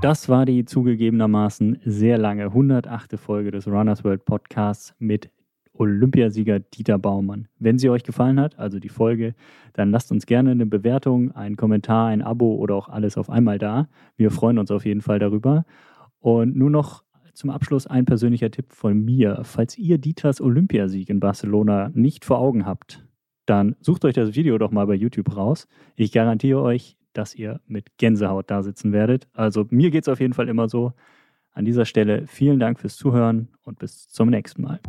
Das 0.00 0.28
war 0.28 0.46
die 0.46 0.64
zugegebenermaßen 0.64 1.80
sehr 1.84 2.18
lange 2.18 2.44
108. 2.44 3.18
Folge 3.18 3.50
des 3.50 3.66
Runners 3.66 4.04
World 4.04 4.24
Podcasts 4.24 4.94
mit 5.00 5.28
Olympiasieger 5.72 6.60
Dieter 6.60 6.98
Baumann. 6.98 7.48
Wenn 7.58 7.78
sie 7.78 7.90
euch 7.90 8.04
gefallen 8.04 8.38
hat, 8.38 8.56
also 8.60 8.78
die 8.78 8.90
Folge, 8.90 9.34
dann 9.72 9.90
lasst 9.90 10.12
uns 10.12 10.26
gerne 10.26 10.52
eine 10.52 10.66
Bewertung, 10.66 11.32
einen 11.32 11.56
Kommentar, 11.56 12.08
ein 12.08 12.22
Abo 12.22 12.54
oder 12.54 12.76
auch 12.76 12.88
alles 12.88 13.18
auf 13.18 13.28
einmal 13.28 13.58
da. 13.58 13.88
Wir 14.16 14.30
freuen 14.30 14.58
uns 14.58 14.70
auf 14.70 14.84
jeden 14.86 15.00
Fall 15.00 15.18
darüber. 15.18 15.64
Und 16.20 16.56
nur 16.56 16.70
noch 16.70 17.02
zum 17.34 17.50
Abschluss 17.50 17.88
ein 17.88 18.04
persönlicher 18.04 18.52
Tipp 18.52 18.72
von 18.72 19.04
mir. 19.04 19.40
Falls 19.42 19.76
ihr 19.78 19.98
Dieters 19.98 20.40
Olympiasieg 20.40 21.10
in 21.10 21.18
Barcelona 21.18 21.90
nicht 21.92 22.24
vor 22.24 22.38
Augen 22.38 22.66
habt, 22.66 23.04
dann 23.46 23.74
sucht 23.80 24.04
euch 24.04 24.14
das 24.14 24.36
Video 24.36 24.58
doch 24.58 24.70
mal 24.70 24.86
bei 24.86 24.94
YouTube 24.94 25.36
raus. 25.36 25.66
Ich 25.96 26.12
garantiere 26.12 26.62
euch, 26.62 26.97
dass 27.12 27.34
ihr 27.34 27.60
mit 27.66 27.96
Gänsehaut 27.98 28.50
da 28.50 28.62
sitzen 28.62 28.92
werdet. 28.92 29.28
Also 29.32 29.66
mir 29.70 29.90
geht 29.90 30.04
es 30.04 30.08
auf 30.08 30.20
jeden 30.20 30.34
Fall 30.34 30.48
immer 30.48 30.68
so. 30.68 30.92
An 31.52 31.64
dieser 31.64 31.84
Stelle 31.84 32.26
vielen 32.26 32.60
Dank 32.60 32.78
fürs 32.78 32.96
Zuhören 32.96 33.48
und 33.64 33.78
bis 33.78 34.08
zum 34.08 34.28
nächsten 34.28 34.62
Mal. 34.62 34.80